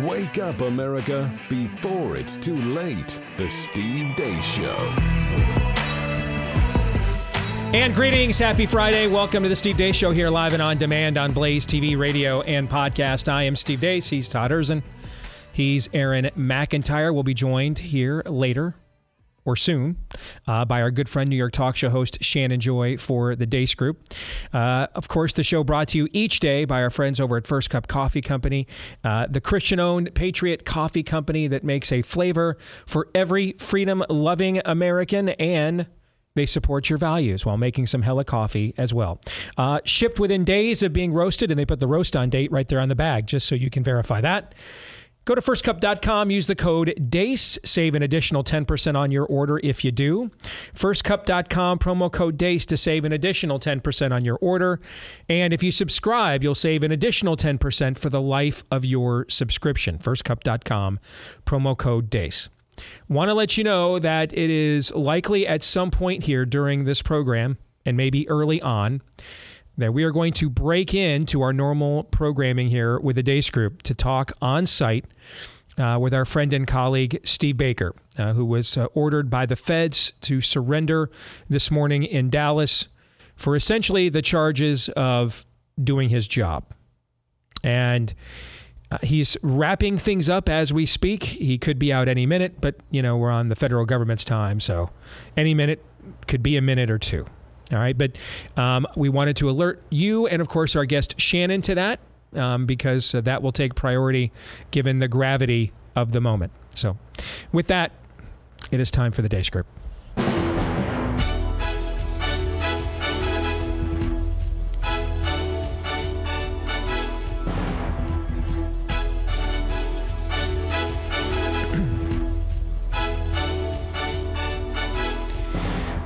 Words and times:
Wake 0.00 0.38
up, 0.38 0.62
America, 0.62 1.30
before 1.50 2.16
it's 2.16 2.34
too 2.34 2.56
late. 2.56 3.20
The 3.36 3.50
Steve 3.50 4.16
Deace 4.16 4.42
Show. 4.42 4.74
And 7.74 7.94
greetings, 7.94 8.38
happy 8.38 8.64
Friday. 8.64 9.06
Welcome 9.06 9.42
to 9.42 9.50
the 9.50 9.56
Steve 9.56 9.76
Deace 9.76 9.94
Show 9.94 10.10
here 10.10 10.30
live 10.30 10.54
and 10.54 10.62
on 10.62 10.78
demand 10.78 11.18
on 11.18 11.32
Blaze 11.32 11.66
TV, 11.66 11.98
radio, 11.98 12.40
and 12.40 12.70
podcast. 12.70 13.30
I 13.30 13.42
am 13.42 13.54
Steve 13.54 13.80
Deace. 13.80 14.08
He's 14.08 14.30
Todd 14.30 14.50
Erzen. 14.50 14.82
He's 15.52 15.90
Aaron 15.92 16.30
McIntyre. 16.38 17.12
We'll 17.12 17.22
be 17.22 17.34
joined 17.34 17.78
here 17.78 18.22
later 18.24 18.74
or 19.44 19.56
soon 19.56 19.96
uh, 20.46 20.64
by 20.64 20.80
our 20.80 20.90
good 20.90 21.08
friend, 21.08 21.28
New 21.28 21.36
York 21.36 21.52
talk 21.52 21.76
show 21.76 21.90
host 21.90 22.22
Shannon 22.22 22.60
Joy 22.60 22.96
for 22.96 23.34
the 23.34 23.46
Deace 23.46 23.74
Group. 23.74 24.12
Uh, 24.52 24.86
of 24.94 25.08
course, 25.08 25.32
the 25.32 25.42
show 25.42 25.64
brought 25.64 25.88
to 25.88 25.98
you 25.98 26.08
each 26.12 26.40
day 26.40 26.64
by 26.64 26.82
our 26.82 26.90
friends 26.90 27.20
over 27.20 27.36
at 27.36 27.46
First 27.46 27.70
Cup 27.70 27.88
Coffee 27.88 28.20
Company, 28.20 28.66
uh, 29.04 29.26
the 29.28 29.40
Christian 29.40 29.80
owned 29.80 30.14
Patriot 30.14 30.64
Coffee 30.64 31.02
Company 31.02 31.46
that 31.48 31.64
makes 31.64 31.92
a 31.92 32.02
flavor 32.02 32.56
for 32.86 33.08
every 33.14 33.52
freedom 33.54 34.04
loving 34.08 34.60
American 34.64 35.30
and 35.30 35.86
they 36.34 36.46
support 36.46 36.88
your 36.88 36.96
values 36.96 37.44
while 37.44 37.56
making 37.56 37.86
some 37.86 38.02
hella 38.02 38.24
coffee 38.24 38.74
as 38.78 38.94
well. 38.94 39.20
Uh, 39.56 39.80
shipped 39.84 40.18
within 40.18 40.44
days 40.44 40.82
of 40.82 40.92
being 40.92 41.12
roasted, 41.12 41.50
and 41.50 41.58
they 41.60 41.66
put 41.66 41.80
the 41.80 41.86
roast 41.86 42.16
on 42.16 42.30
date 42.30 42.50
right 42.50 42.66
there 42.68 42.80
on 42.80 42.88
the 42.88 42.94
bag, 42.94 43.26
just 43.26 43.46
so 43.46 43.54
you 43.54 43.68
can 43.68 43.84
verify 43.84 44.20
that. 44.20 44.54
Go 45.24 45.36
to 45.36 45.40
firstcup.com, 45.40 46.30
use 46.32 46.48
the 46.48 46.56
code 46.56 46.94
DEACE, 47.08 47.58
save 47.64 47.94
an 47.94 48.02
additional 48.02 48.42
10% 48.42 48.96
on 48.96 49.12
your 49.12 49.24
order 49.24 49.60
if 49.62 49.84
you 49.84 49.92
do. 49.92 50.32
Firstcup.com, 50.74 51.78
promo 51.78 52.10
code 52.10 52.36
DEACE 52.36 52.66
to 52.66 52.76
save 52.76 53.04
an 53.04 53.12
additional 53.12 53.60
10% 53.60 54.12
on 54.12 54.24
your 54.24 54.36
order. 54.40 54.80
And 55.28 55.52
if 55.52 55.62
you 55.62 55.70
subscribe, 55.70 56.42
you'll 56.42 56.56
save 56.56 56.82
an 56.82 56.90
additional 56.90 57.36
10% 57.36 57.98
for 57.98 58.10
the 58.10 58.20
life 58.20 58.64
of 58.70 58.84
your 58.84 59.26
subscription. 59.28 59.98
Firstcup.com, 59.98 60.98
promo 61.46 61.78
code 61.78 62.10
DEACE. 62.10 62.48
Want 63.08 63.28
to 63.28 63.34
let 63.34 63.56
you 63.56 63.62
know 63.62 64.00
that 64.00 64.32
it 64.32 64.50
is 64.50 64.92
likely 64.92 65.46
at 65.46 65.62
some 65.62 65.92
point 65.92 66.24
here 66.24 66.44
during 66.44 66.82
this 66.82 67.00
program, 67.00 67.58
and 67.86 67.96
maybe 67.96 68.28
early 68.28 68.60
on, 68.60 69.02
that 69.78 69.94
we 69.94 70.04
are 70.04 70.10
going 70.10 70.32
to 70.34 70.50
break 70.50 70.94
into 70.94 71.42
our 71.42 71.52
normal 71.52 72.04
programming 72.04 72.68
here 72.68 72.98
with 72.98 73.16
the 73.16 73.22
Deace 73.22 73.50
Group 73.50 73.82
to 73.82 73.94
talk 73.94 74.32
on 74.40 74.66
site 74.66 75.06
uh, 75.78 75.98
with 76.00 76.12
our 76.12 76.24
friend 76.24 76.52
and 76.52 76.66
colleague 76.66 77.20
Steve 77.24 77.56
Baker, 77.56 77.94
uh, 78.18 78.32
who 78.34 78.44
was 78.44 78.76
uh, 78.76 78.86
ordered 78.94 79.30
by 79.30 79.46
the 79.46 79.56
feds 79.56 80.12
to 80.22 80.40
surrender 80.40 81.10
this 81.48 81.70
morning 81.70 82.02
in 82.04 82.30
Dallas 82.30 82.88
for 83.34 83.56
essentially 83.56 84.08
the 84.08 84.22
charges 84.22 84.88
of 84.90 85.46
doing 85.82 86.10
his 86.10 86.28
job. 86.28 86.64
And 87.64 88.14
uh, 88.90 88.98
he's 89.02 89.36
wrapping 89.42 89.96
things 89.96 90.28
up 90.28 90.48
as 90.48 90.72
we 90.72 90.84
speak. 90.84 91.24
He 91.24 91.56
could 91.56 91.78
be 91.78 91.92
out 91.92 92.08
any 92.08 92.26
minute, 92.26 92.60
but 92.60 92.76
you 92.90 93.00
know 93.00 93.16
we're 93.16 93.30
on 93.30 93.48
the 93.48 93.56
federal 93.56 93.86
government's 93.86 94.24
time, 94.24 94.60
so 94.60 94.90
any 95.36 95.54
minute 95.54 95.82
could 96.26 96.42
be 96.42 96.56
a 96.56 96.62
minute 96.62 96.90
or 96.90 96.98
two. 96.98 97.24
All 97.72 97.78
right, 97.78 97.96
but 97.96 98.12
um, 98.56 98.86
we 98.96 99.08
wanted 99.08 99.36
to 99.38 99.48
alert 99.48 99.82
you 99.90 100.26
and 100.26 100.42
of 100.42 100.48
course 100.48 100.76
our 100.76 100.84
guest 100.84 101.18
Shannon 101.18 101.62
to 101.62 101.74
that 101.74 102.00
um, 102.34 102.66
because 102.66 103.14
uh, 103.14 103.20
that 103.22 103.42
will 103.42 103.52
take 103.52 103.74
priority 103.74 104.32
given 104.70 104.98
the 104.98 105.08
gravity 105.08 105.72
of 105.96 106.12
the 106.12 106.20
moment. 106.20 106.52
So, 106.74 106.96
with 107.52 107.66
that, 107.68 107.92
it 108.70 108.80
is 108.80 108.90
time 108.90 109.12
for 109.12 109.22
the 109.22 109.28
day 109.28 109.42
script. 109.42 109.68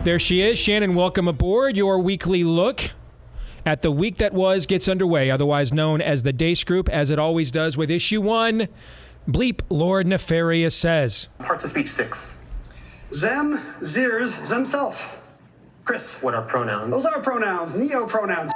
There 0.06 0.20
she 0.20 0.40
is. 0.40 0.56
Shannon, 0.56 0.94
welcome 0.94 1.27
aboard. 1.27 1.77
Your 1.77 1.98
weekly 1.98 2.44
look 2.44 2.92
at 3.64 3.83
the 3.83 3.90
week 3.90 4.18
that 4.18 4.33
was 4.33 4.64
gets 4.64 4.86
underway, 4.86 5.33
otherwise 5.33 5.72
known 5.72 6.00
as 6.00 6.22
the 6.22 6.33
Deace 6.33 6.64
Group, 6.64 6.89
as 6.89 7.11
it 7.11 7.18
always 7.18 7.50
does 7.50 7.77
with 7.77 7.90
issue 7.90 8.20
one. 8.20 8.68
Bleep 9.28 9.62
Lord 9.68 10.06
Nefarious 10.06 10.77
says. 10.77 11.28
Parts 11.40 11.64
of 11.64 11.70
speech 11.70 11.89
six. 11.89 12.33
Them, 13.20 13.58
Zirs, 13.80 14.39
Zemself. 14.48 15.16
Chris. 15.84 16.22
What 16.22 16.34
are 16.34 16.42
pronouns? 16.42 16.92
Those 16.92 17.05
are 17.05 17.20
pronouns, 17.20 17.74
neo 17.74 18.06
pronouns. 18.06 18.52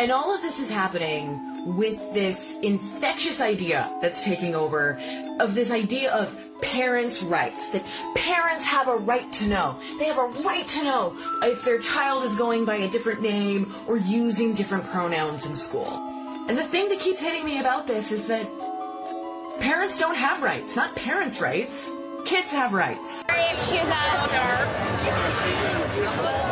And 0.00 0.10
all 0.10 0.34
of 0.34 0.42
this 0.42 0.58
is 0.58 0.68
happening 0.68 1.49
with 1.66 1.98
this 2.14 2.58
infectious 2.60 3.40
idea 3.40 3.90
that's 4.00 4.24
taking 4.24 4.54
over 4.54 4.98
of 5.40 5.54
this 5.54 5.70
idea 5.70 6.12
of 6.12 6.36
parents' 6.60 7.22
rights. 7.22 7.70
That 7.70 7.84
parents 8.14 8.64
have 8.64 8.88
a 8.88 8.96
right 8.96 9.30
to 9.34 9.46
know. 9.46 9.78
They 9.98 10.06
have 10.06 10.18
a 10.18 10.42
right 10.42 10.66
to 10.68 10.84
know 10.84 11.16
if 11.42 11.64
their 11.64 11.78
child 11.78 12.24
is 12.24 12.36
going 12.36 12.64
by 12.64 12.76
a 12.76 12.88
different 12.88 13.22
name 13.22 13.74
or 13.86 13.96
using 13.96 14.54
different 14.54 14.86
pronouns 14.86 15.48
in 15.48 15.56
school. 15.56 15.88
And 16.48 16.58
the 16.58 16.66
thing 16.66 16.88
that 16.88 17.00
keeps 17.00 17.20
hitting 17.20 17.44
me 17.44 17.60
about 17.60 17.86
this 17.86 18.12
is 18.12 18.26
that 18.26 18.46
parents 19.60 19.98
don't 19.98 20.16
have 20.16 20.42
rights, 20.42 20.76
not 20.76 20.94
parents' 20.96 21.40
rights. 21.40 21.90
Kids 22.24 22.50
have 22.50 22.72
rights. 22.72 23.22
Excuse 23.28 23.84
us. 23.84 24.30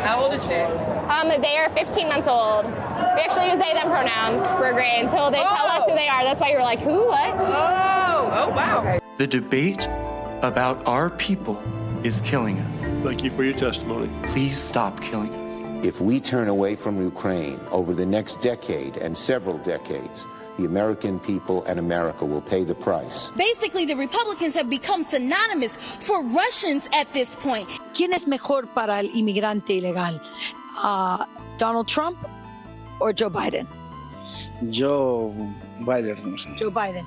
How 0.03 0.21
old 0.21 0.33
is 0.33 0.45
she? 0.45 0.55
Um, 0.55 1.29
they 1.41 1.57
are 1.57 1.69
15 1.75 2.07
months 2.07 2.27
old. 2.27 2.65
We 2.65 2.71
actually 3.21 3.47
use 3.47 3.57
they 3.57 3.73
them 3.73 3.89
pronouns 3.89 4.47
for 4.51 4.71
grade 4.73 5.03
until 5.03 5.31
they 5.31 5.37
tell 5.37 5.67
us 5.67 5.85
who 5.85 5.95
they 5.95 6.07
are. 6.07 6.23
That's 6.23 6.39
why 6.41 6.51
you 6.51 6.57
were 6.57 6.63
like, 6.63 6.79
who, 6.79 7.07
what? 7.07 7.35
Oh, 7.37 8.31
oh 8.33 8.49
wow. 8.49 8.99
The 9.17 9.27
debate 9.27 9.87
about 10.41 10.85
our 10.87 11.09
people 11.09 11.61
is 12.03 12.21
killing 12.21 12.59
us. 12.59 12.81
Thank 13.03 13.23
you 13.23 13.29
for 13.29 13.43
your 13.43 13.53
testimony. 13.53 14.09
Please 14.27 14.57
stop 14.57 15.01
killing 15.01 15.33
us. 15.33 15.85
If 15.85 16.01
we 16.01 16.19
turn 16.19 16.47
away 16.47 16.75
from 16.75 17.01
Ukraine 17.01 17.59
over 17.71 17.93
the 17.93 18.05
next 18.05 18.41
decade 18.41 18.97
and 18.97 19.17
several 19.17 19.57
decades, 19.59 20.25
the 20.59 20.65
American 20.65 21.19
people 21.19 21.63
and 21.65 21.79
America 21.79 22.25
will 22.25 22.41
pay 22.41 22.63
the 22.63 22.75
price. 22.75 23.31
Basically, 23.37 23.85
the 23.85 23.95
Republicans 23.95 24.53
have 24.55 24.69
become 24.69 25.03
synonymous 25.03 25.77
for 26.01 26.21
Russians 26.23 26.89
at 26.91 27.11
this 27.13 27.35
point. 27.37 27.67
¿Quién 27.93 28.13
es 28.13 28.27
mejor 28.27 28.67
para 28.75 28.99
el 28.99 29.07
inmigrante 29.15 29.79
ilegal? 29.79 30.19
Uh, 30.83 31.25
¿Donald 31.57 31.87
Trump 31.87 32.17
or 32.99 33.13
Joe 33.13 33.29
Biden? 33.29 33.67
Joe 34.69 35.33
Biden. 35.81 36.37
Joe 36.57 36.69
Biden. 36.69 37.05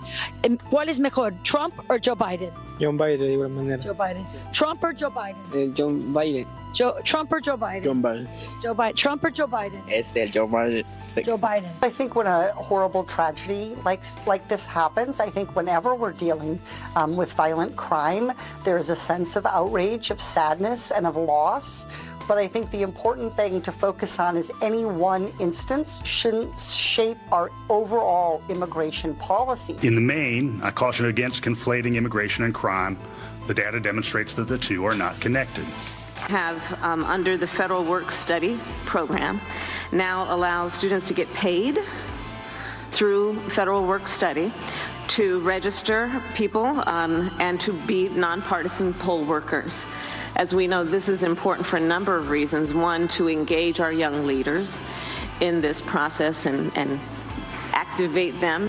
¿Cuál 0.70 0.88
es 0.88 0.98
mejor, 0.98 1.32
Trump 1.42 1.74
or 1.88 1.98
Joe 1.98 2.16
Biden? 2.16 2.50
Joe 2.78 2.92
Biden, 2.92 3.18
de 3.18 3.34
igual 3.34 3.50
manera. 3.50 3.82
Joe 3.82 3.94
Biden. 3.94 4.24
Trump 4.52 4.82
or 4.82 4.92
Joe 4.92 5.10
Biden? 5.10 5.36
Eh, 5.54 5.72
Joe 5.74 5.90
Biden. 5.90 6.46
Joe, 6.74 6.98
Trump 7.04 7.32
or 7.32 7.40
Joe 7.40 7.56
Biden? 7.56 7.84
Joe 7.84 7.94
Biden. 7.94 8.28
Joe 8.62 8.74
Biden. 8.74 8.96
Trump 8.96 9.24
or 9.24 9.30
Joe 9.30 9.46
Biden? 9.46 9.80
Es 9.90 10.16
el 10.16 10.28
Joe 10.28 10.48
Biden. 10.48 10.84
Joe 11.20 11.36
Biden. 11.36 11.68
I 11.82 11.90
think 11.90 12.16
when 12.16 12.26
a 12.26 12.52
horrible 12.52 13.04
tragedy 13.04 13.74
like 13.84 14.00
like 14.26 14.48
this 14.48 14.66
happens, 14.66 15.20
I 15.20 15.28
think 15.28 15.54
whenever 15.54 15.94
we're 15.94 16.12
dealing 16.12 16.58
um, 16.96 17.16
with 17.16 17.32
violent 17.34 17.76
crime, 17.76 18.32
there 18.64 18.78
is 18.78 18.88
a 18.88 18.96
sense 18.96 19.36
of 19.36 19.44
outrage, 19.44 20.10
of 20.10 20.18
sadness, 20.18 20.90
and 20.90 21.06
of 21.06 21.16
loss. 21.16 21.86
But 22.28 22.38
I 22.38 22.46
think 22.46 22.70
the 22.70 22.82
important 22.82 23.34
thing 23.34 23.60
to 23.62 23.72
focus 23.72 24.18
on 24.18 24.36
is 24.36 24.52
any 24.62 24.84
one 24.84 25.32
instance 25.40 26.04
shouldn't 26.06 26.58
shape 26.58 27.18
our 27.30 27.50
overall 27.68 28.42
immigration 28.48 29.14
policy. 29.14 29.76
In 29.82 29.94
the 29.94 30.00
main, 30.00 30.60
I 30.62 30.70
caution 30.70 31.06
against 31.06 31.42
conflating 31.42 31.96
immigration 31.96 32.44
and 32.44 32.54
crime. 32.54 32.96
The 33.46 33.54
data 33.54 33.80
demonstrates 33.80 34.34
that 34.34 34.46
the 34.46 34.58
two 34.58 34.84
are 34.84 34.94
not 34.94 35.18
connected. 35.20 35.64
Have 36.28 36.80
um, 36.82 37.04
under 37.04 37.36
the 37.36 37.46
federal 37.46 37.84
work 37.84 38.12
study 38.12 38.58
program 38.86 39.40
now 39.90 40.32
allows 40.32 40.72
students 40.72 41.08
to 41.08 41.14
get 41.14 41.32
paid 41.34 41.80
through 42.92 43.34
federal 43.50 43.84
work 43.86 44.06
study 44.06 44.52
to 45.08 45.40
register 45.40 46.22
people 46.34 46.64
um, 46.88 47.30
and 47.40 47.60
to 47.60 47.72
be 47.72 48.08
nonpartisan 48.10 48.94
poll 48.94 49.24
workers. 49.24 49.84
As 50.36 50.54
we 50.54 50.66
know, 50.66 50.82
this 50.84 51.08
is 51.08 51.22
important 51.22 51.66
for 51.66 51.76
a 51.76 51.80
number 51.80 52.16
of 52.16 52.30
reasons. 52.30 52.72
One, 52.72 53.06
to 53.08 53.28
engage 53.28 53.80
our 53.80 53.92
young 53.92 54.26
leaders 54.26 54.80
in 55.40 55.60
this 55.60 55.80
process 55.80 56.46
and, 56.46 56.76
and 56.76 56.98
activate 57.72 58.40
them. 58.40 58.68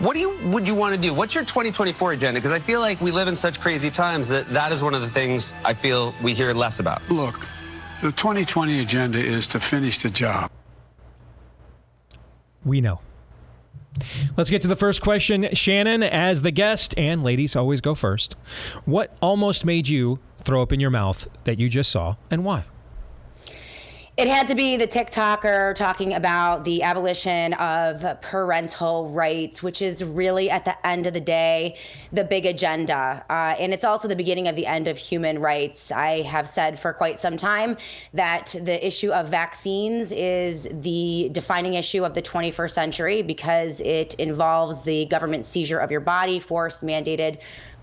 What 0.00 0.14
do 0.14 0.20
you 0.20 0.36
would 0.50 0.68
you 0.68 0.74
want 0.74 0.94
to 0.94 1.00
do? 1.00 1.14
What's 1.14 1.34
your 1.34 1.44
2024 1.44 2.12
agenda? 2.12 2.38
Because 2.38 2.52
I 2.52 2.58
feel 2.58 2.80
like 2.80 3.00
we 3.00 3.10
live 3.10 3.28
in 3.28 3.36
such 3.36 3.60
crazy 3.60 3.90
times 3.90 4.28
that 4.28 4.48
that 4.50 4.72
is 4.72 4.82
one 4.82 4.92
of 4.92 5.00
the 5.00 5.08
things 5.08 5.54
I 5.64 5.72
feel 5.72 6.14
we 6.22 6.34
hear 6.34 6.52
less 6.52 6.80
about. 6.80 7.08
Look, 7.10 7.40
the 8.02 8.12
2020 8.12 8.80
agenda 8.80 9.18
is 9.18 9.46
to 9.48 9.60
finish 9.60 10.02
the 10.02 10.10
job. 10.10 10.50
We 12.64 12.82
know. 12.82 13.00
Let's 14.36 14.50
get 14.50 14.60
to 14.62 14.68
the 14.68 14.76
first 14.76 15.00
question. 15.00 15.48
Shannon, 15.54 16.02
as 16.02 16.42
the 16.42 16.50
guest, 16.50 16.92
and 16.98 17.22
ladies 17.22 17.56
always 17.56 17.80
go 17.80 17.94
first. 17.94 18.36
What 18.84 19.16
almost 19.22 19.64
made 19.64 19.88
you 19.88 20.18
throw 20.46 20.62
up 20.62 20.72
in 20.72 20.80
your 20.80 20.90
mouth 20.90 21.28
that 21.44 21.58
you 21.58 21.68
just 21.68 21.90
saw, 21.90 22.14
and 22.30 22.44
why? 22.44 22.64
It 24.16 24.28
had 24.28 24.48
to 24.48 24.54
be 24.54 24.78
the 24.78 24.86
TikToker 24.86 25.74
talking 25.74 26.14
about 26.14 26.64
the 26.64 26.82
abolition 26.82 27.52
of 27.54 28.18
parental 28.22 29.10
rights, 29.10 29.62
which 29.62 29.82
is 29.82 30.02
really 30.02 30.48
at 30.48 30.64
the 30.64 30.86
end 30.86 31.06
of 31.06 31.12
the 31.12 31.20
day 31.20 31.76
the 32.14 32.24
big 32.24 32.46
agenda. 32.46 33.22
Uh, 33.28 33.56
and 33.58 33.74
it's 33.74 33.84
also 33.84 34.08
the 34.08 34.16
beginning 34.16 34.48
of 34.48 34.56
the 34.56 34.64
end 34.64 34.88
of 34.88 34.96
human 34.96 35.38
rights. 35.38 35.92
I 35.92 36.22
have 36.22 36.48
said 36.48 36.80
for 36.80 36.94
quite 36.94 37.20
some 37.20 37.36
time 37.36 37.76
that 38.14 38.56
the 38.62 38.86
issue 38.86 39.10
of 39.12 39.28
vaccines 39.28 40.12
is 40.12 40.66
the 40.72 41.28
defining 41.32 41.74
issue 41.74 42.02
of 42.02 42.14
the 42.14 42.22
21st 42.22 42.70
century 42.70 43.20
because 43.20 43.82
it 43.82 44.14
involves 44.14 44.80
the 44.80 45.04
government 45.06 45.44
seizure 45.44 45.78
of 45.78 45.90
your 45.90 46.00
body, 46.00 46.40
forced 46.40 46.82
mandated 46.82 47.36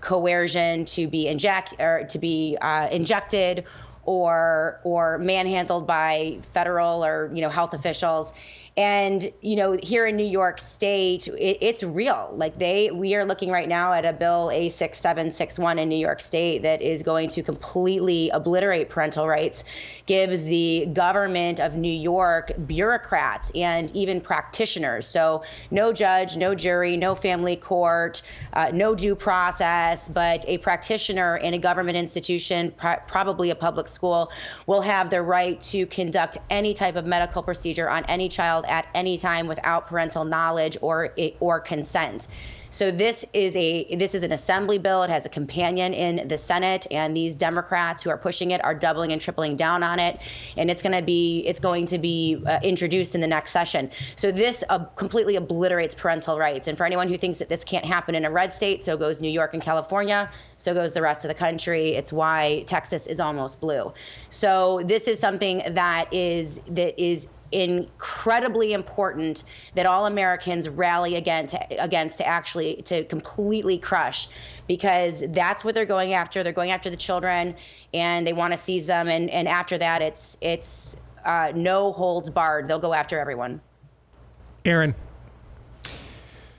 coercion 0.04 0.84
to 0.84 1.08
be 1.08 1.26
inject 1.26 1.74
or 1.80 2.04
to 2.10 2.18
be 2.18 2.56
uh, 2.60 2.88
injected 2.92 3.64
or 4.04 4.80
or 4.84 5.18
manhandled 5.18 5.86
by 5.86 6.38
federal 6.52 7.04
or 7.04 7.30
you 7.34 7.40
know 7.40 7.48
health 7.48 7.74
officials 7.74 8.32
and 8.76 9.32
you 9.40 9.54
know, 9.54 9.78
here 9.80 10.04
in 10.04 10.16
New 10.16 10.26
York 10.26 10.58
State, 10.58 11.28
it, 11.28 11.58
it's 11.60 11.84
real. 11.84 12.34
Like 12.36 12.58
they, 12.58 12.90
we 12.90 13.14
are 13.14 13.24
looking 13.24 13.50
right 13.50 13.68
now 13.68 13.92
at 13.92 14.04
a 14.04 14.12
bill 14.12 14.50
A6761 14.52 15.78
in 15.78 15.88
New 15.88 15.98
York 15.98 16.20
State 16.20 16.62
that 16.62 16.82
is 16.82 17.04
going 17.04 17.28
to 17.30 17.42
completely 17.42 18.30
obliterate 18.30 18.88
parental 18.88 19.28
rights, 19.28 19.62
gives 20.06 20.44
the 20.44 20.86
government 20.92 21.60
of 21.60 21.76
New 21.76 21.92
York 21.92 22.52
bureaucrats 22.66 23.50
and 23.54 23.94
even 23.96 24.20
practitioners. 24.20 25.06
So 25.06 25.42
no 25.70 25.92
judge, 25.92 26.36
no 26.36 26.54
jury, 26.54 26.96
no 26.96 27.14
family 27.14 27.56
court, 27.56 28.22
uh, 28.52 28.70
no 28.72 28.94
due 28.94 29.14
process, 29.14 30.08
but 30.08 30.44
a 30.48 30.58
practitioner 30.58 31.36
in 31.38 31.54
a 31.54 31.58
government 31.58 31.96
institution, 31.96 32.72
pr- 32.72 33.00
probably 33.06 33.50
a 33.50 33.54
public 33.54 33.88
school, 33.88 34.30
will 34.66 34.82
have 34.82 35.10
the 35.10 35.22
right 35.22 35.60
to 35.62 35.86
conduct 35.86 36.38
any 36.50 36.74
type 36.74 36.96
of 36.96 37.06
medical 37.06 37.42
procedure 37.42 37.88
on 37.88 38.04
any 38.06 38.28
child 38.28 38.64
at 38.68 38.86
any 38.94 39.16
time 39.16 39.46
without 39.46 39.86
parental 39.86 40.24
knowledge 40.24 40.76
or 40.82 41.14
or 41.40 41.60
consent. 41.60 42.28
So 42.74 42.90
this 42.90 43.24
is 43.32 43.54
a 43.54 43.94
this 43.94 44.16
is 44.16 44.24
an 44.24 44.32
assembly 44.32 44.78
bill. 44.78 45.04
It 45.04 45.10
has 45.10 45.24
a 45.24 45.28
companion 45.28 45.94
in 45.94 46.26
the 46.26 46.36
Senate, 46.36 46.88
and 46.90 47.16
these 47.16 47.36
Democrats 47.36 48.02
who 48.02 48.10
are 48.10 48.18
pushing 48.18 48.50
it 48.50 48.64
are 48.64 48.74
doubling 48.74 49.12
and 49.12 49.20
tripling 49.20 49.54
down 49.54 49.84
on 49.84 50.00
it. 50.00 50.20
And 50.56 50.68
it's 50.68 50.82
going 50.82 50.96
to 50.96 51.00
be 51.00 51.44
it's 51.46 51.60
going 51.60 51.86
to 51.86 51.98
be 51.98 52.42
uh, 52.44 52.58
introduced 52.64 53.14
in 53.14 53.20
the 53.20 53.28
next 53.28 53.52
session. 53.52 53.92
So 54.16 54.32
this 54.32 54.64
uh, 54.70 54.80
completely 54.96 55.36
obliterates 55.36 55.94
parental 55.94 56.36
rights. 56.36 56.66
And 56.66 56.76
for 56.76 56.84
anyone 56.84 57.06
who 57.06 57.16
thinks 57.16 57.38
that 57.38 57.48
this 57.48 57.62
can't 57.62 57.84
happen 57.84 58.16
in 58.16 58.24
a 58.24 58.30
red 58.30 58.52
state, 58.52 58.82
so 58.82 58.96
goes 58.96 59.20
New 59.20 59.30
York 59.30 59.54
and 59.54 59.62
California. 59.62 60.28
So 60.56 60.74
goes 60.74 60.94
the 60.94 61.02
rest 61.02 61.24
of 61.24 61.28
the 61.28 61.34
country. 61.36 61.90
It's 61.90 62.12
why 62.12 62.64
Texas 62.66 63.06
is 63.06 63.20
almost 63.20 63.60
blue. 63.60 63.92
So 64.30 64.82
this 64.84 65.06
is 65.06 65.20
something 65.20 65.62
that 65.74 66.12
is 66.12 66.60
that 66.70 67.00
is 67.00 67.28
incredibly 67.52 68.72
important 68.72 69.44
that 69.74 69.86
all 69.86 70.06
Americans 70.06 70.68
rally 70.68 71.16
against 71.16 71.54
against 71.78 72.18
to 72.18 72.26
actually 72.26 72.82
to 72.82 73.04
completely 73.04 73.78
crush 73.78 74.28
because 74.66 75.22
that's 75.28 75.64
what 75.64 75.74
they're 75.74 75.86
going 75.86 76.14
after. 76.14 76.42
They're 76.42 76.52
going 76.52 76.70
after 76.70 76.90
the 76.90 76.96
children 76.96 77.54
and 77.92 78.26
they 78.26 78.32
want 78.32 78.52
to 78.52 78.58
seize 78.58 78.86
them 78.86 79.08
and 79.08 79.30
and 79.30 79.46
after 79.46 79.78
that 79.78 80.02
it's 80.02 80.36
it's 80.40 80.96
uh, 81.24 81.52
no 81.54 81.92
holds 81.92 82.30
barred. 82.30 82.68
They'll 82.68 82.78
go 82.78 82.92
after 82.92 83.18
everyone. 83.18 83.60
Aaron 84.64 84.94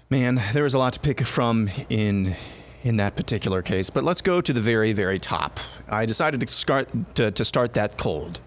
Man, 0.10 0.40
there 0.54 0.64
was 0.64 0.76
a 0.76 0.80
lot 0.80 0.94
to 0.94 1.00
pick 1.00 1.20
from 1.22 1.70
in 1.90 2.36
in 2.84 2.98
that 2.98 3.16
particular 3.16 3.64
case, 3.64 3.90
but 3.90 4.04
let's 4.04 4.22
go 4.22 4.40
to 4.40 4.54
the 4.54 4.62
very, 4.62 4.94
very 4.94 5.18
top. 5.18 5.60
I 5.90 6.06
decided 6.06 6.40
to 6.42 6.48
start 6.48 6.88
to, 7.16 7.32
to 7.32 7.44
start 7.44 7.74
that 7.74 7.98
cold 7.98 8.40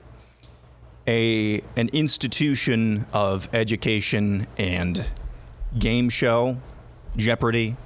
a 1.08 1.62
an 1.76 1.88
institution 1.94 3.06
of 3.12 3.48
education 3.54 4.46
and 4.58 5.10
game 5.78 6.10
show, 6.10 6.58
Jeopardy, 7.16 7.76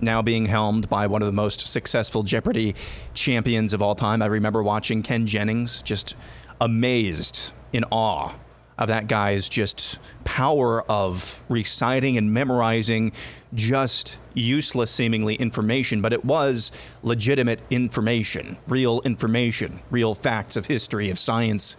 now 0.00 0.22
being 0.22 0.46
helmed 0.46 0.88
by 0.88 1.06
one 1.08 1.22
of 1.22 1.26
the 1.26 1.32
most 1.32 1.66
successful 1.66 2.22
Jeopardy 2.22 2.74
champions 3.14 3.72
of 3.74 3.82
all 3.82 3.96
time. 3.96 4.22
I 4.22 4.26
remember 4.26 4.62
watching 4.62 5.02
Ken 5.02 5.26
Jennings, 5.26 5.82
just 5.82 6.14
amazed 6.60 7.52
in 7.72 7.84
awe 7.90 8.32
of 8.78 8.88
that 8.88 9.06
guy's 9.06 9.48
just 9.48 9.98
power 10.24 10.82
of 10.90 11.42
reciting 11.48 12.16
and 12.16 12.32
memorizing 12.32 13.12
just 13.54 14.18
useless 14.34 14.90
seemingly 14.90 15.34
information, 15.34 16.00
but 16.00 16.12
it 16.12 16.24
was 16.24 16.72
legitimate 17.02 17.60
information, 17.70 18.56
real 18.66 19.00
information, 19.04 19.82
real 19.90 20.14
facts 20.14 20.56
of 20.56 20.66
history, 20.66 21.10
of 21.10 21.18
science 21.18 21.76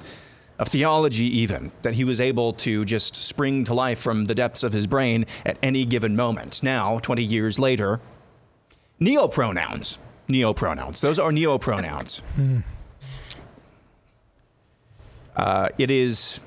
of 0.60 0.68
theology, 0.68 1.26
even, 1.26 1.72
that 1.82 1.96
he 1.96 2.04
was 2.04 2.22
able 2.22 2.54
to 2.54 2.86
just 2.86 3.16
spring 3.16 3.64
to 3.66 3.74
life 3.74 4.00
from 4.00 4.26
the 4.26 4.36
depths 4.36 4.64
of 4.64 4.74
his 4.74 4.88
brain 4.88 5.26
at 5.46 5.58
any 5.64 5.86
given 5.86 6.16
moment. 6.16 6.62
Now, 6.62 7.00
20 7.00 7.24
years 7.24 7.58
later, 7.58 8.00
neopronouns. 9.02 9.98
Neopronouns. 10.28 11.02
Those 11.02 11.20
are 11.20 11.32
neopronouns. 11.32 12.22
Hmm. 12.36 12.60
Uh, 15.36 15.70
it 15.78 15.90
is. 15.90 16.40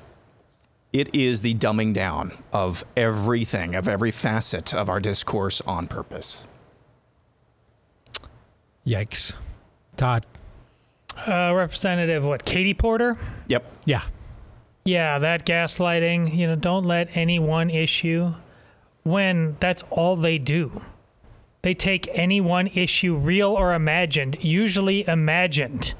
It 0.93 1.13
is 1.13 1.41
the 1.41 1.53
dumbing 1.53 1.93
down 1.93 2.31
of 2.53 2.85
everything, 2.95 3.75
of 3.75 3.89
every 3.89 4.09
facet 4.09 4.73
of 4.73 4.89
our 4.89 5.01
discourse 5.01 5.59
on 5.61 5.87
purpose. 5.87 6.47
Yikes. 8.85 9.35
Todd 9.97 10.25
uh, 11.25 11.53
Representative, 11.55 12.23
what, 12.23 12.45
Katie 12.45 12.73
Porter? 12.73 13.17
Yep. 13.47 13.65
Yeah. 13.85 14.03
Yeah, 14.85 15.19
that 15.19 15.45
gaslighting, 15.45 16.35
you 16.35 16.47
know, 16.47 16.55
don't 16.55 16.85
let 16.85 17.15
any 17.15 17.39
one 17.39 17.69
issue, 17.69 18.33
when 19.03 19.57
that's 19.59 19.83
all 19.89 20.15
they 20.15 20.37
do. 20.37 20.81
They 21.61 21.73
take 21.73 22.07
any 22.13 22.39
one 22.39 22.67
issue, 22.67 23.15
real 23.15 23.49
or 23.49 23.73
imagined, 23.73 24.37
usually 24.41 25.05
imagined, 25.07 25.93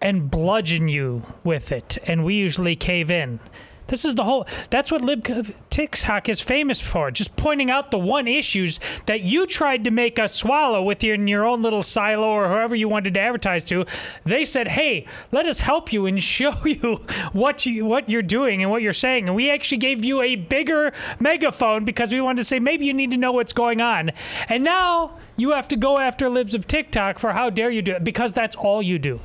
and 0.00 0.30
bludgeon 0.30 0.88
you 0.88 1.24
with 1.42 1.72
it. 1.72 1.98
And 2.04 2.24
we 2.24 2.34
usually 2.34 2.76
cave 2.76 3.10
in. 3.10 3.40
This 3.88 4.04
is 4.04 4.14
the 4.14 4.24
whole. 4.24 4.46
That's 4.70 4.90
what 4.90 5.00
Lib 5.00 5.54
TikTok 5.70 6.28
is 6.28 6.40
famous 6.40 6.80
for. 6.80 7.10
Just 7.10 7.36
pointing 7.36 7.70
out 7.70 7.90
the 7.90 7.98
one 7.98 8.28
issues 8.28 8.78
that 9.06 9.22
you 9.22 9.46
tried 9.46 9.84
to 9.84 9.90
make 9.90 10.18
us 10.18 10.34
swallow 10.34 10.82
with 10.82 11.02
your, 11.02 11.14
in 11.14 11.26
your 11.26 11.46
own 11.46 11.62
little 11.62 11.82
silo 11.82 12.28
or 12.28 12.48
whoever 12.48 12.76
you 12.76 12.86
wanted 12.88 13.14
to 13.14 13.20
advertise 13.20 13.64
to. 13.64 13.86
They 14.24 14.44
said, 14.44 14.68
"Hey, 14.68 15.06
let 15.32 15.46
us 15.46 15.60
help 15.60 15.92
you 15.92 16.04
and 16.04 16.22
show 16.38 16.54
you 16.64 17.00
what 17.32 17.64
you 17.64 17.86
what 17.86 18.10
you're 18.10 18.22
doing 18.22 18.62
and 18.62 18.70
what 18.70 18.82
you're 18.82 18.92
saying." 18.92 19.26
And 19.26 19.34
we 19.34 19.50
actually 19.50 19.78
gave 19.78 20.04
you 20.04 20.20
a 20.20 20.36
bigger 20.36 20.92
megaphone 21.18 21.86
because 21.86 22.12
we 22.12 22.20
wanted 22.20 22.42
to 22.42 22.44
say 22.44 22.58
maybe 22.58 22.84
you 22.84 22.94
need 22.94 23.10
to 23.10 23.16
know 23.16 23.32
what's 23.32 23.54
going 23.54 23.80
on. 23.80 24.12
And 24.50 24.62
now 24.62 25.18
you 25.36 25.52
have 25.52 25.68
to 25.68 25.76
go 25.76 25.98
after 25.98 26.28
libs 26.28 26.54
of 26.54 26.66
TikTok 26.66 27.18
for 27.18 27.32
how 27.32 27.48
dare 27.48 27.70
you 27.70 27.80
do 27.80 27.92
it 27.92 28.04
because 28.04 28.34
that's 28.34 28.54
all 28.54 28.82
you 28.82 28.98
do. 28.98 29.20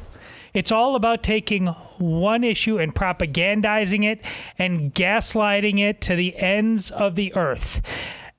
It's 0.53 0.71
all 0.71 0.95
about 0.95 1.23
taking 1.23 1.67
one 1.97 2.43
issue 2.43 2.77
and 2.77 2.93
propagandizing 2.93 4.05
it 4.05 4.21
and 4.57 4.93
gaslighting 4.93 5.79
it 5.79 6.01
to 6.01 6.15
the 6.15 6.37
ends 6.37 6.91
of 6.91 7.15
the 7.15 7.33
earth. 7.35 7.81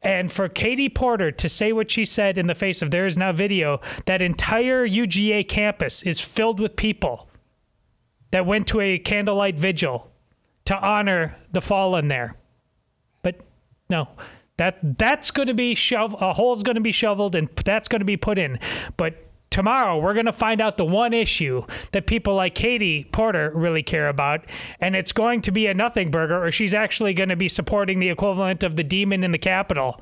And 0.00 0.30
for 0.30 0.49
Katie 0.49 0.90
Porter 0.90 1.33
to 1.33 1.49
say 1.49 1.73
what 1.73 1.90
she 1.90 2.04
said 2.04 2.37
in 2.37 2.47
the 2.47 2.54
face 2.54 2.83
of 2.83 2.90
there 2.90 3.06
is 3.06 3.16
now 3.16 3.33
video, 3.33 3.80
that 4.04 4.21
entire 4.21 4.87
UGA 4.87 5.49
campus 5.49 6.02
is 6.02 6.21
filled 6.21 6.61
with 6.61 6.76
people 6.76 7.28
that 8.30 8.47
went 8.47 8.66
to 8.68 8.80
a 8.80 8.99
candlelight 8.99 9.59
vigil 9.59 10.11
to 10.66 10.76
honor 10.76 11.37
the 11.52 11.61
fallen 11.61 12.09
there. 12.09 12.37
But 13.23 13.40
no, 13.88 14.09
that 14.59 14.99
that's 14.99 15.30
going 15.30 15.49
to 15.49 15.54
be 15.54 15.75
shov- 15.75 16.21
a 16.21 16.35
hole's 16.35 16.62
going 16.62 16.75
to 16.76 16.83
be 16.83 16.92
shoveled 16.92 17.35
and 17.35 17.49
that's 17.64 17.88
going 17.88 18.00
to 18.00 18.06
be 18.06 18.16
put 18.18 18.38
in. 18.38 18.59
But 18.97 19.25
tomorrow 19.54 19.96
we're 19.96 20.14
going 20.14 20.26
to 20.26 20.32
find 20.32 20.61
out 20.61 20.76
the 20.78 20.84
one 20.84 21.12
issue 21.12 21.64
that 21.92 22.08
people 22.08 22.34
like 22.34 22.56
Katie 22.56 23.04
Porter 23.12 23.52
really 23.54 23.84
care 23.84 24.08
about, 24.08 24.44
and 24.80 24.96
it's 24.96 25.12
going 25.12 25.42
to 25.42 25.52
be 25.52 25.68
a 25.68 25.75
nothing 25.75 26.11
burger, 26.11 26.44
or 26.44 26.50
she's 26.50 26.75
actually 26.75 27.14
going 27.14 27.28
to 27.28 27.37
be 27.37 27.46
supporting 27.46 28.00
the 28.00 28.08
equivalent 28.08 28.64
of 28.64 28.75
the 28.75 28.82
demon 28.82 29.23
in 29.23 29.30
the 29.30 29.38
Capitol, 29.38 30.00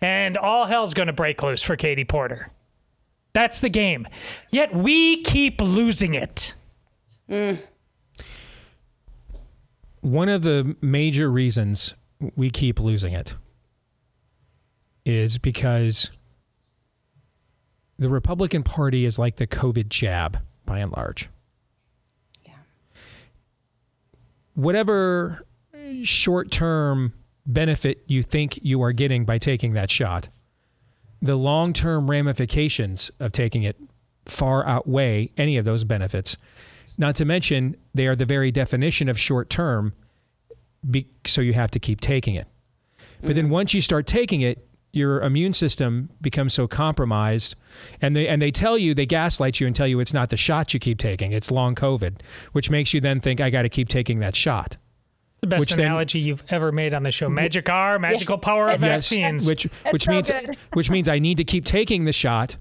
and 0.00 0.38
all 0.38 0.64
hell's 0.64 0.94
going 0.94 1.08
to 1.08 1.12
break 1.12 1.42
loose 1.42 1.62
for 1.62 1.76
Katie 1.76 2.06
Porter. 2.06 2.50
That's 3.34 3.60
the 3.60 3.68
game. 3.68 4.08
Yet 4.50 4.74
we 4.74 5.22
keep 5.22 5.60
losing 5.60 6.14
it. 6.14 6.54
Mm. 7.28 7.58
One 10.00 10.30
of 10.30 10.40
the 10.40 10.76
major 10.80 11.30
reasons 11.30 11.92
we 12.36 12.50
keep 12.50 12.80
losing 12.80 13.12
it 13.12 13.34
is 15.04 15.36
because 15.36 16.10
the 17.98 18.08
Republican 18.08 18.62
Party 18.62 19.04
is 19.04 19.18
like 19.18 19.36
the 19.36 19.46
COVID 19.46 19.88
jab 19.88 20.38
by 20.66 20.78
and 20.78 20.92
large. 20.92 21.28
Yeah. 22.46 22.54
Whatever 24.54 25.46
short 26.02 26.50
term 26.50 27.12
benefit 27.46 28.02
you 28.06 28.22
think 28.22 28.58
you 28.62 28.82
are 28.82 28.92
getting 28.92 29.24
by 29.24 29.38
taking 29.38 29.74
that 29.74 29.90
shot, 29.90 30.28
the 31.20 31.36
long 31.36 31.72
term 31.72 32.10
ramifications 32.10 33.10
of 33.20 33.32
taking 33.32 33.62
it 33.62 33.76
far 34.26 34.66
outweigh 34.66 35.30
any 35.36 35.56
of 35.56 35.64
those 35.64 35.84
benefits. 35.84 36.36
Not 36.96 37.16
to 37.16 37.24
mention, 37.24 37.76
they 37.92 38.06
are 38.06 38.16
the 38.16 38.24
very 38.24 38.50
definition 38.50 39.08
of 39.08 39.18
short 39.18 39.50
term, 39.50 39.94
so 41.26 41.40
you 41.40 41.52
have 41.52 41.70
to 41.72 41.80
keep 41.80 42.00
taking 42.00 42.34
it. 42.34 42.46
But 43.20 43.34
then 43.34 43.46
mm-hmm. 43.46 43.54
once 43.54 43.74
you 43.74 43.80
start 43.80 44.06
taking 44.06 44.42
it, 44.42 44.64
your 44.94 45.20
immune 45.22 45.52
system 45.52 46.10
becomes 46.20 46.54
so 46.54 46.66
compromised, 46.68 47.56
and 48.00 48.14
they 48.14 48.28
and 48.28 48.40
they 48.40 48.50
tell 48.50 48.76
you 48.78 48.94
they 48.94 49.06
gaslight 49.06 49.60
you 49.60 49.66
and 49.66 49.74
tell 49.74 49.86
you 49.86 50.00
it's 50.00 50.12
not 50.14 50.30
the 50.30 50.36
shot 50.36 50.72
you 50.74 50.80
keep 50.80 50.98
taking, 50.98 51.32
it's 51.32 51.50
long 51.50 51.74
COVID, 51.74 52.20
which 52.52 52.70
makes 52.70 52.94
you 52.94 53.00
then 53.00 53.20
think 53.20 53.40
I 53.40 53.50
got 53.50 53.62
to 53.62 53.68
keep 53.68 53.88
taking 53.88 54.20
that 54.20 54.36
shot. 54.36 54.76
The 55.40 55.48
best 55.48 55.60
Which 55.60 55.70
then- 55.72 55.80
analogy 55.86 56.20
you've 56.20 56.42
ever 56.48 56.72
made 56.72 56.94
on 56.94 57.02
the 57.02 57.12
show. 57.12 57.26
Mm-hmm. 57.26 57.34
Magic 57.34 57.68
R, 57.68 57.98
magical 57.98 58.38
power 58.38 58.66
of 58.68 58.80
Yes, 58.80 59.08
vaccines. 59.10 59.44
which 59.46 59.66
It's 59.66 59.92
which 59.92 60.04
so 60.04 60.10
means 60.12 60.30
good. 60.30 60.56
which 60.72 60.88
means 60.90 61.08
I 61.08 61.18
need 61.18 61.36
to 61.36 61.44
keep 61.44 61.64
taking 61.66 62.06
the 62.06 62.12
shot 62.14 62.56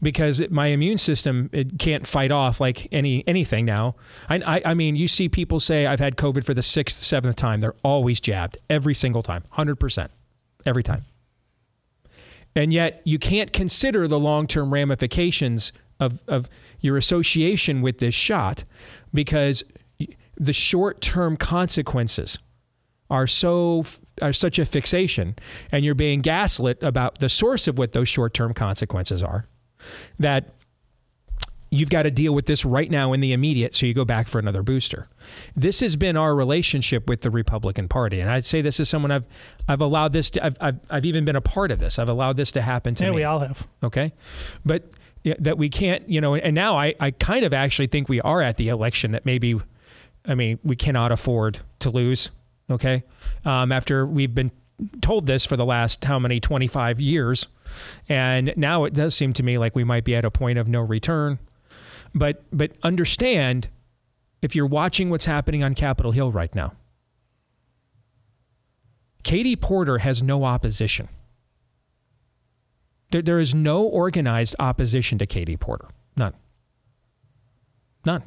because 0.00 0.38
it- 0.40 0.52
my 0.52 0.68
immune 0.68 0.98
system 0.98 1.50
it 1.52 1.78
can't 1.80 2.06
fight 2.06 2.30
off 2.30 2.60
like 2.60 2.86
any 2.92 3.24
anything 3.26 3.64
now. 3.64 3.96
I, 4.28 4.36
I 4.58 4.62
I 4.66 4.74
mean, 4.74 4.94
you 4.96 5.08
see 5.08 5.28
people 5.28 5.58
say 5.58 5.86
I've 5.86 5.98
had 5.98 6.16
COVID 6.16 6.44
for 6.44 6.54
the 6.54 6.62
sixth, 6.62 7.02
seventh 7.02 7.34
time. 7.36 7.60
They're 7.60 7.74
always 7.82 8.20
jabbed 8.20 8.58
every 8.68 8.94
single 8.94 9.22
time, 9.24 9.42
hundred 9.50 9.76
percent, 9.76 10.12
every 10.64 10.82
time. 10.84 11.04
And 12.56 12.72
yet 12.72 13.02
you 13.04 13.18
can't 13.18 13.52
consider 13.52 14.08
the 14.08 14.18
long 14.18 14.46
term 14.46 14.72
ramifications 14.72 15.72
of, 15.98 16.22
of 16.26 16.48
your 16.80 16.96
association 16.96 17.82
with 17.82 17.98
this 17.98 18.14
shot 18.14 18.64
because 19.12 19.62
the 20.36 20.52
short 20.52 21.00
term 21.00 21.36
consequences 21.36 22.38
are 23.10 23.26
so 23.26 23.84
are 24.22 24.32
such 24.32 24.58
a 24.58 24.64
fixation 24.64 25.34
and 25.72 25.84
you're 25.84 25.94
being 25.94 26.20
gaslit 26.20 26.82
about 26.82 27.18
the 27.18 27.28
source 27.28 27.66
of 27.66 27.76
what 27.78 27.92
those 27.92 28.08
short-term 28.08 28.54
consequences 28.54 29.22
are 29.22 29.46
that 30.18 30.54
you've 31.70 31.88
got 31.90 32.02
to 32.02 32.10
deal 32.10 32.32
with 32.34 32.46
this 32.46 32.64
right 32.64 32.90
now 32.90 33.12
in 33.12 33.20
the 33.20 33.32
immediate 33.32 33.74
so 33.74 33.86
you 33.86 33.94
go 33.94 34.04
back 34.04 34.26
for 34.28 34.38
another 34.38 34.62
booster. 34.62 35.08
This 35.54 35.80
has 35.80 35.94
been 35.96 36.16
our 36.16 36.34
relationship 36.34 37.08
with 37.08 37.20
the 37.22 37.30
republican 37.30 37.86
party 37.88 38.18
and 38.20 38.28
i'd 38.30 38.44
say 38.44 38.60
this 38.60 38.80
is 38.80 38.88
someone 38.88 39.10
i've 39.12 39.26
i've 39.68 39.80
allowed 39.80 40.12
this 40.12 40.30
to 40.30 40.44
i've, 40.44 40.56
I've, 40.60 40.80
I've 40.90 41.06
even 41.06 41.24
been 41.24 41.36
a 41.36 41.40
part 41.40 41.70
of 41.70 41.78
this. 41.78 41.98
I've 41.98 42.08
allowed 42.08 42.36
this 42.36 42.50
to 42.52 42.62
happen 42.62 42.94
to 42.96 43.04
Yeah, 43.04 43.10
me. 43.10 43.16
we 43.16 43.24
all 43.24 43.38
have. 43.40 43.66
okay? 43.84 44.12
But 44.64 44.90
yeah, 45.22 45.34
that 45.38 45.58
we 45.58 45.68
can't 45.68 46.08
you 46.08 46.20
know 46.20 46.34
and 46.34 46.54
now 46.54 46.76
I, 46.78 46.94
I 46.98 47.10
kind 47.12 47.44
of 47.44 47.52
actually 47.54 47.86
think 47.88 48.08
we 48.08 48.20
are 48.22 48.40
at 48.42 48.56
the 48.56 48.68
election 48.68 49.12
that 49.12 49.24
maybe 49.26 49.60
i 50.26 50.34
mean 50.34 50.58
we 50.64 50.76
cannot 50.76 51.12
afford 51.12 51.60
to 51.80 51.90
lose 51.90 52.30
okay? 52.70 53.02
Um, 53.44 53.70
after 53.72 54.06
we've 54.06 54.34
been 54.34 54.50
told 55.02 55.26
this 55.26 55.44
for 55.44 55.56
the 55.58 55.64
last 55.66 56.04
how 56.04 56.18
many 56.18 56.40
25 56.40 57.00
years 57.00 57.46
and 58.08 58.52
now 58.56 58.84
it 58.84 58.94
does 58.94 59.14
seem 59.14 59.32
to 59.34 59.42
me 59.42 59.58
like 59.58 59.76
we 59.76 59.84
might 59.84 60.04
be 60.04 60.14
at 60.16 60.24
a 60.24 60.30
point 60.30 60.58
of 60.58 60.66
no 60.66 60.80
return 60.80 61.38
but 62.14 62.42
but 62.52 62.72
understand 62.82 63.68
if 64.42 64.54
you're 64.54 64.66
watching 64.66 65.10
what's 65.10 65.26
happening 65.26 65.62
on 65.62 65.74
capitol 65.74 66.12
hill 66.12 66.30
right 66.32 66.54
now 66.54 66.72
katie 69.22 69.56
porter 69.56 69.98
has 69.98 70.22
no 70.22 70.44
opposition 70.44 71.08
there, 73.10 73.22
there 73.22 73.40
is 73.40 73.54
no 73.54 73.82
organized 73.82 74.54
opposition 74.58 75.18
to 75.18 75.26
Katie 75.26 75.56
Porter. 75.56 75.88
None. 76.16 76.34
None. 78.04 78.22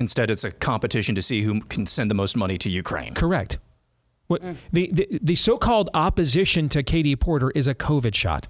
Instead, 0.00 0.30
it's 0.30 0.44
a 0.44 0.50
competition 0.50 1.14
to 1.14 1.22
see 1.22 1.42
who 1.42 1.60
can 1.60 1.86
send 1.86 2.10
the 2.10 2.14
most 2.14 2.36
money 2.36 2.58
to 2.58 2.68
Ukraine. 2.68 3.14
Correct. 3.14 3.58
What, 4.28 4.42
the, 4.72 4.90
the, 4.92 5.18
the 5.20 5.34
so 5.34 5.58
called 5.58 5.90
opposition 5.94 6.68
to 6.70 6.82
Katie 6.82 7.16
Porter 7.16 7.50
is 7.50 7.66
a 7.66 7.74
COVID 7.74 8.14
shot. 8.14 8.48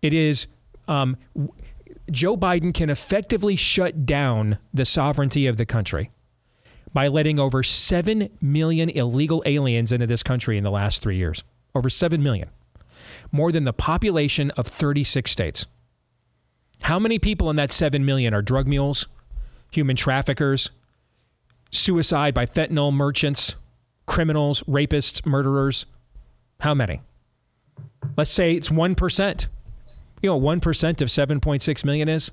It 0.00 0.12
is 0.12 0.46
um, 0.88 1.16
w- 1.34 1.52
Joe 2.10 2.36
Biden 2.36 2.74
can 2.74 2.90
effectively 2.90 3.56
shut 3.56 4.04
down 4.04 4.58
the 4.72 4.84
sovereignty 4.84 5.46
of 5.46 5.56
the 5.56 5.66
country 5.66 6.10
by 6.92 7.08
letting 7.08 7.40
over 7.40 7.62
7 7.62 8.30
million 8.40 8.90
illegal 8.90 9.42
aliens 9.46 9.90
into 9.90 10.06
this 10.06 10.22
country 10.22 10.56
in 10.58 10.64
the 10.64 10.70
last 10.70 11.02
three 11.02 11.16
years. 11.16 11.42
Over 11.74 11.90
7 11.90 12.22
million. 12.22 12.50
More 13.32 13.50
than 13.50 13.64
the 13.64 13.72
population 13.72 14.50
of 14.52 14.66
36 14.66 15.30
states. 15.30 15.66
How 16.82 16.98
many 16.98 17.18
people 17.18 17.50
in 17.50 17.56
that 17.56 17.72
7 17.72 18.04
million 18.04 18.34
are 18.34 18.42
drug 18.42 18.66
mules, 18.66 19.08
human 19.72 19.96
traffickers, 19.96 20.70
suicide 21.70 22.34
by 22.34 22.46
fentanyl 22.46 22.92
merchants, 22.92 23.56
criminals, 24.06 24.62
rapists, 24.64 25.26
murderers? 25.26 25.86
How 26.60 26.74
many? 26.74 27.00
Let's 28.16 28.30
say 28.30 28.54
it's 28.54 28.68
1%. 28.68 29.46
You 30.24 30.30
know, 30.30 30.40
1% 30.40 31.02
of 31.02 31.08
7.6 31.08 31.84
million 31.84 32.08
is? 32.08 32.30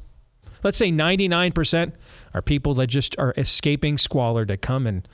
Let's 0.64 0.78
say 0.78 0.94
99% 0.94 1.92
are 2.34 2.42
people 2.42 2.74
that 2.76 2.88
just 2.88 3.20
are 3.20 3.34
escaping 3.36 3.98
squalor 3.98 4.46
to 4.46 4.56
come 4.56 4.88
and 4.88 5.06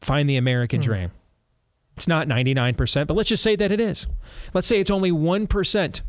find 0.00 0.30
the 0.30 0.36
American 0.36 0.80
hmm. 0.80 0.84
dream. 0.84 1.10
It's 1.96 2.06
not 2.06 2.28
99%, 2.28 3.08
but 3.08 3.16
let's 3.16 3.30
just 3.30 3.42
say 3.42 3.56
that 3.56 3.72
it 3.72 3.80
is. 3.80 4.06
Let's 4.54 4.68
say 4.68 4.78
it's 4.78 4.92
only 4.92 5.10
1% 5.10 6.02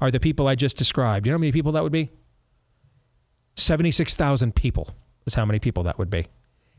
are 0.00 0.12
the 0.12 0.20
people 0.20 0.46
I 0.46 0.54
just 0.54 0.76
described. 0.76 1.26
You 1.26 1.32
know 1.32 1.38
how 1.38 1.40
many 1.40 1.50
people 1.50 1.72
that 1.72 1.82
would 1.82 1.90
be? 1.90 2.12
76,000 3.56 4.54
people 4.54 4.90
is 5.26 5.34
how 5.34 5.44
many 5.44 5.58
people 5.58 5.82
that 5.82 5.98
would 5.98 6.10
be. 6.10 6.28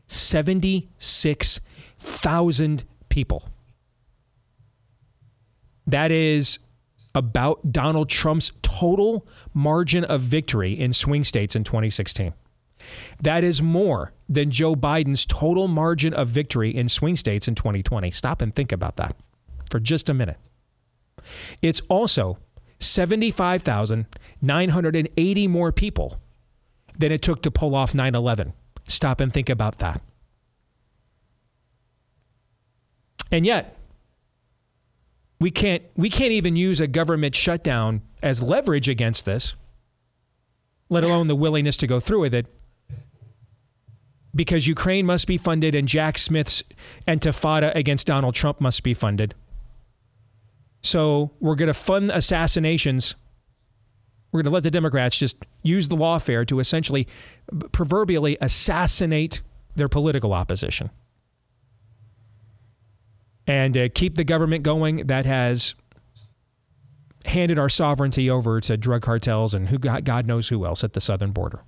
76,000 0.06 2.84
people. 3.10 3.50
That 5.86 6.10
is 6.10 6.58
about 7.16 7.72
Donald 7.72 8.08
Trump's 8.10 8.52
total 8.62 9.26
margin 9.54 10.04
of 10.04 10.20
victory 10.20 10.78
in 10.78 10.92
swing 10.92 11.24
states 11.24 11.56
in 11.56 11.64
2016. 11.64 12.34
That 13.22 13.42
is 13.42 13.62
more 13.62 14.12
than 14.28 14.50
Joe 14.50 14.76
Biden's 14.76 15.24
total 15.24 15.66
margin 15.66 16.12
of 16.12 16.28
victory 16.28 16.76
in 16.76 16.90
swing 16.90 17.16
states 17.16 17.48
in 17.48 17.54
2020. 17.54 18.10
Stop 18.10 18.42
and 18.42 18.54
think 18.54 18.70
about 18.70 18.96
that 18.96 19.16
for 19.70 19.80
just 19.80 20.10
a 20.10 20.14
minute. 20.14 20.36
It's 21.62 21.80
also 21.88 22.36
75,980 22.78 25.48
more 25.48 25.72
people 25.72 26.20
than 26.98 27.12
it 27.12 27.22
took 27.22 27.40
to 27.42 27.50
pull 27.50 27.74
off 27.74 27.94
9 27.94 28.14
11. 28.14 28.52
Stop 28.86 29.20
and 29.20 29.32
think 29.32 29.48
about 29.48 29.78
that. 29.78 30.02
And 33.32 33.46
yet, 33.46 33.75
we 35.38 35.50
can't, 35.50 35.82
we 35.96 36.08
can't 36.10 36.32
even 36.32 36.56
use 36.56 36.80
a 36.80 36.86
government 36.86 37.34
shutdown 37.34 38.02
as 38.22 38.42
leverage 38.42 38.88
against 38.88 39.24
this, 39.24 39.54
let 40.88 41.04
alone 41.04 41.26
the 41.26 41.36
willingness 41.36 41.76
to 41.78 41.86
go 41.86 42.00
through 42.00 42.20
with 42.20 42.34
it, 42.34 42.46
because 44.34 44.66
Ukraine 44.66 45.06
must 45.06 45.26
be 45.26 45.38
funded 45.38 45.74
and 45.74 45.88
Jack 45.88 46.18
Smith's 46.18 46.62
intifada 47.08 47.74
against 47.74 48.06
Donald 48.06 48.34
Trump 48.34 48.60
must 48.60 48.82
be 48.82 48.94
funded. 48.94 49.34
So 50.82 51.32
we're 51.40 51.54
going 51.54 51.68
to 51.68 51.74
fund 51.74 52.10
assassinations. 52.10 53.14
We're 54.30 54.42
going 54.42 54.50
to 54.50 54.54
let 54.54 54.62
the 54.62 54.70
Democrats 54.70 55.18
just 55.18 55.38
use 55.62 55.88
the 55.88 55.96
lawfare 55.96 56.46
to 56.46 56.60
essentially, 56.60 57.08
proverbially, 57.72 58.36
assassinate 58.40 59.42
their 59.74 59.88
political 59.88 60.32
opposition 60.32 60.90
and 63.46 63.76
uh, 63.76 63.88
keep 63.94 64.16
the 64.16 64.24
government 64.24 64.62
going 64.62 65.06
that 65.06 65.26
has 65.26 65.74
handed 67.24 67.58
our 67.58 67.68
sovereignty 67.68 68.30
over 68.30 68.60
to 68.60 68.76
drug 68.76 69.02
cartels 69.02 69.54
and 69.54 69.68
who 69.68 69.78
God, 69.78 70.26
knows 70.26 70.48
who 70.48 70.64
else 70.64 70.84
at 70.84 70.92
the 70.92 71.00
southern 71.00 71.32
border. 71.32 71.60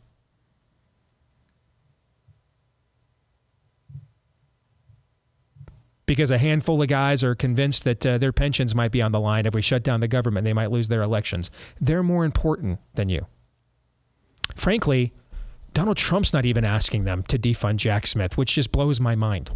Because 6.06 6.30
a 6.30 6.38
handful 6.38 6.80
of 6.80 6.88
guys 6.88 7.22
are 7.22 7.34
convinced 7.34 7.84
that 7.84 8.06
uh, 8.06 8.16
their 8.16 8.32
pensions 8.32 8.74
might 8.74 8.92
be 8.92 9.02
on 9.02 9.12
the 9.12 9.20
line 9.20 9.44
if 9.44 9.54
we 9.54 9.60
shut 9.60 9.82
down 9.82 10.00
the 10.00 10.08
government, 10.08 10.44
they 10.44 10.54
might 10.54 10.70
lose 10.70 10.88
their 10.88 11.02
elections. 11.02 11.50
They're 11.80 12.02
more 12.02 12.24
important 12.24 12.80
than 12.94 13.10
you. 13.10 13.26
Frankly, 14.54 15.12
Donald 15.74 15.98
Trump's 15.98 16.32
not 16.32 16.46
even 16.46 16.64
asking 16.64 17.04
them 17.04 17.24
to 17.24 17.38
defund 17.38 17.76
Jack 17.76 18.06
Smith, 18.06 18.38
which 18.38 18.54
just 18.54 18.72
blows 18.72 19.00
my 19.00 19.14
mind. 19.14 19.50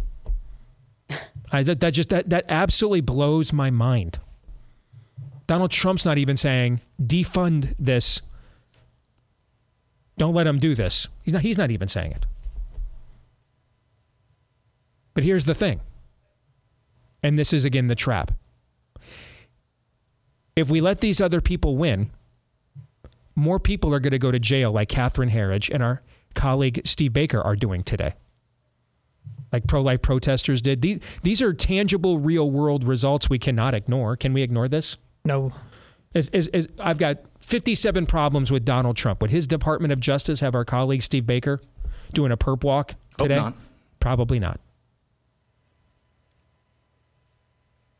I, 1.53 1.61
that, 1.61 1.79
that 1.81 1.91
just 1.91 2.09
that 2.09 2.31
that 2.31 2.45
absolutely 2.49 3.01
blows 3.01 3.53
my 3.53 3.69
mind. 3.69 4.17
Donald 5.45 5.69
Trump's 5.69 6.03
not 6.03 6.17
even 6.17 6.35
saying 6.35 6.81
defund 6.99 7.75
this. 7.77 8.21
Don't 10.17 10.33
let 10.33 10.47
him 10.47 10.57
do 10.57 10.73
this. 10.73 11.07
He's 11.21 11.33
not. 11.33 11.43
He's 11.43 11.57
not 11.57 11.69
even 11.69 11.87
saying 11.87 12.11
it. 12.11 12.25
But 15.13 15.23
here's 15.23 15.45
the 15.45 15.53
thing. 15.53 15.81
And 17.21 17.37
this 17.37 17.53
is 17.53 17.65
again 17.65 17.85
the 17.85 17.95
trap. 17.95 18.31
If 20.55 20.71
we 20.71 20.81
let 20.81 21.01
these 21.01 21.21
other 21.21 21.39
people 21.39 21.77
win, 21.77 22.09
more 23.35 23.59
people 23.59 23.93
are 23.93 23.99
going 23.99 24.11
to 24.11 24.19
go 24.19 24.31
to 24.31 24.39
jail, 24.39 24.71
like 24.71 24.89
Catherine 24.89 25.29
Herridge 25.29 25.69
and 25.71 25.83
our 25.83 26.01
colleague 26.33 26.81
Steve 26.83 27.13
Baker 27.13 27.41
are 27.41 27.55
doing 27.55 27.83
today 27.83 28.15
like 29.53 29.67
pro 29.67 29.81
life 29.81 30.01
protesters 30.01 30.61
did. 30.61 30.81
These, 30.81 30.99
these 31.21 31.41
are 31.41 31.53
tangible, 31.53 32.17
real 32.17 32.49
world 32.49 32.83
results 32.83 33.29
we 33.29 33.39
cannot 33.39 33.73
ignore. 33.73 34.17
Can 34.17 34.33
we 34.33 34.41
ignore 34.41 34.67
this? 34.67 34.97
No. 35.23 35.51
Is, 36.13 36.29
is, 36.29 36.47
is, 36.47 36.67
I've 36.79 36.97
got 36.97 37.19
57 37.39 38.05
problems 38.07 38.51
with 38.51 38.65
Donald 38.65 38.97
Trump. 38.97 39.21
Would 39.21 39.31
his 39.31 39.47
Department 39.47 39.93
of 39.93 39.99
Justice 39.99 40.41
have 40.41 40.55
our 40.55 40.65
colleague 40.65 41.03
Steve 41.03 41.25
Baker 41.25 41.61
doing 42.13 42.31
a 42.31 42.37
perp 42.37 42.63
walk 42.63 42.95
today? 43.17 43.35
not. 43.35 43.55
Probably 43.99 44.39
not. 44.39 44.59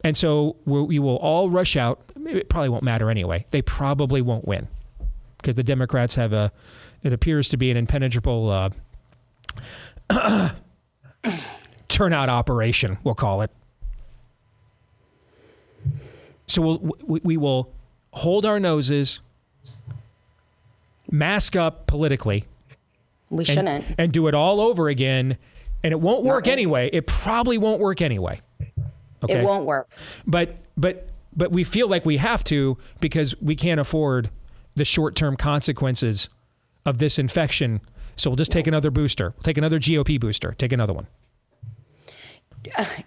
And 0.03 0.17
so 0.17 0.57
we 0.65 0.81
we 0.81 0.99
will 0.99 1.15
all 1.15 1.49
rush 1.49 1.77
out. 1.77 2.11
It 2.25 2.49
probably 2.49 2.67
won't 2.67 2.83
matter 2.83 3.09
anyway. 3.09 3.45
They 3.51 3.61
probably 3.61 4.21
won't 4.21 4.45
win 4.45 4.67
because 5.37 5.55
the 5.55 5.63
Democrats 5.63 6.15
have 6.15 6.33
a, 6.33 6.51
it 7.03 7.13
appears 7.13 7.49
to 7.49 7.57
be 7.57 7.71
an 7.71 7.77
impenetrable 7.77 8.71
uh, 10.09 10.49
turnout 11.87 12.29
operation, 12.29 12.97
we'll 13.03 13.15
call 13.15 13.41
it. 13.41 13.51
So 16.47 16.61
we'll, 16.61 16.91
we, 17.05 17.19
we 17.23 17.37
will 17.37 17.71
hold 18.11 18.45
our 18.45 18.59
noses, 18.59 19.21
mask 21.09 21.55
up 21.55 21.87
politically. 21.87 22.45
We 23.29 23.39
and- 23.39 23.47
shouldn't. 23.47 23.85
And 23.97 24.11
do 24.11 24.27
it 24.27 24.33
all 24.33 24.59
over 24.61 24.89
again. 24.89 25.37
And 25.83 25.91
it 25.91 25.99
won't 25.99 26.23
work 26.23 26.47
anyway. 26.47 26.89
It 26.93 27.07
probably 27.07 27.57
won't 27.57 27.81
work 27.81 28.01
anyway. 28.01 28.39
It 29.27 29.43
won't 29.43 29.65
work. 29.65 29.89
But 30.25 30.57
but 30.77 31.09
but 31.35 31.51
we 31.51 31.63
feel 31.63 31.87
like 31.87 32.05
we 32.05 32.17
have 32.17 32.43
to 32.45 32.77
because 33.01 33.35
we 33.41 33.55
can't 33.55 33.79
afford 33.79 34.29
the 34.75 34.85
short-term 34.85 35.35
consequences 35.35 36.29
of 36.85 36.99
this 36.99 37.19
infection. 37.19 37.81
So 38.15 38.29
we'll 38.29 38.37
just 38.37 38.51
take 38.51 38.67
another 38.67 38.91
booster. 38.91 39.33
We'll 39.35 39.43
Take 39.43 39.57
another 39.57 39.79
GOP 39.79 40.19
booster. 40.19 40.53
Take 40.57 40.71
another 40.71 40.93
one. 40.93 41.07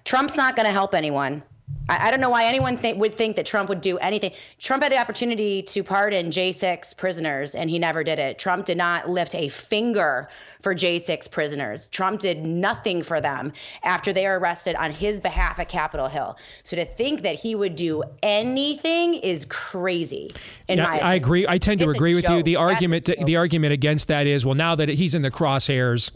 Trump's 0.05 0.37
not 0.37 0.57
going 0.57 0.67
to 0.67 0.73
help 0.73 0.95
anyone. 0.95 1.43
I, 1.89 2.09
I 2.09 2.11
don't 2.11 2.21
know 2.21 2.31
why 2.31 2.45
anyone 2.45 2.79
th- 2.79 2.97
would 2.97 3.17
think 3.17 3.37
that 3.37 3.47
Trump 3.47 3.69
would 3.69 3.81
do 3.81 3.99
anything. 3.99 4.33
Trump 4.59 4.83
had 4.83 4.93
the 4.93 4.99
opportunity 4.99 5.63
to 5.63 5.83
pardon 5.83 6.31
J6 6.31 6.97
prisoners, 6.97 7.55
and 7.55 7.71
he 7.71 7.79
never 7.79 8.05
did 8.05 8.19
it. 8.19 8.39
Trump 8.39 8.67
did 8.67 8.77
not 8.77 9.09
lift 9.09 9.35
a 9.35 9.49
finger 9.49 10.29
for 10.63 10.75
J6 10.75 11.31
prisoners. 11.31 11.87
Trump 11.89 12.21
did 12.21 12.45
nothing 12.45 13.03
for 13.03 13.21
them 13.21 13.53
after 13.85 14.13
they 14.13 14.27
were 14.27 14.39
arrested 14.39 14.75
on 14.77 14.91
his 14.91 15.21
behalf 15.21 15.59
at 15.59 15.69
Capitol 15.69 16.09
Hill. 16.09 16.37
So 16.65 16.77
to 16.77 16.85
think 16.85 17.23
that 17.23 17.37
he 17.37 17.55
would 17.55 17.77
do 17.77 18.03
anything 18.23 19.15
is 19.15 19.45
crazy. 19.45 20.31
In 20.69 20.79
Yeah, 20.79 20.85
my 20.85 20.99
I 21.01 21.15
agree. 21.15 21.47
I 21.49 21.59
tend 21.59 21.81
to 21.81 21.89
It's 21.89 21.97
agree 21.97 22.15
with 22.15 22.29
you. 22.29 22.43
The 22.43 22.55
That's 22.55 22.63
argument 22.63 23.11
the 23.25 23.37
argument 23.37 23.73
against 23.73 24.09
that 24.09 24.27
is 24.27 24.45
well 24.45 24.55
now 24.55 24.75
that 24.75 24.89
he's 24.89 25.15
in 25.15 25.23
the 25.23 25.31
crosshairs, 25.31 26.11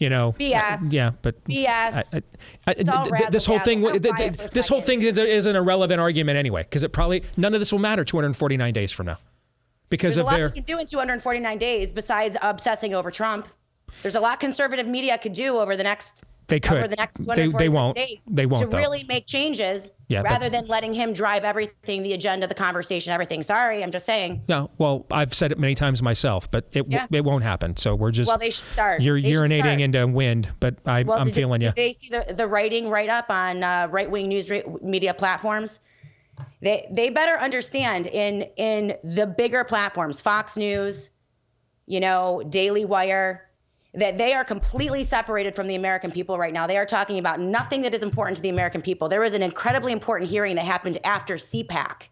you 0.00 0.10
know. 0.10 0.30
Uh, 0.30 0.32
BS. 0.32 0.92
Yeah, 0.92 1.12
but 1.22 1.44
BS. 1.44 1.66
I, 1.68 2.02
I, 2.12 2.22
I, 2.66 2.74
th- 2.74 2.86
th- 2.86 3.30
this 3.30 3.46
whole 3.46 3.60
thing 3.60 3.82
th- 3.82 4.50
this 4.50 4.66
whole 4.66 4.82
thing 4.82 5.02
is, 5.02 5.16
is 5.16 5.46
an 5.46 5.54
irrelevant 5.54 6.00
argument 6.00 6.36
anyway, 6.36 6.64
because 6.64 6.82
it 6.82 6.92
probably 6.92 7.22
none 7.36 7.54
of 7.54 7.60
this 7.60 7.70
will 7.70 7.78
matter 7.78 8.04
249 8.04 8.72
days 8.72 8.90
from 8.90 9.06
now, 9.06 9.18
because 9.90 10.16
There's 10.16 10.16
a 10.16 10.20
of 10.22 10.26
lot 10.26 10.36
their 10.36 10.46
we 10.48 10.54
can 10.54 10.64
do 10.64 10.78
in 10.78 10.86
249 10.86 11.58
days 11.58 11.92
besides 11.92 12.36
obsessing 12.42 12.94
over 12.94 13.12
Trump. 13.12 13.46
There's 14.02 14.16
a 14.16 14.20
lot 14.20 14.40
conservative 14.40 14.86
media 14.86 15.18
could 15.18 15.34
do 15.34 15.58
over 15.58 15.76
the 15.76 15.84
next 15.84 16.24
They 16.50 16.60
could. 16.60 16.78
over 16.78 16.88
the 16.88 16.96
next 16.96 17.16
They- 17.16 17.24
247 17.24 17.58
they 17.58 17.68
won't. 17.68 17.96
days 17.96 18.18
They 18.26 18.46
won't, 18.46 18.62
to 18.64 18.68
though. 18.68 18.76
really 18.78 19.04
make 19.04 19.26
changes 19.26 19.90
Yeah, 20.08 20.22
but- 20.22 20.30
rather 20.32 20.48
than 20.50 20.66
letting 20.66 20.92
him 20.92 21.12
drive 21.12 21.44
everything, 21.44 22.02
the 22.02 22.12
agenda, 22.12 22.46
the 22.46 22.54
conversation, 22.54 23.12
everything. 23.12 23.42
Sorry, 23.42 23.82
I'm 23.82 23.90
just 23.90 24.04
saying. 24.06 24.42
No, 24.48 24.70
well, 24.78 25.06
I've 25.10 25.32
said 25.32 25.52
it 25.52 25.58
many 25.58 25.74
times 25.74 26.02
myself, 26.02 26.50
but 26.50 26.66
it 26.72 26.84
Yeah. 26.88 27.06
it 27.10 27.24
won't 27.24 27.44
happen. 27.44 27.76
So 27.76 27.94
we're 27.94 28.10
just 28.10 28.28
Well, 28.28 28.38
they 28.38 28.50
should 28.50 28.66
start. 28.66 29.00
You're 29.00 29.20
They 29.20 29.30
urinating 29.30 29.80
into 29.80 30.06
wind, 30.06 30.48
but 30.60 30.74
I, 30.84 31.02
Well, 31.04 31.24
did, 31.24 31.34
feeling 31.34 31.62
you. 31.62 31.72
they 31.74 31.92
see 31.94 32.08
the, 32.10 32.34
the 32.34 32.46
writing 32.46 32.88
right 32.90 33.08
up 33.08 33.30
on 33.30 33.62
uh, 33.62 33.88
right 33.90 34.10
wing 34.10 34.28
news 34.28 34.50
ra- 34.50 34.60
media 34.82 35.14
platforms? 35.14 35.80
They 36.62 36.86
they 36.90 37.10
better 37.10 37.38
understand 37.38 38.06
in 38.06 38.42
in 38.56 38.96
the 39.04 39.26
bigger 39.26 39.62
platforms, 39.64 40.20
Fox 40.20 40.56
News, 40.56 41.10
you 41.86 42.00
know, 42.00 42.42
Daily 42.48 42.84
Wire, 42.84 43.46
that 43.94 44.18
they 44.18 44.32
are 44.34 44.44
completely 44.44 45.02
separated 45.04 45.54
from 45.54 45.66
the 45.66 45.74
American 45.74 46.10
people 46.10 46.38
right 46.38 46.52
now. 46.52 46.66
They 46.66 46.76
are 46.76 46.86
talking 46.86 47.18
about 47.18 47.40
nothing 47.40 47.82
that 47.82 47.94
is 47.94 48.02
important 48.02 48.36
to 48.36 48.42
the 48.42 48.48
American 48.48 48.82
people. 48.82 49.08
There 49.08 49.20
was 49.20 49.34
an 49.34 49.42
incredibly 49.42 49.92
important 49.92 50.30
hearing 50.30 50.56
that 50.56 50.64
happened 50.64 50.98
after 51.04 51.34
CPAC 51.34 52.08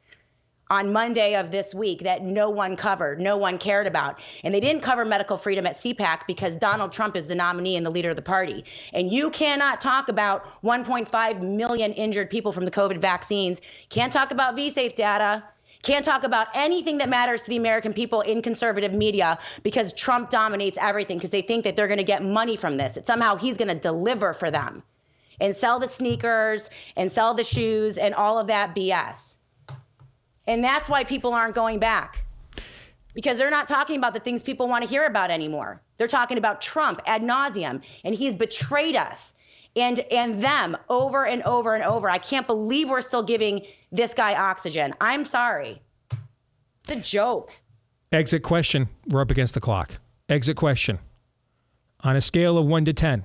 on 0.71 0.93
Monday 0.93 1.35
of 1.35 1.51
this 1.51 1.75
week 1.75 2.01
that 2.03 2.23
no 2.23 2.51
one 2.51 2.77
covered, 2.77 3.21
no 3.21 3.37
one 3.37 3.59
cared 3.59 3.87
about. 3.87 4.21
And 4.45 4.55
they 4.55 4.61
didn't 4.61 4.83
cover 4.83 5.05
medical 5.05 5.39
freedom 5.39 5.67
at 5.67 5.77
CPAC 5.77 6.27
because 6.27 6.57
Donald 6.57 6.93
Trump 6.93 7.17
is 7.17 7.27
the 7.27 7.35
nominee 7.35 7.77
and 7.77 7.87
the 7.87 7.91
leader 7.91 8.11
of 8.11 8.17
the 8.17 8.23
party. 8.23 8.65
And 8.93 9.11
you 9.11 9.31
cannot 9.31 9.81
talk 9.81 10.09
about 10.09 10.63
1.5 10.63 11.41
million 11.41 11.93
injured 11.93 12.29
people 12.29 12.53
from 12.53 12.65
the 12.65 12.71
COVID 12.71 12.99
vaccines, 12.99 13.61
can't 13.89 14.13
talk 14.13 14.31
about 14.31 14.57
V-safe 14.57 14.95
data. 14.95 15.43
Can't 15.83 16.05
talk 16.05 16.25
about 16.25 16.49
anything 16.55 16.99
that 16.99 17.09
matters 17.09 17.45
to 17.45 17.51
the 17.51 17.57
American 17.57 17.93
people 17.93 18.21
in 18.23 18.43
conservative 18.43 18.93
media 18.93 19.39
because 19.63 19.93
Trump 19.93 20.29
dominates 20.31 20.77
everything 20.81 21.19
because 21.19 21.31
they 21.31 21.43
think 21.43 21.65
that 21.65 21.77
they're 21.77 21.87
going 21.87 21.99
to 21.99 22.05
get 22.05 22.25
money 22.25 22.57
from 22.57 22.77
this. 22.77 22.95
That 22.95 23.07
somehow 23.07 23.37
he's 23.37 23.57
going 23.57 23.69
to 23.69 23.79
deliver 23.79 24.33
for 24.33 24.51
them 24.51 24.83
and 25.41 25.55
sell 25.55 25.79
the 25.79 25.89
sneakers 25.89 26.71
and 26.97 27.11
sell 27.11 27.35
the 27.35 27.45
shoes 27.45 27.97
and 27.97 28.15
all 28.15 28.39
of 28.39 28.49
that 28.49 28.75
BS. 28.75 29.37
And 30.47 30.65
that's 30.65 30.89
why 30.89 31.05
people 31.05 31.33
aren't 31.33 31.55
going 31.55 31.79
back 31.79 32.25
because 33.15 33.39
they're 33.39 33.51
not 33.51 33.69
talking 33.69 33.99
about 33.99 34.15
the 34.15 34.21
things 34.21 34.43
people 34.43 34.69
want 34.69 34.83
to 34.83 34.89
hear 34.89 35.05
about 35.05 35.31
anymore. 35.31 35.81
They're 35.97 36.09
talking 36.09 36.39
about 36.39 36.61
Trump 36.61 37.01
ad 37.07 37.23
nauseum, 37.23 37.83
and 38.05 38.15
he's 38.15 38.35
betrayed 38.35 38.97
us 38.97 39.35
and 39.79 40.01
and 40.11 40.41
them 40.41 40.77
over 40.89 41.27
and 41.27 41.43
over 41.43 41.75
and 41.75 41.85
over. 41.85 42.11
I 42.11 42.19
can't 42.19 42.47
believe 42.47 42.91
we're 42.91 43.01
still 43.01 43.23
giving 43.23 43.67
this 43.93 44.15
guy 44.15 44.35
oxygen. 44.35 44.95
I'm 45.01 45.25
sorry. 45.25 45.81
It's 46.81 46.91
a 46.91 47.01
joke. 47.01 47.53
Exit 48.13 48.43
question. 48.43 48.89
We're 49.07 49.21
up 49.21 49.31
against 49.31 49.55
the 49.55 49.61
clock. 49.61 49.99
Exit 50.29 50.57
question. 50.57 50.99
On 52.01 52.17
a 52.17 52.21
scale 52.21 52.57
of 52.57 52.65
1 52.65 52.85
to 52.87 52.93
10, 52.93 53.25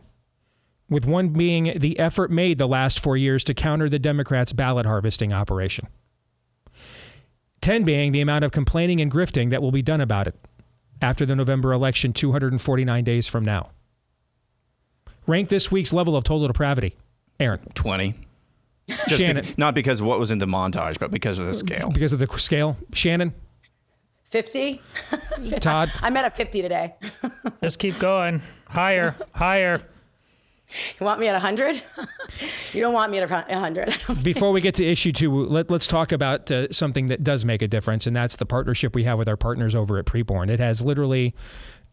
with 0.89 1.05
1 1.05 1.29
being 1.29 1.77
the 1.77 1.97
effort 1.99 2.31
made 2.31 2.57
the 2.57 2.67
last 2.67 2.99
four 2.99 3.15
years 3.15 3.43
to 3.45 3.53
counter 3.53 3.87
the 3.87 3.99
Democrats' 3.99 4.51
ballot 4.51 4.85
harvesting 4.85 5.31
operation, 5.31 5.87
10 7.61 7.83
being 7.83 8.11
the 8.11 8.19
amount 8.19 8.43
of 8.43 8.51
complaining 8.51 8.99
and 8.99 9.11
grifting 9.11 9.51
that 9.51 9.61
will 9.61 9.71
be 9.71 9.81
done 9.81 10.01
about 10.01 10.27
it 10.27 10.35
after 11.01 11.25
the 11.25 11.35
November 11.35 11.71
election 11.71 12.13
249 12.13 13.03
days 13.03 13.27
from 13.27 13.45
now. 13.45 13.69
Rank 15.27 15.49
this 15.49 15.71
week's 15.71 15.93
level 15.93 16.15
of 16.15 16.23
total 16.23 16.47
depravity. 16.47 16.95
Aaron. 17.39 17.59
20. 17.73 18.15
Just 19.07 19.21
Shannon. 19.21 19.43
bec- 19.43 19.57
not 19.57 19.75
because 19.75 20.01
of 20.01 20.05
what 20.07 20.19
was 20.19 20.31
in 20.31 20.39
the 20.39 20.45
montage, 20.45 20.99
but 20.99 21.11
because 21.11 21.39
of 21.39 21.45
the 21.45 21.53
scale. 21.53 21.89
Because 21.89 22.13
of 22.13 22.19
the 22.19 22.27
scale. 22.37 22.77
Shannon. 22.93 23.33
50? 24.31 24.81
Todd? 25.59 25.91
I'm 26.01 26.17
at 26.17 26.25
a 26.25 26.31
50 26.31 26.61
today. 26.61 26.95
Just 27.63 27.79
keep 27.79 27.97
going. 27.99 28.41
Higher, 28.65 29.15
higher. 29.33 29.81
You 30.99 31.05
want 31.05 31.19
me 31.19 31.27
at 31.27 31.33
100? 31.33 31.81
you 32.73 32.81
don't 32.81 32.95
want 32.95 33.11
me 33.11 33.19
at 33.19 33.29
100. 33.29 34.23
Before 34.23 34.51
we 34.51 34.59
get 34.59 34.73
to 34.75 34.85
issue 34.85 35.11
two, 35.11 35.45
let, 35.45 35.69
let's 35.69 35.85
talk 35.85 36.11
about 36.11 36.49
uh, 36.49 36.71
something 36.71 37.07
that 37.07 37.23
does 37.23 37.45
make 37.45 37.61
a 37.61 37.67
difference, 37.67 38.07
and 38.07 38.15
that's 38.15 38.37
the 38.37 38.45
partnership 38.45 38.95
we 38.95 39.03
have 39.03 39.19
with 39.19 39.29
our 39.29 39.37
partners 39.37 39.75
over 39.75 39.99
at 39.99 40.05
Preborn. 40.05 40.49
It 40.49 40.59
has 40.59 40.81
literally 40.81 41.35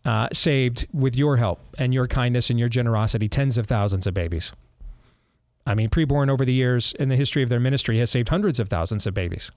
uh, 0.05 0.29
saved, 0.33 0.87
with 0.93 1.17
your 1.17 1.37
help 1.37 1.61
and 1.79 1.93
your 1.93 2.07
kindness 2.07 2.51
and 2.51 2.59
your 2.59 2.69
generosity, 2.69 3.29
tens 3.29 3.59
of 3.59 3.67
thousands 3.67 4.07
of 4.07 4.15
babies. 4.15 4.53
I 5.67 5.75
mean, 5.75 5.91
Preborn 5.91 6.31
over 6.31 6.45
the 6.45 6.55
years 6.55 6.93
in 6.95 7.11
the 7.11 7.17
history 7.17 7.43
of 7.43 7.49
their 7.49 7.61
ministry 7.61 7.99
has 7.99 8.11
saved 8.11 8.29
hundreds 8.29 8.59
of 8.59 8.69
thousands 8.69 9.07
of 9.07 9.15
babies 9.15 9.53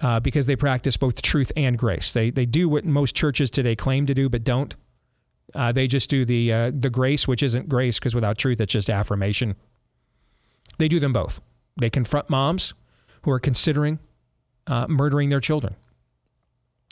uh, 0.00 0.20
because 0.20 0.46
they 0.46 0.56
practice 0.56 0.96
both 0.96 1.22
truth 1.22 1.50
and 1.56 1.78
grace. 1.78 2.12
They, 2.12 2.30
they 2.30 2.46
do 2.46 2.68
what 2.68 2.84
most 2.84 3.14
churches 3.14 3.50
today 3.50 3.74
claim 3.74 4.06
to 4.06 4.14
do, 4.14 4.28
but 4.28 4.44
don't. 4.44 4.74
Uh, 5.54 5.72
they 5.72 5.86
just 5.86 6.10
do 6.10 6.24
the 6.24 6.52
uh, 6.52 6.70
the 6.74 6.90
grace, 6.90 7.28
which 7.28 7.42
isn't 7.42 7.68
grace 7.68 7.98
because 7.98 8.14
without 8.14 8.36
truth, 8.36 8.60
it's 8.60 8.72
just 8.72 8.90
affirmation. 8.90 9.54
They 10.78 10.88
do 10.88 10.98
them 10.98 11.12
both. 11.12 11.40
They 11.76 11.88
confront 11.88 12.28
moms 12.28 12.74
who 13.22 13.30
are 13.30 13.38
considering 13.38 14.00
uh, 14.66 14.86
murdering 14.88 15.28
their 15.28 15.40
children, 15.40 15.76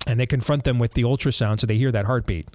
and 0.06 0.20
they 0.20 0.26
confront 0.26 0.64
them 0.64 0.78
with 0.78 0.94
the 0.94 1.02
ultrasound 1.02 1.60
so 1.60 1.66
they 1.66 1.78
hear 1.78 1.92
that 1.92 2.04
heartbeat, 2.04 2.48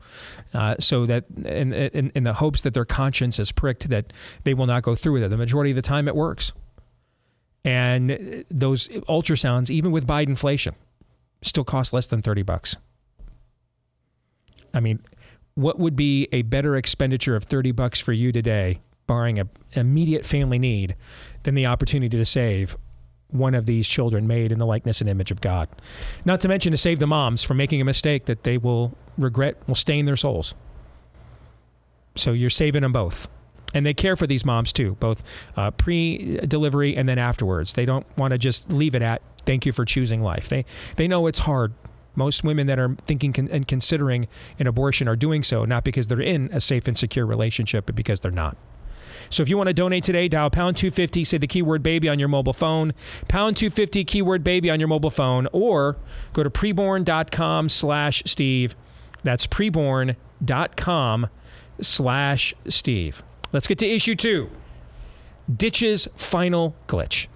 uh, 0.53 0.75
so 0.79 1.05
that 1.05 1.25
in, 1.45 1.73
in 1.73 2.11
in 2.13 2.23
the 2.23 2.33
hopes 2.33 2.61
that 2.61 2.73
their 2.73 2.85
conscience 2.85 3.39
is 3.39 3.51
pricked 3.51 3.89
that 3.89 4.13
they 4.43 4.53
will 4.53 4.67
not 4.67 4.83
go 4.83 4.95
through 4.95 5.13
with 5.13 5.23
it. 5.23 5.29
The 5.29 5.37
majority 5.37 5.71
of 5.71 5.75
the 5.75 5.81
time, 5.81 6.07
it 6.07 6.15
works. 6.15 6.51
And 7.65 8.45
those 8.49 8.87
ultrasounds, 8.87 9.69
even 9.69 9.91
with 9.91 10.07
Biden 10.07 10.29
inflation, 10.29 10.75
still 11.41 11.63
cost 11.63 11.91
less 11.91 12.07
than 12.07 12.21
thirty 12.21 12.43
bucks. 12.43 12.75
I 14.73 14.79
mean, 14.79 14.99
what 15.55 15.79
would 15.79 15.95
be 15.95 16.27
a 16.31 16.43
better 16.43 16.75
expenditure 16.75 17.35
of 17.35 17.43
30 17.43 17.71
bucks 17.71 17.99
for 17.99 18.13
you 18.13 18.31
today, 18.31 18.79
barring 19.07 19.39
an 19.39 19.49
immediate 19.73 20.25
family 20.25 20.59
need, 20.59 20.95
than 21.43 21.55
the 21.55 21.65
opportunity 21.65 22.17
to 22.17 22.25
save 22.25 22.77
one 23.31 23.55
of 23.55 23.65
these 23.65 23.87
children 23.87 24.27
made 24.27 24.51
in 24.51 24.59
the 24.59 24.65
likeness 24.65 25.01
and 25.01 25.09
image 25.09 25.31
of 25.31 25.41
God? 25.41 25.69
Not 26.25 26.41
to 26.41 26.47
mention 26.47 26.71
to 26.71 26.77
save 26.77 26.99
the 26.99 27.07
moms 27.07 27.43
from 27.43 27.57
making 27.57 27.81
a 27.81 27.85
mistake 27.85 28.25
that 28.25 28.43
they 28.43 28.57
will 28.57 28.95
regret, 29.17 29.55
will 29.67 29.75
stain 29.75 30.05
their 30.05 30.17
souls. 30.17 30.55
So 32.15 32.31
you're 32.31 32.49
saving 32.49 32.81
them 32.81 32.91
both. 32.91 33.29
And 33.73 33.85
they 33.85 33.93
care 33.93 34.15
for 34.15 34.25
these 34.25 34.43
moms 34.43 34.73
too, 34.73 34.97
both 34.99 35.23
uh, 35.55 35.71
pre-delivery 35.71 36.95
and 36.95 37.07
then 37.07 37.19
afterwards. 37.19 37.73
They 37.73 37.85
don't 37.85 38.05
want 38.17 38.31
to 38.31 38.37
just 38.37 38.71
leave 38.71 38.95
it 38.95 39.03
at 39.03 39.21
"Thank 39.45 39.65
you 39.65 39.71
for 39.71 39.85
choosing 39.85 40.23
life." 40.23 40.49
They 40.49 40.65
they 40.95 41.07
know 41.07 41.27
it's 41.27 41.39
hard. 41.39 41.73
Most 42.15 42.43
women 42.43 42.65
that 42.65 42.79
are 42.79 42.95
thinking 43.05 43.31
con- 43.31 43.47
and 43.51 43.67
considering 43.67 44.27
an 44.57 44.65
abortion 44.65 45.07
are 45.07 45.15
doing 45.15 45.43
so 45.43 45.65
not 45.65 45.83
because 45.83 46.07
they're 46.07 46.19
in 46.19 46.49
a 46.51 46.59
safe 46.59 46.87
and 46.87 46.97
secure 46.97 47.27
relationship, 47.27 47.85
but 47.85 47.95
because 47.95 48.21
they're 48.21 48.31
not. 48.31 48.57
So 49.29 49.43
if 49.43 49.49
you 49.49 49.57
want 49.57 49.67
to 49.67 49.73
donate 49.73 50.03
today, 50.03 50.27
dial 50.27 50.49
pound 50.49 50.77
250, 50.77 51.23
say 51.23 51.37
the 51.37 51.47
keyword 51.47 51.83
baby 51.83 52.09
on 52.09 52.19
your 52.19 52.27
mobile 52.27 52.53
phone, 52.53 52.93
pound 53.27 53.57
250 53.57 54.03
keyword 54.03 54.43
baby 54.43 54.69
on 54.69 54.79
your 54.79 54.87
mobile 54.87 55.09
phone, 55.09 55.47
or 55.51 55.97
go 56.33 56.43
to 56.43 56.49
preborn.com 56.49 57.69
slash 57.69 58.23
Steve. 58.25 58.75
That's 59.23 59.47
preborn.com 59.47 61.27
slash 61.81 62.53
Steve. 62.67 63.23
Let's 63.51 63.67
get 63.67 63.77
to 63.79 63.87
issue 63.87 64.15
two. 64.15 64.49
Ditch's 65.53 66.07
final 66.15 66.75
glitch. 66.87 67.27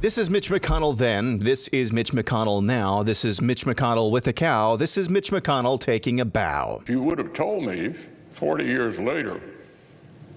This 0.00 0.18
is 0.18 0.28
Mitch 0.28 0.50
McConnell 0.50 0.96
then. 0.96 1.38
This 1.38 1.68
is 1.68 1.92
Mitch 1.92 2.12
McConnell 2.12 2.62
now. 2.62 3.02
This 3.02 3.24
is 3.24 3.40
Mitch 3.40 3.64
McConnell 3.64 4.10
with 4.10 4.26
a 4.28 4.32
cow. 4.32 4.76
This 4.76 4.96
is 4.96 5.08
Mitch 5.08 5.30
McConnell 5.30 5.80
taking 5.80 6.20
a 6.20 6.24
bow. 6.24 6.80
If 6.82 6.90
you 6.90 7.02
would 7.02 7.18
have 7.18 7.32
told 7.32 7.64
me 7.64 7.94
40 8.32 8.64
years 8.64 9.00
later 9.00 9.40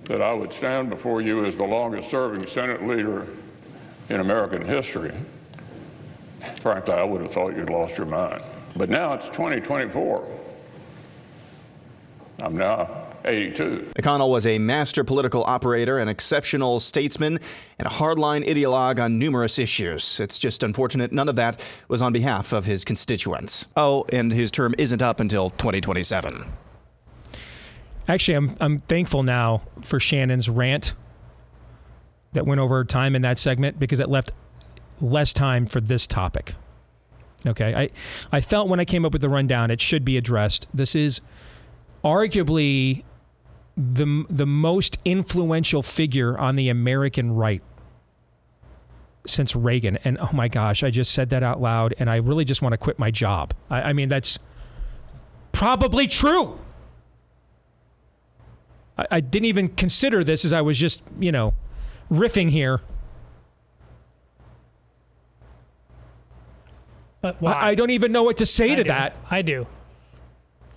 that 0.10 0.24
I 0.24 0.34
would 0.34 0.52
stand 0.52 0.90
before 0.90 1.22
you 1.22 1.46
as 1.46 1.56
the 1.56 1.64
longest 1.64 2.10
serving 2.10 2.48
Senate 2.48 2.86
leader 2.86 3.28
in 4.10 4.20
American 4.20 4.66
history, 4.66 5.14
frankly, 6.62 6.96
I 6.96 7.04
would 7.04 7.22
have 7.22 7.32
thought 7.32 7.56
you'd 7.56 7.70
lost 7.70 7.96
your 7.96 8.08
mind. 8.08 8.44
But 8.76 8.90
now 8.90 9.14
it's 9.14 9.28
2024. 9.28 10.28
I'm 12.42 12.58
now 12.58 13.06
82. 13.24 13.92
McConnell 14.00 14.32
was 14.32 14.48
a 14.48 14.58
master 14.58 15.04
political 15.04 15.44
operator, 15.44 16.00
an 16.00 16.08
exceptional 16.08 16.80
statesman, 16.80 17.38
and 17.78 17.86
a 17.86 17.92
hardline 17.92 18.48
ideologue 18.48 19.00
on 19.00 19.20
numerous 19.20 19.60
issues. 19.60 20.20
It's 20.20 20.40
just 20.40 20.64
unfortunate 20.64 21.12
none 21.12 21.30
of 21.30 21.36
that 21.36 21.84
was 21.88 22.02
on 22.02 22.14
behalf 22.14 22.52
of 22.52 22.66
his 22.66 22.84
constituents. 22.84 23.68
Oh, 23.76 24.06
and 24.12 24.34
his 24.34 24.50
term 24.50 24.74
isn't 24.80 25.04
up 25.04 25.20
until 25.20 25.52
2027. 25.52 26.46
Actually, 28.10 28.36
I'm 28.36 28.56
I'm 28.60 28.80
thankful 28.80 29.22
now 29.22 29.62
for 29.82 30.00
Shannon's 30.00 30.50
rant 30.50 30.96
that 32.34 32.46
went 32.46 32.60
over 32.60 32.84
time 32.84 33.16
in 33.16 33.22
that 33.22 33.38
segment 33.38 33.80
because 33.80 34.00
it 34.00 34.10
left 34.10 34.32
less 35.00 35.32
time 35.32 35.68
for 35.68 35.80
this 35.80 36.08
topic. 36.08 36.56
Okay, 37.46 37.76
I 37.76 37.90
I 38.32 38.42
felt 38.42 38.68
when 38.68 38.80
I 38.80 38.86
came 38.86 39.06
up 39.06 39.14
with 39.14 39.22
the 39.22 39.30
rundown 39.30 39.70
it 39.70 39.80
should 39.80 40.04
be 40.04 40.18
addressed. 40.18 40.68
This 40.74 40.96
is 40.96 41.22
arguably 42.04 43.04
the 43.78 44.26
the 44.28 44.48
most 44.48 44.98
influential 45.06 45.84
figure 45.84 46.36
on 46.36 46.56
the 46.56 46.68
American 46.68 47.36
right 47.36 47.62
since 49.28 49.56
Reagan. 49.56 49.98
And 49.98 50.18
oh 50.18 50.32
my 50.34 50.48
gosh, 50.48 50.84
I 50.84 50.90
just 50.90 51.12
said 51.12 51.30
that 51.30 51.44
out 51.44 51.62
loud, 51.62 51.94
and 52.00 52.10
I 52.10 52.16
really 52.16 52.44
just 52.44 52.64
want 52.64 52.74
to 52.74 52.78
quit 52.78 52.98
my 52.98 53.12
job. 53.12 53.54
I, 53.70 53.82
I 53.84 53.94
mean, 53.94 54.10
that's 54.10 54.40
probably 55.52 56.08
true. 56.08 56.58
I, 59.00 59.06
I 59.12 59.20
didn't 59.22 59.46
even 59.46 59.70
consider 59.70 60.24
this 60.24 60.44
as 60.44 60.54
I 60.54 60.62
was 60.62 60.78
just, 60.78 61.02
you 61.20 61.32
know, 61.32 61.54
riffing 62.12 62.50
here. 62.50 62.82
But 67.22 67.42
why? 67.42 67.54
I, 67.54 67.68
I 67.70 67.76
don't 67.76 67.90
even 67.90 68.12
know 68.12 68.24
what 68.24 68.38
to 68.38 68.46
say 68.46 68.74
I 68.74 68.76
to 68.76 68.84
do. 68.84 68.88
that. 68.90 69.16
I 69.30 69.42
do. 69.42 69.68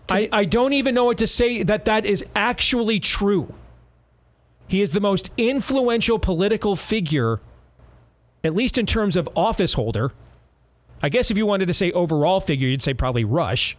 I, 0.08 0.28
I 0.32 0.44
don't 0.44 0.72
even 0.72 0.94
know 0.94 1.04
what 1.04 1.18
to 1.18 1.26
say 1.26 1.62
that 1.62 1.84
that 1.86 2.04
is 2.04 2.24
actually 2.34 3.00
true. 3.00 3.54
He 4.68 4.82
is 4.82 4.92
the 4.92 5.00
most 5.00 5.30
influential 5.36 6.18
political 6.18 6.76
figure, 6.76 7.40
at 8.42 8.54
least 8.54 8.78
in 8.78 8.86
terms 8.86 9.16
of 9.16 9.28
office 9.36 9.74
holder. 9.74 10.12
I 11.02 11.08
guess 11.08 11.30
if 11.30 11.38
you 11.38 11.46
wanted 11.46 11.66
to 11.66 11.74
say 11.74 11.92
overall 11.92 12.40
figure, 12.40 12.68
you'd 12.68 12.82
say 12.82 12.94
probably 12.94 13.24
Rush. 13.24 13.76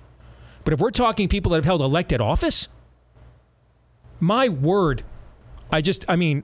But 0.64 0.74
if 0.74 0.80
we're 0.80 0.92
talking 0.92 1.28
people 1.28 1.52
that 1.52 1.58
have 1.58 1.66
held 1.66 1.82
elected 1.82 2.22
office, 2.22 2.68
my 4.24 4.50
word, 4.50 5.04
I 5.72 5.82
just, 5.82 6.06
I 6.08 6.16
mean, 6.16 6.44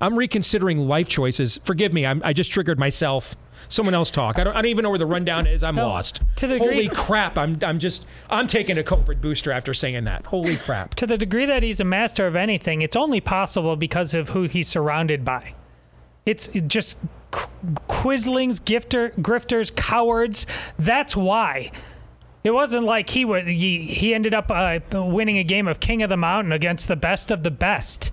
I'm 0.00 0.16
reconsidering 0.18 0.88
life 0.88 1.08
choices. 1.08 1.60
Forgive 1.62 1.92
me, 1.92 2.06
I'm, 2.06 2.22
I 2.24 2.32
just 2.32 2.50
triggered 2.50 2.78
myself. 2.78 3.36
Someone 3.68 3.94
else 3.94 4.10
talk. 4.10 4.38
I 4.38 4.44
don't, 4.44 4.54
I 4.56 4.62
don't 4.62 4.70
even 4.70 4.82
know 4.82 4.90
where 4.90 4.98
the 4.98 5.06
rundown 5.06 5.46
is. 5.46 5.62
I'm 5.62 5.76
lost. 5.76 6.22
to 6.36 6.48
the 6.48 6.58
Holy 6.58 6.88
crap! 6.88 7.38
I'm, 7.38 7.58
I'm 7.62 7.78
just, 7.78 8.06
I'm 8.28 8.48
taking 8.48 8.76
a 8.76 8.82
COVID 8.82 9.20
booster 9.20 9.52
after 9.52 9.72
saying 9.72 10.02
that. 10.04 10.26
Holy 10.26 10.56
crap! 10.56 10.96
To 10.96 11.06
the 11.06 11.16
degree 11.16 11.46
that 11.46 11.62
he's 11.62 11.78
a 11.78 11.84
master 11.84 12.26
of 12.26 12.34
anything, 12.34 12.82
it's 12.82 12.96
only 12.96 13.20
possible 13.20 13.76
because 13.76 14.14
of 14.14 14.30
who 14.30 14.44
he's 14.44 14.66
surrounded 14.66 15.24
by. 15.24 15.54
It's 16.26 16.48
just 16.66 16.98
qu- 17.30 17.50
quislings, 17.86 18.60
gifter, 18.60 19.14
grifters, 19.16 19.74
cowards. 19.74 20.46
That's 20.78 21.14
why. 21.14 21.70
It 22.44 22.50
wasn't 22.50 22.84
like 22.84 23.10
he 23.10 23.24
was. 23.24 23.46
He, 23.46 23.84
he 23.84 24.14
ended 24.14 24.34
up 24.34 24.50
uh, 24.50 24.80
winning 24.92 25.38
a 25.38 25.44
game 25.44 25.68
of 25.68 25.80
King 25.80 26.02
of 26.02 26.10
the 26.10 26.16
Mountain 26.16 26.52
against 26.52 26.88
the 26.88 26.96
best 26.96 27.30
of 27.30 27.42
the 27.42 27.50
best. 27.50 28.10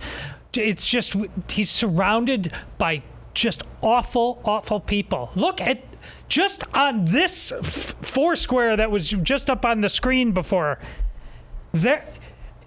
It's 0.53 0.87
just 0.87 1.15
he's 1.49 1.69
surrounded 1.69 2.51
by 2.77 3.03
just 3.33 3.63
awful, 3.81 4.41
awful 4.45 4.79
people. 4.79 5.31
Look 5.35 5.61
at 5.61 5.83
just 6.27 6.63
on 6.73 7.05
this 7.05 7.51
f- 7.51 7.95
four-square 8.01 8.77
that 8.77 8.91
was 8.91 9.09
just 9.09 9.49
up 9.49 9.65
on 9.65 9.81
the 9.81 9.89
screen 9.89 10.31
before. 10.31 10.79
There, 11.71 12.05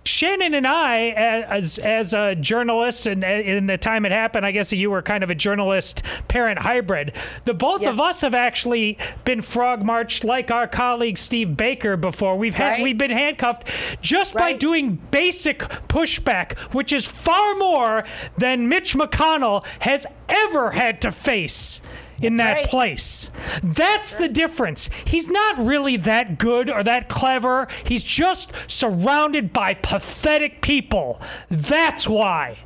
Shannon 0.04 0.54
and 0.54 0.66
I, 0.66 1.10
as 1.10 1.78
as 1.78 2.12
a 2.12 2.34
journalist, 2.34 3.06
and 3.06 3.22
in 3.22 3.66
the 3.66 3.78
time 3.78 4.04
it 4.04 4.12
happened, 4.12 4.44
I 4.44 4.50
guess 4.50 4.72
you 4.72 4.90
were 4.90 5.02
kind 5.02 5.22
of 5.22 5.30
a 5.30 5.34
journalist 5.34 6.02
parent 6.28 6.58
hybrid. 6.60 7.12
The 7.44 7.54
both 7.54 7.84
of 7.86 8.00
us 8.00 8.20
have 8.22 8.34
actually 8.34 8.98
been 9.24 9.42
frog 9.42 9.84
marched 9.84 10.24
like 10.24 10.50
our 10.50 10.66
colleague 10.66 11.18
Steve 11.18 11.56
Baker 11.56 11.96
before. 11.96 12.36
We've 12.36 12.54
had 12.54 12.72
Right. 12.72 12.82
we've 12.82 12.98
been 12.98 13.10
handcuffed 13.10 13.68
just 14.00 14.34
by 14.34 14.52
doing 14.54 14.96
basic 15.10 15.58
pushback, 15.88 16.58
which 16.74 16.92
is 16.92 17.06
far 17.06 17.54
more 17.54 18.04
than 18.38 18.68
Mitch 18.68 18.94
McConnell 18.94 19.64
has 19.80 20.06
ever 20.28 20.72
had 20.72 21.00
to 21.02 21.12
face 21.12 21.80
in 22.22 22.34
that 22.34 22.68
place. 22.68 23.30
That's 23.62 24.14
the 24.14 24.28
difference. 24.28 24.88
He's 25.06 25.28
not 25.28 25.58
really 25.58 25.96
that 25.98 26.38
good 26.38 26.70
or 26.70 26.82
that 26.84 27.08
clever. 27.08 27.68
He's 27.84 28.02
just 28.02 28.52
surrounded 28.66 29.52
by 29.52 29.74
pathetic 29.74 30.62
people. 30.62 31.20
That's 31.50 32.08
why. 32.08 32.58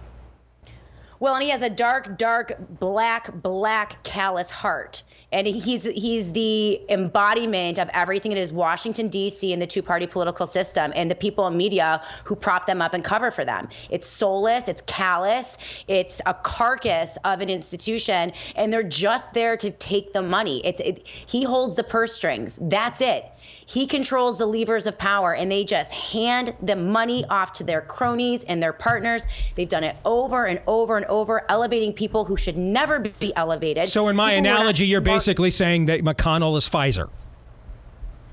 Well, 1.19 1.35
and 1.35 1.43
he 1.43 1.51
has 1.51 1.63
a 1.63 1.71
dark, 1.71 2.19
dark, 2.19 2.57
black, 2.79 3.33
black, 3.43 4.03
callous 4.05 4.51
heart. 4.51 5.03
And 5.33 5.47
he's 5.47 5.83
he's 5.83 6.33
the 6.33 6.81
embodiment 6.89 7.79
of 7.79 7.91
everything 7.93 8.31
that 8.31 8.39
is 8.39 8.53
Washington 8.53 9.09
D.C. 9.09 9.53
and 9.53 9.61
the 9.61 9.67
two-party 9.67 10.07
political 10.07 10.47
system, 10.47 10.93
and 10.95 11.11
the 11.11 11.17
people 11.17 11.47
in 11.49 11.57
media 11.57 12.01
who 12.25 12.37
prop 12.37 12.67
them 12.67 12.81
up 12.81 12.95
and 12.95 13.05
cover 13.05 13.31
for 13.31 13.45
them. 13.45 13.69
It's 13.91 14.07
soulless, 14.07 14.69
it's 14.69 14.83
callous, 14.83 15.59
it's 15.89 16.21
a 16.27 16.35
carcass 16.35 17.19
of 17.25 17.41
an 17.41 17.49
institution, 17.49 18.33
and 18.55 18.73
they're 18.73 18.83
just 18.83 19.35
there 19.35 19.57
to 19.57 19.71
take 19.73 20.13
the 20.13 20.23
money. 20.23 20.65
It's 20.65 20.81
it, 20.81 21.07
he 21.07 21.43
holds 21.43 21.75
the 21.75 21.85
purse 21.85 22.13
strings. 22.13 22.59
That's 22.61 23.01
it. 23.01 23.27
He 23.67 23.87
controls 23.87 24.39
the 24.39 24.47
levers 24.47 24.87
of 24.87 24.99
power, 24.99 25.35
and 25.35 25.51
they 25.51 25.65
just 25.65 25.93
hand 25.93 26.55
the 26.63 26.77
money 26.77 27.25
off 27.31 27.53
to 27.55 27.65
their 27.65 27.83
cronies 27.83 28.45
and 28.45 28.63
their 28.63 28.73
partners. 28.73 29.25
They've 29.55 29.69
done 29.69 29.85
it 29.85 29.97
over 30.05 30.47
and 30.47 30.61
over 30.67 30.97
and 30.97 31.07
over, 31.07 31.45
elevating 31.49 31.93
people 31.93 32.25
who 32.25 32.37
should 32.37 32.57
never 32.57 32.99
be 32.99 33.35
elevated. 33.37 33.89
So, 33.89 34.09
in 34.09 34.17
my 34.17 34.31
People 34.31 34.43
who 34.43 34.49
are 34.49 34.53
not 34.53 34.61
analogy, 34.61 34.87
you're 34.87 35.03
smart- 35.03 35.17
basically 35.17 35.51
saying 35.51 35.87
that 35.87 36.01
McConnell 36.03 36.57
is 36.57 36.69
Pfizer. 36.69 37.09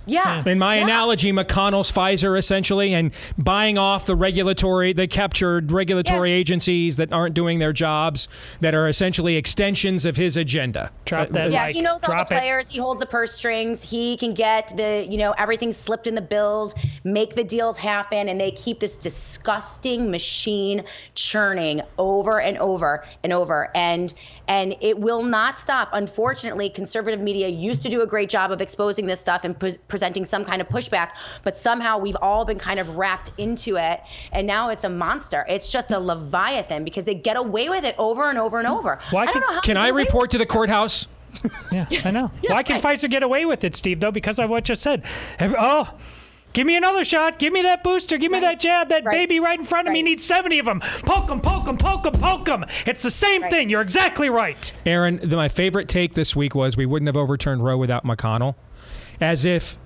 Yeah. 0.05 0.43
In 0.45 0.59
my 0.59 0.77
yeah. 0.77 0.83
analogy, 0.83 1.31
McConnell's 1.31 1.91
Pfizer 1.91 2.37
essentially, 2.37 2.93
and 2.93 3.11
buying 3.37 3.77
off 3.77 4.05
the 4.05 4.15
regulatory, 4.15 4.93
the 4.93 5.07
captured 5.07 5.71
regulatory 5.71 6.31
agencies 6.31 6.97
that 6.97 7.11
aren't 7.13 7.33
doing 7.33 7.59
their 7.59 7.73
jobs, 7.73 8.27
that 8.59 8.73
are 8.73 8.87
essentially 8.87 9.35
extensions 9.35 10.05
of 10.05 10.17
his 10.17 10.35
agenda. 10.37 10.91
Drop 11.05 11.35
Uh, 11.35 11.47
Yeah, 11.47 11.69
he 11.69 11.81
knows 11.81 12.03
all 12.03 12.17
the 12.17 12.25
players. 12.25 12.69
He 12.69 12.79
holds 12.79 12.99
the 12.99 13.05
purse 13.05 13.31
strings. 13.33 13.83
He 13.87 14.17
can 14.17 14.33
get 14.33 14.73
the, 14.75 15.05
you 15.09 15.17
know, 15.17 15.31
everything 15.37 15.71
slipped 15.73 16.07
in 16.07 16.15
the 16.15 16.21
bills, 16.21 16.73
make 17.03 17.35
the 17.35 17.43
deals 17.43 17.77
happen, 17.77 18.29
and 18.29 18.39
they 18.39 18.51
keep 18.51 18.79
this 18.79 18.97
disgusting 18.97 20.11
machine 20.11 20.83
churning 21.15 21.81
over 21.97 22.41
and 22.41 22.57
over 22.57 23.05
and 23.23 23.33
over. 23.33 23.69
And 23.75 24.13
and 24.47 24.75
it 24.81 24.99
will 24.99 25.23
not 25.23 25.57
stop. 25.57 25.89
Unfortunately, 25.93 26.69
conservative 26.69 27.21
media 27.21 27.47
used 27.47 27.81
to 27.83 27.89
do 27.89 28.01
a 28.01 28.07
great 28.07 28.29
job 28.29 28.51
of 28.51 28.59
exposing 28.59 29.05
this 29.05 29.21
stuff 29.21 29.45
and 29.45 29.57
pre- 29.57 29.77
presenting 29.93 30.25
some 30.25 30.43
kind 30.43 30.59
of 30.59 30.67
pushback, 30.69 31.11
but 31.43 31.55
somehow 31.55 31.99
we've 31.99 32.17
all 32.19 32.45
been 32.45 32.57
kind 32.57 32.79
of 32.79 32.97
wrapped 32.97 33.31
into 33.37 33.75
it, 33.75 34.01
and 34.31 34.47
now 34.47 34.69
it's 34.69 34.85
a 34.85 34.89
monster. 34.89 35.45
It's 35.47 35.71
just 35.71 35.91
a 35.91 35.99
leviathan 35.99 36.83
because 36.83 37.05
they 37.05 37.13
get 37.13 37.37
away 37.37 37.69
with 37.69 37.83
it 37.83 37.93
over 37.99 38.27
and 38.31 38.39
over 38.39 38.57
and 38.57 38.67
over. 38.67 38.97
Why 39.11 39.21
I 39.21 39.25
don't 39.25 39.33
can- 39.33 39.41
know 39.41 39.53
how 39.53 39.61
Can 39.61 39.77
I 39.77 39.81
get 39.85 39.91
away 39.91 40.01
with 40.01 40.07
report 40.07 40.31
to 40.31 40.39
the 40.39 40.47
courthouse? 40.47 41.07
Yeah, 41.71 41.85
I 42.03 42.09
know. 42.09 42.31
Why 42.47 42.63
can 42.63 42.81
Pfizer 42.81 43.07
get 43.07 43.21
away 43.21 43.45
with 43.45 43.63
it, 43.63 43.75
Steve? 43.75 43.99
Though 43.99 44.09
because 44.09 44.39
of 44.39 44.49
what 44.49 44.67
you 44.67 44.73
said. 44.73 45.03
Every, 45.37 45.57
oh, 45.59 45.89
Give 46.53 46.67
me 46.67 46.75
another 46.75 47.03
shot. 47.03 47.39
Give 47.39 47.51
me 47.51 47.63
that 47.63 47.83
booster. 47.83 48.17
Give 48.19 48.31
me 48.31 48.39
that 48.39 48.59
jab. 48.59 48.89
That 48.89 49.03
baby 49.05 49.39
right 49.39 49.57
in 49.57 49.65
front 49.65 49.87
of 49.87 49.93
me 49.93 50.03
needs 50.03 50.23
70 50.23 50.59
of 50.59 50.65
them. 50.65 50.81
Poke 51.01 51.25
them, 51.27 51.41
poke 51.41 51.65
them, 51.65 51.77
poke 51.77 52.03
them, 52.03 52.13
poke 52.13 52.45
them. 52.45 52.65
It's 52.85 53.01
the 53.01 53.09
same 53.09 53.49
thing. 53.49 53.69
You're 53.71 53.81
exactly 53.81 54.29
right. 54.29 54.71
Aaron, 54.85 55.19
the, 55.23 55.35
my 55.35 55.47
favorite 55.47 55.89
take 55.89 56.13
this 56.13 56.35
week 56.35 56.53
was 56.53 56.77
we 56.77 56.85
wouldn't 56.85 57.07
have 57.07 57.17
overturned 57.17 57.63
Roe 57.63 57.77
without 57.77 58.05
McConnell, 58.05 58.53
as 59.19 59.45
if 59.45 59.79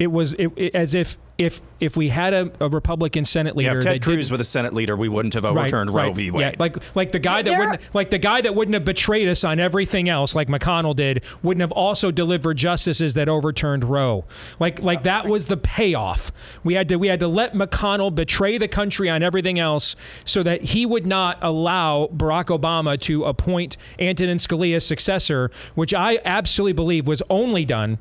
it 0.00 0.10
was 0.10 0.32
it, 0.32 0.50
it- 0.56 0.74
as 0.74 0.94
if 0.94 1.16
if 1.38 1.62
if 1.78 1.96
we 1.96 2.10
had 2.10 2.34
a, 2.34 2.50
a 2.60 2.68
Republican 2.68 3.24
Senate 3.24 3.56
leader 3.56 3.70
Yeah, 3.70 3.78
if 3.78 3.84
that 3.84 3.92
Ted 3.92 4.02
Cruz 4.02 4.26
didn't- 4.26 4.32
was 4.32 4.38
the 4.40 4.44
Senate 4.44 4.74
leader, 4.74 4.94
we 4.94 5.08
wouldn't 5.08 5.32
have 5.32 5.44
Right, 5.44 5.52
overturned 5.56 5.88
Roe 5.88 6.04
right. 6.08 6.14
v. 6.14 6.30
Wade. 6.30 6.42
Yeah, 6.42 6.54
like 6.58 6.76
like 6.94 7.12
the 7.12 7.18
guy 7.18 7.40
that 7.40 7.58
wouldn't 7.58 7.94
like 7.94 8.10
the 8.10 8.18
guy 8.18 8.42
that 8.42 8.54
wouldn't 8.54 8.74
have 8.74 8.84
betrayed 8.84 9.26
us 9.28 9.42
on 9.44 9.58
everything 9.58 10.08
else, 10.10 10.34
like 10.34 10.48
McConnell 10.48 10.94
did, 10.94 11.22
wouldn't 11.42 11.62
have 11.62 11.72
also 11.72 12.10
delivered 12.10 12.58
justices 12.58 13.14
that 13.14 13.28
overturned 13.30 13.84
Roe. 13.84 14.24
Like 14.58 14.82
like 14.82 15.02
that 15.04 15.28
was 15.28 15.46
the 15.46 15.56
payoff. 15.56 16.30
We 16.62 16.74
had 16.74 16.88
to 16.90 16.96
we 16.96 17.08
had 17.08 17.20
to 17.20 17.28
let 17.28 17.54
McConnell 17.54 18.14
betray 18.14 18.58
the 18.58 18.68
country 18.68 19.08
on 19.08 19.22
everything 19.22 19.58
else, 19.58 19.96
so 20.26 20.42
that 20.42 20.62
he 20.62 20.84
would 20.84 21.06
not 21.06 21.38
allow 21.40 22.08
Barack 22.14 22.46
Obama 22.46 23.00
to 23.02 23.24
appoint 23.24 23.78
Antonin 23.98 24.36
Scalia's 24.36 24.84
successor, 24.86 25.50
which 25.74 25.94
I 25.94 26.18
absolutely 26.24 26.74
believe 26.74 27.06
was 27.06 27.22
only 27.30 27.64
done 27.64 27.98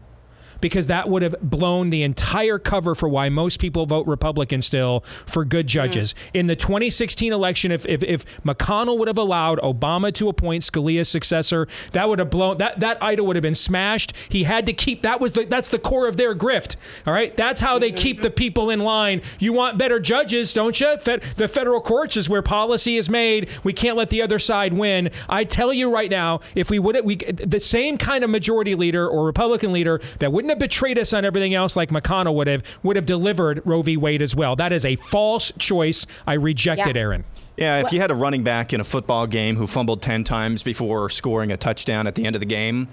because 0.61 0.87
that 0.87 1.09
would 1.09 1.21
have 1.21 1.35
blown 1.41 1.89
the 1.89 2.03
entire 2.03 2.59
cover 2.59 2.95
for 2.95 3.07
why 3.09 3.29
most 3.29 3.59
people 3.59 3.85
vote 3.85 4.07
Republican 4.07 4.61
still 4.61 5.01
for 5.25 5.45
good 5.45 5.65
hmm. 5.65 5.69
judges. 5.69 6.15
In 6.33 6.47
the 6.47 6.55
2016 6.55 7.31
election, 7.31 7.71
if, 7.71 7.85
if, 7.87 8.03
if 8.03 8.41
McConnell 8.43 8.97
would 8.97 9.07
have 9.07 9.17
allowed 9.17 9.59
Obama 9.59 10.13
to 10.13 10.29
appoint 10.29 10.63
Scalia's 10.63 11.09
successor, 11.09 11.67
that 11.91 12.07
would 12.09 12.19
have 12.19 12.29
blown 12.29 12.57
that 12.57 12.79
that 12.79 13.01
idol 13.01 13.25
would 13.27 13.35
have 13.35 13.43
been 13.43 13.55
smashed. 13.55 14.13
He 14.29 14.43
had 14.43 14.65
to 14.65 14.73
keep 14.73 15.01
that 15.01 15.19
was 15.19 15.33
the 15.33 15.45
that's 15.45 15.69
the 15.69 15.79
core 15.79 16.07
of 16.07 16.17
their 16.17 16.35
grift. 16.35 16.75
All 17.05 17.13
right, 17.13 17.35
that's 17.35 17.61
how 17.61 17.79
they 17.79 17.89
mm-hmm. 17.89 17.97
keep 17.97 18.21
the 18.21 18.31
people 18.31 18.69
in 18.69 18.79
line. 18.79 19.21
You 19.39 19.53
want 19.53 19.77
better 19.77 19.99
judges, 19.99 20.53
don't 20.53 20.79
you? 20.79 20.97
Fed, 20.97 21.21
the 21.37 21.47
federal 21.47 21.81
courts 21.81 22.17
is 22.17 22.29
where 22.29 22.41
policy 22.41 22.97
is 22.97 23.09
made. 23.09 23.49
We 23.63 23.73
can't 23.73 23.97
let 23.97 24.09
the 24.09 24.21
other 24.21 24.39
side 24.39 24.73
win. 24.73 25.11
I 25.27 25.43
tell 25.43 25.73
you 25.73 25.93
right 25.93 26.09
now, 26.09 26.39
if 26.55 26.69
we 26.69 26.79
would 26.79 27.03
we 27.05 27.17
the 27.17 27.59
same 27.59 27.97
kind 27.97 28.23
of 28.23 28.29
majority 28.29 28.75
leader 28.75 29.07
or 29.07 29.25
Republican 29.25 29.71
leader 29.71 30.01
that 30.19 30.31
wouldn't 30.31 30.48
have 30.49 30.59
betrayed 30.59 30.97
us 30.97 31.13
on 31.13 31.25
everything 31.25 31.53
else 31.53 31.75
like 31.75 31.89
McConnell 31.89 32.35
would 32.35 32.47
have 32.47 32.63
would 32.83 32.95
have 32.95 33.05
delivered 33.05 33.61
Roe 33.65 33.81
v. 33.81 33.97
Wade 33.97 34.21
as 34.21 34.35
well. 34.35 34.55
That 34.55 34.73
is 34.73 34.85
a 34.85 34.95
false 34.97 35.51
choice. 35.57 36.05
I 36.27 36.33
reject 36.33 36.87
it, 36.87 36.97
Aaron. 36.97 37.23
Yeah, 37.57 37.79
if 37.79 37.91
you 37.91 37.99
had 37.99 38.09
a 38.09 38.15
running 38.15 38.43
back 38.43 38.71
in 38.71 38.79
a 38.79 38.85
football 38.85 39.27
game 39.27 39.57
who 39.57 39.67
fumbled 39.67 40.01
10 40.01 40.23
times 40.23 40.63
before 40.63 41.09
scoring 41.09 41.51
a 41.51 41.57
touchdown 41.57 42.07
at 42.07 42.15
the 42.15 42.25
end 42.25 42.35
of 42.35 42.39
the 42.39 42.45
game, 42.45 42.87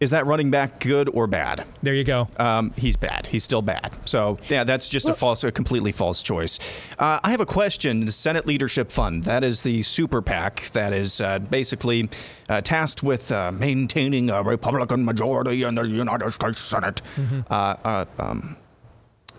is 0.00 0.10
that 0.10 0.26
running 0.26 0.50
back 0.50 0.80
good 0.80 1.08
or 1.08 1.26
bad? 1.26 1.64
There 1.82 1.94
you 1.94 2.04
go. 2.04 2.28
Um, 2.36 2.72
he's 2.76 2.96
bad. 2.96 3.26
He's 3.26 3.44
still 3.44 3.62
bad. 3.62 3.96
So, 4.06 4.38
yeah, 4.48 4.64
that's 4.64 4.88
just 4.88 5.08
a 5.08 5.14
false, 5.14 5.44
a 5.44 5.52
completely 5.52 5.92
false 5.92 6.22
choice. 6.22 6.58
Uh, 6.98 7.20
I 7.22 7.30
have 7.30 7.40
a 7.40 7.46
question. 7.46 8.04
The 8.04 8.10
Senate 8.10 8.46
Leadership 8.46 8.90
Fund, 8.90 9.24
that 9.24 9.44
is 9.44 9.62
the 9.62 9.82
super 9.82 10.20
PAC 10.20 10.62
that 10.72 10.92
is 10.92 11.20
uh, 11.20 11.38
basically 11.38 12.10
uh, 12.48 12.60
tasked 12.60 13.02
with 13.02 13.30
uh, 13.32 13.52
maintaining 13.52 14.30
a 14.30 14.42
Republican 14.42 15.04
majority 15.04 15.62
in 15.62 15.76
the 15.76 15.86
United 15.86 16.30
States 16.32 16.60
Senate. 16.60 17.00
Uh, 17.48 17.76
uh, 17.84 18.04
um, 18.18 18.56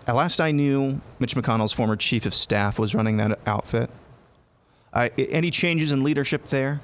at 0.06 0.14
last 0.14 0.40
I 0.40 0.52
knew, 0.52 1.00
Mitch 1.18 1.34
McConnell's 1.34 1.72
former 1.72 1.96
chief 1.96 2.26
of 2.26 2.34
staff 2.34 2.78
was 2.78 2.94
running 2.94 3.18
that 3.18 3.38
outfit. 3.46 3.90
Uh, 4.92 5.10
any 5.18 5.50
changes 5.50 5.92
in 5.92 6.02
leadership 6.02 6.46
there? 6.46 6.80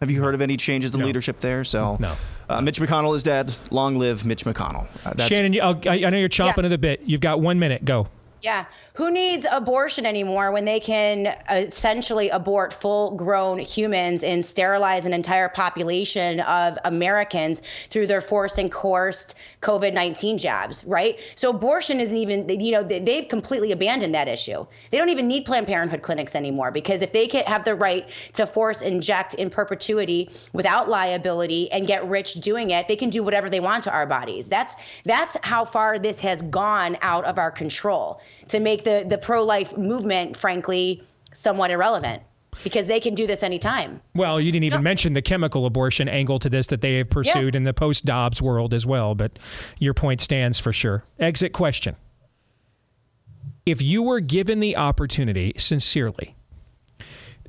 Have 0.00 0.10
you 0.10 0.22
heard 0.22 0.34
of 0.34 0.40
any 0.40 0.56
changes 0.56 0.94
in 0.94 1.04
leadership 1.04 1.40
there? 1.40 1.64
So, 1.64 1.96
No. 1.98 2.14
Uh, 2.48 2.60
Mitch 2.62 2.78
McConnell 2.80 3.14
is 3.14 3.22
dead. 3.22 3.54
Long 3.70 3.98
live 3.98 4.24
Mitch 4.24 4.44
McConnell. 4.44 4.84
Uh, 5.04 5.10
that's- 5.10 5.26
Shannon, 5.28 5.52
you- 5.52 5.60
I'll- 5.62 5.80
I, 5.86 6.04
I 6.04 6.10
know 6.10 6.18
you're 6.18 6.28
chomping 6.28 6.58
Yeah. 6.58 6.64
at 6.66 6.68
the 6.70 6.78
bit. 6.78 7.02
You've 7.04 7.20
got 7.20 7.40
one 7.40 7.58
minute. 7.58 7.84
Go. 7.84 8.06
Yeah. 8.40 8.66
Who 8.94 9.10
needs 9.10 9.44
abortion 9.50 10.06
anymore 10.06 10.52
when 10.52 10.64
they 10.64 10.78
can 10.78 11.34
essentially 11.50 12.28
abort 12.30 12.72
full 12.72 13.10
grown 13.16 13.58
humans 13.58 14.22
and 14.22 14.44
sterilize 14.44 15.06
an 15.06 15.12
entire 15.12 15.48
population 15.48 16.38
of 16.40 16.78
Americans 16.84 17.62
through 17.90 18.06
their 18.06 18.20
forced 18.20 18.58
and 18.58 18.70
coerced 18.70 19.34
COVID 19.60 19.92
19 19.92 20.38
jabs, 20.38 20.84
right? 20.84 21.18
So 21.34 21.50
abortion 21.50 22.00
isn't 22.00 22.16
even, 22.16 22.48
you 22.60 22.72
know, 22.72 22.82
they- 22.82 23.00
they've 23.00 23.28
completely 23.28 23.72
abandoned 23.72 24.14
that 24.14 24.28
issue. 24.28 24.66
They 24.90 24.98
don't 24.98 25.08
even 25.08 25.26
need 25.26 25.44
Planned 25.44 25.66
Parenthood 25.66 26.02
clinics 26.02 26.36
anymore 26.36 26.70
because 26.70 27.02
if 27.02 27.12
they 27.12 27.26
can 27.26 27.44
have 27.44 27.64
the 27.64 27.74
right 27.74 28.08
to 28.34 28.46
force 28.46 28.82
inject 28.82 29.34
in 29.34 29.50
perpetuity 29.50 30.30
without 30.52 30.88
liability 30.88 31.70
and 31.72 31.86
get 31.86 32.08
rich 32.08 32.34
doing 32.34 32.70
it, 32.70 32.86
they 32.86 32.96
can 32.96 33.10
do 33.10 33.22
whatever 33.22 33.50
they 33.50 33.60
want 33.60 33.84
to 33.84 33.90
our 33.90 34.06
bodies. 34.06 34.48
That's 34.48 34.76
that's 35.04 35.36
how 35.42 35.64
far 35.64 35.98
this 35.98 36.20
has 36.20 36.42
gone 36.42 36.96
out 37.02 37.24
of 37.24 37.38
our 37.38 37.50
control 37.50 38.20
to 38.48 38.60
make 38.60 38.84
the 38.84 39.04
the 39.08 39.18
pro 39.18 39.44
life 39.44 39.76
movement, 39.76 40.36
frankly, 40.36 41.02
somewhat 41.32 41.70
irrelevant 41.70 42.22
because 42.64 42.86
they 42.86 43.00
can 43.00 43.14
do 43.14 43.26
this 43.26 43.42
anytime. 43.42 44.00
Well, 44.14 44.40
you 44.40 44.50
didn't 44.52 44.64
even 44.64 44.82
mention 44.82 45.12
the 45.12 45.22
chemical 45.22 45.66
abortion 45.66 46.08
angle 46.08 46.38
to 46.40 46.48
this 46.50 46.66
that 46.68 46.80
they 46.80 46.96
have 46.98 47.08
pursued 47.10 47.54
in 47.54 47.62
the 47.62 47.72
post 47.74 48.04
Dobbs 48.04 48.42
world 48.42 48.74
as 48.74 48.84
well, 48.86 49.14
but 49.14 49.38
your 49.78 49.94
point 49.94 50.20
stands 50.20 50.58
for 50.58 50.72
sure. 50.72 51.04
Exit 51.18 51.52
question. 51.52 51.96
If 53.66 53.82
you 53.82 54.02
were 54.02 54.20
given 54.20 54.60
the 54.60 54.76
opportunity, 54.76 55.52
sincerely, 55.56 56.34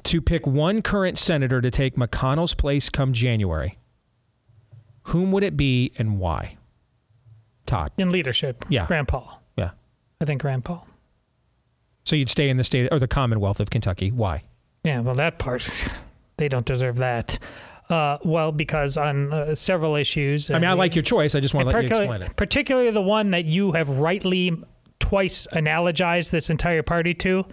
to 0.04 0.22
pick 0.22 0.46
one 0.46 0.82
current 0.82 1.18
senator 1.18 1.62
to 1.62 1.72
take 1.72 1.96
McConnell's 1.96 2.54
place 2.54 2.90
come 2.90 3.14
January, 3.14 3.78
whom 5.04 5.32
would 5.32 5.44
it 5.44 5.56
be 5.58 5.94
and 5.98 6.20
why? 6.20 6.58
Todd. 7.66 7.92
In 7.98 8.12
leadership, 8.12 8.66
Yeah. 8.70 8.88
Rand 8.90 9.08
Paul. 9.08 9.42
Yeah. 9.56 9.72
I 10.20 10.26
think 10.26 10.44
Rand 10.44 10.66
Paul. 10.66 10.88
So 12.04 12.16
you'd 12.16 12.30
stay 12.30 12.50
in 12.50 12.58
the 12.58 12.64
state 12.64 12.90
or 12.92 13.00
the 13.00 13.08
Commonwealth 13.08 13.60
of 13.60 13.70
Kentucky. 13.70 14.12
Why? 14.12 14.44
Yeah, 14.84 15.02
well, 15.02 15.16
that 15.16 15.40
part, 15.40 15.68
they 16.38 16.48
don't 16.48 16.66
deserve 16.66 16.98
that. 16.98 17.38
Uh, 17.90 18.20
well, 18.24 18.52
because 18.52 18.98
on 18.98 19.34
uh, 19.34 19.56
several 19.56 19.96
issues. 19.96 20.52
I 20.52 20.60
mean, 20.60 20.70
I 20.70 20.74
like 20.74 20.96
your 20.96 21.02
choice. 21.04 21.34
I 21.34 21.40
just 21.40 21.54
want 21.56 21.68
to 21.70 21.76
let 21.76 21.84
you 21.84 21.90
particularly- 21.90 22.16
explain 22.16 22.32
it. 22.32 22.36
Particularly 22.38 22.92
the 22.92 23.02
one 23.02 23.32
that 23.32 23.46
you 23.46 23.72
have 23.72 23.90
rightly 23.90 24.64
twice 25.00 25.48
analogized 25.54 26.30
this 26.30 26.50
entire 26.50 26.84
party 26.84 27.14
to. 27.16 27.46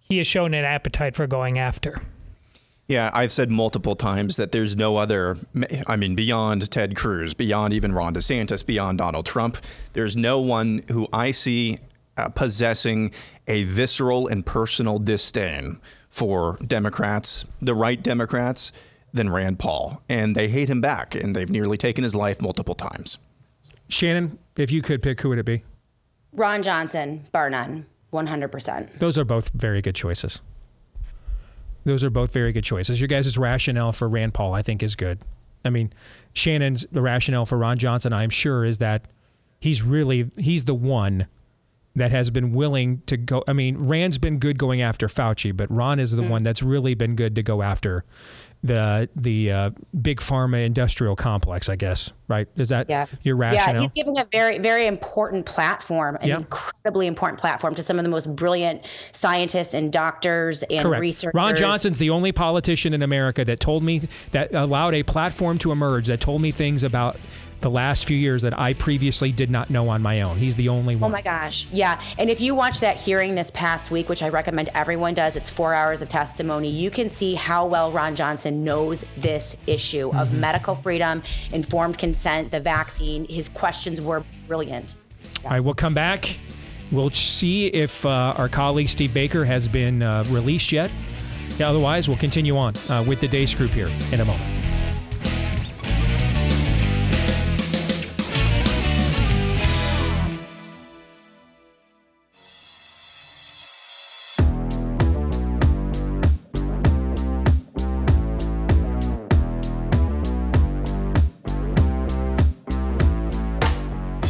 He 0.00 0.18
has 0.18 0.26
shown 0.28 0.54
an 0.54 0.64
appetite 0.64 1.16
for 1.16 1.26
going 1.26 1.58
after. 1.58 2.00
Yeah, 2.86 3.10
I've 3.12 3.32
said 3.32 3.50
multiple 3.50 3.96
times 3.96 4.36
that 4.36 4.52
there's 4.52 4.76
no 4.76 4.96
other, 4.96 5.36
I 5.88 5.96
mean, 5.96 6.14
beyond 6.14 6.70
Ted 6.70 6.94
Cruz, 6.94 7.34
beyond 7.34 7.72
even 7.74 7.92
Ron 7.92 8.14
DeSantis, 8.14 8.64
beyond 8.64 8.98
Donald 8.98 9.26
Trump, 9.26 9.58
there's 9.94 10.16
no 10.16 10.38
one 10.38 10.84
who 10.92 11.08
I 11.12 11.32
see 11.32 11.78
uh, 12.16 12.28
possessing 12.28 13.10
a 13.48 13.64
visceral 13.64 14.28
and 14.28 14.46
personal 14.46 15.00
disdain 15.00 15.80
for 16.16 16.56
Democrats, 16.66 17.44
the 17.60 17.74
right 17.74 18.02
Democrats, 18.02 18.72
than 19.12 19.28
Rand 19.28 19.58
Paul. 19.58 20.00
And 20.08 20.34
they 20.34 20.48
hate 20.48 20.70
him 20.70 20.80
back, 20.80 21.14
and 21.14 21.36
they've 21.36 21.50
nearly 21.50 21.76
taken 21.76 22.04
his 22.04 22.14
life 22.14 22.40
multiple 22.40 22.74
times. 22.74 23.18
Shannon, 23.90 24.38
if 24.56 24.70
you 24.70 24.80
could 24.80 25.02
pick, 25.02 25.20
who 25.20 25.28
would 25.28 25.38
it 25.38 25.44
be? 25.44 25.62
Ron 26.32 26.62
Johnson, 26.62 27.26
bar 27.32 27.50
none, 27.50 27.84
100%. 28.14 28.98
Those 28.98 29.18
are 29.18 29.26
both 29.26 29.50
very 29.50 29.82
good 29.82 29.94
choices. 29.94 30.40
Those 31.84 32.02
are 32.02 32.08
both 32.08 32.32
very 32.32 32.50
good 32.50 32.64
choices. 32.64 32.98
Your 32.98 33.08
guys' 33.08 33.36
rationale 33.36 33.92
for 33.92 34.08
Rand 34.08 34.32
Paul, 34.32 34.54
I 34.54 34.62
think, 34.62 34.82
is 34.82 34.96
good. 34.96 35.18
I 35.66 35.70
mean, 35.70 35.92
Shannon's 36.32 36.86
the 36.90 37.02
rationale 37.02 37.44
for 37.44 37.58
Ron 37.58 37.76
Johnson, 37.76 38.14
I'm 38.14 38.30
sure, 38.30 38.64
is 38.64 38.78
that 38.78 39.04
he's 39.60 39.82
really 39.82 40.30
he's 40.38 40.64
the 40.64 40.74
one 40.74 41.26
that 41.96 42.10
has 42.10 42.30
been 42.30 42.52
willing 42.52 43.02
to 43.06 43.16
go. 43.16 43.42
I 43.48 43.52
mean, 43.52 43.76
Rand's 43.78 44.18
been 44.18 44.38
good 44.38 44.58
going 44.58 44.82
after 44.82 45.08
Fauci, 45.08 45.56
but 45.56 45.70
Ron 45.70 45.98
is 45.98 46.12
the 46.12 46.22
one 46.22 46.44
that's 46.44 46.62
really 46.62 46.94
been 46.94 47.16
good 47.16 47.34
to 47.34 47.42
go 47.42 47.62
after 47.62 48.04
the 48.62 49.08
the 49.14 49.50
uh, 49.52 49.70
big 50.00 50.20
pharma 50.20 50.64
industrial 50.64 51.16
complex. 51.16 51.68
I 51.68 51.76
guess 51.76 52.12
right? 52.28 52.48
Is 52.56 52.70
that 52.70 52.86
Yeah. 52.90 53.06
your 53.22 53.36
rationale? 53.36 53.74
Yeah, 53.74 53.80
he's 53.82 53.92
giving 53.92 54.18
a 54.18 54.26
very, 54.32 54.58
very 54.58 54.86
important 54.86 55.46
platform, 55.46 56.18
an 56.20 56.28
Yeah. 56.28 56.36
incredibly 56.38 57.06
important 57.06 57.40
platform 57.40 57.74
to 57.76 57.82
some 57.82 57.98
of 57.98 58.04
the 58.04 58.10
most 58.10 58.34
brilliant 58.34 58.82
scientists 59.12 59.74
and 59.74 59.92
doctors 59.92 60.62
and 60.64 60.82
Correct. 60.82 61.00
researchers. 61.00 61.34
Ron 61.34 61.54
Johnson's 61.56 61.98
the 61.98 62.10
only 62.10 62.32
politician 62.32 62.92
in 62.94 63.02
America 63.02 63.44
that 63.44 63.60
told 63.60 63.82
me 63.84 64.02
that 64.32 64.52
allowed 64.54 64.94
a 64.94 65.02
platform 65.04 65.58
to 65.58 65.70
emerge 65.72 66.08
that 66.08 66.20
told 66.20 66.42
me 66.42 66.50
things 66.50 66.82
about 66.82 67.16
the 67.62 67.70
last 67.70 68.04
few 68.04 68.16
years 68.16 68.42
that 68.42 68.58
I 68.58 68.74
previously 68.74 69.32
did 69.32 69.50
not 69.50 69.70
know 69.70 69.88
on 69.88 70.02
my 70.02 70.20
own. 70.20 70.36
He's 70.36 70.54
the 70.56 70.68
only 70.68 70.94
Oh 70.94 70.98
one. 70.98 71.10
my 71.10 71.22
gosh. 71.22 71.66
Yeah. 71.72 72.00
And 72.18 72.28
if 72.30 72.40
you 72.40 72.54
watch 72.54 72.80
that 72.80 72.96
hearing 72.96 73.34
this 73.34 73.50
past 73.50 73.90
week, 73.90 74.08
which 74.08 74.22
I 74.22 74.28
recommend 74.28 74.68
everyone 74.74 75.14
does, 75.14 75.36
it's 75.36 75.48
four 75.50 75.72
hours 75.74 76.02
of 76.02 76.08
testimony, 76.08 76.68
you 76.68 76.90
can 76.90 77.08
see 77.08 77.34
how 77.34 77.66
well 77.66 77.90
Ron 77.90 78.14
Johnson 78.14 78.62
knows 78.62 79.04
this 79.16 79.56
issue 79.66 80.08
of 80.10 80.28
Mm-hmm. 80.28 80.40
medical 80.40 80.74
freedom, 80.76 81.22
informed 81.52 81.98
consent, 81.98 82.50
the 82.50 82.60
vaccine. 82.60 83.26
His 83.28 83.48
questions 83.48 84.00
were 84.00 84.22
brilliant. 84.46 84.96
All 85.44 85.50
right, 85.50 85.60
we'll 85.60 85.74
come 85.74 85.94
back. 85.94 86.38
We'll 86.92 87.10
see 87.10 87.66
if 87.68 88.04
uh, 88.06 88.34
our 88.36 88.48
colleague 88.48 88.88
Steve 88.88 89.12
Baker 89.14 89.44
has 89.44 89.66
been 89.66 90.02
uh, 90.02 90.24
released 90.28 90.72
yet. 90.72 90.90
Yeah, 91.58 91.70
otherwise, 91.70 92.06
we'll 92.06 92.18
continue 92.18 92.56
on 92.58 92.74
uh, 92.90 93.02
with 93.08 93.20
the 93.20 93.28
Deace 93.28 93.56
Group 93.56 93.70
here 93.70 93.90
in 94.12 94.20
a 94.20 94.24
moment. 94.24 94.66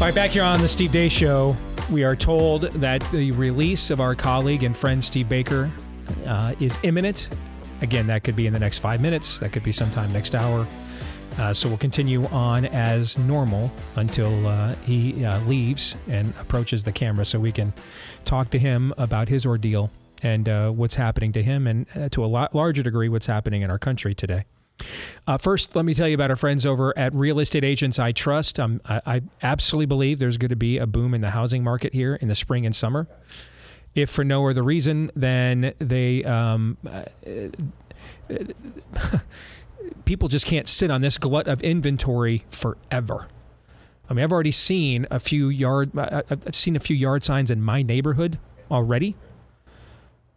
All 0.06 0.12
right, 0.12 0.14
back 0.14 0.30
here 0.30 0.44
on 0.44 0.62
the 0.62 0.68
Steve 0.68 0.92
Deace 0.92 1.10
Show, 1.10 1.56
we 1.90 2.04
are 2.04 2.14
told 2.14 2.62
that 2.74 3.02
the 3.10 3.32
release 3.32 3.90
of 3.90 4.00
our 4.00 4.14
colleague 4.14 4.62
and 4.62 4.76
friend 4.76 5.04
Steve 5.04 5.28
Baker 5.28 5.68
uh, 6.26 6.54
is 6.60 6.78
imminent. 6.84 7.28
Again, 7.80 8.06
that 8.06 8.22
could 8.22 8.36
be 8.36 8.46
in 8.46 8.52
the 8.52 8.60
next 8.60 8.78
five 8.78 9.00
minutes, 9.00 9.40
that 9.40 9.50
could 9.50 9.64
be 9.64 9.72
sometime 9.72 10.12
next 10.12 10.36
hour. 10.36 10.64
Uh, 11.40 11.52
so 11.52 11.66
we'll 11.66 11.76
continue 11.76 12.24
on 12.26 12.66
as 12.66 13.18
normal 13.18 13.72
until 13.96 14.46
uh, 14.46 14.76
he 14.84 15.24
uh, 15.24 15.40
leaves 15.40 15.96
and 16.06 16.32
approaches 16.40 16.84
the 16.84 16.92
camera 16.92 17.24
so 17.24 17.40
we 17.40 17.50
can 17.50 17.72
talk 18.24 18.50
to 18.50 18.60
him 18.60 18.94
about 18.98 19.28
his 19.28 19.44
ordeal 19.44 19.90
and 20.22 20.48
uh, 20.48 20.70
what's 20.70 20.94
happening 20.94 21.32
to 21.32 21.42
him 21.42 21.66
and 21.66 21.84
uh, 21.96 22.08
to 22.10 22.24
a 22.24 22.26
lot 22.26 22.54
larger 22.54 22.84
degree 22.84 23.08
what's 23.08 23.26
happening 23.26 23.62
in 23.62 23.72
our 23.72 23.78
country 23.80 24.14
today. 24.14 24.44
Uh, 25.26 25.38
first, 25.38 25.74
let 25.74 25.84
me 25.84 25.94
tell 25.94 26.08
you 26.08 26.14
about 26.14 26.30
our 26.30 26.36
friends 26.36 26.64
over 26.66 26.96
at 26.96 27.14
Real 27.14 27.40
Estate 27.40 27.64
Agents 27.64 27.98
I 27.98 28.12
Trust. 28.12 28.60
Um, 28.60 28.80
I, 28.84 29.00
I 29.06 29.22
absolutely 29.42 29.86
believe 29.86 30.18
there's 30.18 30.36
going 30.36 30.50
to 30.50 30.56
be 30.56 30.78
a 30.78 30.86
boom 30.86 31.14
in 31.14 31.20
the 31.20 31.30
housing 31.30 31.64
market 31.64 31.94
here 31.94 32.14
in 32.14 32.28
the 32.28 32.34
spring 32.34 32.66
and 32.66 32.74
summer. 32.74 33.08
If 33.94 34.10
for 34.10 34.24
no 34.24 34.48
other 34.48 34.62
reason 34.62 35.10
than 35.16 35.72
they, 35.78 36.22
um, 36.24 36.76
uh, 36.86 37.04
people 40.04 40.28
just 40.28 40.46
can't 40.46 40.68
sit 40.68 40.90
on 40.90 41.00
this 41.00 41.16
glut 41.18 41.48
of 41.48 41.62
inventory 41.62 42.44
forever. 42.50 43.28
I 44.08 44.14
mean, 44.14 44.22
I've 44.22 44.32
already 44.32 44.52
seen 44.52 45.06
a 45.10 45.18
few 45.18 45.48
yard, 45.48 45.98
I've 45.98 46.54
seen 46.54 46.76
a 46.76 46.80
few 46.80 46.94
yard 46.94 47.24
signs 47.24 47.50
in 47.50 47.60
my 47.62 47.82
neighborhood 47.82 48.38
already. 48.70 49.16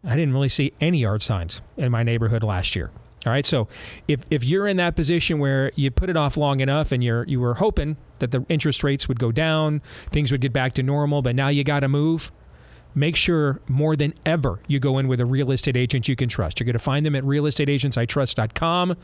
I 0.03 0.15
didn't 0.15 0.33
really 0.33 0.49
see 0.49 0.73
any 0.79 0.99
yard 0.99 1.21
signs 1.21 1.61
in 1.77 1.91
my 1.91 2.03
neighborhood 2.03 2.43
last 2.43 2.75
year. 2.75 2.89
All 3.25 3.33
right, 3.33 3.45
so 3.45 3.67
if, 4.07 4.21
if 4.29 4.45
you're 4.45 4.67
in 4.67 4.77
that 4.77 4.95
position 4.95 5.39
where 5.39 5.73
you 5.75 5.91
put 5.91 6.09
it 6.09 6.15
off 6.15 6.37
long 6.37 6.61
enough 6.61 6.93
and 6.93 7.03
you're 7.03 7.25
you 7.25 7.41
were 7.41 7.55
hoping 7.55 7.97
that 8.19 8.31
the 8.31 8.45
interest 8.47 8.81
rates 8.81 9.09
would 9.09 9.19
go 9.19 9.31
down, 9.31 9.81
things 10.11 10.31
would 10.31 10.41
get 10.41 10.53
back 10.53 10.73
to 10.73 10.83
normal, 10.83 11.21
but 11.21 11.35
now 11.35 11.49
you 11.49 11.65
got 11.65 11.81
to 11.81 11.89
move, 11.89 12.31
make 12.95 13.17
sure 13.17 13.61
more 13.67 13.95
than 13.95 14.13
ever 14.25 14.61
you 14.67 14.79
go 14.79 14.97
in 14.97 15.07
with 15.07 15.19
a 15.19 15.25
real 15.25 15.51
estate 15.51 15.75
agent 15.75 16.07
you 16.07 16.15
can 16.15 16.29
trust. 16.29 16.59
You're 16.59 16.65
going 16.65 16.73
to 16.73 16.79
find 16.79 17.05
them 17.05 17.15
at 17.15 17.23
realestateagentsitrust.com. 17.23 18.97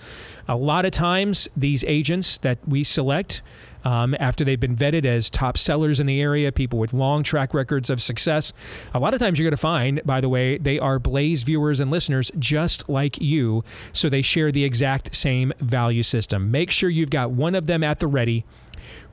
A 0.48 0.56
lot 0.56 0.86
of 0.86 0.92
times, 0.92 1.50
these 1.56 1.84
agents 1.86 2.38
that 2.40 2.58
we 2.68 2.84
select, 2.84 3.42
um, 3.86 4.16
after 4.20 4.44
they've 4.44 4.60
been 4.60 4.76
vetted 4.76 5.06
as 5.06 5.30
top 5.30 5.58
sellers 5.58 5.98
in 6.00 6.08
the 6.08 6.20
area, 6.20 6.52
people 6.52 6.80
with 6.80 6.92
long 6.92 7.24
track 7.24 7.54
records 7.54 7.90
of 7.90 8.02
success, 8.02 8.52
a 8.94 9.00
lot 9.00 9.14
of 9.14 9.22
times 9.22 9.40
you're 9.40 9.46
going 9.46 9.52
to 9.52 9.58
find, 9.58 10.02
by 10.04 10.20
the 10.20 10.28
way, 10.28 10.58
they 10.58 10.78
are 10.80 11.00
Blaze 11.00 11.44
viewers 11.44 11.80
and 11.80 11.90
listeners 11.92 12.32
just 12.38 12.90
like 12.90 13.22
you. 13.22 13.64
So 13.94 14.10
they 14.10 14.24
share 14.24 14.52
the 14.52 14.66
exact 14.66 15.16
same 15.16 15.54
value 15.60 16.04
system. 16.04 16.52
Make 16.52 16.72
sure 16.72 16.90
you've 16.90 17.12
got 17.12 17.32
one 17.32 17.56
of 17.56 17.68
them 17.68 17.82
at 17.84 18.00
the 18.00 18.08
ready. 18.08 18.44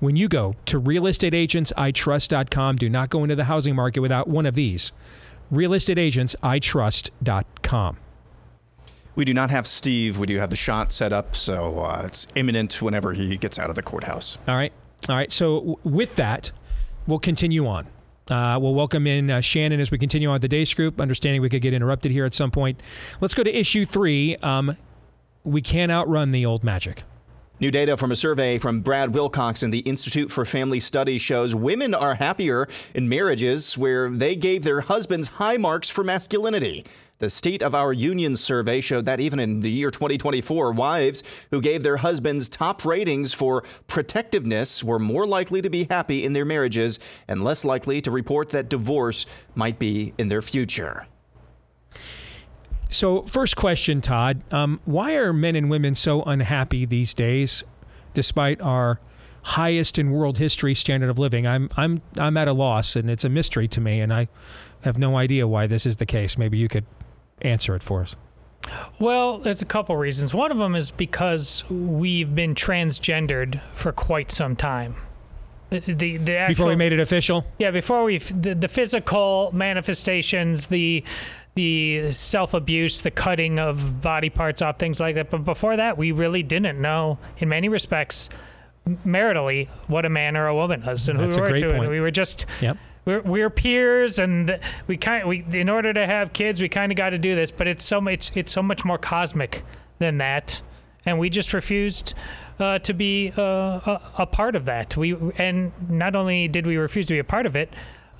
When 0.00 0.16
you 0.16 0.28
go 0.28 0.56
to 0.66 0.80
realestateagentsitrust.com, 0.80 2.76
do 2.76 2.88
not 2.88 3.10
go 3.10 3.22
into 3.22 3.36
the 3.36 3.44
housing 3.44 3.76
market 3.76 4.00
without 4.00 4.26
one 4.28 4.46
of 4.46 4.54
these. 4.54 4.92
Realestateagentsitrust.com. 5.52 7.96
We 9.14 9.24
do 9.24 9.34
not 9.34 9.50
have 9.50 9.66
Steve. 9.66 10.18
We 10.18 10.26
do 10.26 10.38
have 10.38 10.50
the 10.50 10.56
shot 10.56 10.90
set 10.90 11.12
up, 11.12 11.36
so 11.36 11.80
uh, 11.80 12.02
it's 12.06 12.26
imminent 12.34 12.80
whenever 12.80 13.12
he 13.12 13.36
gets 13.36 13.58
out 13.58 13.68
of 13.68 13.76
the 13.76 13.82
courthouse. 13.82 14.38
All 14.48 14.54
right. 14.54 14.72
All 15.08 15.16
right. 15.16 15.30
So, 15.30 15.58
w- 15.58 15.76
with 15.84 16.16
that, 16.16 16.50
we'll 17.06 17.18
continue 17.18 17.66
on. 17.66 17.86
Uh, 18.30 18.58
we'll 18.58 18.74
welcome 18.74 19.06
in 19.06 19.30
uh, 19.30 19.40
Shannon 19.40 19.80
as 19.80 19.90
we 19.90 19.98
continue 19.98 20.28
on 20.28 20.34
with 20.34 20.42
the 20.42 20.48
Deace 20.48 20.74
Group, 20.74 21.00
understanding 21.00 21.42
we 21.42 21.50
could 21.50 21.60
get 21.60 21.74
interrupted 21.74 22.12
here 22.12 22.24
at 22.24 22.34
some 22.34 22.50
point. 22.50 22.80
Let's 23.20 23.34
go 23.34 23.42
to 23.42 23.52
issue 23.54 23.84
three. 23.84 24.36
Um, 24.36 24.76
we 25.44 25.60
can't 25.60 25.92
outrun 25.92 26.30
the 26.30 26.46
old 26.46 26.64
magic. 26.64 27.02
New 27.60 27.70
data 27.70 27.96
from 27.96 28.10
a 28.10 28.16
survey 28.16 28.58
from 28.58 28.80
Brad 28.80 29.14
Wilcox 29.14 29.62
and 29.62 29.72
the 29.72 29.80
Institute 29.80 30.30
for 30.30 30.44
Family 30.44 30.80
Studies 30.80 31.20
shows 31.22 31.54
women 31.54 31.94
are 31.94 32.16
happier 32.16 32.66
in 32.94 33.08
marriages 33.08 33.78
where 33.78 34.10
they 34.10 34.34
gave 34.34 34.64
their 34.64 34.80
husbands 34.80 35.28
high 35.28 35.56
marks 35.58 35.88
for 35.88 36.02
masculinity. 36.02 36.84
The 37.22 37.30
State 37.30 37.62
of 37.62 37.72
Our 37.72 37.92
Union 37.92 38.34
survey 38.34 38.80
showed 38.80 39.04
that 39.04 39.20
even 39.20 39.38
in 39.38 39.60
the 39.60 39.70
year 39.70 39.92
2024, 39.92 40.72
wives 40.72 41.46
who 41.52 41.60
gave 41.60 41.84
their 41.84 41.98
husbands 41.98 42.48
top 42.48 42.84
ratings 42.84 43.32
for 43.32 43.62
protectiveness 43.86 44.82
were 44.82 44.98
more 44.98 45.24
likely 45.24 45.62
to 45.62 45.70
be 45.70 45.86
happy 45.88 46.24
in 46.24 46.32
their 46.32 46.44
marriages 46.44 46.98
and 47.28 47.44
less 47.44 47.64
likely 47.64 48.00
to 48.00 48.10
report 48.10 48.48
that 48.48 48.68
divorce 48.68 49.24
might 49.54 49.78
be 49.78 50.14
in 50.18 50.30
their 50.30 50.42
future. 50.42 51.06
So, 52.88 53.22
first 53.22 53.54
question, 53.54 54.00
Todd. 54.00 54.42
Um, 54.52 54.80
why 54.84 55.14
are 55.14 55.32
men 55.32 55.54
and 55.54 55.70
women 55.70 55.94
so 55.94 56.22
unhappy 56.22 56.86
these 56.86 57.14
days, 57.14 57.62
despite 58.14 58.60
our 58.60 58.98
highest 59.42 59.96
in 59.96 60.10
world 60.10 60.38
history 60.38 60.74
standard 60.74 61.08
of 61.08 61.20
living? 61.20 61.46
I'm 61.46 61.70
I'm 61.76 62.02
I'm 62.18 62.36
at 62.36 62.48
a 62.48 62.52
loss, 62.52 62.96
and 62.96 63.08
it's 63.08 63.24
a 63.24 63.28
mystery 63.28 63.68
to 63.68 63.80
me, 63.80 64.00
and 64.00 64.12
I 64.12 64.26
have 64.80 64.98
no 64.98 65.16
idea 65.16 65.46
why 65.46 65.68
this 65.68 65.86
is 65.86 65.98
the 65.98 66.06
case. 66.06 66.36
Maybe 66.36 66.58
you 66.58 66.66
could 66.66 66.84
answer 67.42 67.74
it 67.74 67.82
for 67.82 68.02
us. 68.02 68.16
Well, 68.98 69.38
there's 69.38 69.62
a 69.62 69.66
couple 69.66 69.96
reasons. 69.96 70.32
One 70.32 70.52
of 70.52 70.58
them 70.58 70.74
is 70.74 70.90
because 70.90 71.64
we've 71.68 72.34
been 72.34 72.54
transgendered 72.54 73.60
for 73.72 73.92
quite 73.92 74.30
some 74.30 74.54
time. 74.56 74.94
The, 75.70 76.18
the, 76.18 76.36
actual, 76.36 76.54
Before 76.54 76.66
we 76.68 76.76
made 76.76 76.92
it 76.92 77.00
official. 77.00 77.46
Yeah, 77.58 77.70
before 77.70 78.04
we 78.04 78.18
the, 78.18 78.54
the 78.54 78.68
physical 78.68 79.50
manifestations, 79.54 80.66
the 80.66 81.02
the 81.54 82.12
self 82.12 82.54
abuse, 82.54 83.00
the 83.02 83.10
cutting 83.10 83.58
of 83.58 84.00
body 84.00 84.30
parts 84.30 84.62
off, 84.62 84.78
things 84.78 85.00
like 85.00 85.14
that. 85.16 85.30
But 85.30 85.44
before 85.44 85.76
that, 85.76 85.96
we 85.98 86.12
really 86.12 86.42
didn't 86.42 86.80
know, 86.80 87.18
in 87.38 87.48
many 87.48 87.68
respects, 87.68 88.28
maritally, 89.06 89.68
what 89.86 90.04
a 90.04 90.08
man 90.10 90.36
or 90.36 90.46
a 90.46 90.54
woman 90.54 90.80
does 90.80 91.08
and 91.08 91.18
That's 91.18 91.36
who 91.36 91.42
we 91.42 91.52
were 91.52 91.58
to. 91.58 91.70
point. 91.70 91.90
We 91.90 92.00
were 92.00 92.10
just 92.10 92.46
Yep. 92.60 92.76
We're, 93.04 93.20
we're 93.22 93.50
peers 93.50 94.18
and 94.18 94.58
we 94.86 94.96
kind 94.96 95.26
we 95.28 95.44
in 95.52 95.68
order 95.68 95.92
to 95.92 96.06
have 96.06 96.32
kids 96.32 96.60
we 96.60 96.68
kind 96.68 96.92
of 96.92 96.96
got 96.96 97.10
to 97.10 97.18
do 97.18 97.34
this 97.34 97.50
but 97.50 97.66
it's 97.66 97.84
so 97.84 98.00
much 98.00 98.30
it's 98.34 98.52
so 98.52 98.62
much 98.62 98.84
more 98.84 98.98
cosmic 98.98 99.64
than 100.02 100.18
that. 100.18 100.60
And 101.06 101.18
we 101.18 101.30
just 101.30 101.52
refused 101.52 102.12
uh, 102.58 102.78
to 102.80 102.92
be 102.92 103.32
uh, 103.36 103.42
a, 103.42 104.00
a 104.18 104.26
part 104.26 104.54
of 104.54 104.66
that. 104.66 104.96
We 104.96 105.16
and 105.36 105.72
not 105.88 106.14
only 106.14 106.48
did 106.48 106.66
we 106.66 106.76
refuse 106.76 107.06
to 107.06 107.14
be 107.14 107.18
a 107.18 107.24
part 107.24 107.46
of 107.46 107.56
it 107.56 107.72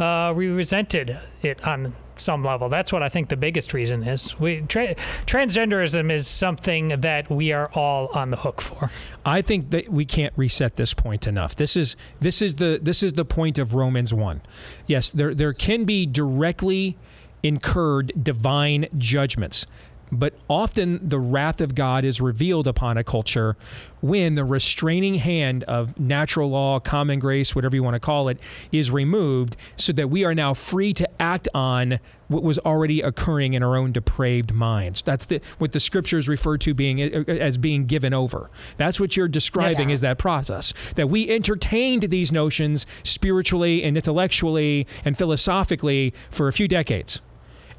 uh, 0.02 0.32
we 0.34 0.48
resented 0.48 1.18
it 1.42 1.62
on 1.66 1.94
some 2.16 2.44
level 2.44 2.68
that's 2.68 2.92
what 2.92 3.02
i 3.02 3.08
think 3.08 3.30
the 3.30 3.36
biggest 3.36 3.72
reason 3.72 4.02
is 4.04 4.38
we 4.38 4.60
tra- 4.68 4.94
transgenderism 5.26 6.12
is 6.12 6.28
something 6.28 7.00
that 7.00 7.28
we 7.30 7.52
are 7.52 7.70
all 7.74 8.08
on 8.14 8.30
the 8.30 8.36
hook 8.36 8.60
for 8.60 8.90
I 9.24 9.42
think 9.42 9.70
that 9.70 9.88
we 9.88 10.04
can't 10.04 10.32
reset 10.36 10.76
this 10.76 10.94
point 10.94 11.26
enough. 11.26 11.54
This 11.54 11.76
is 11.76 11.96
this 12.20 12.42
is 12.42 12.56
the 12.56 12.80
this 12.82 13.02
is 13.02 13.12
the 13.12 13.24
point 13.24 13.58
of 13.58 13.74
Romans 13.74 14.12
1. 14.12 14.42
Yes, 14.86 15.10
there 15.10 15.34
there 15.34 15.52
can 15.52 15.84
be 15.84 16.06
directly 16.06 16.96
incurred 17.42 18.12
divine 18.22 18.86
judgments. 18.98 19.66
But 20.14 20.34
often 20.46 21.00
the 21.08 21.18
wrath 21.18 21.62
of 21.62 21.74
God 21.74 22.04
is 22.04 22.20
revealed 22.20 22.68
upon 22.68 22.98
a 22.98 23.02
culture 23.02 23.56
when 24.02 24.34
the 24.34 24.44
restraining 24.44 25.14
hand 25.14 25.64
of 25.64 25.98
natural 25.98 26.50
law, 26.50 26.80
common 26.80 27.18
grace, 27.18 27.54
whatever 27.54 27.74
you 27.74 27.82
want 27.82 27.94
to 27.94 28.00
call 28.00 28.28
it, 28.28 28.38
is 28.70 28.90
removed 28.90 29.56
so 29.76 29.90
that 29.94 30.10
we 30.10 30.22
are 30.24 30.34
now 30.34 30.52
free 30.52 30.92
to 30.92 31.08
act 31.20 31.48
on 31.54 31.98
what 32.28 32.42
was 32.42 32.58
already 32.58 33.00
occurring 33.00 33.54
in 33.54 33.62
our 33.62 33.74
own 33.74 33.90
depraved 33.90 34.52
minds. 34.52 35.00
That's 35.00 35.24
the 35.24 35.40
what 35.58 35.72
the 35.72 35.80
scriptures 35.80 36.28
refer 36.28 36.58
to 36.58 36.74
being 36.74 37.02
uh, 37.02 37.24
uh, 37.26 37.32
as 37.32 37.56
being 37.56 37.86
given 37.86 38.12
over. 38.12 38.50
That's 38.76 39.00
what 39.00 39.16
you're 39.16 39.28
describing 39.28 39.88
Yes. 39.88 39.96
is 39.96 40.00
that 40.02 40.18
process. 40.18 40.74
That 40.94 41.08
we 41.08 41.30
entertained 41.30 42.04
these 42.04 42.32
notions 42.32 42.84
spiritually 43.02 43.82
and 43.82 43.96
intellectually 43.96 44.86
and 45.06 45.16
philosophically 45.16 46.12
for 46.30 46.48
a 46.48 46.52
few 46.52 46.68
decades. 46.68 47.22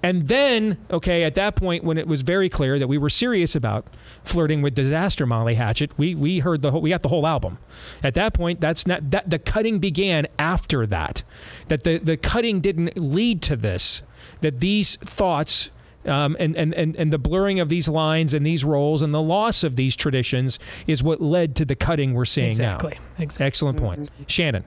And 0.03 0.27
then, 0.27 0.77
okay, 0.91 1.23
at 1.23 1.33
that 1.35 1.55
point, 1.55 1.85
when 1.85 1.97
it 1.97 2.07
was 2.07 2.23
very 2.23 2.49
clear 2.49 2.77
that 2.77 2.87
we 2.87 2.97
were 2.97 3.09
serious 3.09 3.55
about 3.55 3.87
flirting 4.25 4.61
with 4.61 4.75
disaster, 4.75 5.25
Molly 5.25 5.55
Hatchet, 5.55 5.97
we 5.97 6.13
we 6.13 6.39
heard 6.39 6.61
the 6.61 6.71
whole, 6.71 6.81
we 6.81 6.89
got 6.89 7.03
the 7.03 7.09
whole 7.09 7.25
album. 7.25 7.57
At 8.03 8.13
that 8.15 8.33
point, 8.33 8.59
that's 8.59 8.85
not 8.85 9.11
that 9.11 9.29
the 9.29 9.39
cutting 9.39 9.79
began 9.79 10.27
after 10.37 10.85
that. 10.87 11.23
That 11.69 11.85
the 11.85 11.99
the 11.99 12.17
cutting 12.17 12.59
didn't 12.59 12.97
lead 12.97 13.41
to 13.43 13.55
this. 13.55 14.01
That 14.41 14.59
these 14.59 14.97
thoughts. 14.97 15.69
Um, 16.05 16.35
and, 16.37 16.53
and, 16.57 16.73
and, 16.73 16.97
and 16.97 17.13
the 17.13 17.17
blurring 17.17 17.61
of 17.61 17.69
these 17.69 17.87
lines 17.87 18.33
and 18.33 18.45
these 18.45 18.65
roles 18.65 19.01
and 19.01 19.13
the 19.13 19.21
loss 19.21 19.63
of 19.63 19.77
these 19.77 19.95
traditions 19.95 20.59
is 20.85 21.01
what 21.01 21.21
led 21.21 21.55
to 21.55 21.63
the 21.63 21.77
cutting 21.77 22.13
we're 22.13 22.25
seeing 22.25 22.49
Exactly. 22.49 22.95
now. 22.95 23.23
Exactly. 23.23 23.45
Excellent 23.45 23.77
point. 23.79 24.11
Shannon. 24.27 24.65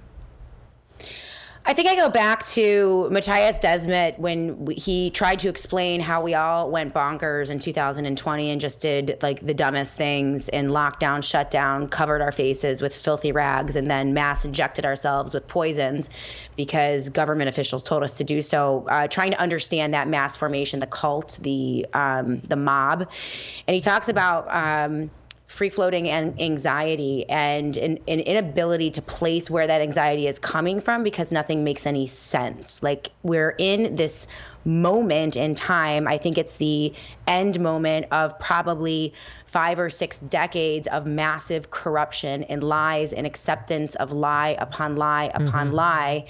I 1.69 1.75
think 1.75 1.89
I 1.89 1.97
go 1.97 2.09
back 2.09 2.47
to 2.47 3.09
Matthias 3.11 3.59
Desmet 3.59 4.21
when 4.21 4.69
he 4.71 5.11
tried 5.11 5.41
to 5.41 5.49
explain 5.49 6.01
how 6.01 6.23
we 6.23 6.33
all 6.33 6.71
went 6.71 6.95
bonkers 6.95 7.51
in 7.51 7.59
2020 7.59 8.51
and 8.51 8.61
just 8.61 8.81
did 8.81 9.19
like 9.21 9.45
the 9.45 9.53
dumbest 9.53 9.97
things 9.97 10.49
and 10.51 10.71
lockdown, 10.71 11.29
shutdown, 11.29 11.89
covered 11.89 12.23
our 12.23 12.31
faces 12.31 12.81
with 12.81 12.95
filthy 12.95 13.33
rags, 13.33 13.75
and 13.75 13.91
then 13.91 14.15
mass 14.15 14.45
injected 14.45 14.85
ourselves 14.85 15.35
with 15.35 15.49
poisons 15.49 16.09
because 16.57 17.09
government 17.09 17.49
officials 17.49 17.83
told 17.83 18.05
us 18.05 18.17
to 18.19 18.23
do 18.23 18.43
so. 18.43 18.87
Uh, 18.89 19.09
trying 19.09 19.33
to 19.33 19.41
understand 19.41 19.93
that 19.93 20.07
mass 20.07 20.37
formation, 20.37 20.79
the 20.79 20.87
cult, 20.87 21.37
the 21.43 21.85
um, 21.95 22.41
the 22.43 22.57
mob, 22.57 23.11
and 23.67 23.75
he 23.75 23.81
talks 23.81 24.09
about. 24.09 24.47
Um, 24.55 25.11
free 25.47 25.71
floating 25.71 26.09
and 26.09 26.41
anxiety 26.41 27.29
and 27.29 27.77
an, 27.77 27.99
an 28.09 28.21
inability 28.21 28.91
to 28.91 29.03
place 29.03 29.49
where 29.51 29.67
that 29.67 29.81
anxiety 29.81 30.27
is 30.27 30.39
coming 30.39 30.81
from 30.81 31.03
because 31.03 31.33
nothing 31.33 31.63
makes 31.65 31.87
any 31.87 32.07
sense. 32.07 32.83
Like 32.83 33.11
we're 33.23 33.55
in 33.59 33.95
this 33.97 34.27
moment 34.65 35.37
in 35.37 35.55
time. 35.55 36.09
I 36.09 36.19
think 36.19 36.37
it's 36.37 36.57
the 36.57 36.93
end 37.29 37.61
moment 37.61 38.07
of 38.11 38.37
probably 38.41 39.15
five 39.45 39.79
or 39.79 39.89
six 39.89 40.19
decades 40.21 40.89
of 40.89 41.07
massive 41.07 41.71
corruption 41.71 42.43
and 42.45 42.65
lies 42.65 43.13
and 43.13 43.27
acceptance 43.27 43.95
of 43.95 44.11
lie 44.11 44.57
upon 44.59 44.97
lie 44.97 45.31
upon 45.35 45.71
Mhm. 45.71 45.75
lie 45.75 46.25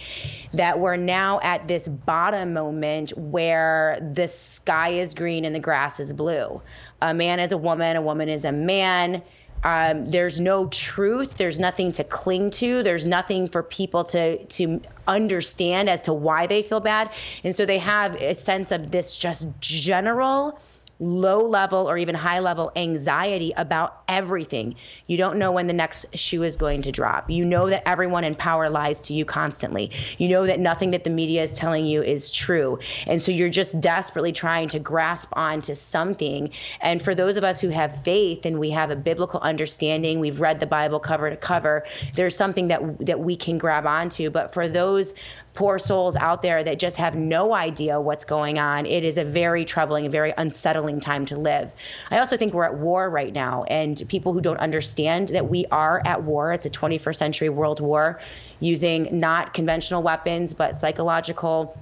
that 0.53 0.79
we're 0.79 0.97
now 0.97 1.41
at 1.43 1.67
this 1.67 1.89
bottom 1.89 2.53
moment 2.53 3.17
where 3.17 3.99
the 4.13 4.29
sky 4.29 4.91
is 4.91 5.15
green 5.15 5.47
and 5.47 5.55
the 5.55 5.61
grass 5.61 5.99
is 5.99 6.13
blue. 6.13 6.61
A 7.03 7.15
man 7.15 7.41
is 7.41 7.53
a 7.53 7.59
woman, 7.59 7.97
a 7.97 8.03
woman 8.03 8.29
is 8.29 8.45
a 8.45 8.53
man. 8.53 9.23
Um, 9.65 10.11
there's 10.11 10.39
no 10.39 10.69
truth. 10.69 11.37
There's 11.37 11.59
nothing 11.59 11.93
to 11.93 12.05
cling 12.05 12.51
to. 12.53 12.83
There's 12.83 13.07
nothing 13.07 13.49
for 13.49 13.63
people 13.63 14.05
to 14.05 14.45
to 14.45 14.81
understand 15.09 15.89
as 15.89 16.03
to 16.05 16.13
why 16.13 16.47
they 16.47 16.63
feel 16.63 16.81
bad, 16.81 17.11
and 17.43 17.55
so 17.55 17.67
they 17.67 17.79
have 17.79 18.15
a 18.17 18.35
sense 18.35 18.71
of 18.71 18.91
this 18.91 19.17
just 19.17 19.49
general 19.61 20.59
low 20.99 21.47
level 21.47 21.89
or 21.89 21.99
even 21.99 22.15
high 22.15 22.41
level 22.41 22.73
anxiety 22.77 23.53
about 23.57 24.03
everything. 24.09 24.75
You 25.07 25.17
don't 25.17 25.39
know 25.39 25.53
when 25.53 25.67
the 25.67 25.73
next 25.73 26.17
shoe 26.17 26.43
is 26.43 26.57
going 26.57 26.83
to 26.83 26.93
drop. 26.93 27.31
You 27.31 27.45
know 27.45 27.69
that 27.69 27.87
everyone 27.87 28.25
in 28.25 28.35
power 28.35 28.71
lies 28.71 29.01
to 29.03 29.15
you 29.15 29.25
constantly. 29.25 29.91
You 30.19 30.29
know 30.29 30.47
that 30.47 30.61
nothing 30.61 30.91
that 30.93 31.05
the 31.05 31.11
media 31.11 31.43
is 31.43 31.53
telling 31.53 31.87
you 31.87 32.03
is 32.03 32.31
true. 32.31 32.79
And 33.07 33.21
so 33.21 33.31
you're 33.33 33.49
just 33.49 33.79
desperately 33.81 34.33
trying 34.33 34.69
to 34.69 34.79
grasp 34.79 35.29
onto 35.35 35.75
something. 35.75 36.51
And 36.81 37.03
for 37.03 37.15
those 37.15 37.37
of 37.37 37.45
us 37.45 37.61
who 37.61 37.69
have 37.69 38.03
faith 38.03 38.47
and 38.47 38.59
we 38.59 38.71
have 38.71 38.91
a 38.91 38.97
biblical 38.97 39.41
understanding, 39.41 40.21
we've 40.21 40.41
read 40.41 40.61
the 40.61 40.67
Bible 40.67 41.01
cover 41.01 41.29
to 41.29 41.37
cover, 41.37 41.85
there's 42.15 42.37
something 42.37 42.69
that 42.69 43.07
that 43.07 43.21
we 43.21 43.37
can 43.37 43.59
grab 43.59 43.87
onto. 43.87 44.31
But 44.31 44.53
for 44.53 44.69
those 44.69 45.15
poor 45.57 45.79
souls 45.79 46.15
out 46.17 46.43
there 46.43 46.63
that 46.63 46.79
just 46.79 46.97
have 46.99 47.17
no 47.17 47.55
idea 47.55 48.01
what's 48.01 48.25
going 48.25 48.59
on, 48.59 48.87
it 48.87 49.03
is 49.03 49.19
a 49.19 49.25
very 49.25 49.65
troubling, 49.65 50.09
very 50.11 50.33
unsettling 50.37 51.01
time 51.01 51.27
to 51.27 51.37
live. 51.37 51.73
I 52.11 52.19
also 52.19 52.37
think 52.37 52.55
we're 52.55 52.65
at 52.65 52.77
war 52.77 53.11
right 53.11 53.33
now, 53.33 53.65
and 53.65 54.01
people 54.09 54.33
who 54.33 54.41
don't 54.41 54.59
understand 54.59 55.31
that 55.31 55.49
we 55.49 55.67
are 55.73 56.03
at 56.05 56.23
war, 56.23 56.53
it's 56.53 56.67
a 56.67 56.71
21st 56.71 57.17
century 57.17 57.49
world 57.49 57.81
war 57.81 58.21
using 58.61 59.09
not 59.19 59.55
conventional 59.55 60.03
weapons, 60.03 60.55
but 60.55 60.77
psychological 60.77 61.77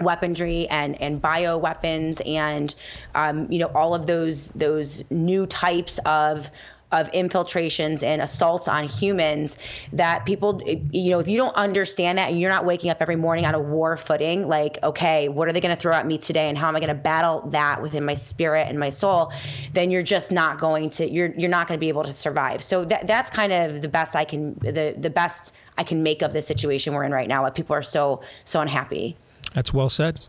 weaponry 0.00 0.66
and 0.68 1.00
and 1.02 1.20
bio 1.20 1.58
weapons 1.58 2.22
and 2.24 2.74
um, 3.14 3.50
you 3.52 3.58
know 3.58 3.66
all 3.74 3.94
of 3.94 4.06
those 4.06 4.48
those 4.48 5.04
new 5.10 5.44
types 5.46 5.98
of 6.06 6.50
of 6.92 7.08
infiltrations 7.10 8.02
and 8.02 8.20
assaults 8.20 8.68
on 8.68 8.88
humans 8.88 9.56
that 9.92 10.24
people 10.26 10.60
you 10.90 11.10
know 11.10 11.20
if 11.20 11.28
you 11.28 11.36
don't 11.36 11.54
understand 11.56 12.18
that 12.18 12.30
and 12.30 12.40
you're 12.40 12.50
not 12.50 12.64
waking 12.64 12.90
up 12.90 12.98
every 13.00 13.16
morning 13.16 13.46
on 13.46 13.54
a 13.54 13.60
war 13.60 13.96
footing 13.96 14.48
like 14.48 14.78
okay 14.82 15.28
what 15.28 15.48
are 15.48 15.52
they 15.52 15.60
going 15.60 15.74
to 15.74 15.80
throw 15.80 15.92
at 15.92 16.06
me 16.06 16.18
today 16.18 16.48
and 16.48 16.58
how 16.58 16.68
am 16.68 16.76
i 16.76 16.80
going 16.80 16.88
to 16.88 16.94
battle 16.94 17.42
that 17.50 17.80
within 17.80 18.04
my 18.04 18.14
spirit 18.14 18.68
and 18.68 18.78
my 18.78 18.90
soul 18.90 19.32
then 19.72 19.90
you're 19.90 20.02
just 20.02 20.32
not 20.32 20.58
going 20.58 20.90
to 20.90 21.08
you're 21.08 21.32
you're 21.36 21.50
not 21.50 21.68
going 21.68 21.78
to 21.78 21.80
be 21.80 21.88
able 21.88 22.04
to 22.04 22.12
survive 22.12 22.62
so 22.62 22.84
that 22.84 23.06
that's 23.06 23.30
kind 23.30 23.52
of 23.52 23.82
the 23.82 23.88
best 23.88 24.16
i 24.16 24.24
can 24.24 24.54
the 24.54 24.94
the 24.98 25.10
best 25.10 25.54
i 25.78 25.84
can 25.84 26.02
make 26.02 26.22
of 26.22 26.32
the 26.32 26.42
situation 26.42 26.92
we're 26.92 27.04
in 27.04 27.12
right 27.12 27.28
now 27.28 27.42
why 27.42 27.50
people 27.50 27.74
are 27.74 27.82
so 27.82 28.20
so 28.44 28.60
unhappy 28.60 29.16
That's 29.54 29.72
well 29.72 29.90
said. 29.90 30.20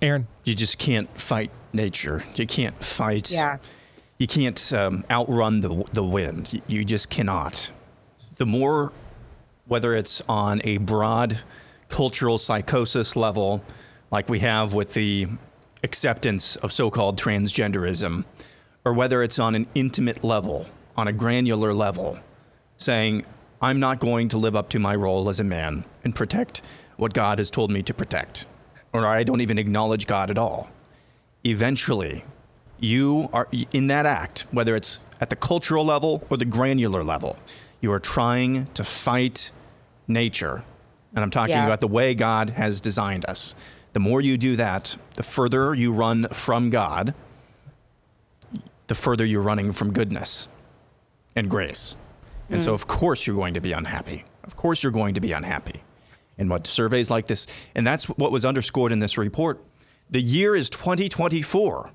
Aaron. 0.00 0.26
You 0.44 0.54
just 0.54 0.78
can't 0.78 1.08
fight 1.18 1.50
nature. 1.72 2.22
You 2.36 2.46
can't 2.46 2.82
fight. 2.82 3.30
Yeah. 3.30 3.58
You 4.18 4.26
can't 4.26 4.72
um, 4.72 5.04
outrun 5.10 5.60
the 5.60 5.84
the 5.92 6.02
wind. 6.04 6.52
You- 6.52 6.60
You 6.66 6.84
just 6.84 7.08
cannot. 7.10 7.70
The 8.36 8.46
more, 8.46 8.92
whether 9.66 9.94
it's 9.94 10.22
on 10.28 10.60
a 10.64 10.78
broad 10.78 11.38
cultural 11.88 12.38
psychosis 12.38 13.16
level, 13.16 13.62
like 14.10 14.28
we 14.28 14.40
have 14.40 14.74
with 14.74 14.94
the 14.94 15.26
acceptance 15.82 16.56
of 16.56 16.72
so-called 16.72 17.18
transgenderism, 17.18 18.24
or 18.84 18.92
whether 18.92 19.22
it's 19.22 19.38
on 19.38 19.54
an 19.54 19.66
intimate 19.74 20.22
level, 20.24 20.66
on 20.96 21.08
a 21.08 21.12
granular 21.12 21.72
level, 21.72 22.18
saying, 22.76 23.24
I'm 23.60 23.80
not 23.80 23.98
going 24.00 24.28
to 24.28 24.38
live 24.38 24.54
up 24.56 24.68
to 24.70 24.78
my 24.78 24.94
role 24.94 25.28
as 25.28 25.40
a 25.40 25.44
man 25.44 25.84
and 26.04 26.14
protect 26.14 26.62
what 26.96 27.12
God 27.14 27.38
has 27.38 27.50
told 27.50 27.70
me 27.70 27.82
to 27.84 27.94
protect, 27.94 28.46
or 28.92 29.06
I 29.06 29.22
don't 29.24 29.40
even 29.40 29.58
acknowledge 29.58 30.06
God 30.06 30.30
at 30.30 30.38
all. 30.38 30.70
Eventually, 31.44 32.24
you 32.80 33.28
are 33.32 33.48
in 33.72 33.86
that 33.88 34.06
act, 34.06 34.46
whether 34.50 34.76
it's 34.76 35.00
at 35.20 35.30
the 35.30 35.36
cultural 35.36 35.84
level 35.84 36.24
or 36.30 36.36
the 36.36 36.44
granular 36.44 37.02
level, 37.02 37.38
you 37.80 37.90
are 37.92 38.00
trying 38.00 38.66
to 38.74 38.84
fight 38.84 39.50
nature. 40.06 40.64
And 41.14 41.22
I'm 41.24 41.30
talking 41.30 41.56
Yeah. 41.56 41.66
about 41.66 41.80
the 41.80 41.88
way 41.88 42.14
God 42.14 42.50
has 42.50 42.80
designed 42.80 43.24
us. 43.26 43.54
The 43.94 44.00
more 44.00 44.20
you 44.20 44.36
do 44.36 44.56
that, 44.56 44.96
the 45.16 45.22
further 45.22 45.74
you 45.74 45.92
run 45.92 46.28
from 46.32 46.70
God, 46.70 47.14
the 48.86 48.94
further 48.94 49.24
you're 49.24 49.42
running 49.42 49.72
from 49.72 49.92
goodness 49.92 50.48
and 51.34 51.50
grace. 51.50 51.96
And 52.50 52.62
so, 52.62 52.70
Mm. 52.70 52.74
of 52.74 52.86
course, 52.86 53.26
you're 53.26 53.36
going 53.36 53.54
to 53.54 53.60
be 53.60 53.72
unhappy. 53.72 54.24
Of 54.44 54.56
course, 54.56 54.82
you're 54.82 54.92
going 54.92 55.14
to 55.14 55.20
be 55.20 55.32
unhappy. 55.32 55.82
And 56.38 56.48
what 56.48 56.66
surveys 56.66 57.10
like 57.10 57.26
this, 57.26 57.46
and 57.74 57.86
that's 57.86 58.04
what 58.08 58.30
was 58.32 58.44
underscored 58.44 58.92
in 58.92 59.00
this 59.00 59.18
report. 59.18 59.62
The 60.10 60.20
year 60.22 60.54
is 60.56 60.70
2024. 60.70 61.90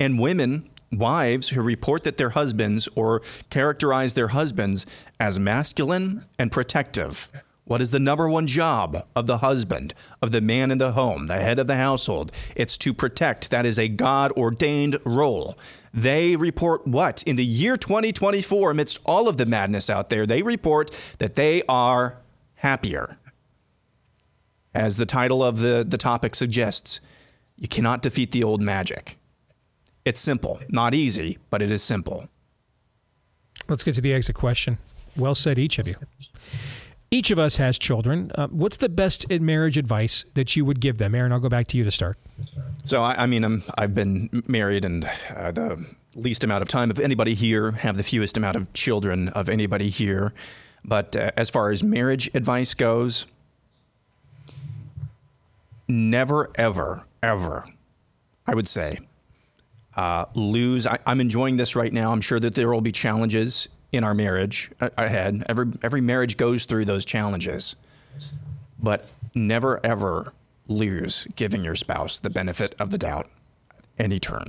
And 0.00 0.18
women, 0.18 0.68
wives 0.92 1.50
who 1.50 1.62
report 1.62 2.04
that 2.04 2.16
their 2.16 2.30
husbands 2.30 2.88
or 2.94 3.22
characterize 3.50 4.14
their 4.14 4.28
husbands 4.28 4.86
as 5.18 5.38
masculine 5.38 6.20
and 6.38 6.50
protective. 6.52 7.28
What 7.66 7.80
is 7.80 7.92
the 7.92 7.98
number 7.98 8.28
one 8.28 8.46
job 8.46 9.06
of 9.16 9.26
the 9.26 9.38
husband, 9.38 9.94
of 10.20 10.32
the 10.32 10.42
man 10.42 10.70
in 10.70 10.76
the 10.76 10.92
home, 10.92 11.28
the 11.28 11.34
head 11.34 11.58
of 11.58 11.66
the 11.66 11.76
household? 11.76 12.30
It's 12.54 12.76
to 12.78 12.92
protect. 12.92 13.50
That 13.50 13.64
is 13.64 13.78
a 13.78 13.88
God 13.88 14.32
ordained 14.32 14.98
role. 15.06 15.58
They 15.92 16.36
report 16.36 16.86
what? 16.86 17.22
In 17.22 17.36
the 17.36 17.44
year 17.44 17.78
2024, 17.78 18.70
amidst 18.70 18.98
all 19.06 19.28
of 19.28 19.38
the 19.38 19.46
madness 19.46 19.88
out 19.88 20.10
there, 20.10 20.26
they 20.26 20.42
report 20.42 20.90
that 21.18 21.36
they 21.36 21.62
are 21.66 22.18
happier. 22.56 23.16
As 24.74 24.98
the 24.98 25.06
title 25.06 25.42
of 25.42 25.60
the, 25.60 25.86
the 25.88 25.98
topic 25.98 26.34
suggests, 26.34 27.00
you 27.56 27.68
cannot 27.68 28.02
defeat 28.02 28.32
the 28.32 28.44
old 28.44 28.60
magic. 28.60 29.16
It's 30.04 30.20
simple, 30.20 30.60
not 30.68 30.94
easy, 30.94 31.38
but 31.50 31.62
it 31.62 31.72
is 31.72 31.82
simple. 31.82 32.28
Let's 33.68 33.82
get 33.82 33.94
to 33.94 34.00
the 34.00 34.12
exit 34.12 34.34
question. 34.34 34.78
Well 35.16 35.34
said, 35.34 35.58
each 35.58 35.78
of 35.78 35.88
you. 35.88 35.94
Each 37.10 37.30
of 37.30 37.38
us 37.38 37.56
has 37.56 37.78
children. 37.78 38.32
Uh, 38.34 38.48
what's 38.48 38.76
the 38.76 38.88
best 38.88 39.30
marriage 39.30 39.78
advice 39.78 40.24
that 40.34 40.56
you 40.56 40.64
would 40.64 40.80
give 40.80 40.98
them? 40.98 41.14
Aaron, 41.14 41.32
I'll 41.32 41.40
go 41.40 41.48
back 41.48 41.68
to 41.68 41.78
you 41.78 41.84
to 41.84 41.90
start. 41.90 42.18
So, 42.84 43.02
I, 43.02 43.22
I 43.22 43.26
mean, 43.26 43.44
I'm, 43.44 43.62
I've 43.78 43.94
been 43.94 44.42
married 44.48 44.84
and 44.84 45.04
uh, 45.34 45.52
the 45.52 45.86
least 46.16 46.44
amount 46.44 46.62
of 46.62 46.68
time 46.68 46.90
of 46.90 46.98
anybody 46.98 47.34
here, 47.34 47.72
have 47.72 47.96
the 47.96 48.02
fewest 48.02 48.36
amount 48.36 48.56
of 48.56 48.72
children 48.72 49.28
of 49.28 49.48
anybody 49.48 49.90
here. 49.90 50.34
But 50.84 51.16
uh, 51.16 51.30
as 51.36 51.50
far 51.50 51.70
as 51.70 51.82
marriage 51.82 52.30
advice 52.34 52.74
goes, 52.74 53.26
never, 55.88 56.50
ever, 56.56 57.04
ever, 57.22 57.68
I 58.46 58.54
would 58.54 58.68
say, 58.68 58.98
uh, 59.96 60.26
lose. 60.34 60.86
I, 60.86 60.98
I'm 61.06 61.20
enjoying 61.20 61.56
this 61.56 61.76
right 61.76 61.92
now. 61.92 62.12
I'm 62.12 62.20
sure 62.20 62.40
that 62.40 62.54
there 62.54 62.70
will 62.70 62.80
be 62.80 62.92
challenges 62.92 63.68
in 63.92 64.04
our 64.04 64.14
marriage 64.14 64.70
ahead. 64.80 65.44
Every 65.48 65.66
every 65.82 66.00
marriage 66.00 66.36
goes 66.36 66.64
through 66.64 66.84
those 66.84 67.04
challenges, 67.04 67.76
but 68.82 69.08
never 69.34 69.80
ever 69.84 70.32
lose 70.66 71.26
giving 71.36 71.62
your 71.62 71.76
spouse 71.76 72.18
the 72.18 72.30
benefit 72.30 72.74
of 72.80 72.90
the 72.90 72.98
doubt 72.98 73.28
any 73.98 74.18
turn. 74.18 74.46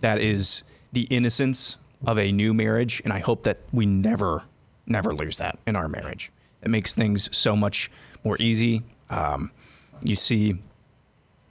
That 0.00 0.20
is 0.20 0.64
the 0.92 1.02
innocence 1.02 1.78
of 2.06 2.18
a 2.18 2.32
new 2.32 2.52
marriage, 2.52 3.00
and 3.04 3.12
I 3.12 3.20
hope 3.20 3.44
that 3.44 3.60
we 3.72 3.86
never, 3.86 4.42
never 4.86 5.14
lose 5.14 5.38
that 5.38 5.58
in 5.66 5.76
our 5.76 5.88
marriage. 5.88 6.32
It 6.62 6.70
makes 6.70 6.94
things 6.94 7.34
so 7.36 7.54
much 7.56 7.90
more 8.24 8.36
easy. 8.40 8.82
Um, 9.10 9.52
you 10.04 10.16
see, 10.16 10.56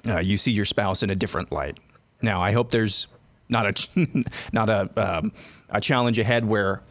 uh, 0.08 0.20
you 0.20 0.38
see 0.38 0.52
your 0.52 0.66
spouse 0.66 1.04
in 1.04 1.10
a 1.10 1.16
different 1.16 1.52
light. 1.52 1.80
Now, 2.22 2.42
I 2.42 2.52
hope 2.52 2.72
there's 2.72 3.08
not 3.50 3.66
a 3.66 4.06
not 4.54 4.70
a 4.70 4.90
um, 4.96 5.32
a 5.70 5.82
challenge 5.82 6.20
ahead 6.20 6.46
where 6.46 6.82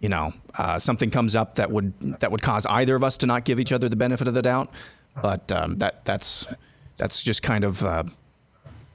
you 0.00 0.08
know 0.08 0.32
uh, 0.56 0.78
something 0.78 1.10
comes 1.10 1.36
up 1.36 1.56
that 1.56 1.70
would 1.70 1.98
that 2.20 2.30
would 2.30 2.42
cause 2.42 2.66
either 2.66 2.96
of 2.96 3.04
us 3.04 3.16
to 3.18 3.26
not 3.26 3.44
give 3.44 3.60
each 3.60 3.72
other 3.72 3.88
the 3.88 3.96
benefit 3.96 4.28
of 4.28 4.34
the 4.34 4.42
doubt. 4.42 4.70
But 5.20 5.52
um, 5.52 5.78
that 5.78 6.04
that's 6.04 6.46
that's 6.96 7.22
just 7.22 7.42
kind 7.42 7.64
of 7.64 7.82
uh, 7.82 8.04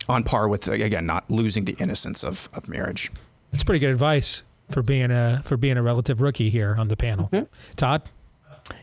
on 0.09 0.23
par 0.23 0.47
with 0.47 0.67
again 0.67 1.05
not 1.05 1.29
losing 1.29 1.65
the 1.65 1.75
innocence 1.79 2.23
of, 2.23 2.49
of 2.53 2.67
marriage. 2.67 3.11
That's 3.51 3.63
pretty 3.63 3.79
good 3.79 3.91
advice 3.91 4.43
for 4.69 4.81
being 4.81 5.11
a 5.11 5.41
for 5.43 5.57
being 5.57 5.77
a 5.77 5.81
relative 5.83 6.21
rookie 6.21 6.49
here 6.49 6.75
on 6.77 6.87
the 6.87 6.97
panel. 6.97 7.29
Todd, 7.75 8.03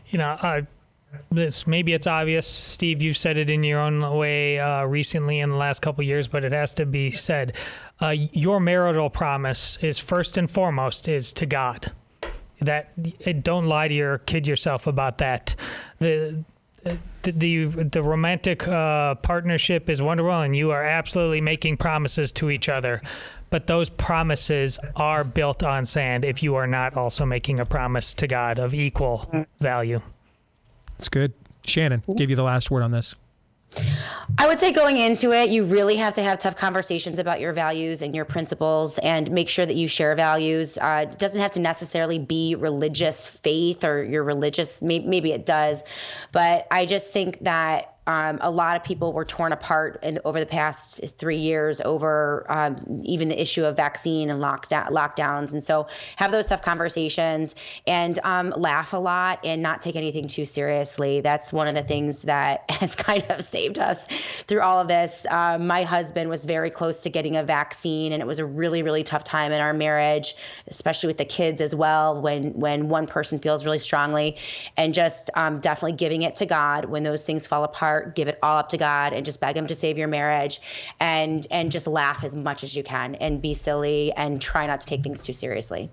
You 0.09 0.17
know, 0.19 0.29
uh, 0.29 0.61
this 1.31 1.67
maybe 1.67 1.93
it's 1.93 2.07
obvious, 2.07 2.47
Steve. 2.47 3.01
You've 3.01 3.17
said 3.17 3.37
it 3.37 3.49
in 3.49 3.63
your 3.63 3.79
own 3.79 4.01
way 4.15 4.59
uh, 4.59 4.85
recently 4.85 5.39
in 5.39 5.49
the 5.49 5.55
last 5.55 5.81
couple 5.81 6.03
years, 6.03 6.27
but 6.27 6.43
it 6.43 6.51
has 6.51 6.73
to 6.75 6.85
be 6.85 7.11
said. 7.11 7.53
uh, 8.01 8.09
your 8.09 8.59
marital 8.59 9.09
promise 9.09 9.77
is 9.81 9.97
first 9.97 10.37
and 10.37 10.49
foremost 10.49 11.07
is 11.07 11.31
to 11.33 11.45
God. 11.45 11.91
That 12.61 13.43
don't 13.43 13.67
lie 13.67 13.87
to 13.87 13.93
your 13.93 14.19
kid 14.19 14.47
yourself 14.47 14.87
about 14.87 15.17
that. 15.19 15.55
The 15.99 16.43
the 16.83 17.31
the, 17.31 17.65
the 17.91 18.03
romantic 18.03 18.67
uh, 18.67 19.15
partnership 19.15 19.89
is 19.89 20.01
wonderful, 20.01 20.41
and 20.41 20.55
you 20.55 20.71
are 20.71 20.83
absolutely 20.83 21.41
making 21.41 21.77
promises 21.77 22.31
to 22.33 22.49
each 22.49 22.69
other. 22.69 23.01
But 23.49 23.67
those 23.67 23.89
promises 23.89 24.77
are 24.95 25.23
built 25.23 25.63
on 25.63 25.85
sand 25.85 26.25
if 26.25 26.43
you 26.43 26.55
are 26.55 26.67
not 26.67 26.97
also 26.97 27.25
making 27.25 27.59
a 27.59 27.65
promise 27.65 28.13
to 28.15 28.27
God 28.27 28.59
of 28.59 28.73
equal 28.73 29.29
value. 29.59 30.01
That's 30.97 31.09
good. 31.09 31.33
Shannon, 31.65 32.03
give 32.15 32.29
you 32.29 32.35
the 32.35 32.43
last 32.43 32.69
word 32.69 32.83
on 32.83 32.91
this. 32.91 33.15
I 34.37 34.47
would 34.47 34.59
say 34.59 34.71
going 34.71 34.97
into 34.97 35.31
it, 35.31 35.49
you 35.49 35.65
really 35.65 35.95
have 35.97 36.13
to 36.13 36.23
have 36.23 36.39
tough 36.39 36.55
conversations 36.55 37.19
about 37.19 37.39
your 37.39 37.51
values 37.51 38.01
and 38.01 38.15
your 38.15 38.25
principles 38.25 38.97
and 38.99 39.29
make 39.31 39.49
sure 39.49 39.65
that 39.65 39.75
you 39.75 39.87
share 39.87 40.15
values. 40.15 40.77
Uh, 40.77 41.07
it 41.09 41.19
doesn't 41.19 41.41
have 41.41 41.51
to 41.51 41.59
necessarily 41.59 42.19
be 42.19 42.55
religious 42.55 43.27
faith 43.27 43.83
or 43.83 44.03
your 44.03 44.23
religious, 44.23 44.81
maybe, 44.81 45.07
maybe 45.07 45.31
it 45.31 45.45
does. 45.45 45.83
But 46.31 46.67
I 46.71 46.85
just 46.85 47.11
think 47.11 47.39
that 47.41 47.94
um, 48.07 48.37
a 48.41 48.51
lot 48.51 48.75
of 48.75 48.83
people 48.83 49.13
were 49.13 49.25
torn 49.25 49.51
apart 49.51 49.99
in, 50.03 50.19
over 50.25 50.39
the 50.39 50.45
past 50.45 51.01
three 51.17 51.37
years 51.37 51.81
over 51.81 52.45
um, 52.49 52.77
even 53.03 53.29
the 53.29 53.41
issue 53.41 53.65
of 53.65 53.75
vaccine 53.75 54.29
and 54.29 54.41
lockdown, 54.41 54.89
lockdowns. 54.89 55.53
And 55.53 55.63
so 55.63 55.87
have 56.17 56.31
those 56.31 56.47
tough 56.47 56.61
conversations 56.61 57.55
and 57.87 58.19
um, 58.23 58.53
laugh 58.55 58.93
a 58.93 58.97
lot 58.97 59.39
and 59.43 59.61
not 59.61 59.81
take 59.81 59.95
anything 59.95 60.27
too 60.27 60.45
seriously. 60.45 61.21
That's 61.21 61.51
one 61.51 61.67
of 61.67 61.73
the 61.73 61.83
things 61.83 62.21
that 62.23 62.69
has 62.69 62.95
kind 62.95 63.25
of 63.29 63.43
saved 63.43 63.79
us 63.79 64.05
through 64.47 64.61
all 64.61 64.79
of 64.79 64.87
this. 64.87 65.25
Um, 65.29 65.65
my 65.65 65.83
husband 65.83 66.29
was 66.29 66.45
very 66.45 66.69
close 66.69 66.99
to 67.01 67.09
getting 67.09 67.35
a 67.37 67.43
vaccine, 67.43 68.13
and 68.13 68.21
it 68.21 68.25
was 68.25 68.39
a 68.39 68.45
really, 68.45 68.83
really 68.83 69.03
tough 69.03 69.23
time 69.23 69.51
in 69.51 69.61
our 69.61 69.73
marriage, 69.73 70.35
especially 70.67 71.07
with 71.07 71.17
the 71.17 71.25
kids 71.25 71.61
as 71.61 71.73
well. 71.73 72.21
When 72.21 72.53
when 72.53 72.89
one 72.89 73.07
person 73.07 73.39
feels 73.39 73.65
really 73.65 73.79
strongly, 73.79 74.37
and 74.77 74.93
just 74.93 75.29
um, 75.35 75.59
definitely 75.59 75.97
giving 75.97 76.21
it 76.21 76.35
to 76.35 76.45
God 76.45 76.85
when 76.85 77.03
those 77.03 77.25
things 77.25 77.47
fall 77.47 77.63
apart 77.63 77.94
give 78.01 78.27
it 78.27 78.39
all 78.43 78.59
up 78.59 78.69
to 78.69 78.77
God 78.77 79.13
and 79.13 79.25
just 79.25 79.39
beg 79.39 79.57
him 79.57 79.67
to 79.67 79.75
save 79.75 79.97
your 79.97 80.07
marriage 80.07 80.59
and 80.99 81.47
and 81.51 81.71
just 81.71 81.87
laugh 81.87 82.23
as 82.23 82.35
much 82.35 82.63
as 82.63 82.75
you 82.75 82.83
can 82.83 83.15
and 83.15 83.41
be 83.41 83.53
silly 83.53 84.11
and 84.13 84.41
try 84.41 84.67
not 84.67 84.81
to 84.81 84.87
take 84.87 85.03
things 85.03 85.21
too 85.21 85.33
seriously. 85.33 85.89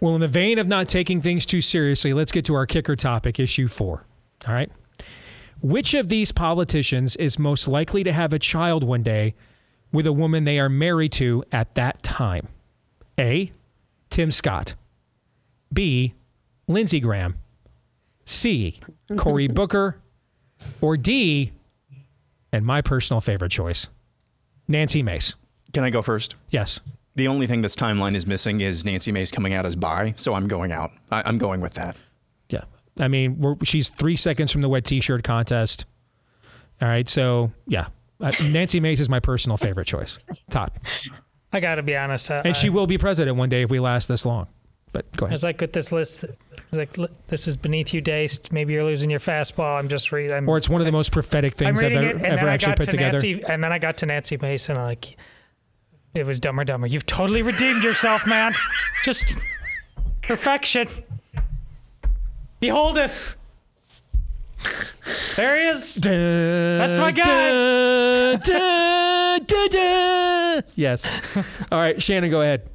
Well, 0.00 0.14
in 0.14 0.20
the 0.20 0.28
vein 0.28 0.58
of 0.58 0.66
not 0.66 0.88
taking 0.88 1.20
things 1.20 1.44
too 1.46 1.62
seriously, 1.62 2.12
let's 2.12 2.32
get 2.32 2.44
to 2.46 2.54
our 2.54 2.66
kicker 2.66 2.96
topic, 2.96 3.40
issue 3.40 3.68
4. 3.68 4.04
All 4.46 4.54
right? 4.54 4.70
Which 5.60 5.94
of 5.94 6.08
these 6.08 6.30
politicians 6.30 7.16
is 7.16 7.38
most 7.38 7.66
likely 7.66 8.04
to 8.04 8.12
have 8.12 8.32
a 8.32 8.38
child 8.38 8.84
one 8.84 9.02
day 9.02 9.34
with 9.92 10.06
a 10.06 10.12
woman 10.12 10.44
they 10.44 10.58
are 10.58 10.68
married 10.68 11.12
to 11.12 11.42
at 11.50 11.74
that 11.74 12.02
time? 12.02 12.48
A. 13.18 13.50
Tim 14.10 14.30
Scott. 14.30 14.74
B. 15.72 16.14
Lindsey 16.68 17.00
Graham. 17.00 17.38
C. 18.24 18.80
Cory 19.16 19.48
Booker. 19.48 19.96
Or 20.80 20.96
D. 20.96 21.52
And 22.52 22.64
my 22.64 22.80
personal 22.80 23.20
favorite 23.20 23.50
choice, 23.50 23.88
Nancy 24.66 25.02
Mace. 25.02 25.34
Can 25.74 25.84
I 25.84 25.90
go 25.90 26.00
first? 26.00 26.34
Yes. 26.48 26.80
The 27.14 27.28
only 27.28 27.46
thing 27.46 27.60
this 27.60 27.76
timeline 27.76 28.14
is 28.14 28.26
missing 28.26 28.60
is 28.62 28.84
Nancy 28.86 29.12
Mace 29.12 29.30
coming 29.30 29.52
out 29.52 29.66
as 29.66 29.76
bi, 29.76 30.14
so 30.16 30.32
I'm 30.32 30.48
going 30.48 30.72
out. 30.72 30.90
I, 31.10 31.22
I'm 31.26 31.36
going 31.36 31.60
with 31.60 31.74
that. 31.74 31.96
Yeah. 32.48 32.62
I 32.98 33.08
mean, 33.08 33.38
we're, 33.38 33.56
she's 33.64 33.90
three 33.90 34.16
seconds 34.16 34.50
from 34.50 34.62
the 34.62 34.68
wet 34.68 34.84
T-shirt 34.84 35.24
contest. 35.24 35.84
All 36.80 36.88
right, 36.88 37.08
so 37.08 37.52
yeah, 37.66 37.88
uh, 38.20 38.32
Nancy 38.50 38.80
Mace 38.80 39.00
is 39.00 39.08
my 39.08 39.20
personal 39.20 39.56
favorite 39.56 39.86
choice. 39.86 40.24
Top. 40.48 40.78
I 41.52 41.60
got 41.60 41.74
to 41.74 41.82
be 41.82 41.96
honest. 41.96 42.30
I, 42.30 42.36
And 42.44 42.56
she 42.56 42.70
will 42.70 42.86
be 42.86 42.96
president 42.98 43.36
one 43.36 43.48
day 43.48 43.62
if 43.62 43.70
we 43.70 43.80
last 43.80 44.06
this 44.06 44.24
long. 44.24 44.46
But 44.92 45.10
go 45.16 45.26
ahead. 45.26 45.34
As 45.34 45.44
I 45.44 45.52
get 45.52 45.72
this 45.72 45.92
list, 45.92 46.24
like 46.72 46.96
this 47.28 47.46
is 47.46 47.56
beneath 47.56 47.92
you, 47.92 48.00
Deace. 48.00 48.50
Maybe 48.50 48.72
you're 48.72 48.84
losing 48.84 49.10
your 49.10 49.20
fastball. 49.20 49.78
I'm 49.78 49.88
just 49.88 50.12
reading. 50.12 50.48
Or 50.48 50.56
it's 50.56 50.68
one 50.68 50.80
of 50.80 50.86
the 50.86 50.92
most 50.92 51.12
prophetic 51.12 51.54
things 51.54 51.82
I've 51.82 51.92
ever, 51.92 52.24
ever 52.24 52.48
actually 52.48 52.74
put 52.74 52.86
to 52.86 52.92
together. 52.92 53.12
Nancy, 53.20 53.42
and 53.44 53.62
then 53.62 53.72
I 53.72 53.78
got 53.78 53.98
to 53.98 54.06
Nancy 54.06 54.36
Mason. 54.36 54.76
and 54.76 54.84
like, 54.84 55.16
it 56.14 56.24
was 56.24 56.40
Dumber 56.40 56.64
Dumber. 56.64 56.86
You've 56.86 57.06
totally 57.06 57.42
redeemed 57.42 57.82
yourself, 57.84 58.26
man. 58.26 58.54
Just 59.04 59.36
perfection. 60.22 60.88
Beholdeth. 62.60 63.34
There 65.36 65.56
he 65.60 65.68
is. 65.68 65.94
That's 65.94 67.00
my 67.00 67.12
guy. 67.12 68.36
Da, 68.36 69.38
da, 69.38 69.68
da. 69.68 70.60
Yes. 70.74 71.08
All 71.72 71.78
right, 71.78 72.02
Shannon, 72.02 72.30
go 72.30 72.42
ahead. 72.42 72.68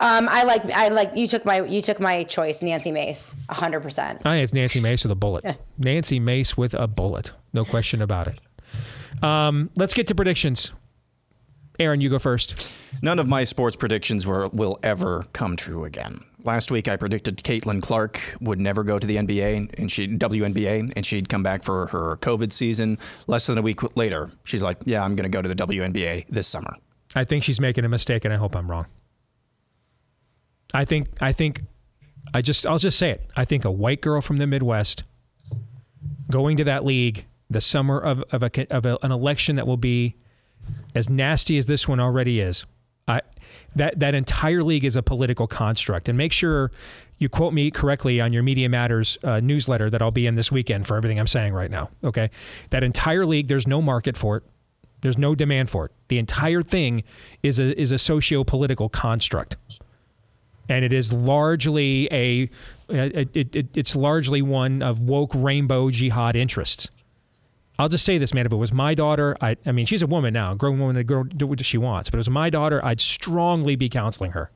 Um, 0.00 0.28
I 0.30 0.44
like 0.44 0.64
I 0.72 0.88
like 0.88 1.12
you 1.14 1.26
took 1.26 1.44
my 1.44 1.62
you 1.62 1.82
took 1.82 1.98
my 1.98 2.24
choice, 2.24 2.62
Nancy 2.62 2.92
Mace, 2.92 3.34
hundred 3.48 3.80
percent. 3.80 4.24
I 4.24 4.34
think 4.34 4.44
it's 4.44 4.52
Nancy 4.52 4.80
Mace 4.80 5.02
with 5.02 5.12
a 5.12 5.16
bullet. 5.16 5.44
Nancy 5.78 6.20
Mace 6.20 6.56
with 6.56 6.74
a 6.74 6.86
bullet. 6.86 7.32
No 7.52 7.64
question 7.64 8.00
about 8.02 8.28
it. 8.28 8.40
Um, 9.22 9.70
let's 9.74 9.94
get 9.94 10.06
to 10.08 10.14
predictions. 10.14 10.72
Aaron, 11.80 12.00
you 12.00 12.10
go 12.10 12.18
first. 12.18 12.72
None 13.02 13.18
of 13.18 13.28
my 13.28 13.44
sports 13.44 13.76
predictions 13.76 14.26
were, 14.26 14.48
will 14.48 14.80
ever 14.82 15.24
come 15.32 15.54
true 15.54 15.84
again. 15.84 16.18
Last 16.42 16.72
week, 16.72 16.88
I 16.88 16.96
predicted 16.96 17.36
Caitlin 17.38 17.80
Clark 17.80 18.20
would 18.40 18.60
never 18.60 18.82
go 18.82 18.98
to 18.98 19.06
the 19.06 19.16
NBA 19.16 19.78
and 19.78 19.90
she 19.90 20.08
WNBA, 20.08 20.92
and 20.96 21.06
she'd 21.06 21.28
come 21.28 21.42
back 21.42 21.62
for 21.62 21.86
her 21.88 22.16
COVID 22.16 22.52
season. 22.52 22.98
Less 23.26 23.46
than 23.46 23.58
a 23.58 23.62
week 23.62 23.96
later, 23.96 24.30
she's 24.44 24.62
like, 24.62 24.78
"Yeah, 24.86 25.04
I'm 25.04 25.14
going 25.14 25.30
to 25.30 25.36
go 25.36 25.42
to 25.42 25.48
the 25.48 25.54
WNBA 25.54 26.26
this 26.28 26.46
summer." 26.46 26.74
I 27.14 27.24
think 27.24 27.44
she's 27.44 27.60
making 27.60 27.84
a 27.84 27.88
mistake, 27.88 28.24
and 28.24 28.32
I 28.34 28.36
hope 28.36 28.56
I'm 28.56 28.70
wrong. 28.70 28.86
I 30.74 30.84
think 30.84 31.08
I 31.20 31.32
think 31.32 31.62
I 32.34 32.42
just 32.42 32.66
I'll 32.66 32.78
just 32.78 32.98
say 32.98 33.10
it. 33.10 33.30
I 33.36 33.44
think 33.44 33.64
a 33.64 33.70
white 33.70 34.00
girl 34.00 34.20
from 34.20 34.38
the 34.38 34.46
Midwest 34.46 35.04
going 36.30 36.56
to 36.58 36.64
that 36.64 36.84
league 36.84 37.24
the 37.50 37.60
summer 37.60 37.98
of 37.98 38.22
of, 38.30 38.42
a, 38.42 38.74
of 38.74 38.86
a, 38.86 38.98
an 39.02 39.12
election 39.12 39.56
that 39.56 39.66
will 39.66 39.76
be 39.76 40.16
as 40.94 41.08
nasty 41.08 41.56
as 41.58 41.66
this 41.66 41.88
one 41.88 42.00
already 42.00 42.40
is. 42.40 42.66
I 43.06 43.22
that 43.74 43.98
that 44.00 44.14
entire 44.14 44.62
league 44.62 44.84
is 44.84 44.96
a 44.96 45.02
political 45.02 45.46
construct, 45.46 46.08
and 46.08 46.18
make 46.18 46.32
sure 46.32 46.70
you 47.16 47.28
quote 47.28 47.54
me 47.54 47.70
correctly 47.70 48.20
on 48.20 48.32
your 48.32 48.42
Media 48.42 48.68
Matters 48.68 49.18
uh, 49.24 49.40
newsletter 49.40 49.90
that 49.90 50.02
I'll 50.02 50.10
be 50.10 50.26
in 50.26 50.34
this 50.34 50.52
weekend 50.52 50.86
for 50.86 50.96
everything 50.96 51.18
I'm 51.18 51.26
saying 51.26 51.54
right 51.54 51.70
now. 51.70 51.90
Okay, 52.04 52.30
that 52.70 52.84
entire 52.84 53.24
league, 53.24 53.48
there's 53.48 53.66
no 53.66 53.80
market 53.80 54.16
for 54.16 54.36
it. 54.36 54.42
There's 55.00 55.16
no 55.16 55.34
demand 55.34 55.70
for 55.70 55.86
it. 55.86 55.92
The 56.08 56.18
entire 56.18 56.62
thing 56.62 57.04
is 57.42 57.58
a 57.58 57.78
is 57.80 57.92
a 57.92 57.98
socio 57.98 58.44
political 58.44 58.88
construct 58.88 59.56
and 60.68 60.84
it 60.84 60.92
is 60.92 61.12
largely 61.12 62.08
a 62.12 62.50
it, 62.88 63.36
it, 63.36 63.56
it, 63.56 63.66
it's 63.74 63.94
largely 63.94 64.42
one 64.42 64.82
of 64.82 65.00
woke 65.00 65.32
rainbow 65.34 65.90
jihad 65.90 66.36
interests. 66.36 66.90
I'll 67.78 67.88
just 67.88 68.04
say 68.04 68.18
this, 68.18 68.34
man. 68.34 68.44
If 68.44 68.52
it 68.52 68.56
was 68.56 68.72
my 68.72 68.94
daughter, 68.94 69.36
I, 69.40 69.56
I 69.64 69.70
mean, 69.70 69.86
she's 69.86 70.02
a 70.02 70.06
woman 70.06 70.34
now, 70.34 70.52
a 70.52 70.56
grown 70.56 70.80
woman, 70.80 70.96
a 70.96 71.04
girl, 71.04 71.22
do 71.22 71.46
what 71.46 71.64
she 71.64 71.78
wants. 71.78 72.10
But 72.10 72.16
if 72.16 72.18
it 72.18 72.20
was 72.20 72.30
my 72.30 72.50
daughter, 72.50 72.84
I'd 72.84 73.00
strongly 73.00 73.76
be 73.76 73.88
counseling 73.88 74.32
her. 74.32 74.50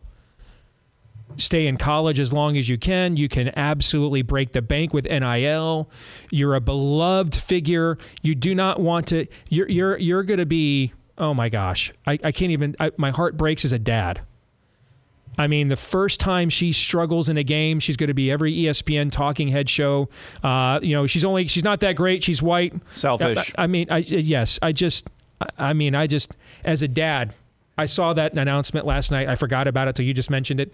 Stay 1.37 1.67
in 1.67 1.77
college 1.77 2.19
as 2.19 2.33
long 2.33 2.57
as 2.57 2.69
you 2.69 2.77
can. 2.77 3.17
You 3.17 3.29
can 3.29 3.57
absolutely 3.57 4.23
break 4.23 4.53
the 4.53 4.61
bank 4.61 4.93
with 4.93 5.05
NIL. 5.05 5.89
You're 6.31 6.55
a 6.55 6.61
beloved 6.61 7.35
figure. 7.35 7.97
You 8.23 8.35
do 8.35 8.55
not 8.55 8.81
want 8.81 9.07
to. 9.09 9.27
You're 9.49 9.69
you're 9.69 9.99
you're 9.99 10.25
going 10.25 10.41
to 10.41 10.47
be. 10.47 10.93
Oh 11.17 11.33
my 11.33 11.49
gosh, 11.49 11.93
I, 12.07 12.19
I 12.23 12.33
can't 12.33 12.51
even. 12.51 12.77
I, 12.81 12.91
my 12.99 13.11
heart 13.11 13.37
breaks 13.37 13.65
as 13.65 13.73
a 13.73 13.79
dad. 13.79 14.21
I 15.39 15.47
mean, 15.47 15.69
the 15.69 15.77
first 15.77 16.21
time 16.21 16.51
she 16.51 16.73
struggles 16.73 17.29
in 17.29 17.37
a 17.39 17.43
game, 17.43 17.81
she's 17.81 17.97
going 17.97 18.09
to 18.09 18.15
be 18.15 18.31
every 18.31 18.55
ESPN 18.55 19.11
talking 19.11 19.49
head 19.49 19.69
show. 19.71 20.09
Uh, 20.43 20.79
you 20.83 20.95
know, 20.95 21.07
she's 21.07 21.25
only 21.25 21.47
she's 21.47 21.65
not 21.65 21.81
that 21.81 21.97
great. 21.97 22.23
She's 22.23 22.43
white, 22.43 22.75
Selfish. 22.95 23.53
I, 23.57 23.65
I 23.65 23.67
mean, 23.67 23.87
I 23.91 23.99
yes, 23.99 24.59
I 24.61 24.73
just, 24.73 25.09
I- 25.41 25.71
I 25.71 25.73
mean, 25.73 25.95
I 25.95 26.07
just 26.07 26.33
as 26.65 26.83
a 26.83 26.89
dad, 26.89 27.35
I 27.79 27.87
saw 27.87 28.13
that 28.13 28.35
announcement 28.35 28.85
last 28.87 29.11
night. 29.11 29.29
I 29.29 29.35
forgot 29.37 29.67
about 29.67 29.89
it 29.89 29.97
till 29.97 30.05
you 30.05 30.13
just 30.13 30.29
mentioned 30.31 30.61
it, 30.61 30.73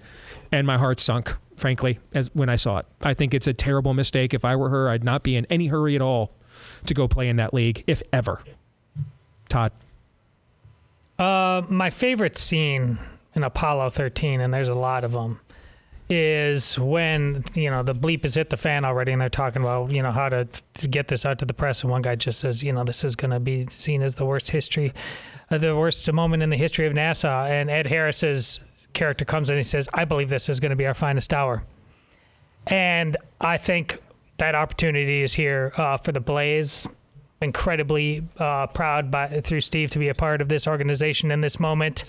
and 0.51 0.67
my 0.67 0.77
heart 0.77 0.99
sunk. 0.99 1.35
Frankly, 1.57 1.99
as 2.13 2.29
when 2.35 2.49
I 2.49 2.57
saw 2.57 2.79
it, 2.79 2.87
I 3.03 3.15
think 3.15 3.35
it's 3.35 3.47
a 3.47 3.53
terrible 3.55 3.95
mistake. 3.95 4.35
If 4.35 4.45
I 4.45 4.55
were 4.57 4.69
her, 4.71 4.89
I'd 4.89 5.03
not 5.05 5.23
be 5.23 5.35
in 5.37 5.45
any 5.51 5.69
hurry 5.69 5.95
at 5.97 6.03
all 6.03 6.33
to 6.87 6.95
go 6.95 7.07
play 7.09 7.29
in 7.29 7.37
that 7.37 7.53
league, 7.55 7.85
if 7.87 8.03
ever. 8.13 8.41
Todd. 9.49 9.73
Uh, 11.19 11.63
my 11.69 11.91
favorite 11.91 12.37
scene 12.37 12.99
in 13.39 13.45
Apollo 13.45 13.91
13, 13.91 14.41
and 14.41 14.53
there's 14.53 14.68
a 14.68 14.74
lot 14.74 15.05
of 15.05 15.12
them, 15.12 15.41
is 16.11 16.78
when 16.78 17.45
you 17.55 17.70
know 17.70 17.82
the 17.82 17.95
bleep 17.95 18.22
has 18.24 18.34
hit 18.34 18.51
the 18.51 18.57
fan 18.57 18.84
already, 18.84 19.12
and 19.12 19.20
they're 19.20 19.28
talking 19.28 19.62
about 19.62 19.91
you 19.91 20.03
know 20.03 20.11
how 20.11 20.28
to, 20.28 20.47
to 20.74 20.89
get 20.89 21.09
this 21.09 21.24
out 21.24 21.39
to 21.39 21.47
the 21.47 21.55
press, 21.55 21.82
and 21.82 21.91
one 21.91 22.03
guy 22.03 22.16
just 22.16 22.41
says, 22.41 22.62
you 22.62 22.72
know, 22.72 22.84
this 22.84 23.05
is 23.05 23.14
going 23.14 23.30
to 23.30 23.41
be 23.41 23.66
seen 23.68 24.03
as 24.03 24.16
the 24.16 24.26
worst 24.26 24.51
history, 24.51 24.93
uh, 25.51 25.57
the 25.57 25.74
worst 25.76 26.12
moment 26.12 26.43
in 26.43 26.51
the 26.51 26.57
history 26.57 26.86
of 26.86 26.93
NASA, 26.93 27.49
and 27.49 27.70
Ed 27.70 27.86
Harris's 27.86 28.61
character 28.93 29.24
comes 29.24 29.49
in 29.49 29.55
and 29.55 29.64
he 29.64 29.68
says, 29.68 29.89
I 29.95 30.05
believe 30.05 30.28
this 30.28 30.49
is 30.49 30.59
going 30.59 30.70
to 30.70 30.76
be 30.76 30.86
our 30.86 30.95
finest 30.95 31.32
hour, 31.32 31.62
and 32.66 33.16
I 33.41 33.57
think 33.57 34.03
that 34.39 34.55
opportunity 34.55 35.22
is 35.22 35.32
here 35.32 35.72
uh, 35.76 35.97
for 35.97 36.12
the 36.12 36.20
Blaze 36.20 36.86
incredibly 37.41 38.24
uh, 38.39 38.66
proud 38.68 39.11
by 39.11 39.41
through 39.43 39.61
Steve 39.61 39.91
to 39.93 39.99
be 39.99 40.09
a 40.09 40.14
part 40.14 40.41
of 40.41 40.49
this 40.49 40.66
organization 40.66 41.30
in 41.30 41.41
this 41.41 41.61
moment, 41.61 42.05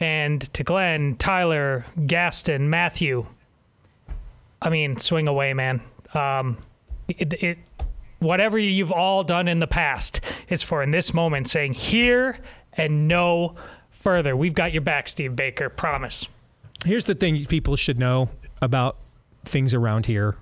and 0.00 0.52
to 0.54 0.64
Glenn, 0.64 1.16
Tyler, 1.16 1.84
Gaston, 2.06 2.70
Matthew. 2.70 3.26
I 4.62 4.70
mean, 4.70 4.98
swing 4.98 5.28
away, 5.28 5.54
man. 5.54 5.80
Um, 6.14 6.58
it, 7.08 7.32
it 7.34 7.58
whatever 8.18 8.58
you've 8.58 8.92
all 8.92 9.24
done 9.24 9.48
in 9.48 9.58
the 9.58 9.66
past 9.66 10.20
is 10.48 10.62
for 10.62 10.82
in 10.82 10.90
this 10.90 11.12
moment 11.12 11.48
saying 11.48 11.74
here 11.74 12.38
and 12.74 13.08
no 13.08 13.54
further. 13.90 14.36
We've 14.36 14.54
got 14.54 14.72
your 14.72 14.82
back, 14.82 15.08
Steve 15.08 15.34
Baker. 15.36 15.68
Promise. 15.68 16.28
Here's 16.84 17.04
the 17.04 17.14
thing 17.14 17.44
people 17.46 17.76
should 17.76 17.98
know 17.98 18.30
about 18.62 18.96
things 19.44 19.74
around 19.74 20.06
here. 20.06 20.36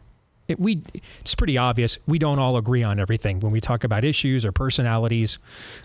It, 0.49 0.59
we 0.59 0.83
it's 1.21 1.35
pretty 1.35 1.59
obvious 1.59 1.99
we 2.07 2.19
don't 2.19 2.39
all 2.39 2.57
agree 2.57 2.83
on 2.83 2.99
everything 2.99 3.41
when 3.41 3.53
we 3.53 3.61
talk 3.61 3.85
about 3.85 4.05
issues 4.05 4.45
or 4.45 4.53
personalities, 4.53 5.39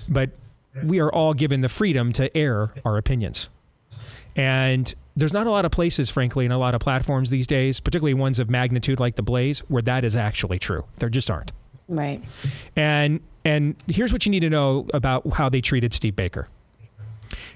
but 0.10 0.32
we 0.84 1.00
are 1.00 1.12
all 1.12 1.34
given 1.34 1.62
the 1.62 1.70
freedom 1.70 2.14
to 2.14 2.36
air 2.36 2.74
our 2.84 2.98
opinions. 2.98 3.50
And 4.36 4.94
there's 5.16 5.34
not 5.34 5.46
a 5.46 5.52
lot 5.52 5.66
of 5.66 5.72
places, 5.72 6.10
frankly, 6.10 6.46
and 6.46 6.54
a 6.54 6.58
lot 6.58 6.74
of 6.74 6.82
platforms 6.82 7.30
these 7.30 7.46
days, 7.46 7.80
particularly 7.80 8.16
ones 8.16 8.40
of 8.40 8.50
magnitude 8.50 9.00
like 9.00 9.16
the 9.16 9.22
Blaze, 9.22 9.60
where 9.68 9.84
that 9.84 10.04
is 10.04 10.16
actually 10.16 10.58
true. 10.58 10.86
There 10.98 11.10
just 11.10 11.30
aren't. 11.30 11.52
Right. 11.88 12.24
And 12.76 13.20
and 13.46 13.76
here's 13.88 14.14
what 14.14 14.26
you 14.26 14.32
need 14.32 14.40
to 14.40 14.50
know 14.50 14.88
about 14.94 15.34
how 15.34 15.50
they 15.50 15.62
treated 15.62 15.94
Steve 15.94 16.16
Baker. 16.16 16.48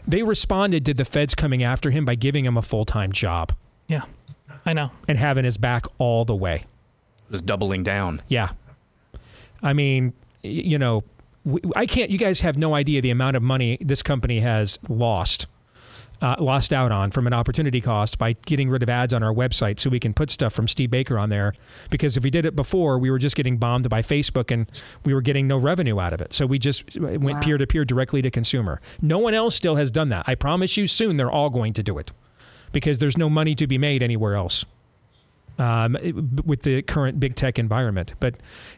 They 0.07 0.23
responded 0.23 0.85
to 0.85 0.93
the 0.93 1.05
feds 1.05 1.33
coming 1.33 1.63
after 1.63 1.91
him 1.91 2.05
by 2.05 2.15
giving 2.15 2.45
him 2.45 2.57
a 2.57 2.61
full 2.61 2.85
time 2.85 3.11
job. 3.11 3.53
Yeah, 3.87 4.03
I 4.65 4.73
know. 4.73 4.91
And 5.07 5.17
having 5.17 5.45
his 5.45 5.57
back 5.57 5.85
all 5.97 6.25
the 6.25 6.35
way. 6.35 6.65
Just 7.31 7.45
doubling 7.45 7.83
down. 7.83 8.21
Yeah. 8.27 8.51
I 9.61 9.73
mean, 9.73 10.13
you 10.43 10.77
know, 10.77 11.03
I 11.75 11.85
can't. 11.85 12.09
You 12.09 12.17
guys 12.17 12.41
have 12.41 12.57
no 12.57 12.75
idea 12.75 13.01
the 13.01 13.09
amount 13.09 13.35
of 13.35 13.43
money 13.43 13.77
this 13.81 14.03
company 14.03 14.41
has 14.41 14.77
lost, 14.87 15.47
uh, 16.21 16.35
lost 16.39 16.71
out 16.71 16.91
on 16.91 17.11
from 17.11 17.25
an 17.25 17.33
opportunity 17.33 17.81
cost 17.81 18.17
by 18.17 18.33
getting 18.45 18.69
rid 18.69 18.83
of 18.83 18.89
ads 18.89 19.13
on 19.13 19.23
our 19.23 19.33
website, 19.33 19.79
so 19.79 19.89
we 19.89 19.99
can 19.99 20.13
put 20.13 20.29
stuff 20.29 20.53
from 20.53 20.67
Steve 20.67 20.91
Baker 20.91 21.17
on 21.17 21.29
there. 21.29 21.53
Because 21.89 22.17
if 22.17 22.23
we 22.23 22.29
did 22.29 22.45
it 22.45 22.55
before, 22.55 22.99
we 22.99 23.09
were 23.09 23.19
just 23.19 23.35
getting 23.35 23.57
bombed 23.57 23.89
by 23.89 24.01
Facebook, 24.01 24.51
and 24.51 24.69
we 25.05 25.13
were 25.13 25.21
getting 25.21 25.47
no 25.47 25.57
revenue 25.57 25.99
out 25.99 26.13
of 26.13 26.21
it. 26.21 26.33
So 26.33 26.45
we 26.45 26.59
just 26.59 26.97
went 26.99 27.41
peer 27.41 27.57
to 27.57 27.65
peer 27.65 27.85
directly 27.85 28.21
to 28.21 28.29
consumer. 28.29 28.81
No 29.01 29.17
one 29.17 29.33
else 29.33 29.55
still 29.55 29.75
has 29.75 29.89
done 29.89 30.09
that. 30.09 30.25
I 30.27 30.35
promise 30.35 30.77
you, 30.77 30.85
soon 30.85 31.17
they're 31.17 31.31
all 31.31 31.49
going 31.49 31.73
to 31.73 31.83
do 31.83 31.97
it, 31.97 32.11
because 32.71 32.99
there's 32.99 33.17
no 33.17 33.29
money 33.29 33.55
to 33.55 33.67
be 33.67 33.77
made 33.77 34.03
anywhere 34.03 34.35
else 34.35 34.65
um, 35.57 35.95
it- 35.97 36.15
with 36.45 36.63
the 36.63 36.81
current 36.81 37.19
big 37.19 37.35
tech 37.35 37.57
environment. 37.59 38.13
But 38.19 38.35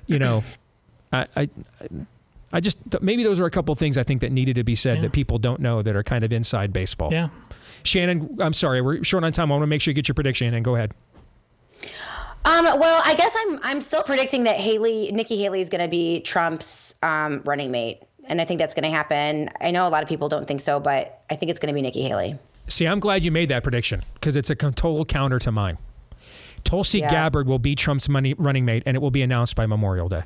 you 0.07 0.19
know, 0.19 0.43
I, 1.13 1.27
I, 1.35 1.49
I 2.53 2.59
just 2.59 2.77
maybe 3.01 3.23
those 3.23 3.39
are 3.39 3.45
a 3.45 3.51
couple 3.51 3.73
things 3.75 3.97
I 3.97 4.03
think 4.03 4.21
that 4.21 4.31
needed 4.31 4.55
to 4.55 4.63
be 4.63 4.75
said 4.75 5.01
that 5.01 5.11
people 5.11 5.37
don't 5.37 5.59
know 5.61 5.81
that 5.81 5.95
are 5.95 6.03
kind 6.03 6.23
of 6.23 6.33
inside 6.33 6.73
baseball. 6.73 7.11
Yeah. 7.11 7.29
Shannon, 7.83 8.37
I'm 8.41 8.53
sorry, 8.53 8.81
we're 8.81 9.03
short 9.03 9.23
on 9.23 9.31
time. 9.31 9.51
I 9.51 9.55
want 9.55 9.63
to 9.63 9.67
make 9.67 9.81
sure 9.81 9.91
you 9.91 9.95
get 9.95 10.07
your 10.07 10.15
prediction 10.15 10.53
and 10.53 10.65
go 10.65 10.75
ahead. 10.75 10.91
Um, 12.45 12.65
well, 12.79 13.01
I 13.05 13.15
guess 13.15 13.35
I'm 13.37 13.59
I'm 13.63 13.81
still 13.81 14.03
predicting 14.03 14.43
that 14.43 14.55
Haley, 14.55 15.11
Nikki 15.11 15.37
Haley, 15.37 15.61
is 15.61 15.69
going 15.69 15.81
to 15.81 15.87
be 15.89 16.21
Trump's 16.21 16.95
um, 17.03 17.41
running 17.45 17.69
mate, 17.69 18.01
and 18.25 18.41
I 18.41 18.45
think 18.45 18.59
that's 18.59 18.73
going 18.73 18.89
to 18.89 18.95
happen. 18.95 19.49
I 19.61 19.71
know 19.71 19.85
a 19.87 19.89
lot 19.89 20.03
of 20.03 20.09
people 20.09 20.29
don't 20.29 20.47
think 20.47 20.61
so, 20.61 20.79
but 20.79 21.21
I 21.29 21.35
think 21.35 21.49
it's 21.49 21.59
going 21.59 21.67
to 21.67 21.73
be 21.73 21.81
Nikki 21.81 22.01
Haley. 22.03 22.37
See, 22.67 22.85
I'm 22.87 22.99
glad 22.99 23.23
you 23.23 23.31
made 23.31 23.49
that 23.49 23.63
prediction 23.63 24.03
because 24.15 24.35
it's 24.35 24.49
a 24.49 24.55
total 24.55 25.03
counter 25.05 25.37
to 25.39 25.51
mine. 25.51 25.77
Tulsi 26.63 26.99
Yeah. 26.99 27.09
Gabbard 27.09 27.47
will 27.47 27.59
be 27.59 27.75
Trump's 27.75 28.09
money 28.09 28.33
running 28.37 28.65
mate, 28.65 28.83
and 28.85 28.95
it 28.95 28.99
will 28.99 29.11
be 29.11 29.21
announced 29.21 29.55
by 29.55 29.65
Memorial 29.65 30.09
Day. 30.09 30.23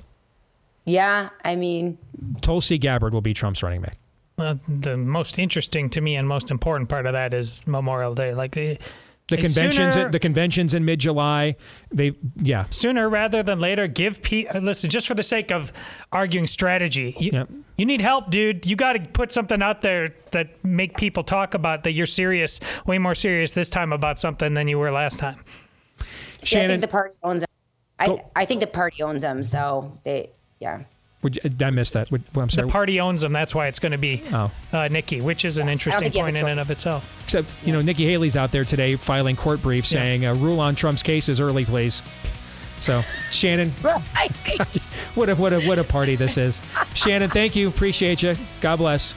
Yeah, 0.85 1.29
I 1.45 1.55
mean, 1.55 1.97
Tulsi 2.41 2.77
Gabbard 2.77 3.13
will 3.13 3.21
be 3.21 3.33
Trump's 3.33 3.63
running 3.63 3.81
mate. 3.81 3.93
Uh, 4.37 4.55
the 4.67 4.97
most 4.97 5.37
interesting 5.39 5.89
to 5.91 6.01
me 6.01 6.15
and 6.15 6.27
most 6.27 6.51
important 6.51 6.89
part 6.89 7.05
of 7.05 7.13
that 7.13 7.33
is 7.33 7.65
Memorial 7.67 8.15
Day. 8.15 8.33
Like 8.33 8.55
the 8.55 8.77
The 9.29 9.37
conventions, 9.37 9.93
sooner- 9.93 10.09
the 10.09 10.19
conventions 10.19 10.73
in 10.73 10.83
mid-July. 10.83 11.55
They, 11.93 12.11
yeah, 12.41 12.65
sooner 12.69 13.07
rather 13.07 13.41
than 13.43 13.59
later 13.59 13.87
give 13.87 14.21
pe- 14.21 14.47
uh, 14.47 14.59
listen 14.59 14.89
just 14.89 15.07
for 15.07 15.13
the 15.15 15.23
sake 15.23 15.51
of 15.51 15.71
arguing 16.11 16.47
strategy 16.47 17.15
you, 17.17 17.47
you 17.77 17.85
need 17.85 18.01
help 18.01 18.29
dude 18.29 18.65
you 18.67 18.75
got 18.75 18.93
to 18.93 18.99
put 18.99 19.31
something 19.31 19.61
out 19.61 19.81
there 19.81 20.13
that 20.31 20.63
make 20.65 20.97
people 20.97 21.23
talk 21.23 21.53
about 21.53 21.83
that 21.83 21.93
you're 21.93 22.05
serious 22.05 22.59
way 22.85 22.97
more 22.97 23.15
serious 23.15 23.53
this 23.53 23.69
time 23.69 23.93
about 23.93 24.17
something 24.19 24.53
than 24.55 24.67
you 24.67 24.77
were 24.77 24.91
last 24.91 25.17
time 25.19 25.39
see, 26.45 26.59
I 26.59 26.67
think 26.67 26.81
the 26.81 26.87
party 26.87 27.15
owns 27.23 27.43
him. 27.43 27.47
I 27.99 28.23
I 28.35 28.45
think 28.45 28.59
the 28.59 28.67
party 28.67 29.03
owns 29.03 29.21
them, 29.21 29.43
so 29.43 29.97
they 30.03 30.29
yeah. 30.59 30.83
Would 31.21 31.39
you, 31.41 31.65
I 31.65 31.69
missed 31.69 31.93
that? 31.93 32.11
Would, 32.11 32.23
well, 32.33 32.43
I'm 32.43 32.49
sorry. 32.49 32.67
the 32.67 32.71
party 32.71 32.99
owns 32.99 33.21
them 33.21 33.31
that's 33.31 33.55
why 33.55 33.67
it's 33.67 33.79
going 33.79 33.93
to 33.93 33.97
be 33.97 34.21
Oh. 34.33 34.51
uh, 34.73 34.89
nikki 34.89 35.21
which 35.21 35.45
is 35.45 35.57
an 35.57 35.69
interesting 35.69 36.01
think 36.01 36.13
he 36.13 36.19
has 36.19 36.27
a 36.27 36.31
point 36.33 36.37
in 36.43 36.51
and 36.51 36.59
of 36.59 36.69
itself 36.69 37.09
Except, 37.23 37.47
you 37.65 37.71
know, 37.71 37.81
Nikki 37.81 38.05
Haley's 38.05 38.35
out 38.35 38.51
there 38.51 38.65
today 38.65 38.95
filing 38.97 39.37
court 39.37 39.61
briefs 39.61 39.87
saying, 39.87 40.25
uh, 40.25 40.35
rule 40.35 40.59
on 40.59 40.75
Trump's 40.75 41.01
cases 41.01 41.39
early, 41.39 41.63
please. 41.63 42.03
So, 42.81 43.03
Shannon, 43.31 43.69
what 45.15 45.29
a, 45.29 45.35
what 45.35 45.53
a, 45.53 45.61
what 45.61 45.79
a 45.79 45.83
party 45.85 46.15
this 46.17 46.37
is. 46.37 46.61
Shannon, 46.93 47.29
thank 47.29 47.55
you. 47.55 47.69
Appreciate 47.69 48.21
you. 48.21 48.35
God 48.59 48.75
bless. 48.75 49.15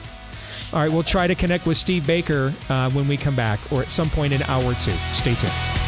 All 0.73 0.79
right, 0.79 0.91
we'll 0.91 1.03
try 1.03 1.27
to 1.27 1.35
connect 1.35 1.65
with 1.65 1.77
Steve 1.77 2.07
Baker 2.07 2.53
uh, 2.69 2.89
when 2.91 3.07
we 3.07 3.17
come 3.17 3.35
back 3.35 3.59
or 3.71 3.81
at 3.81 3.91
some 3.91 4.09
point 4.09 4.33
in 4.33 4.41
hour 4.43 4.73
two. 4.75 4.93
Stay 5.13 5.35
tuned. 5.35 5.86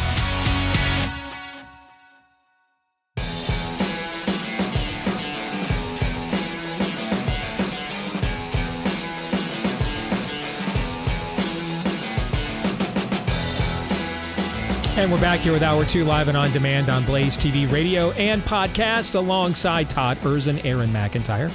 And 15.00 15.10
we're 15.10 15.18
back 15.18 15.40
here 15.40 15.54
with 15.54 15.62
Hour 15.62 15.86
2 15.86 16.04
live 16.04 16.28
and 16.28 16.36
on 16.36 16.52
demand 16.52 16.90
on 16.90 17.06
Blaze 17.06 17.38
TV 17.38 17.72
radio 17.72 18.10
and 18.10 18.42
podcast 18.42 19.14
alongside 19.14 19.88
Todd 19.88 20.18
Erzen, 20.18 20.62
Aaron 20.62 20.90
McIntyre. 20.90 21.50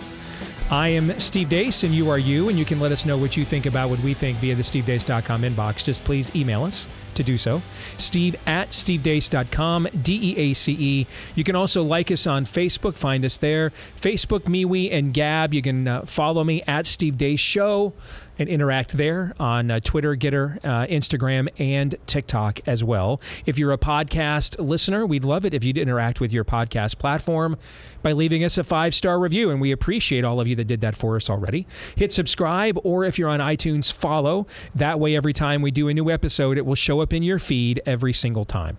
I 0.71 0.87
am 0.87 1.19
Steve 1.19 1.49
Deace 1.49 1.83
and 1.83 1.93
you 1.93 2.09
are 2.09 2.17
you, 2.17 2.49
and 2.49 2.57
you 2.57 2.65
can 2.65 2.79
let 2.79 2.91
us 2.91 3.05
know 3.05 3.19
what 3.19 3.37
you 3.37 3.45
think 3.45 3.67
about 3.67 3.91
what 3.91 3.99
we 3.99 4.15
think 4.15 4.39
via 4.39 4.55
the 4.55 4.63
stevedeace.com 4.63 5.43
inbox. 5.43 5.83
Just 5.83 6.03
please 6.03 6.35
email 6.35 6.63
us 6.63 6.87
to 7.13 7.23
do 7.23 7.37
so. 7.37 7.61
Steve 7.99 8.35
at 8.47 8.69
stevedeace.com, 8.69 9.89
D 10.01 10.31
E 10.31 10.37
A 10.37 10.53
C 10.55 10.75
E. 10.79 11.07
You 11.35 11.43
can 11.43 11.55
also 11.55 11.83
like 11.83 12.09
us 12.09 12.25
on 12.25 12.45
Facebook, 12.45 12.95
find 12.95 13.23
us 13.23 13.37
there. 13.37 13.71
Facebook, 13.95 14.45
MeWe, 14.45 14.91
and 14.91 15.13
Gab. 15.13 15.53
You 15.53 15.61
can 15.61 15.87
uh, 15.87 16.01
follow 16.01 16.43
me 16.43 16.63
at 16.63 16.87
Steve 16.87 17.13
Deace 17.13 17.39
Show 17.39 17.93
and 18.37 18.49
interact 18.49 18.97
there 18.97 19.33
on 19.39 19.71
uh, 19.71 19.79
Twitter, 19.79 20.15
Gettr, 20.15 20.57
uh, 20.63 20.87
Instagram, 20.87 21.47
and 21.57 21.95
TikTok 22.05 22.59
as 22.67 22.83
well. 22.83 23.21
If 23.45 23.57
you're 23.57 23.71
a 23.71 23.77
podcast 23.77 24.59
listener, 24.59 25.05
we'd 25.05 25.25
love 25.25 25.45
it 25.45 25.53
if 25.53 25.63
you'd 25.63 25.77
interact 25.77 26.19
with 26.19 26.31
your 26.31 26.43
podcast 26.43 26.97
platform 26.97 27.57
by 28.01 28.11
leaving 28.11 28.43
us 28.43 28.57
a 28.57 28.63
five 28.63 28.93
star 28.93 29.19
review, 29.19 29.49
and 29.49 29.59
we 29.59 29.71
appreciate 29.71 30.23
all 30.23 30.39
of 30.39 30.47
you 30.47 30.55
that 30.55 30.65
did 30.65 30.81
that 30.81 30.95
for 30.95 31.15
us 31.15 31.29
already. 31.29 31.67
Hit 31.95 32.11
subscribe, 32.11 32.77
or 32.83 33.03
if 33.03 33.17
you're 33.17 33.29
on 33.29 33.39
iTunes, 33.39 33.91
follow. 33.91 34.47
That 34.73 34.99
way, 34.99 35.15
every 35.15 35.33
time 35.33 35.61
we 35.61 35.71
do 35.71 35.87
a 35.87 35.93
new 35.93 36.09
episode, 36.09 36.57
it 36.57 36.65
will 36.65 36.75
show 36.75 37.01
up 37.01 37.13
in 37.13 37.23
your 37.23 37.39
feed 37.39 37.81
every 37.85 38.13
single 38.13 38.45
time. 38.45 38.77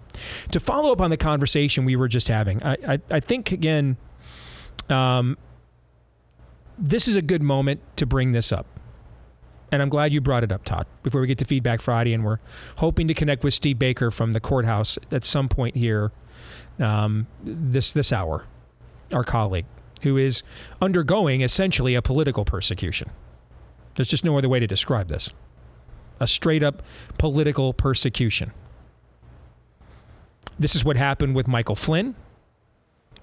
To 0.53 0.61
follow 0.61 0.93
up 0.93 1.01
on 1.01 1.11
the 1.11 1.17
conversation 1.17 1.85
we 1.85 1.97
were 1.97 2.09
just 2.09 2.29
having, 2.29 2.63
I, 2.63 2.77
I, 2.87 3.01
I 3.11 3.21
think 3.21 3.53
again, 3.53 3.97
um, 4.89 5.37
this 6.79 7.09
is 7.09 7.17
a 7.17 7.23
good 7.23 7.43
moment 7.43 7.81
to 7.97 8.07
bring 8.07 8.33
this 8.33 8.53
up. 8.53 8.67
And 9.73 9.83
I'm 9.83 9.89
glad 9.89 10.13
you 10.13 10.21
brought 10.21 10.45
it 10.45 10.53
up, 10.53 10.65
Todd, 10.65 10.87
before 11.03 11.21
we 11.21 11.27
get 11.27 11.39
to 11.39 11.45
Feedback 11.45 11.81
Friday. 11.81 12.13
And 12.13 12.25
we're 12.25 12.39
hoping 12.77 13.09
to 13.09 13.15
connect 13.15 13.43
with 13.43 13.55
Steve 13.55 13.79
Baker 13.79 14.11
from 14.11 14.33
the 14.33 14.41
courthouse 14.41 14.99
at 15.11 15.25
some 15.25 15.49
point 15.49 15.77
here 15.77 16.13
um, 16.79 17.27
this, 17.43 17.93
this 17.93 18.13
hour, 18.13 18.45
our 19.13 19.25
colleague, 19.25 19.67
who 20.03 20.17
is 20.17 20.43
undergoing 20.81 21.41
essentially 21.41 21.95
a 21.95 22.03
political 22.03 22.45
persecution. 22.45 23.11
There's 23.95 24.09
just 24.09 24.25
no 24.25 24.37
other 24.39 24.49
way 24.49 24.61
to 24.61 24.67
describe 24.67 25.09
this 25.09 25.31
a 26.19 26.27
straight 26.27 26.63
up 26.63 26.83
political 27.19 27.75
persecution. 27.75 28.53
This 30.59 30.75
is 30.75 30.83
what 30.83 30.97
happened 30.97 31.35
with 31.35 31.47
Michael 31.47 31.75
Flynn, 31.75 32.15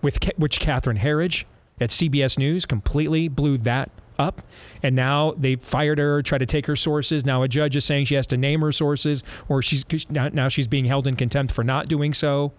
with 0.03 0.19
which 0.37 0.59
Catherine 0.59 0.97
Herridge 0.97 1.45
at 1.81 1.89
CBS 1.89 2.37
News 2.37 2.67
completely 2.67 3.27
blew 3.27 3.57
that 3.59 3.89
up. 4.23 4.41
And 4.81 4.95
now 4.95 5.33
they 5.37 5.55
fired 5.55 5.99
her, 5.99 6.21
tried 6.23 6.39
to 6.39 6.45
take 6.45 6.65
her 6.65 6.75
sources. 6.75 7.25
Now 7.25 7.43
a 7.43 7.47
judge 7.47 7.75
is 7.75 7.85
saying 7.85 8.05
she 8.05 8.15
has 8.15 8.27
to 8.27 8.37
name 8.37 8.61
her 8.61 8.71
sources, 8.71 9.23
or 9.47 9.61
she's 9.61 9.85
now, 10.09 10.47
she's 10.47 10.67
being 10.67 10.85
held 10.85 11.05
in 11.05 11.15
contempt 11.15 11.53
for 11.53 11.63
not 11.63 11.87
doing 11.87 12.13
so. 12.13 12.53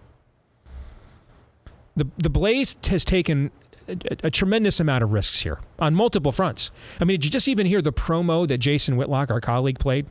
The 1.95 2.07
the 2.17 2.29
Blaze 2.29 2.77
has 2.87 3.03
taken 3.03 3.51
a, 3.87 3.97
a 4.23 4.31
tremendous 4.31 4.79
amount 4.79 5.03
of 5.03 5.11
risks 5.11 5.41
here 5.41 5.59
on 5.79 5.95
multiple 5.95 6.31
fronts. 6.31 6.71
I 6.99 7.05
mean, 7.05 7.15
did 7.19 7.25
you 7.25 7.31
just 7.31 7.47
even 7.47 7.65
hear 7.65 7.81
the 7.81 7.93
promo 7.93 8.47
that 8.47 8.59
Jason 8.59 8.97
Whitlock, 8.97 9.31
our 9.31 9.41
colleague, 9.41 9.79
played 9.79 10.05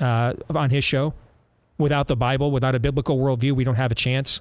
uh, 0.00 0.34
on 0.54 0.70
his 0.70 0.84
show? 0.84 1.14
Without 1.76 2.06
the 2.06 2.16
Bible, 2.16 2.52
without 2.52 2.74
a 2.74 2.78
biblical 2.78 3.18
worldview, 3.18 3.52
we 3.52 3.64
don't 3.64 3.74
have 3.74 3.90
a 3.90 3.96
chance. 3.96 4.40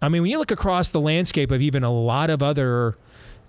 I 0.00 0.08
mean, 0.08 0.22
when 0.22 0.30
you 0.30 0.38
look 0.38 0.50
across 0.50 0.90
the 0.90 1.00
landscape 1.00 1.50
of 1.50 1.60
even 1.62 1.84
a 1.84 1.92
lot 1.92 2.30
of 2.30 2.42
other 2.42 2.96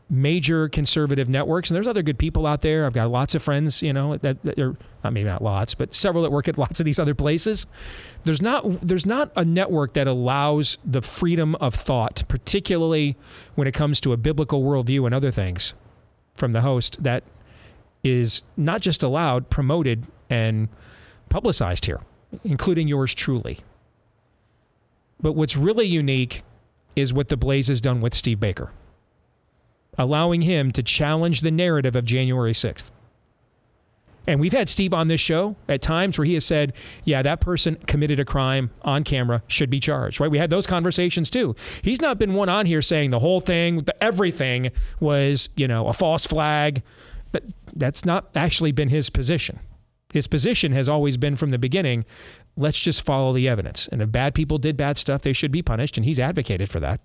major 0.10 0.70
conservative 0.70 1.28
networks, 1.28 1.70
and 1.70 1.76
there's 1.76 1.88
other 1.88 2.04
good 2.04 2.18
people 2.18 2.46
out 2.46 2.62
there. 2.62 2.86
I've 2.86 2.94
got 2.94 3.10
lots 3.10 3.34
of 3.34 3.42
friends, 3.42 3.82
you 3.82 3.92
know, 3.92 4.18
that, 4.18 4.42
that 4.44 4.60
are 4.60 4.76
not 5.04 5.14
maybe 5.14 5.28
not 5.28 5.42
lots, 5.42 5.74
but 5.74 5.96
several 5.96 6.24
that 6.24 6.32
work 6.32 6.48
at 6.48 6.58
lots 6.58 6.80
of 6.80 6.86
these 6.86 7.00
other 7.00 7.16
places. 7.16 7.66
There's 8.24 8.42
not 8.42 8.82
there's 8.82 9.06
not 9.06 9.32
a 9.36 9.44
network 9.44 9.94
that 9.94 10.08
allows 10.08 10.78
the 10.86 11.02
freedom 11.02 11.56
of 11.56 11.74
thought, 11.74 12.24
particularly 12.28 13.16
when 13.56 13.68
it 13.68 13.74
comes 13.74 14.00
to 14.02 14.14
a 14.14 14.18
biblical 14.18 14.64
worldview 14.64 15.06
and 15.06 15.16
other 15.16 15.32
things, 15.32 15.74
from 16.36 16.54
the 16.54 16.62
host 16.62 17.02
that 17.04 17.24
is 18.04 18.44
not 18.56 18.82
just 18.82 19.02
allowed, 19.02 19.50
promoted, 19.50 20.06
and 20.30 20.70
publicized 21.30 21.86
here, 21.86 22.02
including 22.44 22.88
yours 22.88 23.16
truly. 23.16 23.60
But 25.20 25.34
what's 25.34 25.58
really 25.58 25.88
unique 25.88 26.44
is 26.96 27.14
what 27.14 27.30
the 27.30 27.38
Blaze 27.38 27.68
has 27.68 27.82
done 27.82 28.02
with 28.02 28.14
Steve 28.14 28.40
Baker, 28.40 28.72
allowing 29.98 30.42
him 30.42 30.72
to 30.72 30.84
challenge 30.84 31.42
the 31.42 31.52
narrative 31.52 31.96
of 31.96 32.06
January 32.06 32.54
6th. 32.54 32.92
And 34.28 34.40
we've 34.40 34.54
had 34.54 34.68
Steve 34.68 34.92
on 34.94 35.08
this 35.08 35.22
show 35.22 35.56
at 35.70 35.84
times 35.84 36.18
where 36.18 36.26
he 36.26 36.34
has 36.34 36.44
said, 36.44 36.74
yeah, 37.04 37.22
that 37.22 37.40
person 37.40 37.76
committed 37.86 38.20
a 38.20 38.26
crime 38.26 38.72
on 38.82 39.04
camera, 39.04 39.44
should 39.48 39.70
be 39.70 39.80
charged, 39.80 40.20
right? 40.20 40.32
We 40.32 40.40
had 40.40 40.50
those 40.50 40.66
conversations 40.66 41.30
too. 41.30 41.56
He's 41.84 42.02
not 42.02 42.18
been 42.18 42.34
one 42.34 42.50
on 42.50 42.66
here 42.66 42.82
saying 42.82 43.12
the 43.12 43.20
whole 43.20 43.40
thing, 43.40 43.80
the, 43.80 44.04
everything 44.04 44.72
was, 45.00 45.50
you 45.56 45.68
know, 45.68 45.88
a 45.88 45.94
false 45.94 46.26
flag. 46.26 46.82
But 47.32 47.44
that's 47.76 48.04
not 48.04 48.30
actually 48.34 48.72
been 48.72 48.90
his 48.90 49.12
position. 49.12 49.60
His 50.12 50.26
position 50.26 50.72
has 50.72 50.90
always 50.90 51.18
been 51.18 51.36
from 51.36 51.52
the 51.52 51.60
beginning 51.60 52.06
let's 52.58 52.80
just 52.80 53.04
follow 53.04 53.34
the 53.34 53.48
evidence. 53.48 53.88
And 53.92 54.02
if 54.02 54.12
bad 54.12 54.34
people 54.34 54.58
did 54.58 54.78
bad 54.78 54.98
stuff, 54.98 55.22
they 55.22 55.34
should 55.34 55.52
be 55.52 55.62
punished. 55.62 55.98
And 55.98 56.06
he's 56.06 56.20
advocated 56.20 56.70
for 56.70 56.80
that. 56.80 57.02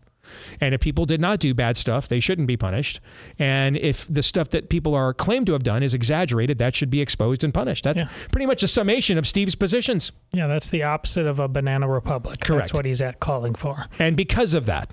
And 0.61 0.75
if 0.75 0.81
people 0.81 1.07
did 1.07 1.21
not 1.21 1.39
do 1.41 1.55
bad 1.55 1.77
stuff, 1.77 2.07
they 2.09 2.21
shouldn't 2.21 2.47
be 2.47 2.57
punished. 2.57 3.01
And 3.39 3.77
if 3.77 4.07
the 4.07 4.23
stuff 4.23 4.51
that 4.51 4.69
people 4.69 4.95
are 4.95 5.13
claimed 5.15 5.47
to 5.47 5.53
have 5.53 5.63
done 5.63 5.83
is 5.83 5.95
exaggerated, 5.95 6.59
that 6.59 6.75
should 6.75 6.91
be 6.91 7.01
exposed 7.01 7.43
and 7.43 7.53
punished. 7.53 7.85
That's 7.85 7.99
Yeah. 7.99 8.09
pretty 8.31 8.47
much 8.47 8.63
a 8.63 8.69
summation 8.69 9.19
of 9.19 9.27
Steve's 9.27 9.55
positions. 9.55 10.13
Yeah, 10.33 10.47
that's 10.47 10.71
the 10.71 10.83
opposite 10.83 11.27
of 11.27 11.41
a 11.41 11.49
banana 11.49 11.89
republic. 11.89 12.41
Correct. 12.41 12.67
That's 12.67 12.73
what 12.75 12.85
he's 12.85 13.01
at 13.01 13.21
calling 13.21 13.55
for. 13.55 13.87
And 13.99 14.17
because 14.17 14.55
of 14.55 14.67
that, 14.67 14.91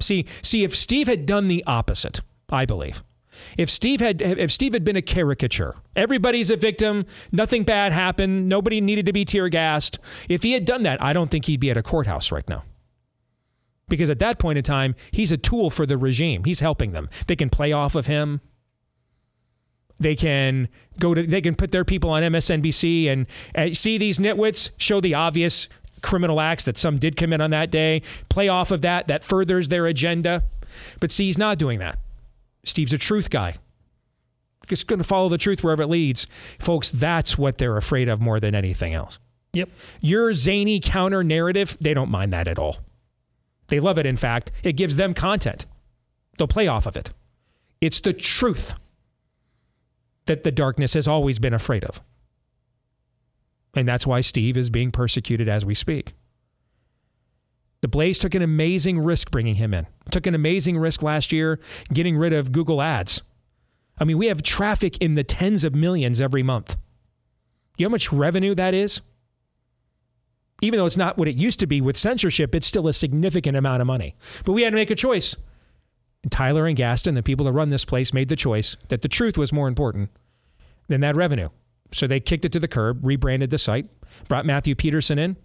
see, 0.00 0.24
see, 0.42 0.64
if 0.64 0.74
Steve 0.76 1.06
had 1.06 1.26
done 1.26 1.48
the 1.48 1.62
opposite, 1.66 2.20
I 2.48 2.64
believe, 2.64 3.02
if 3.56 3.70
Steve 3.70 4.00
had 4.00 4.20
if 4.20 4.50
Steve 4.50 4.72
had 4.72 4.84
been 4.84 4.96
a 4.96 5.02
caricature, 5.02 5.76
everybody's 5.94 6.50
a 6.50 6.56
victim, 6.56 7.06
nothing 7.30 7.62
bad 7.62 7.92
happened, 7.92 8.48
nobody 8.48 8.80
needed 8.80 9.06
to 9.06 9.12
be 9.12 9.24
tear 9.24 9.48
gassed. 9.48 9.98
If 10.28 10.42
he 10.42 10.52
had 10.52 10.64
done 10.64 10.82
that, 10.82 11.00
I 11.02 11.12
don't 11.12 11.30
think 11.30 11.44
he'd 11.46 11.60
be 11.60 11.70
at 11.70 11.76
a 11.76 11.82
courthouse 11.82 12.32
right 12.32 12.46
now. 12.48 12.64
Because 13.90 14.08
at 14.08 14.18
that 14.20 14.38
point 14.38 14.56
in 14.56 14.64
time, 14.64 14.94
he's 15.10 15.30
a 15.30 15.36
tool 15.36 15.68
for 15.68 15.84
the 15.84 15.98
regime. 15.98 16.44
He's 16.44 16.60
helping 16.60 16.92
them. 16.92 17.10
They 17.26 17.36
can 17.36 17.50
play 17.50 17.72
off 17.72 17.94
of 17.94 18.06
him. 18.06 18.40
They 19.98 20.16
can 20.16 20.68
go 20.98 21.12
to 21.12 21.22
they 21.22 21.42
can 21.42 21.54
put 21.54 21.72
their 21.72 21.84
people 21.84 22.08
on 22.08 22.22
MSNBC 22.22 23.06
and, 23.08 23.26
and 23.54 23.76
see 23.76 23.98
these 23.98 24.18
nitwits 24.18 24.70
show 24.78 24.98
the 24.98 25.12
obvious 25.12 25.68
criminal 26.00 26.40
acts 26.40 26.64
that 26.64 26.78
some 26.78 26.98
did 26.98 27.16
commit 27.16 27.42
on 27.42 27.50
that 27.50 27.70
day, 27.70 28.00
play 28.30 28.48
off 28.48 28.70
of 28.70 28.80
that 28.80 29.08
that 29.08 29.22
furthers 29.22 29.68
their 29.68 29.86
agenda. 29.86 30.44
But 31.00 31.10
see, 31.10 31.26
he's 31.26 31.36
not 31.36 31.58
doing 31.58 31.78
that. 31.80 31.98
Steve's 32.64 32.94
a 32.94 32.98
truth 32.98 33.28
guy. 33.28 33.56
Just 34.66 34.86
going 34.86 35.00
to 35.00 35.04
follow 35.04 35.28
the 35.28 35.36
truth 35.36 35.64
wherever 35.64 35.82
it 35.82 35.88
leads. 35.88 36.26
Folks, 36.58 36.90
that's 36.90 37.36
what 37.36 37.58
they're 37.58 37.76
afraid 37.76 38.08
of 38.08 38.20
more 38.20 38.38
than 38.38 38.54
anything 38.54 38.94
else. 38.94 39.18
Yep. 39.52 39.68
Your 40.00 40.32
zany 40.32 40.78
counter 40.80 41.24
narrative, 41.24 41.76
they 41.80 41.92
don't 41.92 42.10
mind 42.10 42.32
that 42.32 42.46
at 42.46 42.58
all. 42.58 42.78
They 43.70 43.80
love 43.80 43.98
it, 43.98 44.06
in 44.06 44.16
fact. 44.16 44.52
It 44.62 44.74
gives 44.74 44.96
them 44.96 45.14
content. 45.14 45.64
They'll 46.36 46.46
play 46.46 46.68
off 46.68 46.86
of 46.86 46.96
it. 46.96 47.12
It's 47.80 48.00
the 48.00 48.12
truth 48.12 48.74
that 50.26 50.42
the 50.42 50.52
darkness 50.52 50.94
has 50.94 51.08
always 51.08 51.38
been 51.38 51.54
afraid 51.54 51.84
of. 51.84 52.02
And 53.74 53.88
that's 53.88 54.06
why 54.06 54.20
Steve 54.20 54.56
is 54.56 54.68
being 54.68 54.90
persecuted 54.90 55.48
as 55.48 55.64
we 55.64 55.74
speak. 55.74 56.14
The 57.80 57.88
Blaze 57.88 58.18
took 58.18 58.34
an 58.34 58.42
amazing 58.42 58.98
risk 58.98 59.30
bringing 59.30 59.54
him 59.54 59.72
in. 59.72 59.86
Took 60.10 60.26
an 60.26 60.34
amazing 60.34 60.76
risk 60.78 61.02
last 61.02 61.32
year 61.32 61.58
getting 61.92 62.16
rid 62.16 62.32
of 62.32 62.52
Google 62.52 62.82
Ads. 62.82 63.22
I 63.98 64.04
mean, 64.04 64.18
we 64.18 64.26
have 64.26 64.42
traffic 64.42 64.98
in 64.98 65.14
the 65.14 65.24
tens 65.24 65.64
of 65.64 65.74
millions 65.74 66.20
every 66.20 66.42
month. 66.42 66.76
You 67.78 67.84
know 67.84 67.90
how 67.90 67.92
much 67.92 68.12
revenue 68.12 68.54
that 68.54 68.74
is? 68.74 69.00
Even 70.62 70.78
though 70.78 70.86
it's 70.86 70.96
not 70.96 71.16
what 71.16 71.28
it 71.28 71.36
used 71.36 71.58
to 71.60 71.66
be 71.66 71.80
with 71.80 71.96
censorship, 71.96 72.54
it's 72.54 72.66
still 72.66 72.88
a 72.88 72.92
significant 72.92 73.56
amount 73.56 73.80
of 73.80 73.86
money. 73.86 74.14
But 74.44 74.52
we 74.52 74.62
had 74.62 74.70
to 74.70 74.76
make 74.76 74.90
a 74.90 74.94
choice. 74.94 75.36
And 76.22 76.30
Tyler 76.30 76.66
and 76.66 76.76
Gaston, 76.76 77.14
the 77.14 77.22
people 77.22 77.46
that 77.46 77.52
run 77.52 77.70
this 77.70 77.84
place, 77.84 78.12
made 78.12 78.28
the 78.28 78.36
choice 78.36 78.76
that 78.88 79.02
the 79.02 79.08
truth 79.08 79.38
was 79.38 79.52
more 79.52 79.68
important 79.68 80.10
than 80.88 81.00
that 81.00 81.16
revenue. 81.16 81.48
So 81.92 82.06
they 82.06 82.20
kicked 82.20 82.44
it 82.44 82.52
to 82.52 82.60
the 82.60 82.68
curb, 82.68 83.00
rebranded 83.02 83.50
the 83.50 83.58
site, 83.58 83.88
brought 84.28 84.46
Matthew 84.46 84.74
Peterson 84.74 85.18
in, 85.18 85.36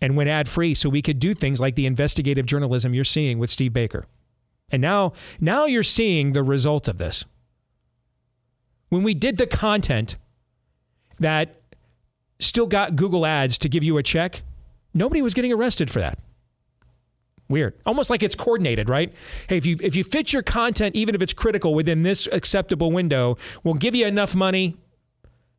and 0.00 0.16
went 0.16 0.28
ad 0.28 0.48
free 0.48 0.74
so 0.74 0.88
we 0.88 1.02
could 1.02 1.18
do 1.18 1.34
things 1.34 1.60
like 1.60 1.74
the 1.74 1.86
investigative 1.86 2.46
journalism 2.46 2.92
you're 2.94 3.04
seeing 3.04 3.38
with 3.38 3.50
Steve 3.50 3.72
Baker. 3.72 4.04
And 4.70 4.82
now, 4.82 5.12
now 5.40 5.64
you're 5.64 5.82
seeing 5.82 6.32
the 6.32 6.42
result 6.42 6.88
of 6.88 6.98
this. 6.98 7.24
When 8.88 9.02
we 9.02 9.14
did 9.14 9.38
the 9.38 9.46
content 9.46 10.16
that 11.18 11.62
still 12.38 12.66
got 12.66 12.96
Google 12.96 13.26
ads 13.26 13.58
to 13.58 13.68
give 13.68 13.82
you 13.82 13.96
a 13.98 14.02
check, 14.02 14.42
nobody 14.94 15.22
was 15.22 15.34
getting 15.34 15.52
arrested 15.52 15.90
for 15.90 16.00
that. 16.00 16.18
Weird. 17.48 17.74
Almost 17.86 18.10
like 18.10 18.22
it's 18.22 18.34
coordinated, 18.34 18.88
right? 18.88 19.12
Hey, 19.48 19.56
if 19.56 19.66
you 19.66 19.76
if 19.80 19.94
you 19.94 20.02
fit 20.02 20.32
your 20.32 20.42
content, 20.42 20.96
even 20.96 21.14
if 21.14 21.22
it's 21.22 21.32
critical 21.32 21.74
within 21.74 22.02
this 22.02 22.26
acceptable 22.32 22.90
window, 22.90 23.36
we'll 23.62 23.74
give 23.74 23.94
you 23.94 24.04
enough 24.04 24.34
money 24.34 24.76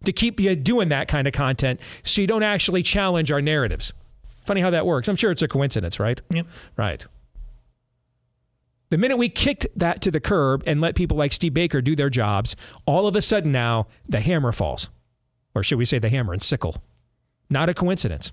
to 0.03 0.11
keep 0.11 0.39
you 0.39 0.55
doing 0.55 0.89
that 0.89 1.07
kind 1.07 1.27
of 1.27 1.33
content 1.33 1.79
so 2.03 2.21
you 2.21 2.27
don't 2.27 2.43
actually 2.43 2.83
challenge 2.83 3.31
our 3.31 3.41
narratives. 3.41 3.93
Funny 4.45 4.61
how 4.61 4.69
that 4.69 4.85
works. 4.85 5.07
I'm 5.07 5.15
sure 5.15 5.31
it's 5.31 5.41
a 5.41 5.47
coincidence, 5.47 5.99
right? 5.99 6.19
Yep. 6.31 6.47
Right. 6.75 7.05
The 8.89 8.97
minute 8.97 9.17
we 9.17 9.27
kicked 9.27 9.67
that 9.75 10.01
to 10.03 10.11
the 10.11 10.21
curb 10.21 10.63
and 10.65 10.79
let 10.79 10.95
people 10.95 11.17
like 11.17 11.33
Steve 11.33 11.53
Baker 11.53 11.81
do 11.81 11.95
their 11.95 12.09
jobs, 12.09 12.55
all 12.85 13.07
of 13.07 13.15
a 13.15 13.21
sudden 13.21 13.51
now 13.51 13.87
the 14.07 14.21
hammer 14.21 14.51
falls. 14.51 14.89
Or 15.57 15.63
should 15.63 15.79
we 15.79 15.85
say 15.85 15.97
the 15.97 16.09
hammer 16.09 16.33
and 16.33 16.41
sickle? 16.43 16.75
Not 17.49 17.67
a 17.67 17.73
coincidence. 17.73 18.31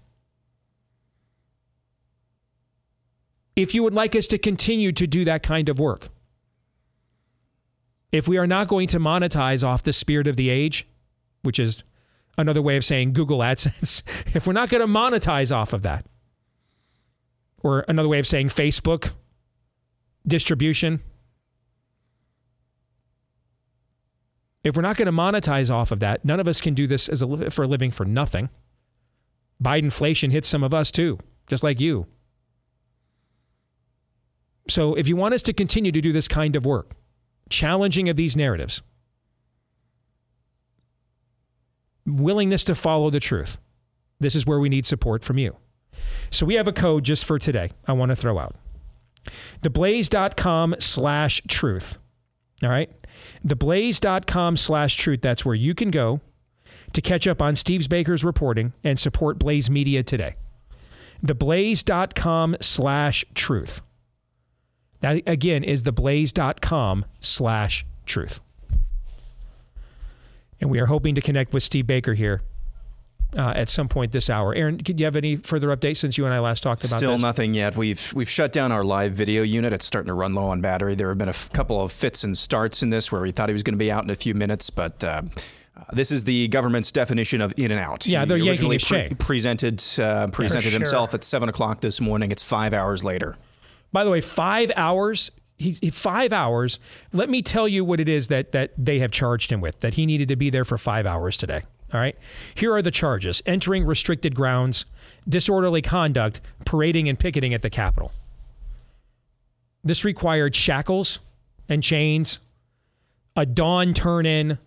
If 3.56 3.74
you 3.74 3.82
would 3.82 3.94
like 3.94 4.14
us 4.14 4.26
to 4.26 4.36
continue 4.36 4.92
to 4.92 5.06
do 5.06 5.24
that 5.24 5.42
kind 5.42 5.70
of 5.70 5.78
work, 5.78 6.08
if 8.12 8.28
we 8.28 8.36
are 8.36 8.46
not 8.46 8.68
going 8.68 8.88
to 8.88 9.00
monetize 9.00 9.66
off 9.66 9.82
the 9.82 9.94
spirit 9.94 10.28
of 10.28 10.36
the 10.36 10.50
age, 10.50 10.86
which 11.40 11.58
is 11.58 11.82
another 12.36 12.60
way 12.60 12.76
of 12.76 12.84
saying 12.84 13.14
Google 13.14 13.38
AdSense, 13.38 14.02
if 14.36 14.46
we're 14.46 14.52
not 14.52 14.68
going 14.68 14.82
to 14.82 14.86
monetize 14.86 15.50
off 15.50 15.72
of 15.72 15.80
that, 15.80 16.04
or 17.62 17.86
another 17.88 18.08
way 18.08 18.18
of 18.18 18.26
saying 18.26 18.48
Facebook 18.48 19.12
distribution, 20.26 21.00
if 24.64 24.74
we're 24.74 24.82
not 24.82 24.96
going 24.96 25.06
to 25.06 25.12
monetize 25.12 25.70
off 25.70 25.92
of 25.92 26.00
that, 26.00 26.24
none 26.24 26.40
of 26.40 26.48
us 26.48 26.60
can 26.60 26.74
do 26.74 26.86
this 26.86 27.08
as 27.08 27.22
a, 27.22 27.50
for 27.50 27.64
a 27.64 27.68
living 27.68 27.90
for 27.90 28.04
nothing. 28.04 28.48
Bidenflation 29.62 30.32
hits 30.32 30.48
some 30.48 30.64
of 30.64 30.74
us 30.74 30.90
too, 30.90 31.18
just 31.46 31.62
like 31.62 31.80
you. 31.80 32.06
So 34.68 34.94
if 34.94 35.06
you 35.06 35.16
want 35.16 35.34
us 35.34 35.42
to 35.42 35.52
continue 35.52 35.92
to 35.92 36.00
do 36.00 36.12
this 36.12 36.26
kind 36.26 36.56
of 36.56 36.64
work, 36.64 36.92
challenging 37.50 38.08
of 38.08 38.16
these 38.16 38.36
narratives, 38.36 38.82
willingness 42.06 42.64
to 42.64 42.74
follow 42.74 43.10
the 43.10 43.20
truth, 43.20 43.58
this 44.18 44.34
is 44.34 44.46
where 44.46 44.58
we 44.58 44.70
need 44.70 44.86
support 44.86 45.22
from 45.22 45.36
you. 45.36 45.56
So 46.30 46.46
we 46.46 46.54
have 46.54 46.66
a 46.66 46.72
code 46.72 47.04
just 47.04 47.24
for 47.24 47.38
today 47.38 47.70
I 47.86 47.92
want 47.92 48.10
to 48.10 48.16
throw 48.16 48.38
out. 48.38 48.56
Theblaze.com 49.62 50.76
slash 50.78 51.42
truth. 51.48 51.98
All 52.62 52.70
right. 52.70 52.90
Theblaze.com 53.46 54.56
slash 54.56 54.96
truth. 54.96 55.20
That's 55.22 55.44
where 55.44 55.54
you 55.54 55.74
can 55.74 55.90
go 55.90 56.20
to 56.92 57.02
catch 57.02 57.26
up 57.26 57.42
on 57.42 57.56
Steve 57.56 57.88
Baker's 57.88 58.24
reporting 58.24 58.72
and 58.82 58.98
support 58.98 59.38
Blaze 59.38 59.68
Media 59.68 60.02
today. 60.02 60.36
Theblaze.com 61.24 62.56
slash 62.60 63.24
truth. 63.34 63.82
That 65.00 65.22
again 65.26 65.64
is 65.64 65.82
theblaze.com 65.82 67.04
slash 67.20 67.84
truth. 68.06 68.40
And 70.60 70.70
we 70.70 70.80
are 70.80 70.86
hoping 70.86 71.14
to 71.14 71.20
connect 71.20 71.52
with 71.52 71.62
Steve 71.62 71.86
Baker 71.86 72.14
here 72.14 72.40
uh, 73.36 73.52
at 73.54 73.68
some 73.68 73.88
point 73.88 74.12
this 74.12 74.28
hour. 74.30 74.54
Aaron, 74.54 74.76
do 74.76 74.92
you 74.96 75.04
have 75.04 75.16
any 75.16 75.36
further 75.36 75.68
updates 75.76 75.98
since 75.98 76.16
you 76.18 76.24
and 76.24 76.34
I 76.34 76.38
last 76.38 76.62
talked 76.62 76.84
about 76.84 76.96
Still 76.98 77.12
this? 77.12 77.22
nothing 77.22 77.54
yet. 77.54 77.76
We've 77.76 78.12
we've 78.14 78.28
shut 78.30 78.52
down 78.52 78.72
our 78.72 78.84
live 78.84 79.12
video 79.12 79.42
unit. 79.42 79.72
It's 79.72 79.84
starting 79.84 80.08
to 80.08 80.14
run 80.14 80.34
low 80.34 80.44
on 80.46 80.60
battery. 80.60 80.94
There 80.94 81.08
have 81.08 81.18
been 81.18 81.28
a 81.28 81.30
f- 81.30 81.50
couple 81.52 81.82
of 81.82 81.92
fits 81.92 82.24
and 82.24 82.36
starts 82.36 82.82
in 82.82 82.90
this 82.90 83.10
where 83.12 83.20
we 83.22 83.30
thought 83.32 83.48
he 83.48 83.52
was 83.52 83.62
going 83.62 83.74
to 83.74 83.78
be 83.78 83.90
out 83.92 84.04
in 84.04 84.10
a 84.10 84.14
few 84.16 84.34
minutes, 84.34 84.70
but 84.70 85.02
uh, 85.04 85.22
Uh, 85.76 85.82
this 85.92 86.12
is 86.12 86.22
the 86.22 86.46
government's 86.48 86.92
definition 86.92 87.40
of 87.40 87.52
in 87.56 87.72
and 87.72 87.80
out. 87.80 88.06
Yeah, 88.06 88.24
they're 88.24 88.36
He 88.38 88.48
originally 88.48 88.76
his 88.76 88.82
shay. 88.82 89.12
presented 89.18 89.82
uh, 89.98 90.28
presented 90.28 90.70
sure. 90.70 90.78
himself 90.78 91.14
at 91.14 91.24
seven 91.24 91.48
o'clock 91.48 91.80
this 91.80 92.00
morning. 92.00 92.30
It's 92.30 92.44
five 92.44 92.72
hours 92.72 93.02
later. 93.02 93.36
By 93.92 94.04
the 94.04 94.10
way, 94.10 94.20
five 94.20 94.70
hours. 94.76 95.32
He's 95.56 95.80
he- 95.80 95.90
five 95.90 96.32
hours. 96.32 96.78
Let 97.12 97.28
me 97.28 97.42
tell 97.42 97.66
you 97.66 97.84
what 97.84 97.98
it 97.98 98.08
is 98.08 98.28
that 98.28 98.52
that 98.52 98.70
they 98.78 99.00
have 99.00 99.10
charged 99.10 99.50
him 99.50 99.60
with. 99.60 99.80
That 99.80 99.94
he 99.94 100.06
needed 100.06 100.28
to 100.28 100.36
be 100.36 100.48
there 100.48 100.64
for 100.64 100.78
five 100.78 101.06
hours 101.06 101.36
today. 101.36 101.62
All 101.92 102.00
right. 102.00 102.16
Here 102.54 102.74
are 102.74 102.82
the 102.82 102.90
charges: 102.90 103.42
entering 103.46 103.84
restricted 103.84 104.34
grounds, 104.34 104.84
disorderly 105.28 105.82
conduct, 105.82 106.40
parading 106.64 107.08
and 107.08 107.18
picketing 107.18 107.54
at 107.54 107.62
the 107.62 107.70
Capitol. 107.70 108.12
This 109.84 110.04
required 110.04 110.56
shackles 110.56 111.18
and 111.68 111.82
chains, 111.82 112.38
a 113.36 113.46
dawn 113.46 113.94
turn 113.94 114.26
in, 114.26 114.58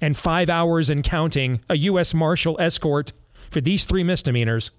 and 0.00 0.16
five 0.16 0.50
hours 0.50 0.90
and 0.90 1.02
counting, 1.02 1.60
a 1.68 1.76
U.S. 1.78 2.12
Marshal 2.12 2.56
escort 2.60 3.12
for 3.50 3.60
these 3.60 3.86
three 3.86 4.02
misdemeanors, 4.02 4.70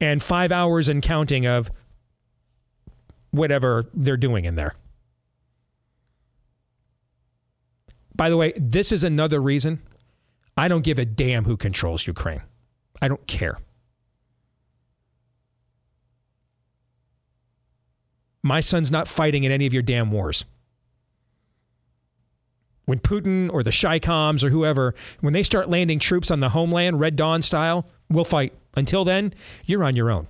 and 0.00 0.22
five 0.22 0.52
hours 0.52 0.88
and 0.88 1.02
counting 1.02 1.46
of 1.46 1.70
whatever 3.30 3.86
they're 3.94 4.16
doing 4.16 4.44
in 4.44 4.56
there. 4.56 4.74
By 8.14 8.28
the 8.28 8.36
way, 8.36 8.52
this 8.56 8.90
is 8.90 9.04
another 9.04 9.40
reason 9.40 9.80
I 10.58 10.66
don't 10.66 10.82
give 10.82 10.98
a 10.98 11.04
damn 11.04 11.44
who 11.44 11.56
controls 11.56 12.06
Ukraine. 12.08 12.42
I 13.00 13.06
don't 13.06 13.24
care. 13.28 13.58
My 18.42 18.58
son's 18.58 18.90
not 18.90 19.06
fighting 19.06 19.44
in 19.44 19.52
any 19.52 19.66
of 19.66 19.72
your 19.72 19.84
damn 19.84 20.10
wars. 20.10 20.44
When 22.86 22.98
Putin 22.98 23.52
or 23.52 23.62
the 23.62 23.70
ChiComs 23.70 24.42
or 24.42 24.50
whoever, 24.50 24.96
when 25.20 25.32
they 25.32 25.44
start 25.44 25.70
landing 25.70 26.00
troops 26.00 26.28
on 26.28 26.40
the 26.40 26.48
homeland, 26.48 26.98
Red 26.98 27.14
Dawn 27.14 27.40
style, 27.40 27.86
we'll 28.10 28.24
fight. 28.24 28.52
Until 28.74 29.04
then, 29.04 29.34
you're 29.64 29.84
on 29.84 29.94
your 29.94 30.10
own. 30.10 30.26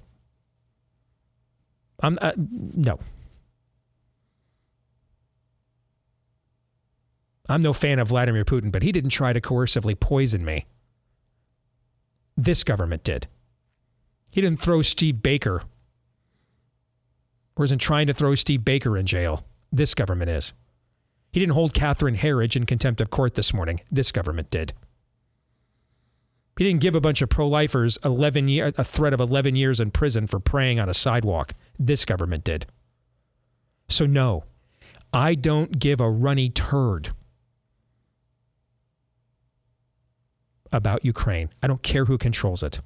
I'm 2.01 2.19
uh, 2.21 2.33
no. 2.37 2.99
I'm 7.49 7.63
no 7.63 7.73
fan 7.73 7.99
of 7.99 8.09
Vladimir 8.09 8.45
Putin, 8.45 8.71
but 8.71 8.83
he 8.83 8.93
didn't 8.93 9.11
try 9.11 9.33
to 9.33 9.41
coercively 9.41 9.99
poison 9.99 10.45
me. 10.45 10.67
This 12.37 12.63
government 12.63 13.05
did. 13.05 13.27
He 14.31 14.41
didn't 14.41 14.61
throw 14.61 14.83
Steve 14.83 15.23
Baker. 15.23 15.63
Or 17.57 17.65
isn't 17.65 17.81
trying 17.81 18.07
to 18.07 18.15
throw 18.15 18.35
Steve 18.35 18.65
Baker 18.65 18.97
in 18.97 19.07
jail. 19.07 19.45
This 19.73 19.95
government 19.95 20.31
is. 20.31 20.53
He 21.33 21.41
didn't 21.41 21.55
hold 21.55 21.75
Catherine 21.75 22.17
Herridge 22.17 22.57
in 22.57 22.67
contempt 22.67 23.01
of 23.01 23.11
court 23.11 23.35
this 23.35 23.53
morning. 23.53 23.81
This 23.91 24.13
government 24.13 24.51
did. 24.51 24.73
He 26.59 26.65
didn't 26.65 26.81
give 26.81 26.97
a 26.97 27.01
bunch 27.01 27.23
of 27.23 27.29
pro-lifers 27.29 27.99
11 28.05 28.49
year, 28.49 28.73
a 28.77 28.85
threat 28.85 29.13
of 29.13 29.21
11 29.21 29.57
years 29.57 29.81
in 29.81 29.91
prison 29.91 30.27
for 30.27 30.41
praying 30.41 30.81
on 30.81 30.89
a 30.89 30.95
sidewalk. 30.95 31.55
This 31.79 32.05
government 32.05 32.45
did. 32.45 32.67
So 33.89 34.07
no, 34.07 34.45
I 35.13 35.35
don't 35.35 35.79
give 35.79 36.01
a 36.01 36.11
runny 36.11 36.51
turd 36.51 37.13
about 40.73 41.05
Ukraine. 41.05 41.51
I 41.63 41.67
don't 41.67 41.83
care 41.83 42.05
who 42.05 42.19
controls 42.19 42.63
it. 42.63 42.81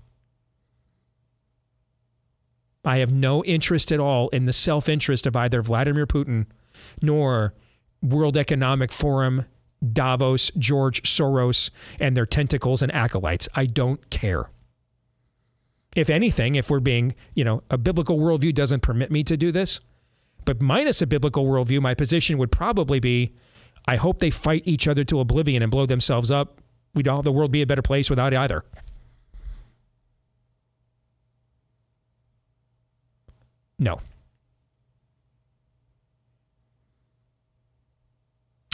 I 2.84 2.98
have 2.98 3.12
no 3.12 3.44
interest 3.44 3.92
at 3.92 4.00
all 4.00 4.28
in 4.30 4.46
the 4.46 4.52
self-interest 4.52 5.26
of 5.26 5.36
either 5.36 5.62
Vladimir 5.62 6.06
Putin 6.06 6.46
nor 7.00 7.54
World 8.02 8.36
Economic 8.36 8.90
Forum, 8.90 9.46
Davos, 9.92 10.50
George 10.58 11.02
Soros, 11.02 11.70
and 12.00 12.16
their 12.16 12.26
tentacles 12.26 12.82
and 12.82 12.92
acolytes. 12.92 13.48
I 13.54 13.66
don't 13.66 14.10
care. 14.10 14.50
If 15.94 16.10
anything, 16.10 16.54
if 16.56 16.70
we're 16.70 16.80
being, 16.80 17.14
you 17.34 17.44
know, 17.44 17.62
a 17.70 17.78
biblical 17.78 18.18
worldview 18.18 18.54
doesn't 18.54 18.80
permit 18.80 19.10
me 19.10 19.22
to 19.24 19.36
do 19.36 19.52
this, 19.52 19.78
but 20.44 20.60
minus 20.60 21.02
a 21.02 21.06
biblical 21.06 21.46
worldview, 21.46 21.80
my 21.80 21.94
position 21.94 22.38
would 22.38 22.50
probably 22.50 22.98
be 22.98 23.34
I 23.86 23.96
hope 23.96 24.20
they 24.20 24.30
fight 24.30 24.62
each 24.64 24.86
other 24.86 25.04
to 25.04 25.20
oblivion 25.20 25.62
and 25.62 25.70
blow 25.70 25.86
themselves 25.86 26.30
up. 26.30 26.61
We'd 26.94 27.08
all 27.08 27.22
the 27.22 27.32
world 27.32 27.50
be 27.50 27.62
a 27.62 27.66
better 27.66 27.82
place 27.82 28.10
without 28.10 28.34
either. 28.34 28.64
No. 33.78 34.00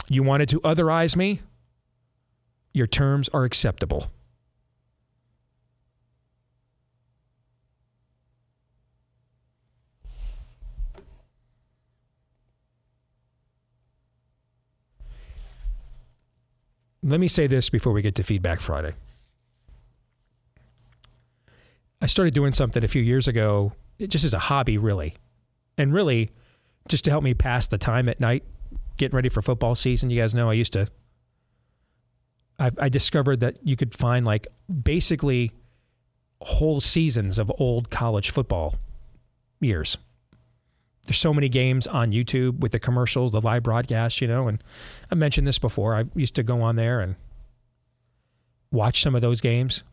You 0.07 0.23
wanted 0.23 0.49
to 0.49 0.59
otherize 0.61 1.15
me? 1.15 1.41
Your 2.73 2.87
terms 2.87 3.29
are 3.29 3.43
acceptable. 3.43 4.11
Let 17.09 17.19
me 17.19 17.27
say 17.27 17.47
this 17.47 17.69
before 17.71 17.91
we 17.91 18.03
get 18.03 18.13
to 18.15 18.23
Feedback 18.23 18.59
Friday. 18.59 18.93
I 22.01 22.05
started 22.05 22.35
doing 22.35 22.53
something 22.53 22.83
a 22.83 22.87
few 22.87 23.01
years 23.01 23.27
ago, 23.27 23.73
just 23.99 24.23
as 24.23 24.33
a 24.33 24.39
hobby, 24.39 24.77
really. 24.77 25.15
And 25.75 25.91
really, 25.91 26.29
just 26.87 27.03
to 27.05 27.11
help 27.11 27.23
me 27.23 27.33
pass 27.33 27.65
the 27.65 27.79
time 27.79 28.07
at 28.09 28.19
night, 28.19 28.43
getting 28.97 29.15
ready 29.15 29.27
for 29.29 29.41
football 29.41 29.73
season. 29.73 30.11
You 30.11 30.21
guys 30.21 30.35
know 30.35 30.49
I 30.49 30.53
used 30.53 30.73
to. 30.73 30.87
I, 32.59 32.69
I 32.77 32.89
discovered 32.89 33.39
that 33.39 33.57
you 33.63 33.75
could 33.75 33.95
find 33.95 34.25
like 34.25 34.47
basically 34.83 35.51
whole 36.41 36.79
seasons 36.79 37.39
of 37.39 37.51
old 37.57 37.89
college 37.89 38.29
football 38.29 38.75
years. 39.59 39.97
There's 41.09 41.17
so 41.17 41.33
many 41.33 41.49
games 41.49 41.87
on 41.87 42.11
YouTube 42.11 42.59
with 42.59 42.71
the 42.71 42.77
commercials, 42.77 43.31
the 43.31 43.41
live 43.41 43.63
broadcasts, 43.63 44.21
you 44.21 44.27
know, 44.27 44.47
and 44.47 44.63
I 45.09 45.15
mentioned 45.15 45.47
this 45.47 45.57
before. 45.57 45.95
I 45.95 46.05
used 46.13 46.35
to 46.35 46.43
go 46.43 46.61
on 46.61 46.75
there 46.75 46.99
and 46.99 47.15
watch 48.71 49.01
some 49.01 49.15
of 49.15 49.21
those 49.21 49.41
games 49.41 49.83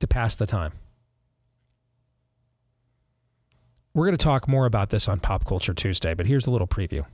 to 0.00 0.06
pass 0.06 0.36
the 0.36 0.44
time. 0.44 0.72
We're 3.94 4.04
going 4.04 4.18
to 4.18 4.22
talk 4.22 4.48
more 4.48 4.66
about 4.66 4.90
this 4.90 5.08
on 5.08 5.18
Pop 5.18 5.46
Culture 5.46 5.72
Tuesday, 5.72 6.12
but 6.12 6.26
here's 6.26 6.46
a 6.46 6.50
little 6.50 6.66
preview. 6.66 7.06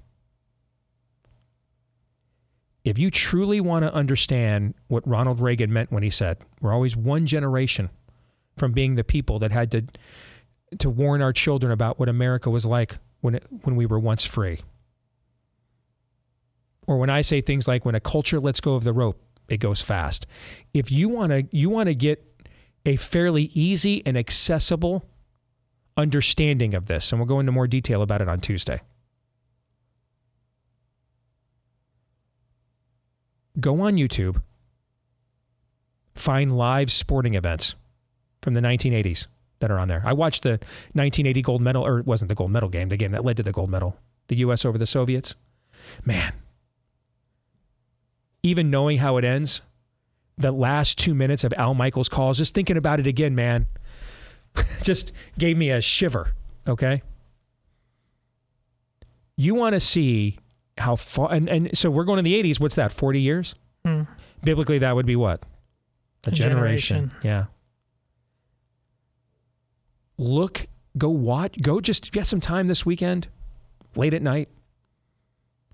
If 2.83 2.99
you 2.99 3.13
truly 3.13 3.61
want 3.61 3.85
to 3.85 3.95
understand 3.95 4.75
what 4.89 5.07
Ronald 5.07 5.39
Reagan 5.39 5.73
meant 5.73 5.93
when 5.93 6.03
he 6.03 6.11
said, 6.11 6.39
we're 6.61 6.75
always 6.75 6.97
one 6.97 7.27
generation 7.27 7.91
from 8.57 8.73
being 8.73 8.97
the 8.97 9.05
people 9.05 9.39
that 9.39 9.53
had 9.53 9.71
to 9.71 9.85
to 10.81 10.91
warn 10.91 11.23
our 11.23 11.33
children 11.33 11.71
about 11.71 12.01
what 12.01 12.09
America 12.09 12.51
was 12.51 12.67
like 12.67 12.99
when 13.21 13.37
it, 13.37 13.47
when 13.63 13.77
we 13.77 13.87
were 13.87 13.99
once 13.99 14.25
free. 14.25 14.61
Or 16.87 16.99
when 16.99 17.11
I 17.11 17.23
say 17.23 17.41
things 17.41 17.67
like 17.67 17.85
when 17.85 17.95
a 17.95 18.01
culture 18.01 18.39
lets 18.39 18.61
go 18.61 18.75
of 18.75 18.85
the 18.85 18.93
rope, 18.93 19.21
it 19.49 19.59
goes 19.59 19.81
fast. 19.81 20.27
If 20.73 20.91
you 20.91 21.09
want 21.09 21.33
to 21.33 21.47
you 21.51 21.71
want 21.71 21.89
to 21.89 21.95
get 21.95 22.23
a 22.85 22.97
fairly 22.97 23.51
easy 23.55 24.05
and 24.07 24.17
accessible 24.17 25.05
understanding 25.97 26.75
of 26.75 26.87
this, 26.87 27.11
and 27.11 27.21
we'll 27.21 27.27
go 27.27 27.41
into 27.41 27.53
more 27.53 27.67
detail 27.67 28.03
about 28.03 28.21
it 28.21 28.29
on 28.29 28.41
Tuesday. 28.41 28.81
Go 33.59 33.81
on 33.81 33.95
YouTube, 33.95 34.43
find 36.15 36.57
live 36.57 36.93
sporting 36.93 37.35
events 37.35 37.75
from 38.43 38.55
the 38.55 38.61
1980s 38.61 39.27
that 39.61 39.71
are 39.71 39.79
on 39.79 39.89
there. 39.89 40.03
I 40.05 40.13
watched 40.13 40.43
the 40.43 40.51
1980 40.93 41.43
gold 41.43 41.63
medal, 41.63 41.85
or 41.87 41.99
it 41.99 42.07
wasn't 42.07 42.29
the 42.29 42.35
gold 42.35 42.51
medal 42.51 42.69
game, 42.69 42.89
the 42.89 42.97
game 42.97 43.13
that 43.13 43.25
led 43.25 43.37
to 43.39 43.43
the 43.43 43.53
gold 43.53 43.71
medal, 43.71 43.97
the 44.29 44.37
U.S. 44.37 44.65
over 44.65 44.77
the 44.79 44.87
Soviets. 44.87 45.35
Man, 46.05 46.33
even 48.43 48.71
knowing 48.71 48.99
how 48.99 49.17
it 49.17 49.25
ends, 49.25 49.63
the 50.39 50.53
last 50.53 50.99
two 50.99 51.15
minutes 51.15 51.45
of 51.45 51.53
Al 51.57 51.75
Michaels' 51.75 52.09
calls, 52.09 52.39
just 52.39 52.55
thinking 52.55 52.77
about 52.77 53.01
it 53.01 53.07
again, 53.07 53.35
man, 53.35 53.67
just 54.83 55.13
gave 55.39 55.57
me 55.57 55.71
a 55.71 55.81
shiver. 55.81 56.33
Okay. 56.69 57.03
You 59.37 59.55
want 59.55 59.75
to 59.75 59.81
see 59.81 60.39
how 60.79 60.97
far, 60.97 61.33
and, 61.33 61.49
and 61.49 61.77
so 61.79 61.91
we're 61.91 62.05
going 62.05 62.17
to 62.17 62.23
the 62.23 62.43
80s. 62.43 62.59
What's 62.61 62.75
that, 62.77 62.91
40 62.93 63.21
years? 63.21 63.55
Hmm. 63.85 64.03
Biblically, 64.43 64.79
that 64.79 64.95
would 64.95 65.07
be 65.07 65.17
what? 65.17 65.43
A, 66.27 66.29
A 66.29 66.33
generation. 66.33 67.11
generation. 67.11 67.21
Yeah. 67.23 67.45
Look, 70.19 70.67
go 70.97 71.11
watch, 71.11 71.61
go 71.61 71.81
just 71.81 72.13
get 72.13 72.27
some 72.27 72.41
time 72.41 72.69
this 72.69 72.87
weekend, 72.87 73.29
late 73.95 74.15
at 74.15 74.23
night. 74.23 74.49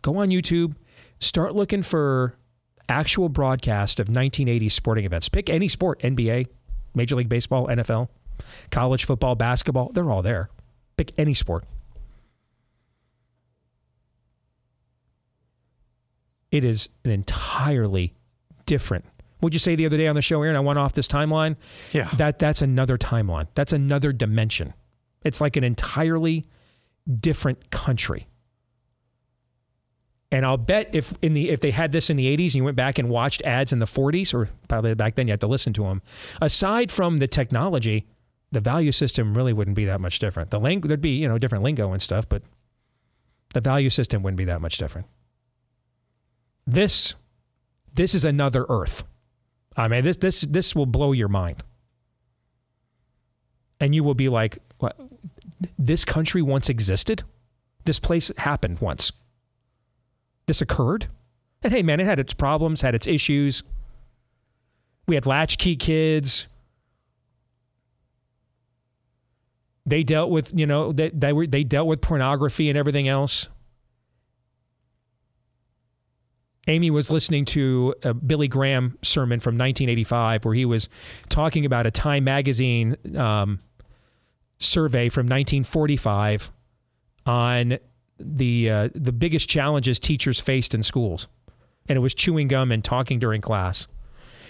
Go 0.02 0.16
on 0.16 0.30
YouTube, 0.30 0.74
start 1.20 1.54
looking 1.54 1.82
for 1.82 2.36
actual 2.88 3.28
broadcast 3.28 4.00
of 4.00 4.08
1980s 4.08 4.72
sporting 4.72 5.04
events. 5.04 5.28
Pick 5.28 5.48
any 5.48 5.68
sport 5.68 6.00
NBA, 6.00 6.48
Major 6.94 7.16
League 7.16 7.28
Baseball, 7.28 7.68
NFL, 7.68 8.08
college 8.70 9.04
football, 9.04 9.34
basketball. 9.34 9.90
They're 9.92 10.10
all 10.10 10.22
there. 10.22 10.50
Pick 10.96 11.12
any 11.16 11.34
sport. 11.34 11.64
It 16.50 16.64
is 16.64 16.90
an 17.04 17.10
entirely 17.10 18.12
different 18.66 19.06
What'd 19.42 19.56
you 19.56 19.58
say 19.58 19.74
the 19.74 19.86
other 19.86 19.96
day 19.96 20.06
on 20.06 20.14
the 20.14 20.22
show, 20.22 20.40
Aaron? 20.40 20.54
I 20.54 20.60
went 20.60 20.78
off 20.78 20.92
this 20.92 21.08
timeline. 21.08 21.56
Yeah. 21.90 22.04
That 22.16 22.38
that's 22.38 22.62
another 22.62 22.96
timeline. 22.96 23.48
That's 23.56 23.72
another 23.72 24.12
dimension. 24.12 24.72
It's 25.24 25.40
like 25.40 25.56
an 25.56 25.64
entirely 25.64 26.46
different 27.18 27.72
country. 27.72 28.28
And 30.30 30.46
I'll 30.46 30.58
bet 30.58 30.90
if 30.92 31.14
in 31.22 31.34
the 31.34 31.50
if 31.50 31.58
they 31.58 31.72
had 31.72 31.90
this 31.90 32.08
in 32.08 32.16
the 32.16 32.26
80s 32.36 32.46
and 32.46 32.54
you 32.54 32.64
went 32.64 32.76
back 32.76 33.00
and 33.00 33.08
watched 33.08 33.42
ads 33.42 33.72
in 33.72 33.80
the 33.80 33.86
40s 33.86 34.32
or 34.32 34.48
probably 34.68 34.94
back 34.94 35.16
then 35.16 35.26
you 35.26 35.32
had 35.32 35.40
to 35.40 35.48
listen 35.48 35.72
to 35.72 35.82
them. 35.82 36.02
Aside 36.40 36.92
from 36.92 37.16
the 37.16 37.26
technology, 37.26 38.06
the 38.52 38.60
value 38.60 38.92
system 38.92 39.36
really 39.36 39.52
wouldn't 39.52 39.74
be 39.74 39.86
that 39.86 40.00
much 40.00 40.20
different. 40.20 40.52
The 40.52 40.60
ling- 40.60 40.82
there'd 40.82 41.00
be, 41.00 41.16
you 41.16 41.26
know, 41.26 41.36
different 41.36 41.64
lingo 41.64 41.90
and 41.92 42.00
stuff, 42.00 42.28
but 42.28 42.44
the 43.54 43.60
value 43.60 43.90
system 43.90 44.22
wouldn't 44.22 44.38
be 44.38 44.44
that 44.44 44.60
much 44.60 44.78
different. 44.78 45.08
This 46.64 47.16
this 47.92 48.14
is 48.14 48.24
another 48.24 48.66
earth. 48.68 49.02
I 49.76 49.88
mean, 49.88 50.04
this 50.04 50.16
this 50.16 50.42
this 50.42 50.74
will 50.74 50.86
blow 50.86 51.12
your 51.12 51.28
mind. 51.28 51.62
And 53.80 53.94
you 53.94 54.04
will 54.04 54.14
be 54.14 54.28
like, 54.28 54.58
what? 54.78 54.96
this 55.78 56.04
country 56.04 56.42
once 56.42 56.68
existed? 56.68 57.22
This 57.84 57.98
place 57.98 58.30
happened 58.38 58.80
once. 58.80 59.12
This 60.46 60.60
occurred? 60.60 61.08
And 61.62 61.72
hey 61.72 61.82
man, 61.82 62.00
it 62.00 62.06
had 62.06 62.18
its 62.18 62.34
problems, 62.34 62.82
had 62.82 62.94
its 62.94 63.06
issues. 63.06 63.62
We 65.06 65.14
had 65.14 65.26
latchkey 65.26 65.76
kids. 65.76 66.46
They 69.84 70.04
dealt 70.04 70.30
with, 70.30 70.52
you 70.56 70.66
know, 70.66 70.92
they, 70.92 71.10
they, 71.10 71.32
were, 71.32 71.46
they 71.46 71.64
dealt 71.64 71.88
with 71.88 72.00
pornography 72.00 72.68
and 72.68 72.78
everything 72.78 73.08
else. 73.08 73.48
Amy 76.68 76.90
was 76.90 77.10
listening 77.10 77.44
to 77.44 77.94
a 78.02 78.14
Billy 78.14 78.46
Graham 78.48 78.96
sermon 79.02 79.40
from 79.40 79.54
1985 79.54 80.44
where 80.44 80.54
he 80.54 80.64
was 80.64 80.88
talking 81.28 81.66
about 81.66 81.86
a 81.86 81.90
Time 81.90 82.24
magazine 82.24 82.96
um, 83.16 83.58
survey 84.58 85.08
from 85.08 85.26
1945 85.26 86.52
on 87.26 87.78
the 88.18 88.70
uh, 88.70 88.88
the 88.94 89.12
biggest 89.12 89.48
challenges 89.48 89.98
teachers 89.98 90.38
faced 90.38 90.74
in 90.74 90.82
schools, 90.82 91.28
and 91.88 91.96
it 91.96 92.00
was 92.00 92.14
chewing 92.14 92.48
gum 92.48 92.70
and 92.70 92.84
talking 92.84 93.18
during 93.18 93.40
class. 93.40 93.88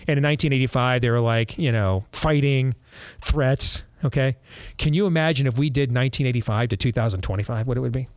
And 0.08 0.18
in 0.18 0.24
1985, 0.24 1.00
they 1.00 1.10
were 1.10 1.20
like, 1.20 1.56
you 1.56 1.70
know, 1.70 2.04
fighting, 2.12 2.74
threats. 3.20 3.84
Okay, 4.04 4.36
can 4.78 4.94
you 4.94 5.06
imagine 5.06 5.46
if 5.46 5.56
we 5.56 5.70
did 5.70 5.90
1985 5.90 6.70
to 6.70 6.76
2025, 6.76 7.66
what 7.66 7.76
it 7.76 7.80
would 7.80 7.92
be? 7.92 8.08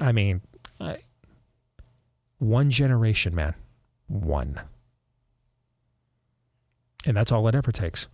I 0.00 0.12
mean, 0.12 0.42
I, 0.78 0.98
one 2.44 2.70
generation, 2.70 3.34
man, 3.34 3.54
one, 4.06 4.60
and 7.06 7.16
that's 7.16 7.32
all 7.32 7.46
it 7.48 7.54
ever 7.54 7.72
takes. 7.72 8.06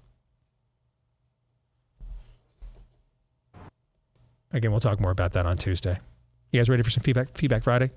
Again, 4.53 4.71
we'll 4.71 4.81
talk 4.81 5.01
more 5.01 5.11
about 5.11 5.33
that 5.33 5.47
on 5.47 5.57
Tuesday. 5.57 5.99
You 6.51 6.61
guys 6.61 6.69
ready 6.69 6.83
for 6.83 6.91
some 6.91 7.03
feedback? 7.03 7.37
Feedback 7.37 7.63
Friday. 7.63 7.91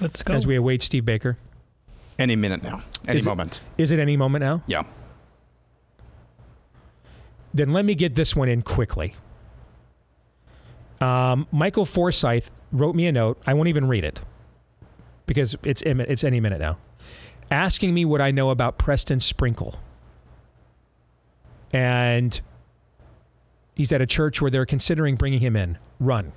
Let's 0.00 0.22
go. 0.22 0.34
As 0.34 0.46
we 0.46 0.54
await 0.54 0.82
Steve 0.82 1.04
Baker. 1.04 1.36
Any 2.18 2.36
minute 2.36 2.62
now. 2.62 2.82
Any 3.08 3.18
Is 3.18 3.26
moment. 3.26 3.60
Is 3.78 3.90
it 3.90 3.98
any 3.98 4.16
moment 4.16 4.44
now? 4.44 4.62
Yeah. 4.66 4.84
Then 7.52 7.72
let 7.72 7.84
me 7.84 7.94
get 7.94 8.14
this 8.14 8.36
one 8.36 8.48
in 8.48 8.62
quickly. 8.62 9.14
Um, 11.00 11.48
Michael 11.50 11.84
Forsyth 11.84 12.50
wrote 12.70 12.94
me 12.94 13.06
a 13.06 13.12
note. 13.12 13.42
I 13.44 13.54
won't 13.54 13.68
even 13.68 13.88
read 13.88 14.04
it 14.04 14.20
because 15.26 15.56
it's 15.62 15.82
im- 15.82 16.00
it's 16.00 16.24
any 16.24 16.40
minute 16.40 16.60
now. 16.60 16.78
Asking 17.50 17.92
me 17.94 18.04
what 18.04 18.20
I 18.20 18.30
know 18.30 18.50
about 18.50 18.78
Preston 18.78 19.20
Sprinkle. 19.20 19.78
And 21.72 22.40
he's 23.74 23.92
at 23.92 24.00
a 24.00 24.06
church 24.06 24.40
where 24.40 24.50
they're 24.50 24.66
considering 24.66 25.16
bringing 25.16 25.40
him 25.40 25.56
in. 25.56 25.78
Run. 25.98 26.32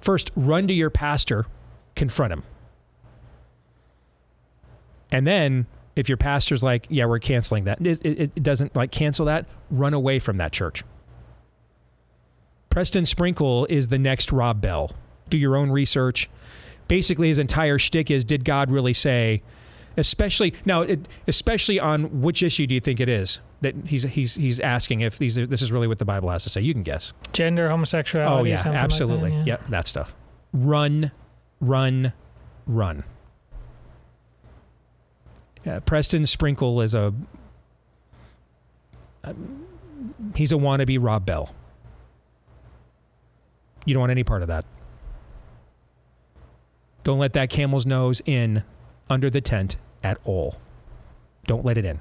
First, 0.00 0.30
run 0.36 0.68
to 0.68 0.74
your 0.74 0.90
pastor, 0.90 1.46
confront 1.94 2.32
him. 2.32 2.42
And 5.10 5.26
then, 5.26 5.66
if 5.94 6.08
your 6.08 6.18
pastor's 6.18 6.62
like, 6.62 6.86
yeah, 6.90 7.06
we're 7.06 7.18
canceling 7.18 7.64
that, 7.64 7.84
it, 7.84 8.04
it, 8.04 8.20
it 8.36 8.42
doesn't 8.42 8.76
like 8.76 8.90
cancel 8.90 9.26
that, 9.26 9.46
run 9.70 9.94
away 9.94 10.18
from 10.18 10.36
that 10.36 10.52
church. 10.52 10.84
Preston 12.70 13.06
Sprinkle 13.06 13.66
is 13.66 13.88
the 13.88 13.98
next 13.98 14.30
Rob 14.32 14.60
Bell. 14.60 14.90
Do 15.30 15.38
your 15.38 15.56
own 15.56 15.70
research. 15.70 16.28
Basically, 16.88 17.28
his 17.28 17.38
entire 17.38 17.78
shtick 17.78 18.10
is 18.10 18.24
did 18.24 18.44
God 18.44 18.70
really 18.70 18.92
say, 18.92 19.42
especially 19.96 20.54
now, 20.64 20.82
it, 20.82 21.08
especially 21.26 21.80
on 21.80 22.20
which 22.22 22.42
issue 22.42 22.66
do 22.66 22.74
you 22.74 22.80
think 22.80 23.00
it 23.00 23.08
is 23.08 23.40
that 23.60 23.74
he's 23.86 24.04
he's 24.04 24.34
he's 24.34 24.60
asking 24.60 25.00
if 25.00 25.18
these 25.18 25.34
this 25.34 25.62
is 25.62 25.72
really 25.72 25.88
what 25.88 25.98
the 25.98 26.04
Bible 26.04 26.30
has 26.30 26.44
to 26.44 26.50
say? 26.50 26.60
You 26.60 26.72
can 26.72 26.82
guess. 26.82 27.12
Gender, 27.32 27.68
homosexuality. 27.68 28.40
Oh 28.40 28.44
yeah, 28.44 28.56
something 28.56 28.72
like 28.72 28.80
that, 28.80 28.84
absolutely. 28.84 29.32
yeah. 29.32 29.44
Yep, 29.44 29.68
that 29.68 29.88
stuff. 29.88 30.14
Run, 30.52 31.10
run, 31.60 32.12
run. 32.66 33.04
Yeah, 35.64 35.80
Preston 35.80 36.26
Sprinkle 36.26 36.80
is 36.80 36.94
a 36.94 37.12
um, 39.24 39.66
he's 40.34 40.52
a 40.52 40.56
wannabe 40.56 40.98
Rob 41.00 41.26
Bell. 41.26 41.52
You 43.84 43.94
don't 43.94 44.00
want 44.00 44.10
any 44.12 44.24
part 44.24 44.42
of 44.42 44.48
that. 44.48 44.64
Don't 47.06 47.20
let 47.20 47.34
that 47.34 47.50
camel's 47.50 47.86
nose 47.86 48.20
in 48.26 48.64
under 49.08 49.30
the 49.30 49.40
tent 49.40 49.76
at 50.02 50.18
all. 50.24 50.56
Don't 51.46 51.64
let 51.64 51.78
it 51.78 51.84
in. 51.84 52.00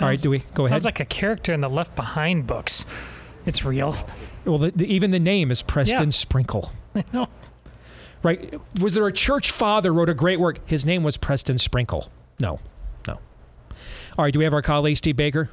all 0.00 0.06
right, 0.06 0.20
do 0.22 0.30
we 0.30 0.44
go 0.54 0.64
ahead? 0.64 0.76
Sounds 0.76 0.84
like 0.84 1.00
a 1.00 1.04
character 1.04 1.52
in 1.52 1.60
the 1.60 1.68
Left 1.68 1.96
Behind 1.96 2.46
books. 2.46 2.86
It's 3.44 3.64
real. 3.64 3.96
Well, 4.44 4.58
the, 4.58 4.70
the, 4.70 4.86
even 4.86 5.10
the 5.10 5.18
name 5.18 5.50
is 5.50 5.60
Preston 5.60 6.04
Yeah. 6.04 6.10
Sprinkle. 6.10 6.70
I 6.94 7.02
know. 7.12 7.26
Right? 8.22 8.54
Was 8.80 8.94
there 8.94 9.08
a 9.08 9.12
church 9.12 9.50
father 9.50 9.92
wrote 9.92 10.08
a 10.08 10.14
great 10.14 10.38
work? 10.38 10.60
His 10.64 10.86
name 10.86 11.02
was 11.02 11.16
Preston 11.16 11.58
Sprinkle. 11.58 12.08
No, 12.38 12.60
no. 13.08 13.14
All 14.16 14.24
right, 14.24 14.32
do 14.32 14.38
we 14.38 14.44
have 14.44 14.54
our 14.54 14.62
colleague 14.62 14.98
Steve 14.98 15.16
Baker? 15.16 15.50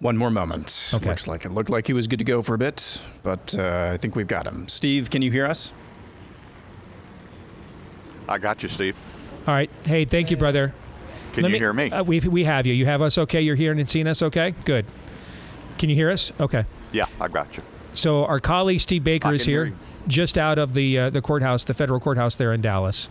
One 0.00 0.18
more 0.18 0.30
moment. 0.30 0.90
Okay. 0.92 1.08
Looks 1.08 1.26
like 1.26 1.46
it 1.46 1.52
looked 1.52 1.70
like 1.70 1.86
he 1.86 1.94
was 1.94 2.06
good 2.06 2.18
to 2.18 2.24
go 2.26 2.42
for 2.42 2.52
a 2.52 2.58
bit, 2.58 3.02
but 3.22 3.58
uh, 3.58 3.92
I 3.94 3.96
think 3.96 4.14
we've 4.14 4.26
got 4.28 4.46
him. 4.46 4.68
Steve, 4.68 5.08
can 5.08 5.22
you 5.22 5.30
hear 5.32 5.46
us? 5.46 5.72
I 8.28 8.38
got 8.38 8.62
you, 8.62 8.68
Steve. 8.68 8.96
All 9.46 9.54
right. 9.54 9.70
Hey, 9.84 10.04
thank 10.04 10.30
you, 10.30 10.36
brother. 10.36 10.74
Can 11.32 11.44
Let 11.44 11.52
you 11.52 11.58
hear 11.58 11.72
me? 11.72 11.90
Uh, 11.90 12.02
we 12.02 12.20
we 12.20 12.44
have 12.44 12.66
you. 12.66 12.74
You 12.74 12.86
have 12.86 13.00
us 13.00 13.16
okay? 13.16 13.40
You're 13.40 13.56
hearing 13.56 13.80
and 13.80 13.88
seeing 13.88 14.06
us 14.06 14.22
okay? 14.22 14.54
Good. 14.64 14.84
Can 15.78 15.88
you 15.88 15.96
hear 15.96 16.10
us? 16.10 16.32
Okay. 16.38 16.64
Yeah, 16.92 17.06
I 17.20 17.28
got 17.28 17.56
you. 17.56 17.62
So 17.94 18.24
our 18.24 18.40
colleague 18.40 18.80
Steve 18.80 19.04
Baker 19.04 19.28
I 19.28 19.34
is 19.34 19.44
here, 19.44 19.74
just 20.06 20.36
out 20.36 20.58
of 20.58 20.74
the 20.74 20.98
uh, 20.98 21.10
the 21.10 21.22
courthouse, 21.22 21.64
the 21.64 21.74
federal 21.74 22.00
courthouse 22.00 22.36
there 22.36 22.52
in 22.52 22.60
Dallas. 22.60 23.08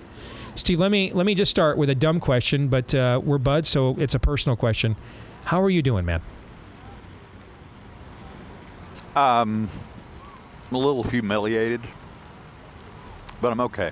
Steve, 0.56 0.80
let 0.80 0.92
me 0.92 1.12
let 1.14 1.26
me 1.26 1.36
just 1.36 1.52
start 1.52 1.78
with 1.78 1.90
a 1.90 1.96
dumb 1.96 2.20
question, 2.20 2.68
but 2.68 2.94
uh, 2.94 3.22
we're 3.24 3.38
buds, 3.38 3.70
so 3.70 3.96
it's 3.98 4.16
a 4.16 4.20
personal 4.20 4.56
question. 4.56 4.96
How 5.46 5.62
are 5.62 5.70
you 5.70 5.82
doing, 5.82 6.06
man? 6.06 6.22
Um, 9.16 9.70
I'm 10.70 10.76
a 10.76 10.80
little 10.80 11.04
humiliated, 11.04 11.82
but 13.42 13.52
I'm 13.52 13.62
okay. 13.62 13.92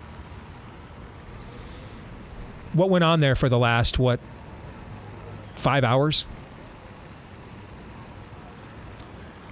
What 2.76 2.90
went 2.90 3.06
on 3.06 3.22
there 3.22 3.36
for 3.36 3.48
the 3.48 3.58
last 3.58 4.00
what 4.00 4.20
five 5.56 5.86
hours? 5.86 6.26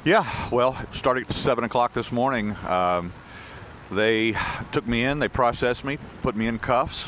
Yeah, 0.03 0.49
well, 0.51 0.77
starting 0.93 1.23
at 1.29 1.33
7 1.33 1.63
o'clock 1.63 1.93
this 1.93 2.11
morning, 2.11 2.57
um, 2.67 3.13
they 3.89 4.35
took 4.73 4.85
me 4.85 5.05
in, 5.05 5.19
they 5.19 5.29
processed 5.29 5.85
me, 5.85 5.99
put 6.21 6.35
me 6.35 6.47
in 6.47 6.59
cuffs. 6.59 7.07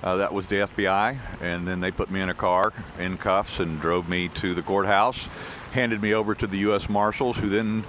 Uh, 0.00 0.14
that 0.18 0.32
was 0.32 0.46
the 0.46 0.56
FBI. 0.56 1.18
And 1.40 1.66
then 1.66 1.80
they 1.80 1.90
put 1.90 2.08
me 2.08 2.20
in 2.20 2.28
a 2.28 2.34
car 2.34 2.72
in 2.96 3.18
cuffs 3.18 3.58
and 3.58 3.80
drove 3.80 4.08
me 4.08 4.28
to 4.28 4.54
the 4.54 4.62
courthouse, 4.62 5.26
handed 5.72 6.00
me 6.00 6.14
over 6.14 6.36
to 6.36 6.46
the 6.46 6.58
U.S. 6.58 6.88
Marshals, 6.88 7.38
who 7.38 7.48
then 7.48 7.84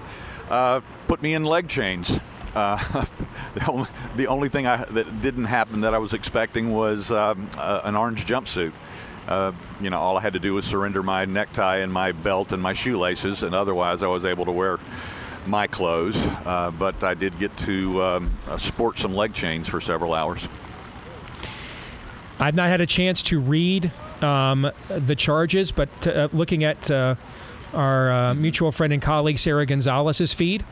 uh, 0.50 0.80
put 1.06 1.22
me 1.22 1.34
in 1.34 1.44
leg 1.44 1.68
chains. 1.68 2.18
Uh, 2.58 3.04
the, 3.54 3.70
only, 3.70 3.88
the 4.16 4.26
only 4.26 4.48
thing 4.48 4.66
I, 4.66 4.84
that 4.84 5.22
didn't 5.22 5.44
happen 5.44 5.82
that 5.82 5.94
I 5.94 5.98
was 5.98 6.12
expecting 6.12 6.72
was 6.72 7.12
um, 7.12 7.48
uh, 7.56 7.82
an 7.84 7.94
orange 7.94 8.26
jumpsuit. 8.26 8.72
Uh, 9.28 9.52
you 9.80 9.90
know, 9.90 9.98
all 9.98 10.16
I 10.16 10.20
had 10.20 10.32
to 10.32 10.40
do 10.40 10.54
was 10.54 10.64
surrender 10.64 11.02
my 11.02 11.24
necktie 11.24 11.76
and 11.76 11.92
my 11.92 12.10
belt 12.10 12.50
and 12.50 12.60
my 12.60 12.72
shoelaces, 12.72 13.44
and 13.44 13.54
otherwise 13.54 14.02
I 14.02 14.08
was 14.08 14.24
able 14.24 14.44
to 14.46 14.50
wear 14.50 14.80
my 15.46 15.68
clothes. 15.68 16.16
Uh, 16.16 16.72
but 16.76 17.04
I 17.04 17.14
did 17.14 17.38
get 17.38 17.56
to 17.58 18.02
um, 18.02 18.38
uh, 18.48 18.58
sport 18.58 18.98
some 18.98 19.14
leg 19.14 19.34
chains 19.34 19.68
for 19.68 19.80
several 19.80 20.12
hours. 20.12 20.48
I've 22.40 22.56
not 22.56 22.68
had 22.68 22.80
a 22.80 22.86
chance 22.86 23.22
to 23.24 23.38
read 23.38 23.92
um, 24.20 24.70
the 24.88 25.14
charges, 25.14 25.70
but 25.70 25.88
looking 26.32 26.64
at 26.64 26.90
our 27.72 28.34
mutual 28.34 28.72
friend 28.72 28.92
and 28.92 29.02
colleague 29.02 29.38
Sara 29.38 29.64
Gonzales's 29.64 30.32
feed, 30.32 30.64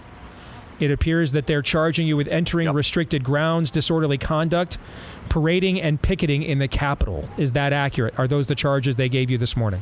It 0.79 0.91
appears 0.91 1.33
that 1.33 1.47
they're 1.47 1.63
charging 1.63 2.07
you 2.07 2.17
with 2.17 2.29
entering 2.29 2.71
restricted 2.73 3.25
grounds, 3.25 3.71
disorderly 3.71 4.19
conduct, 4.19 4.79
parading, 5.29 5.81
and 5.81 6.01
picketing 6.01 6.43
in 6.43 6.59
the 6.59 6.69
Capitol. 6.69 7.29
Is 7.39 7.53
that 7.53 7.73
accurate? 7.73 8.19
Are 8.19 8.29
those 8.29 8.47
the 8.47 8.55
charges 8.55 8.97
they 8.97 9.09
gave 9.09 9.31
you 9.31 9.39
this 9.39 9.57
morning? 9.57 9.81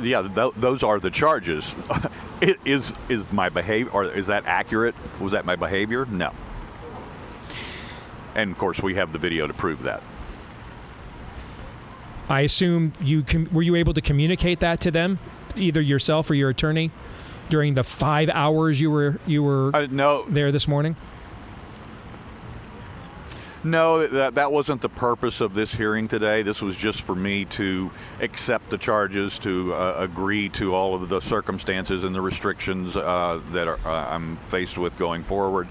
Yeah, 0.00 0.22
th- 0.22 0.54
those 0.56 0.82
are 0.82 0.98
the 0.98 1.10
charges. 1.10 1.74
is 2.64 2.94
is 3.08 3.30
my 3.32 3.48
behavior, 3.48 3.90
or 3.92 4.04
is 4.04 4.28
that 4.28 4.46
accurate? 4.46 4.94
Was 5.20 5.32
that 5.32 5.44
my 5.44 5.56
behavior? 5.56 6.06
No. 6.06 6.32
And 8.34 8.52
of 8.52 8.58
course, 8.58 8.80
we 8.80 8.94
have 8.94 9.12
the 9.12 9.18
video 9.18 9.46
to 9.46 9.52
prove 9.52 9.82
that. 9.82 10.02
I 12.28 12.42
assume 12.42 12.92
you 13.00 13.22
com- 13.24 13.48
were 13.52 13.62
you 13.62 13.74
able 13.74 13.92
to 13.92 14.00
communicate 14.00 14.60
that 14.60 14.80
to 14.82 14.90
them, 14.90 15.18
either 15.56 15.80
yourself 15.80 16.30
or 16.30 16.34
your 16.34 16.48
attorney, 16.48 16.92
during 17.50 17.74
the 17.74 17.82
five 17.82 18.30
hours 18.30 18.80
you 18.80 18.90
were 18.90 19.20
you 19.26 19.42
were 19.42 19.74
uh, 19.74 19.86
no. 19.90 20.24
there 20.28 20.50
this 20.50 20.66
morning. 20.66 20.96
No, 23.62 24.06
that, 24.06 24.36
that 24.36 24.52
wasn't 24.52 24.80
the 24.80 24.88
purpose 24.88 25.42
of 25.42 25.52
this 25.52 25.74
hearing 25.74 26.08
today. 26.08 26.40
This 26.40 26.62
was 26.62 26.76
just 26.76 27.02
for 27.02 27.14
me 27.14 27.44
to 27.46 27.90
accept 28.18 28.70
the 28.70 28.78
charges, 28.78 29.38
to 29.40 29.74
uh, 29.74 29.96
agree 29.98 30.48
to 30.50 30.74
all 30.74 30.94
of 30.94 31.10
the 31.10 31.20
circumstances 31.20 32.02
and 32.02 32.14
the 32.14 32.22
restrictions 32.22 32.96
uh, 32.96 33.38
that 33.52 33.68
are, 33.68 33.78
uh, 33.84 34.14
I'm 34.14 34.38
faced 34.48 34.78
with 34.78 34.96
going 34.96 35.24
forward, 35.24 35.68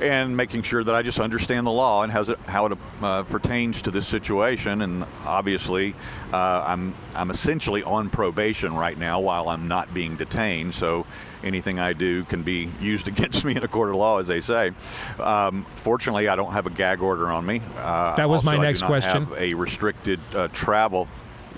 and 0.00 0.36
making 0.36 0.62
sure 0.62 0.84
that 0.84 0.94
I 0.94 1.02
just 1.02 1.18
understand 1.18 1.66
the 1.66 1.70
law 1.70 2.02
and 2.02 2.12
it, 2.12 2.38
how 2.40 2.66
it 2.66 2.78
uh, 3.02 3.22
pertains 3.24 3.82
to 3.82 3.90
this 3.90 4.06
situation. 4.06 4.82
And 4.82 5.04
obviously, 5.24 5.94
uh, 6.32 6.64
I'm 6.66 6.94
I'm 7.14 7.30
essentially 7.30 7.82
on 7.82 8.10
probation 8.10 8.74
right 8.74 8.96
now 8.98 9.20
while 9.20 9.48
I'm 9.48 9.68
not 9.68 9.94
being 9.94 10.16
detained. 10.16 10.74
So 10.74 11.06
anything 11.42 11.78
I 11.78 11.92
do 11.92 12.24
can 12.24 12.42
be 12.42 12.70
used 12.80 13.08
against 13.16 13.44
me 13.44 13.56
in 13.56 13.62
a 13.64 13.68
court 13.68 13.90
of 13.90 13.96
law, 13.96 14.18
as 14.18 14.26
they 14.26 14.40
say. 14.40 14.72
Um, 15.18 15.66
fortunately, 15.76 16.28
I 16.28 16.36
don't 16.36 16.52
have 16.52 16.66
a 16.66 16.70
gag 16.70 17.00
order 17.00 17.30
on 17.30 17.46
me. 17.46 17.62
Uh, 17.78 18.14
That 18.16 18.28
was 18.28 18.44
my 18.44 18.52
also, 18.52 18.62
I 18.62 18.66
next 18.66 18.82
question. 18.82 19.24
Have 19.26 19.38
a 19.38 19.54
restricted 19.54 20.20
uh, 20.34 20.48
travel. 20.48 21.08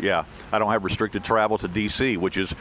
Yeah, 0.00 0.24
I 0.52 0.60
don't 0.60 0.70
have 0.70 0.84
restricted 0.84 1.24
travel 1.24 1.58
to 1.58 1.66
D.C., 1.66 2.16
which 2.18 2.36
is 2.36 2.54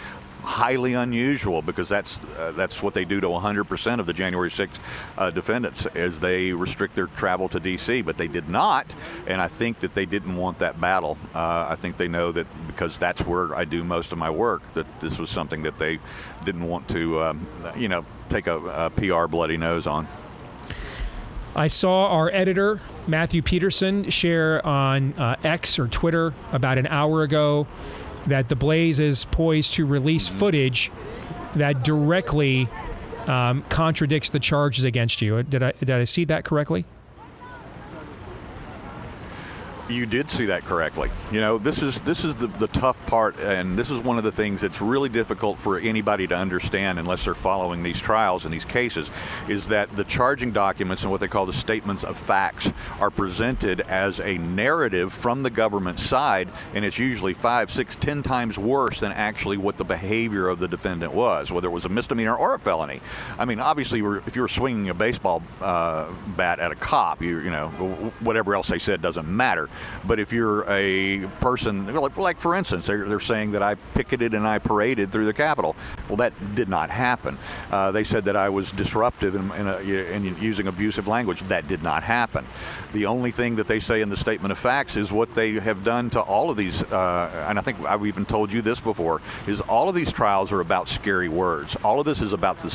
highly 0.48 0.94
unusual 0.94 1.62
because 1.62 1.90
that's 1.90 2.22
uh, 2.40 2.54
that's 2.56 2.82
what 2.82 2.94
they 2.94 3.04
do 3.04 3.20
to 3.20 3.28
100% 3.28 4.00
of 4.00 4.06
the 4.06 4.14
January 4.14 4.50
6th 4.50 4.80
uh, 5.18 5.30
defendants 5.30 5.86
as 5.88 6.22
they 6.22 6.54
restrict 6.54 6.96
their 6.96 7.08
travel 7.08 7.50
to 7.50 7.60
D.C. 7.60 8.02
But 8.02 8.18
they 8.18 8.30
did 8.30 8.48
not, 8.48 8.88
and 9.28 9.42
I 9.42 9.50
think 9.50 9.82
that 9.82 9.94
they 9.94 10.06
didn't 10.06 10.38
want 10.38 10.60
that 10.60 10.80
battle. 10.80 11.18
Uh, 11.36 11.68
I 11.70 11.76
think 11.76 11.98
they 11.98 12.08
know 12.08 12.32
that 12.32 12.48
because 12.68 12.98
that's 12.98 13.22
where 13.22 13.54
I 13.54 13.66
do 13.66 13.84
most 13.84 14.14
of 14.14 14.18
my 14.18 14.30
work. 14.30 14.62
That 14.74 14.88
this 15.02 15.18
was 15.18 15.30
something 15.30 15.64
that 15.64 15.78
they 15.80 16.00
didn't 16.46 16.66
want 16.66 16.88
to, 16.90 17.22
um, 17.24 17.48
you 17.76 17.90
know, 17.90 18.06
take 18.30 18.48
a, 18.48 18.58
a 18.58 18.90
PR 18.92 19.28
bloody 19.28 19.58
nose 19.58 19.86
on. 19.86 20.08
I 21.58 21.68
saw 21.68 22.08
our 22.08 22.32
editor, 22.32 22.82
Matthew 23.06 23.42
Peterson, 23.42 24.10
share 24.10 24.66
on 24.66 25.14
uh, 25.14 25.36
X 25.44 25.78
or 25.78 25.88
Twitter 25.88 26.34
about 26.54 26.78
an 26.78 26.88
hour 26.88 27.24
ago 27.24 27.68
that 28.28 28.50
the 28.50 28.56
Blaze 28.56 29.00
is 29.00 29.26
poised 29.26 29.74
to 29.76 29.86
release 29.86 30.28
footage 30.28 30.92
that 31.56 31.84
directly 31.84 32.70
um, 33.26 33.64
contradicts 33.70 34.30
the 34.30 34.40
charges 34.40 34.84
against 34.84 35.22
you. 35.22 35.44
Did 35.44 35.64
I, 35.64 35.72
did 35.80 35.92
I 35.92 36.04
see 36.04 36.26
that 36.26 36.46
correctly? 36.46 36.86
You 39.90 40.06
did 40.06 40.30
see 40.30 40.46
that 40.48 40.66
correctly. 40.66 41.10
You 41.32 41.40
know, 41.40 41.58
this 41.58 41.82
is 41.82 42.00
this 42.02 42.26
is 42.26 42.36
the, 42.36 42.48
the 42.48 42.68
tough 42.68 42.98
part, 43.06 43.40
and 43.40 43.80
this 43.80 43.90
is 43.90 44.00
one 44.00 44.18
of 44.18 44.24
the 44.26 44.32
things 44.32 44.62
that's 44.62 44.82
really 44.82 45.08
difficult 45.08 45.60
for 45.60 45.80
anybody 45.80 46.28
to 46.28 46.36
understand 46.36 47.00
unless 47.00 47.24
they're 47.24 47.34
following 47.34 47.84
these 47.84 48.00
trials 48.00 48.44
and 48.44 48.54
these 48.54 48.66
cases, 48.66 49.10
is 49.48 49.68
that 49.68 49.96
the 49.96 50.04
charging 50.04 50.52
documents 50.52 51.04
and 51.04 51.12
what 51.12 51.22
they 51.22 51.28
call 51.28 51.46
the 51.46 51.54
statements 51.54 52.04
of 52.04 52.20
facts 52.20 52.70
are 53.00 53.10
presented 53.10 53.82
as 53.82 54.20
a 54.20 54.38
narrative 54.38 55.14
from 55.14 55.44
the 55.44 55.50
government 55.50 56.00
side, 56.00 56.50
and 56.74 56.84
it's 56.84 57.00
usually 57.00 57.34
five, 57.34 57.72
six, 57.72 57.96
ten 57.96 58.22
times 58.22 58.58
worse 58.58 59.00
than 59.00 59.14
actually 59.14 59.56
what 59.56 59.78
the 59.78 59.86
behavior 59.86 60.50
of 60.50 60.60
the 60.60 60.68
defendant 60.68 61.14
was, 61.14 61.50
whether 61.50 61.70
it 61.70 61.72
was 61.72 61.86
a 61.86 61.90
misdemeanor 61.90 62.36
or 62.36 62.54
a 62.54 62.60
felony. 62.60 63.00
I 63.40 63.46
mean, 63.46 63.62
obviously, 63.62 64.00
if 64.26 64.36
you 64.36 64.42
were 64.42 64.50
swinging 64.50 64.90
a 64.90 64.94
baseball 64.94 65.42
uh, 65.62 66.12
bat 66.36 66.60
at 66.60 66.72
a 66.72 66.76
cop, 66.76 67.22
you 67.22 67.38
you 67.40 67.52
know, 67.52 67.70
whatever 68.20 68.56
else 68.56 68.68
they 68.68 68.80
said 68.80 69.02
doesn't 69.02 69.28
matter. 69.28 69.70
But 70.06 70.20
if 70.20 70.32
you're 70.32 70.70
a 70.70 71.28
person, 71.40 71.94
like, 72.16 72.40
for 72.40 72.56
instance, 72.56 72.88
they're, 72.88 73.08
they're 73.08 73.20
saying 73.20 73.52
that 73.52 73.64
I 73.64 73.76
picketed 73.76 74.34
and 74.34 74.48
I 74.48 74.60
paraded 74.60 75.12
through 75.12 75.26
the 75.26 75.34
Capitol. 75.34 75.76
Well, 76.08 76.18
that 76.18 76.56
did 76.56 76.70
not 76.70 76.90
happen. 76.90 77.38
Uh, 77.72 77.92
they 77.92 78.04
said 78.04 78.26
that 78.26 78.36
I 78.36 78.50
was 78.50 78.72
disruptive 78.72 79.36
and 79.36 79.52
in, 79.54 79.68
in, 79.68 80.26
in 80.26 80.42
using 80.42 80.68
abusive 80.68 81.08
language. 81.08 81.42
That 81.48 81.68
did 81.68 81.84
not 81.84 82.04
happen. 82.04 82.46
The 82.94 83.06
only 83.06 83.32
thing 83.32 83.56
that 83.58 83.68
they 83.68 83.80
say 83.80 84.02
in 84.02 84.10
the 84.10 84.18
statement 84.18 84.52
of 84.52 84.58
facts 84.58 84.98
is 84.98 85.12
what 85.12 85.34
they 85.36 85.54
have 85.54 85.84
done 85.84 86.10
to 86.12 86.22
all 86.22 86.50
of 86.50 86.58
these, 86.58 86.82
uh, 86.84 87.46
and 87.50 87.60
I 87.60 87.62
think 87.62 87.80
I've 87.82 88.06
even 88.06 88.26
told 88.26 88.52
you 88.52 88.62
this 88.62 88.80
before, 88.80 89.22
is 89.48 89.62
all 89.62 89.90
of 89.90 89.96
these 89.96 90.12
trials 90.12 90.52
are 90.52 90.62
about 90.62 90.90
scary 90.90 91.30
words. 91.30 91.76
All 91.84 92.00
of 92.00 92.06
this 92.06 92.22
is 92.22 92.34
about 92.34 92.62
the 92.62 92.70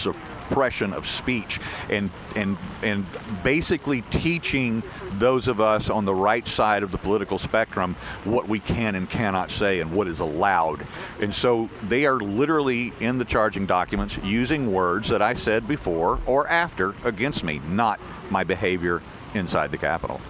suppression 0.53 0.92
of 0.92 1.07
speech 1.07 1.59
and 1.88 2.11
and 2.36 2.59
and 2.82 3.07
basically 3.42 4.03
teaching 4.03 4.82
those 5.14 5.48
of 5.48 5.62
us 5.62 5.88
on 5.88 6.05
the 6.05 6.14
right 6.14 6.46
side 6.46 6.82
of 6.82 6.90
the 6.90 6.98
political 6.98 7.38
spectrum 7.38 7.96
what 8.24 8.46
we 8.48 8.61
can 8.61 8.94
and 8.94 9.09
cannot 9.09 9.50
say 9.50 9.80
and 9.80 9.90
what 9.92 10.07
is 10.07 10.20
allowed. 10.20 10.86
And 11.20 11.34
so 11.34 11.70
they 11.88 12.05
are 12.05 12.20
literally 12.20 12.92
in 13.00 13.16
the 13.16 13.24
charging 13.24 13.64
documents 13.64 14.18
using 14.22 14.72
words 14.72 15.09
that 15.09 15.22
I 15.22 15.32
said 15.34 15.66
before 15.66 16.20
or 16.26 16.46
after 16.48 16.94
against 17.03 17.42
me, 17.44 17.61
not 17.68 17.98
my 18.30 18.44
behavior 18.44 19.03
inside 19.34 19.70
the 19.70 19.78
Capitol. 19.78 20.20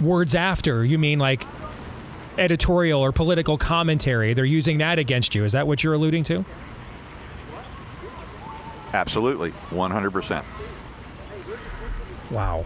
Words 0.00 0.34
after, 0.34 0.84
you 0.84 0.98
mean 0.98 1.18
like 1.18 1.46
editorial 2.36 3.00
or 3.00 3.10
political 3.10 3.56
commentary. 3.56 4.34
They're 4.34 4.44
using 4.44 4.78
that 4.78 4.98
against 4.98 5.34
you. 5.34 5.44
Is 5.44 5.52
that 5.52 5.66
what 5.66 5.82
you're 5.82 5.94
alluding 5.94 6.24
to? 6.24 6.44
Absolutely, 8.92 9.52
100%. 9.70 10.44
Wow. 12.30 12.64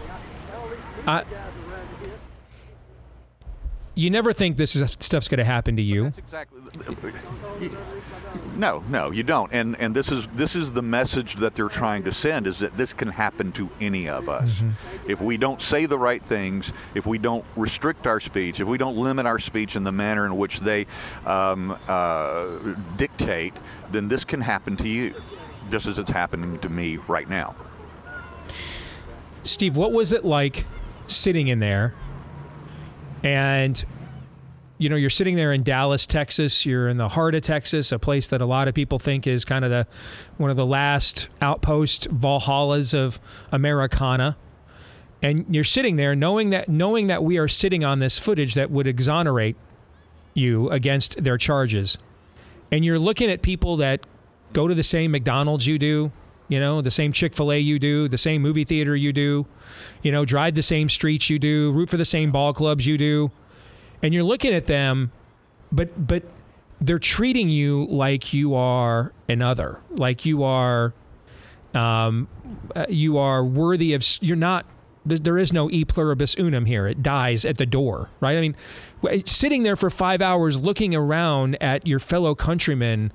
I, 1.07 1.23
you 3.95 4.09
never 4.09 4.33
think 4.33 4.57
this 4.57 4.75
is, 4.75 4.97
stuff's 4.99 5.29
going 5.29 5.37
to 5.39 5.45
happen 5.45 5.77
to 5.77 5.81
you. 5.81 6.11
No, 8.57 8.83
no, 8.89 9.11
you 9.11 9.23
don't. 9.23 9.51
And 9.53 9.75
and 9.79 9.95
this 9.95 10.11
is 10.11 10.27
this 10.33 10.55
is 10.55 10.71
the 10.73 10.81
message 10.81 11.35
that 11.35 11.55
they're 11.55 11.69
trying 11.69 12.03
to 12.03 12.13
send 12.13 12.47
is 12.47 12.59
that 12.59 12.77
this 12.77 12.93
can 12.93 13.09
happen 13.09 13.51
to 13.53 13.69
any 13.81 14.07
of 14.07 14.29
us. 14.29 14.49
Mm-hmm. 14.49 15.09
If 15.11 15.21
we 15.21 15.37
don't 15.37 15.61
say 15.61 15.85
the 15.85 15.99
right 15.99 16.23
things, 16.23 16.71
if 16.93 17.05
we 17.05 17.17
don't 17.17 17.45
restrict 17.55 18.07
our 18.07 18.19
speech, 18.19 18.59
if 18.59 18.67
we 18.67 18.77
don't 18.77 18.97
limit 18.97 19.25
our 19.25 19.39
speech 19.39 19.75
in 19.75 19.83
the 19.83 19.91
manner 19.91 20.25
in 20.25 20.37
which 20.37 20.59
they 20.59 20.87
um, 21.25 21.77
uh, 21.87 22.45
dictate, 22.95 23.53
then 23.91 24.07
this 24.07 24.23
can 24.23 24.41
happen 24.41 24.77
to 24.77 24.87
you, 24.87 25.15
just 25.69 25.85
as 25.85 25.99
it's 25.99 26.09
happening 26.09 26.59
to 26.59 26.69
me 26.69 26.97
right 26.97 27.29
now. 27.29 27.55
Steve, 29.43 29.77
what 29.77 29.91
was 29.91 30.11
it 30.11 30.25
like 30.25 30.65
sitting 31.07 31.47
in 31.47 31.59
there 31.59 31.93
and 33.23 33.85
you 34.77 34.89
know, 34.89 34.95
you're 34.95 35.09
sitting 35.09 35.35
there 35.35 35.53
in 35.53 35.63
Dallas, 35.63 36.05
Texas. 36.05 36.65
You're 36.65 36.89
in 36.89 36.97
the 36.97 37.09
heart 37.09 37.33
of 37.33 37.43
Texas, 37.43 37.91
a 37.91 37.99
place 37.99 38.27
that 38.29 38.41
a 38.41 38.45
lot 38.45 38.67
of 38.67 38.73
people 38.75 38.99
think 38.99 39.25
is 39.25 39.45
kind 39.45 39.63
of 39.63 39.71
the 39.71 39.87
one 40.37 40.51
of 40.51 40.57
the 40.57 40.65
last 40.65 41.29
outpost 41.41 42.09
Valhallas 42.09 42.93
of 42.93 43.19
Americana. 43.51 44.37
And 45.21 45.45
you're 45.49 45.63
sitting 45.63 45.95
there 45.95 46.13
knowing 46.13 46.49
that 46.49 46.67
knowing 46.67 47.07
that 47.07 47.23
we 47.23 47.37
are 47.37 47.47
sitting 47.47 47.85
on 47.85 47.99
this 47.99 48.19
footage 48.19 48.53
that 48.55 48.69
would 48.69 48.85
exonerate 48.85 49.55
you 50.33 50.69
against 50.69 51.23
their 51.23 51.37
charges. 51.37 51.97
And 52.69 52.83
you're 52.83 52.99
looking 52.99 53.29
at 53.29 53.41
people 53.41 53.77
that 53.77 54.05
go 54.53 54.67
to 54.67 54.75
the 54.75 54.83
same 54.83 55.11
McDonald's 55.11 55.67
you 55.67 55.77
do, 55.77 56.11
you 56.47 56.59
know, 56.59 56.81
the 56.81 56.91
same 56.91 57.11
Chick 57.11 57.33
fil 57.33 57.51
A 57.51 57.57
you 57.59 57.79
do, 57.79 58.07
the 58.07 58.17
same 58.17 58.41
movie 58.41 58.63
theater 58.63 58.95
you 58.95 59.11
do, 59.11 59.45
you 60.03 60.11
know, 60.11 60.25
drive 60.25 60.55
the 60.55 60.63
same 60.63 60.89
streets 60.89 61.29
you 61.29 61.39
do, 61.39 61.71
root 61.71 61.89
for 61.89 61.97
the 61.97 62.05
same 62.05 62.31
ball 62.31 62.53
clubs 62.53 62.85
you 62.87 62.97
do. 62.97 63.31
And 64.03 64.13
you're 64.13 64.23
looking 64.23 64.53
at 64.53 64.65
them, 64.65 65.11
but 65.71 66.07
but 66.07 66.23
they're 66.79 66.99
treating 66.99 67.49
you 67.49 67.85
like 67.85 68.33
you 68.33 68.53
are 68.53 69.13
another, 69.27 69.81
like 69.91 70.25
you 70.25 70.43
are, 70.43 70.93
um, 71.73 72.27
uh, 72.75 72.85
you 72.89 73.17
are 73.17 73.43
worthy 73.43 73.93
of. 73.93 74.05
You're 74.21 74.35
not. 74.37 74.65
there- 75.05 75.17
There 75.17 75.37
is 75.37 75.51
no 75.53 75.69
e 75.71 75.85
pluribus 75.85 76.35
unum 76.37 76.65
here. 76.65 76.87
It 76.87 77.01
dies 77.03 77.45
at 77.45 77.57
the 77.57 77.65
door, 77.65 78.09
right? 78.19 78.37
I 78.37 78.41
mean, 78.41 78.55
sitting 79.25 79.63
there 79.63 79.75
for 79.75 79.89
five 79.89 80.21
hours, 80.21 80.57
looking 80.57 80.93
around 80.95 81.61
at 81.61 81.85
your 81.87 81.99
fellow 81.99 82.35
countrymen, 82.35 83.11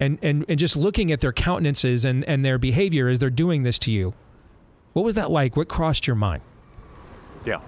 and 0.00 0.18
and 0.22 0.44
and 0.48 0.58
just 0.58 0.76
looking 0.76 1.10
at 1.12 1.20
their 1.20 1.32
countenances 1.32 2.04
and 2.04 2.24
and 2.24 2.44
their 2.44 2.58
behavior 2.58 3.08
as 3.08 3.18
they're 3.18 3.30
doing 3.30 3.62
this 3.62 3.78
to 3.80 3.92
you. 3.92 4.14
What 4.92 5.04
was 5.04 5.14
that 5.14 5.30
like? 5.30 5.56
What 5.56 5.68
crossed 5.68 6.06
your 6.06 6.16
mind? 6.16 6.42
Yeah. 7.44 7.60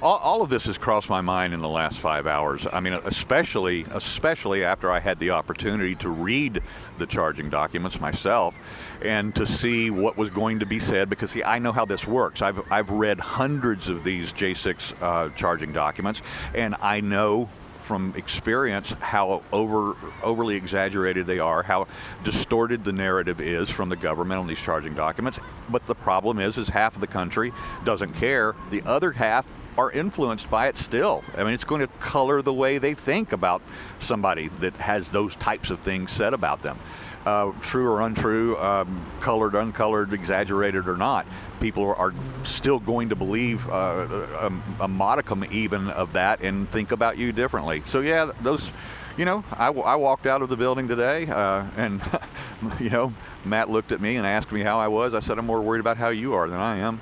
all, 0.00 0.16
all, 0.18 0.42
of 0.42 0.48
this 0.48 0.64
has 0.64 0.78
crossed 0.78 1.10
my 1.10 1.20
mind 1.20 1.52
in 1.52 1.60
the 1.60 1.68
last 1.68 1.98
five 1.98 2.26
hours. 2.26 2.66
I 2.72 2.80
mean, 2.80 2.94
especially 3.04 3.84
especially 3.90 4.64
after 4.64 4.90
I 4.90 5.00
had 5.00 5.18
the 5.18 5.30
opportunity 5.30 5.94
to 5.96 6.08
read 6.08 6.62
the 6.98 7.06
charging 7.06 7.50
documents 7.50 8.00
myself 8.00 8.54
and 9.02 9.34
to 9.34 9.46
see 9.46 9.90
what 9.90 10.16
was 10.16 10.30
going 10.30 10.60
to 10.60 10.66
be 10.66 10.78
said. 10.78 11.10
Because 11.10 11.32
see, 11.32 11.42
I 11.42 11.58
know 11.58 11.72
how 11.72 11.84
this 11.84 12.06
works. 12.06 12.42
I've 12.42 12.60
I've 12.72 12.90
read 12.90 13.20
hundreds 13.20 13.88
of 13.88 14.04
these 14.04 14.32
J6 14.32 14.94
uh, 15.02 15.28
charging 15.36 15.72
documents, 15.72 16.22
and 16.54 16.76
I 16.80 17.00
know 17.00 17.50
from 17.90 18.14
experience 18.16 18.90
how 19.00 19.42
over 19.50 19.96
overly 20.22 20.54
exaggerated 20.54 21.26
they 21.26 21.40
are, 21.40 21.64
how 21.64 21.88
distorted 22.22 22.84
the 22.84 22.92
narrative 22.92 23.40
is 23.40 23.68
from 23.68 23.88
the 23.88 23.96
government 23.96 24.38
on 24.38 24.46
these 24.46 24.60
charging 24.60 24.94
documents. 24.94 25.40
But 25.68 25.84
the 25.88 25.96
problem 25.96 26.38
is, 26.38 26.56
is 26.56 26.68
half 26.68 26.94
of 26.94 27.00
the 27.00 27.08
country 27.08 27.52
doesn't 27.84 28.12
care. 28.12 28.54
The 28.70 28.82
other 28.82 29.10
half 29.10 29.44
are 29.76 29.90
influenced 29.90 30.48
by 30.48 30.68
it 30.68 30.76
still. 30.76 31.24
I 31.36 31.42
mean, 31.42 31.52
it's 31.52 31.64
going 31.64 31.80
to 31.80 31.88
color 31.98 32.42
the 32.42 32.52
way 32.52 32.78
they 32.78 32.94
think 32.94 33.32
about 33.32 33.60
somebody 33.98 34.50
that 34.60 34.74
has 34.74 35.10
those 35.10 35.34
types 35.34 35.70
of 35.70 35.80
things 35.80 36.12
said 36.12 36.32
about 36.32 36.62
them 36.62 36.78
uh, 37.26 37.52
true 37.60 37.88
or 37.88 38.00
untrue, 38.00 38.56
um, 38.58 39.04
colored, 39.20 39.54
uncolored, 39.54 40.12
exaggerated 40.12 40.88
or 40.88 40.96
not, 40.96 41.26
people 41.60 41.94
are 41.94 42.14
still 42.44 42.78
going 42.78 43.10
to 43.10 43.16
believe 43.16 43.68
uh, 43.68 44.06
a, 44.40 44.52
a, 44.80 44.88
modicum 44.88 45.44
even 45.52 45.90
of 45.90 46.14
that 46.14 46.40
and 46.40 46.70
think 46.70 46.92
about 46.92 47.18
you 47.18 47.32
differently. 47.32 47.82
So 47.86 48.00
yeah, 48.00 48.30
those. 48.42 48.70
You 49.16 49.26
know, 49.26 49.44
I, 49.52 49.66
I 49.66 49.96
walked 49.96 50.26
out 50.26 50.40
of 50.40 50.48
the 50.48 50.56
building 50.56 50.88
today, 50.88 51.26
uh, 51.26 51.64
and 51.76 52.00
you 52.80 52.88
know, 52.88 53.12
Matt 53.44 53.68
looked 53.68 53.92
at 53.92 54.00
me 54.00 54.16
and 54.16 54.26
asked 54.26 54.50
me 54.50 54.62
how 54.62 54.78
I 54.78 54.88
was. 54.88 55.12
I 55.12 55.20
said, 55.20 55.36
"I'm 55.36 55.44
more 55.44 55.60
worried 55.60 55.80
about 55.80 55.98
how 55.98 56.08
you 56.08 56.32
are 56.34 56.48
than 56.48 56.58
I 56.58 56.76
am." 56.76 57.00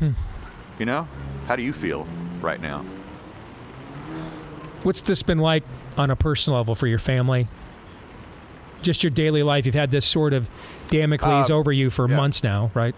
you 0.78 0.86
know, 0.86 1.06
how 1.46 1.54
do 1.54 1.62
you 1.62 1.72
feel 1.72 2.08
right 2.40 2.60
now? 2.60 2.84
What's 4.82 5.02
this 5.02 5.22
been 5.22 5.38
like 5.38 5.62
on 5.96 6.10
a 6.10 6.16
personal 6.16 6.58
level 6.58 6.74
for 6.74 6.86
your 6.86 6.98
family? 6.98 7.48
Just 8.82 9.02
your 9.02 9.10
daily 9.10 9.42
life. 9.42 9.66
You've 9.66 9.74
had 9.74 9.90
this 9.90 10.06
sword 10.06 10.32
of 10.32 10.48
Damocles 10.88 11.50
uh, 11.50 11.54
over 11.54 11.72
you 11.72 11.90
for 11.90 12.08
yeah. 12.08 12.16
months 12.16 12.42
now, 12.42 12.70
right? 12.74 12.94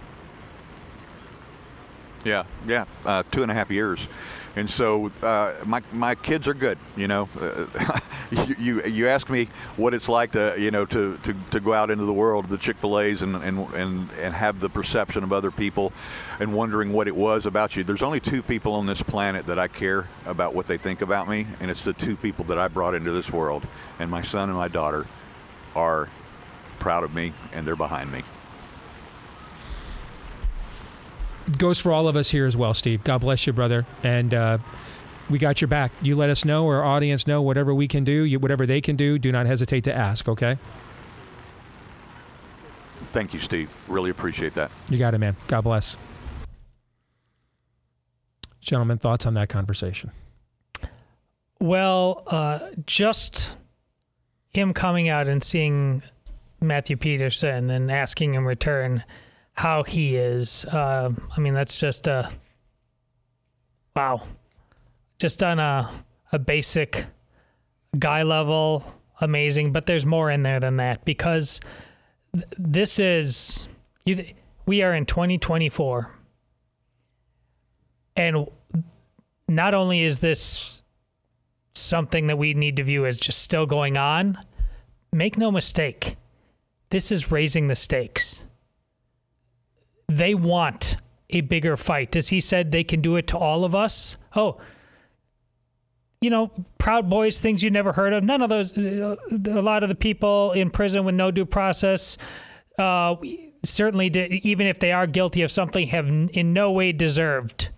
Yeah, 2.24 2.44
yeah, 2.66 2.84
uh, 3.04 3.22
two 3.30 3.42
and 3.42 3.50
a 3.50 3.54
half 3.54 3.70
years, 3.70 4.08
and 4.56 4.68
so 4.68 5.10
uh, 5.22 5.54
my 5.64 5.82
my 5.92 6.16
kids 6.16 6.48
are 6.48 6.54
good. 6.54 6.76
You 6.96 7.06
know, 7.06 7.28
uh, 7.40 8.00
you, 8.30 8.56
you, 8.58 8.84
you 8.84 9.08
ask 9.08 9.30
me 9.30 9.48
what 9.76 9.94
it's 9.94 10.08
like 10.08 10.32
to 10.32 10.56
you 10.58 10.72
know 10.72 10.84
to, 10.86 11.16
to, 11.22 11.34
to 11.52 11.60
go 11.60 11.72
out 11.72 11.90
into 11.90 12.04
the 12.04 12.12
world, 12.12 12.48
the 12.48 12.58
Chick 12.58 12.78
Fil 12.78 12.98
A's, 12.98 13.22
and, 13.22 13.36
and 13.36 13.72
and 13.72 14.10
and 14.12 14.34
have 14.34 14.58
the 14.58 14.68
perception 14.68 15.22
of 15.22 15.32
other 15.32 15.52
people, 15.52 15.92
and 16.40 16.52
wondering 16.52 16.92
what 16.92 17.06
it 17.06 17.14
was 17.14 17.46
about 17.46 17.76
you. 17.76 17.84
There's 17.84 18.02
only 18.02 18.20
two 18.20 18.42
people 18.42 18.74
on 18.74 18.86
this 18.86 19.00
planet 19.00 19.46
that 19.46 19.58
I 19.58 19.68
care 19.68 20.08
about 20.26 20.54
what 20.54 20.66
they 20.66 20.76
think 20.76 21.02
about 21.02 21.28
me, 21.28 21.46
and 21.60 21.70
it's 21.70 21.84
the 21.84 21.92
two 21.92 22.16
people 22.16 22.44
that 22.46 22.58
I 22.58 22.66
brought 22.66 22.94
into 22.96 23.12
this 23.12 23.30
world, 23.30 23.64
and 24.00 24.10
my 24.10 24.22
son 24.22 24.48
and 24.48 24.58
my 24.58 24.68
daughter 24.68 25.06
are 25.78 26.10
proud 26.80 27.04
of 27.04 27.14
me 27.14 27.32
and 27.52 27.66
they're 27.66 27.76
behind 27.76 28.12
me. 28.12 28.22
Goes 31.56 31.78
for 31.78 31.92
all 31.92 32.08
of 32.08 32.16
us 32.16 32.30
here 32.30 32.46
as 32.46 32.56
well, 32.56 32.74
Steve. 32.74 33.04
God 33.04 33.18
bless 33.18 33.46
you, 33.46 33.52
brother. 33.52 33.86
And 34.02 34.34
uh, 34.34 34.58
we 35.30 35.38
got 35.38 35.60
your 35.60 35.68
back. 35.68 35.92
You 36.02 36.14
let 36.16 36.28
us 36.28 36.44
know, 36.44 36.66
our 36.66 36.84
audience 36.84 37.26
know, 37.26 37.40
whatever 37.40 37.72
we 37.72 37.88
can 37.88 38.04
do, 38.04 38.22
you, 38.24 38.38
whatever 38.38 38.66
they 38.66 38.80
can 38.80 38.96
do, 38.96 39.18
do 39.18 39.32
not 39.32 39.46
hesitate 39.46 39.84
to 39.84 39.94
ask, 39.94 40.28
okay? 40.28 40.58
Thank 43.12 43.32
you, 43.32 43.40
Steve. 43.40 43.70
Really 43.86 44.10
appreciate 44.10 44.54
that. 44.54 44.70
You 44.90 44.98
got 44.98 45.14
it, 45.14 45.18
man. 45.18 45.36
God 45.46 45.62
bless. 45.62 45.96
Gentlemen, 48.60 48.98
thoughts 48.98 49.24
on 49.24 49.32
that 49.34 49.48
conversation? 49.48 50.10
Well, 51.60 52.24
uh, 52.26 52.60
just 52.84 53.56
him 54.50 54.72
coming 54.72 55.08
out 55.08 55.28
and 55.28 55.42
seeing 55.42 56.02
Matthew 56.60 56.96
Peterson 56.96 57.70
and 57.70 57.90
asking 57.90 58.34
in 58.34 58.44
return 58.44 59.04
how 59.54 59.82
he 59.82 60.16
is. 60.16 60.64
Uh, 60.66 61.10
I 61.36 61.40
mean, 61.40 61.54
that's 61.54 61.78
just 61.78 62.06
a 62.06 62.30
wow. 63.94 64.22
Just 65.18 65.42
on 65.42 65.58
a 65.58 65.90
a 66.32 66.38
basic 66.38 67.06
guy 67.98 68.22
level, 68.22 68.84
amazing. 69.20 69.72
But 69.72 69.86
there's 69.86 70.06
more 70.06 70.30
in 70.30 70.42
there 70.42 70.60
than 70.60 70.76
that 70.76 71.04
because 71.04 71.60
th- 72.34 72.46
this 72.56 72.98
is 72.98 73.68
you. 74.04 74.24
We 74.66 74.82
are 74.82 74.94
in 74.94 75.06
2024, 75.06 76.10
and 78.16 78.46
not 79.48 79.74
only 79.74 80.02
is 80.02 80.18
this 80.18 80.77
something 81.78 82.26
that 82.26 82.38
we 82.38 82.54
need 82.54 82.76
to 82.76 82.84
view 82.84 83.06
as 83.06 83.18
just 83.18 83.40
still 83.40 83.66
going 83.66 83.96
on, 83.96 84.38
make 85.12 85.38
no 85.38 85.50
mistake, 85.50 86.16
this 86.90 87.12
is 87.12 87.30
raising 87.30 87.66
the 87.66 87.76
stakes. 87.76 88.44
They 90.08 90.34
want 90.34 90.96
a 91.30 91.42
bigger 91.42 91.76
fight. 91.76 92.16
As 92.16 92.28
he 92.28 92.40
said, 92.40 92.72
they 92.72 92.84
can 92.84 93.00
do 93.00 93.16
it 93.16 93.26
to 93.28 93.38
all 93.38 93.64
of 93.64 93.74
us. 93.74 94.16
Oh, 94.34 94.60
you 96.20 96.30
know, 96.30 96.50
Proud 96.78 97.08
Boys, 97.08 97.38
things 97.38 97.62
you 97.62 97.70
never 97.70 97.92
heard 97.92 98.12
of. 98.12 98.24
None 98.24 98.42
of 98.42 98.48
those, 98.48 98.76
a 98.76 99.16
lot 99.62 99.82
of 99.82 99.88
the 99.88 99.94
people 99.94 100.52
in 100.52 100.70
prison 100.70 101.04
with 101.04 101.14
no 101.14 101.30
due 101.30 101.46
process, 101.46 102.16
uh, 102.78 103.14
certainly, 103.64 104.10
did, 104.10 104.32
even 104.32 104.66
if 104.66 104.78
they 104.78 104.90
are 104.90 105.06
guilty 105.06 105.42
of 105.42 105.52
something, 105.52 105.88
have 105.88 106.06
in 106.08 106.52
no 106.52 106.72
way 106.72 106.92
deserved 106.92 107.68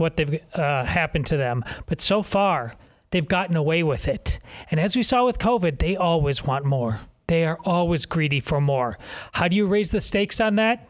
what 0.00 0.16
they've 0.16 0.40
uh, 0.54 0.84
happened 0.84 1.26
to 1.26 1.36
them. 1.36 1.64
But 1.86 2.00
so 2.00 2.22
far, 2.22 2.74
they've 3.10 3.26
gotten 3.28 3.56
away 3.56 3.82
with 3.82 4.08
it. 4.08 4.40
And 4.70 4.80
as 4.80 4.96
we 4.96 5.02
saw 5.02 5.26
with 5.26 5.38
COVID, 5.38 5.78
they 5.78 5.96
always 5.96 6.44
want 6.44 6.64
more. 6.64 7.00
They 7.26 7.44
are 7.44 7.58
always 7.64 8.06
greedy 8.06 8.40
for 8.40 8.60
more. 8.60 8.98
How 9.32 9.46
do 9.46 9.54
you 9.54 9.66
raise 9.66 9.90
the 9.90 10.00
stakes 10.00 10.40
on 10.40 10.56
that? 10.56 10.88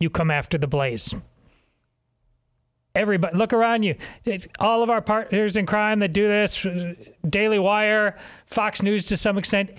You 0.00 0.08
come 0.08 0.30
after 0.30 0.56
the 0.56 0.66
blaze. 0.66 1.14
Everybody, 2.94 3.36
look 3.36 3.52
around 3.52 3.82
you. 3.82 3.96
All 4.60 4.82
of 4.82 4.88
our 4.88 5.02
partners 5.02 5.56
in 5.56 5.66
crime 5.66 5.98
that 5.98 6.12
do 6.12 6.28
this, 6.28 6.64
Daily 7.28 7.58
Wire, 7.58 8.16
Fox 8.46 8.82
News 8.82 9.04
to 9.06 9.16
some 9.16 9.36
extent, 9.36 9.70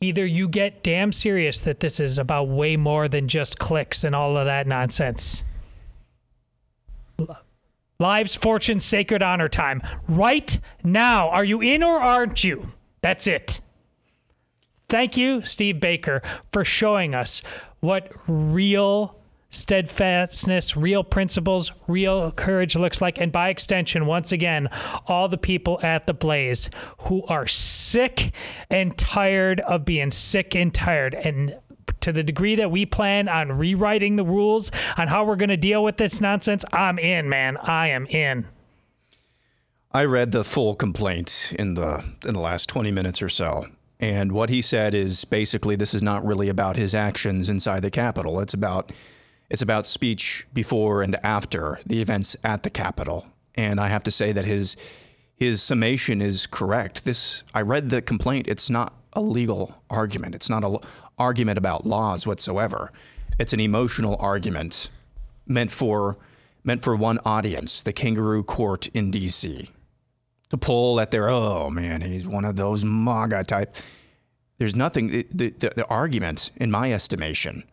either 0.00 0.24
you 0.24 0.48
get 0.48 0.82
damn 0.82 1.12
serious 1.12 1.60
that 1.60 1.80
this 1.80 2.00
is 2.00 2.18
about 2.18 2.48
way 2.48 2.76
more 2.76 3.06
than 3.06 3.28
just 3.28 3.58
clicks 3.58 4.02
and 4.02 4.14
all 4.14 4.38
of 4.38 4.46
that 4.46 4.66
nonsense 4.66 5.44
Lives, 8.00 8.36
fortune, 8.36 8.78
sacred 8.78 9.24
honor 9.24 9.48
time. 9.48 9.82
Right 10.06 10.60
now. 10.84 11.30
Are 11.30 11.44
you 11.44 11.60
in 11.60 11.82
or 11.82 11.98
aren't 11.98 12.44
you? 12.44 12.68
That's 13.02 13.26
it. 13.26 13.60
Thank 14.88 15.16
you, 15.16 15.42
Steve 15.42 15.80
Baker, 15.80 16.22
for 16.52 16.64
showing 16.64 17.12
us 17.12 17.42
what 17.80 18.12
real 18.28 19.18
steadfastness, 19.50 20.76
real 20.76 21.02
principles, 21.02 21.72
real 21.88 22.30
courage 22.30 22.76
looks 22.76 23.00
like. 23.00 23.18
And 23.18 23.32
by 23.32 23.48
extension, 23.48 24.06
once 24.06 24.30
again, 24.30 24.68
all 25.06 25.28
the 25.28 25.36
people 25.36 25.80
at 25.82 26.06
the 26.06 26.14
Blaze 26.14 26.70
who 26.98 27.24
are 27.24 27.48
sick 27.48 28.32
and 28.70 28.96
tired 28.96 29.60
of 29.60 29.84
being 29.84 30.12
sick 30.12 30.54
and 30.54 30.72
tired. 30.72 31.14
And 31.14 31.56
to 32.00 32.12
the 32.12 32.22
degree 32.22 32.56
that 32.56 32.70
we 32.70 32.86
plan 32.86 33.28
on 33.28 33.52
rewriting 33.52 34.16
the 34.16 34.24
rules 34.24 34.70
on 34.96 35.08
how 35.08 35.24
we're 35.24 35.36
going 35.36 35.48
to 35.48 35.56
deal 35.56 35.82
with 35.82 35.96
this 35.96 36.20
nonsense, 36.20 36.64
I'm 36.72 36.98
in, 36.98 37.28
man. 37.28 37.56
I 37.58 37.88
am 37.88 38.06
in. 38.06 38.46
I 39.92 40.04
read 40.04 40.32
the 40.32 40.44
full 40.44 40.74
complaint 40.74 41.54
in 41.58 41.74
the 41.74 42.04
in 42.26 42.34
the 42.34 42.40
last 42.40 42.68
20 42.68 42.90
minutes 42.90 43.22
or 43.22 43.28
so. 43.28 43.64
And 44.00 44.32
what 44.32 44.50
he 44.50 44.62
said 44.62 44.94
is 44.94 45.24
basically 45.24 45.76
this 45.76 45.94
is 45.94 46.02
not 46.02 46.24
really 46.24 46.48
about 46.48 46.76
his 46.76 46.94
actions 46.94 47.48
inside 47.48 47.82
the 47.82 47.90
Capitol. 47.90 48.40
It's 48.40 48.54
about 48.54 48.92
it's 49.50 49.62
about 49.62 49.86
speech 49.86 50.46
before 50.52 51.02
and 51.02 51.16
after 51.24 51.80
the 51.86 52.02
events 52.02 52.36
at 52.44 52.62
the 52.62 52.70
Capitol. 52.70 53.26
And 53.54 53.80
I 53.80 53.88
have 53.88 54.02
to 54.04 54.10
say 54.10 54.30
that 54.32 54.44
his 54.44 54.76
his 55.34 55.62
summation 55.62 56.20
is 56.20 56.46
correct. 56.46 57.04
This 57.04 57.42
I 57.54 57.62
read 57.62 57.90
the 57.90 58.02
complaint. 58.02 58.46
It's 58.46 58.68
not 58.68 58.92
a 59.14 59.20
legal 59.20 59.82
argument. 59.88 60.34
It's 60.34 60.50
not 60.50 60.64
a, 60.64 60.78
argument 61.18 61.58
about 61.58 61.86
laws 61.86 62.26
whatsoever. 62.26 62.92
It's 63.38 63.52
an 63.52 63.60
emotional 63.60 64.16
argument 64.18 64.90
meant 65.46 65.70
for 65.70 66.18
meant 66.64 66.82
for 66.82 66.94
one 66.94 67.18
audience, 67.24 67.82
the 67.82 67.92
kangaroo 67.92 68.42
court 68.42 68.88
in 68.88 69.10
DC. 69.10 69.70
To 70.50 70.56
pull 70.56 71.00
at 71.00 71.10
their 71.10 71.28
oh 71.28 71.70
man, 71.70 72.02
he's 72.02 72.26
one 72.26 72.44
of 72.44 72.56
those 72.56 72.84
MAGA 72.84 73.44
type. 73.44 73.76
There's 74.58 74.74
nothing 74.74 75.08
the, 75.08 75.50
the, 75.50 75.72
the 75.76 75.86
argument, 75.86 76.50
in 76.56 76.70
my 76.70 76.92
estimation, 76.92 77.64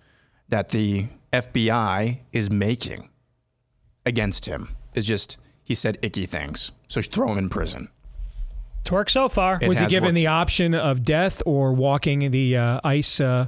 that 0.49 0.69
the 0.69 1.07
FBI 1.33 2.19
is 2.31 2.51
making 2.51 3.09
against 4.05 4.45
him 4.45 4.69
is 4.93 5.05
just 5.05 5.37
he 5.63 5.73
said 5.73 5.97
icky 6.01 6.25
things. 6.25 6.71
So 6.87 7.01
throw 7.01 7.31
him 7.31 7.37
in 7.37 7.49
prison. 7.49 7.89
It's 8.85 8.91
worked 8.91 9.09
so 9.09 9.29
far. 9.29 9.57
It 9.59 9.67
was 9.67 9.79
he 9.79 9.87
given 9.87 10.09
worked. 10.09 10.19
the 10.19 10.27
option 10.27 10.75
of 10.75 11.03
death 11.03 11.41
or 11.47 11.73
walking 11.73 12.29
the 12.29 12.55
uh, 12.55 12.81
ice 12.83 13.19
uh, 13.19 13.47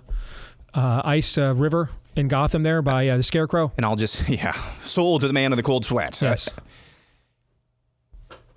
uh, 0.73 1.01
ice 1.05 1.37
uh, 1.37 1.53
river 1.53 1.91
in 2.15 2.27
Gotham 2.27 2.63
there 2.63 2.81
by 2.81 3.07
uh, 3.07 3.17
the 3.17 3.21
Scarecrow? 3.23 3.71
And 3.77 3.85
I'll 3.85 3.95
just 3.95 4.27
yeah, 4.29 4.53
sold 4.53 5.21
to 5.21 5.27
the 5.27 5.33
man 5.33 5.53
of 5.53 5.57
the 5.57 5.61
cold 5.61 5.85
sweat. 5.85 6.19
Yes. 6.23 6.49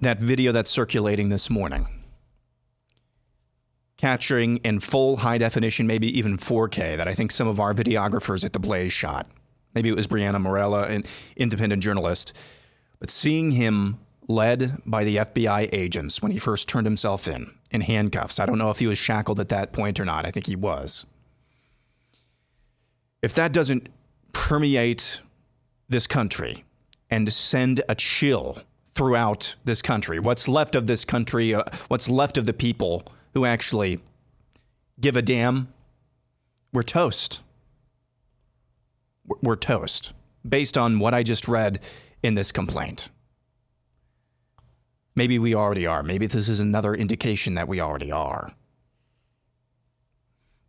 that 0.01 0.21
video 0.21 0.53
that's 0.53 0.71
circulating 0.71 1.29
this 1.29 1.51
morning, 1.51 1.87
capturing 3.99 4.57
in 4.65 4.81
full 4.81 5.19
high 5.19 5.37
definition, 5.37 5.87
maybe 5.87 6.07
even 6.19 6.39
4K, 6.39 6.97
that 6.97 7.07
I 7.07 7.13
think 7.13 7.31
some 7.31 7.47
of 7.47 7.61
our 7.61 7.75
videographers 7.75 8.43
at 8.43 8.55
the 8.55 8.59
Blaze 8.59 8.95
shot. 8.95 9.29
Maybe 9.75 9.91
it 9.91 9.97
was 9.97 10.07
Brianna 10.07 10.41
Morella, 10.41 10.85
an 10.85 11.05
independent 11.37 11.83
journalist. 11.83 12.35
But 13.01 13.11
seeing 13.11 13.51
him 13.51 13.99
led 14.31 14.81
by 14.87 15.05
the 15.05 15.17
FBI 15.17 15.69
agents 15.73 16.23
when 16.23 16.33
he 16.33 16.39
first 16.39 16.69
turned 16.69 16.87
himself 16.87 17.27
in, 17.27 17.53
in 17.71 17.83
handcuffs. 17.83 18.39
I 18.39 18.47
don't 18.47 18.59
know 18.59 18.71
if 18.71 18.79
he 18.79 18.87
was 18.87 18.97
shackled 18.97 19.41
at 19.41 19.49
that 19.49 19.73
point 19.73 19.99
or 19.99 20.05
not. 20.05 20.25
I 20.25 20.31
think 20.31 20.47
he 20.47 20.57
was. 20.57 21.05
If 23.23 23.35
that 23.35 23.53
doesn't 23.53 23.89
permeate 24.33 25.21
this 25.89 26.07
country 26.07 26.65
and 27.11 27.31
send 27.33 27.83
a 27.89 27.95
chill 27.95 28.59
throughout 28.93 29.57
this 29.65 29.83
country, 29.83 30.19
what's 30.19 30.49
left 30.49 30.77
of 30.77 30.87
this 30.87 31.05
country, 31.05 31.55
uh, 31.55 31.65
what's 31.89 32.09
left 32.09 32.39
of 32.39 32.47
the 32.47 32.53
people 32.53 33.03
who 33.35 33.45
actually 33.45 34.01
give 35.01 35.17
a 35.17 35.23
damn, 35.23 35.73
we're 36.73 36.83
toast. 36.83 37.41
We're 39.43 39.57
toast 39.57 40.13
based 40.49 40.79
on 40.79 40.99
what 40.99 41.15
I 41.15 41.23
just 41.23 41.49
read 41.49 41.81
in 42.23 42.35
this 42.35 42.53
complaint. 42.53 43.11
Maybe 45.15 45.39
we 45.39 45.55
already 45.55 45.87
are. 45.87 46.03
Maybe 46.03 46.27
this 46.27 46.49
is 46.49 46.61
another 46.61 46.95
indication 46.95 47.55
that 47.55 47.69
we 47.69 47.81
already 47.81 48.13
are. 48.13 48.53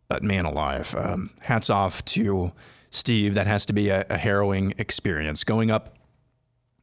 But 0.08 0.22
man 0.22 0.44
alive, 0.44 0.94
um, 0.98 1.30
hats 1.42 1.70
off 1.70 2.04
to 2.06 2.52
Steve. 2.90 3.34
That 3.34 3.46
has 3.46 3.64
to 3.66 3.72
be 3.72 3.88
a, 3.88 4.04
a 4.10 4.18
harrowing 4.18 4.74
experience. 4.76 5.44
Going 5.44 5.70
up, 5.70 5.96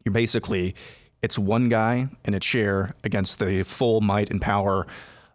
you're 0.04 0.14
basically, 0.14 0.74
it's 1.22 1.38
one 1.38 1.70
guy 1.70 2.10
in 2.26 2.34
a 2.34 2.40
chair 2.40 2.96
against 3.04 3.40
the 3.40 3.64
full 3.64 4.02
might 4.02 4.32
and 4.32 4.42
power 4.42 4.88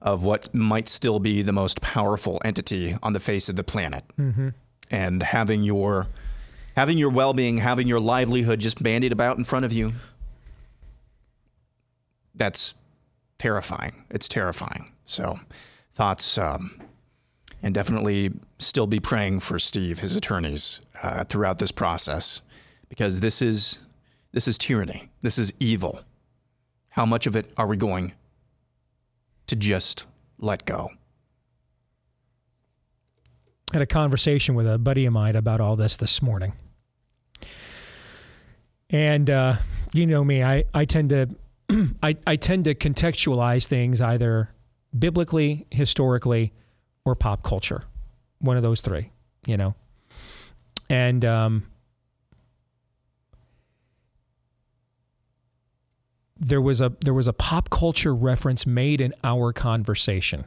of 0.02 0.24
what 0.24 0.52
might 0.54 0.88
still 0.88 1.20
be 1.20 1.42
the 1.42 1.52
most 1.52 1.80
powerful 1.80 2.40
entity 2.44 2.96
on 3.02 3.12
the 3.12 3.20
face 3.20 3.48
of 3.48 3.56
the 3.56 3.64
planet. 3.64 4.02
Mm-hmm. 4.18 4.48
And 4.90 5.22
having 5.22 5.62
your 5.62 6.08
having 6.76 6.98
your 6.98 7.10
well-being, 7.10 7.58
having 7.58 7.86
your 7.86 8.00
livelihood 8.00 8.58
just 8.60 8.82
bandied 8.82 9.12
about 9.12 9.38
in 9.38 9.44
front 9.44 9.64
of 9.64 9.72
you. 9.72 9.92
That's 12.34 12.74
terrifying. 13.38 14.04
It's 14.10 14.28
terrifying. 14.28 14.90
So, 15.06 15.38
thoughts, 15.92 16.38
um, 16.38 16.80
and 17.62 17.74
definitely 17.74 18.32
still 18.58 18.86
be 18.86 19.00
praying 19.00 19.40
for 19.40 19.58
Steve, 19.58 20.00
his 20.00 20.16
attorneys, 20.16 20.80
uh, 21.02 21.24
throughout 21.24 21.58
this 21.58 21.72
process, 21.72 22.42
because 22.88 23.20
this 23.20 23.40
is 23.40 23.82
this 24.32 24.48
is 24.48 24.58
tyranny. 24.58 25.10
This 25.22 25.38
is 25.38 25.52
evil. 25.60 26.00
How 26.90 27.06
much 27.06 27.26
of 27.26 27.36
it 27.36 27.52
are 27.56 27.66
we 27.66 27.76
going 27.76 28.14
to 29.46 29.56
just 29.56 30.06
let 30.38 30.64
go? 30.64 30.90
had 33.74 33.82
a 33.82 33.86
conversation 33.86 34.54
with 34.54 34.70
a 34.70 34.78
buddy 34.78 35.04
of 35.04 35.12
mine 35.12 35.34
about 35.34 35.60
all 35.60 35.74
this 35.74 35.96
this 35.96 36.22
morning. 36.22 36.52
And 38.88 39.28
uh, 39.28 39.56
you 39.92 40.06
know 40.06 40.22
me, 40.22 40.44
I, 40.44 40.64
I 40.72 40.84
tend 40.84 41.10
to 41.10 41.28
I, 41.70 42.16
I 42.26 42.36
tend 42.36 42.64
to 42.64 42.74
contextualize 42.74 43.66
things 43.66 44.00
either 44.00 44.50
biblically, 44.96 45.66
historically, 45.70 46.52
or 47.04 47.14
pop 47.14 47.42
culture. 47.42 47.84
One 48.38 48.56
of 48.56 48.62
those 48.62 48.80
three, 48.80 49.10
you 49.46 49.56
know. 49.56 49.74
And 50.90 51.24
um, 51.24 51.66
there 56.38 56.60
was 56.60 56.80
a 56.80 56.92
there 57.00 57.14
was 57.14 57.26
a 57.26 57.32
pop 57.32 57.70
culture 57.70 58.14
reference 58.14 58.66
made 58.66 59.00
in 59.00 59.14
our 59.24 59.52
conversation 59.52 60.44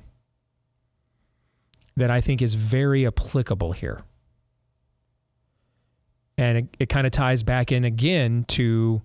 that 1.95 2.11
I 2.11 2.21
think 2.21 2.41
is 2.41 2.53
very 2.53 3.07
applicable 3.07 3.71
here. 3.71 4.03
And 6.37 6.59
it, 6.59 6.77
it 6.79 6.89
kind 6.89 7.07
of 7.07 7.11
ties 7.11 7.41
back 7.41 7.71
in 7.71 7.83
again 7.83 8.45
to 8.49 9.01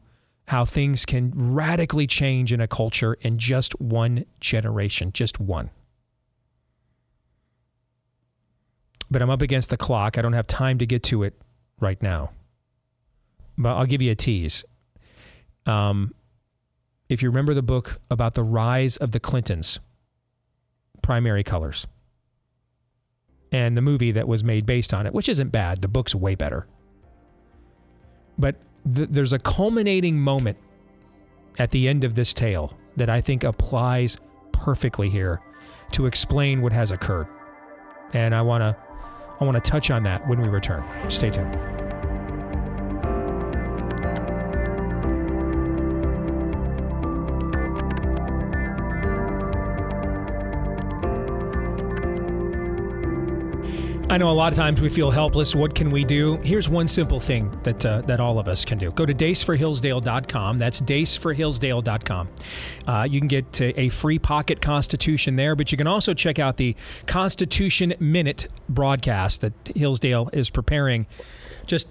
how 0.52 0.66
things 0.66 1.06
can 1.06 1.32
radically 1.34 2.06
change 2.06 2.52
in 2.52 2.60
a 2.60 2.68
culture 2.68 3.14
in 3.22 3.38
just 3.38 3.72
one 3.80 4.26
generation, 4.38 5.10
just 5.10 5.40
one. 5.40 5.70
But 9.10 9.22
I'm 9.22 9.30
up 9.30 9.40
against 9.40 9.70
the 9.70 9.78
clock. 9.78 10.18
I 10.18 10.20
don't 10.20 10.34
have 10.34 10.46
time 10.46 10.76
to 10.76 10.84
get 10.84 11.02
to 11.04 11.22
it 11.22 11.40
right 11.80 12.00
now. 12.02 12.32
But 13.56 13.76
I'll 13.76 13.86
give 13.86 14.02
you 14.02 14.12
a 14.12 14.14
tease. 14.14 14.62
Um, 15.64 16.12
if 17.08 17.22
you 17.22 17.30
remember 17.30 17.54
the 17.54 17.62
book 17.62 17.98
about 18.10 18.34
the 18.34 18.42
rise 18.42 18.98
of 18.98 19.12
the 19.12 19.20
Clintons, 19.20 19.80
Primary 21.00 21.44
Colors, 21.44 21.86
and 23.50 23.74
the 23.74 23.80
movie 23.80 24.12
that 24.12 24.28
was 24.28 24.44
made 24.44 24.66
based 24.66 24.92
on 24.92 25.06
it, 25.06 25.14
which 25.14 25.30
isn't 25.30 25.48
bad, 25.48 25.80
the 25.80 25.88
book's 25.88 26.14
way 26.14 26.34
better. 26.34 26.66
But 28.36 28.56
th- 28.94 29.08
there's 29.10 29.32
a 29.32 29.38
culminating 29.38 30.18
moment 30.18 30.58
at 31.58 31.70
the 31.70 31.88
end 31.88 32.04
of 32.04 32.14
this 32.14 32.32
tale 32.34 32.76
that 32.96 33.10
I 33.10 33.20
think 33.20 33.44
applies 33.44 34.18
perfectly 34.52 35.08
here 35.08 35.40
to 35.92 36.06
explain 36.06 36.62
what 36.62 36.72
has 36.72 36.90
occurred. 36.90 37.26
And 38.12 38.34
I 38.34 38.42
want 38.42 38.62
to 38.62 38.76
I 39.40 39.44
want 39.44 39.62
to 39.62 39.70
touch 39.70 39.90
on 39.90 40.04
that 40.04 40.28
when 40.28 40.40
we 40.40 40.48
return. 40.48 40.84
Stay 41.10 41.30
tuned. 41.30 41.81
I 54.12 54.18
know 54.18 54.28
a 54.28 54.32
lot 54.32 54.52
of 54.52 54.58
times 54.58 54.82
we 54.82 54.90
feel 54.90 55.10
helpless. 55.10 55.54
What 55.54 55.74
can 55.74 55.88
we 55.88 56.04
do? 56.04 56.36
Here's 56.42 56.68
one 56.68 56.86
simple 56.86 57.18
thing 57.18 57.50
that 57.62 57.86
uh, 57.86 58.02
that 58.02 58.20
all 58.20 58.38
of 58.38 58.46
us 58.46 58.62
can 58.62 58.76
do. 58.76 58.90
Go 58.90 59.06
to 59.06 59.14
deaceforhillsdale.com. 59.14 60.58
That's 60.58 60.82
deaceforhillsdale.com. 60.82 62.28
Uh, 62.86 63.08
you 63.10 63.20
can 63.20 63.28
get 63.28 63.58
a 63.58 63.88
free 63.88 64.18
pocket 64.18 64.60
Constitution 64.60 65.36
there, 65.36 65.56
but 65.56 65.72
you 65.72 65.78
can 65.78 65.86
also 65.86 66.12
check 66.12 66.38
out 66.38 66.58
the 66.58 66.76
Constitution 67.06 67.94
Minute 68.00 68.48
broadcast 68.68 69.40
that 69.40 69.54
Hillsdale 69.74 70.28
is 70.34 70.50
preparing. 70.50 71.06
Just 71.64 71.88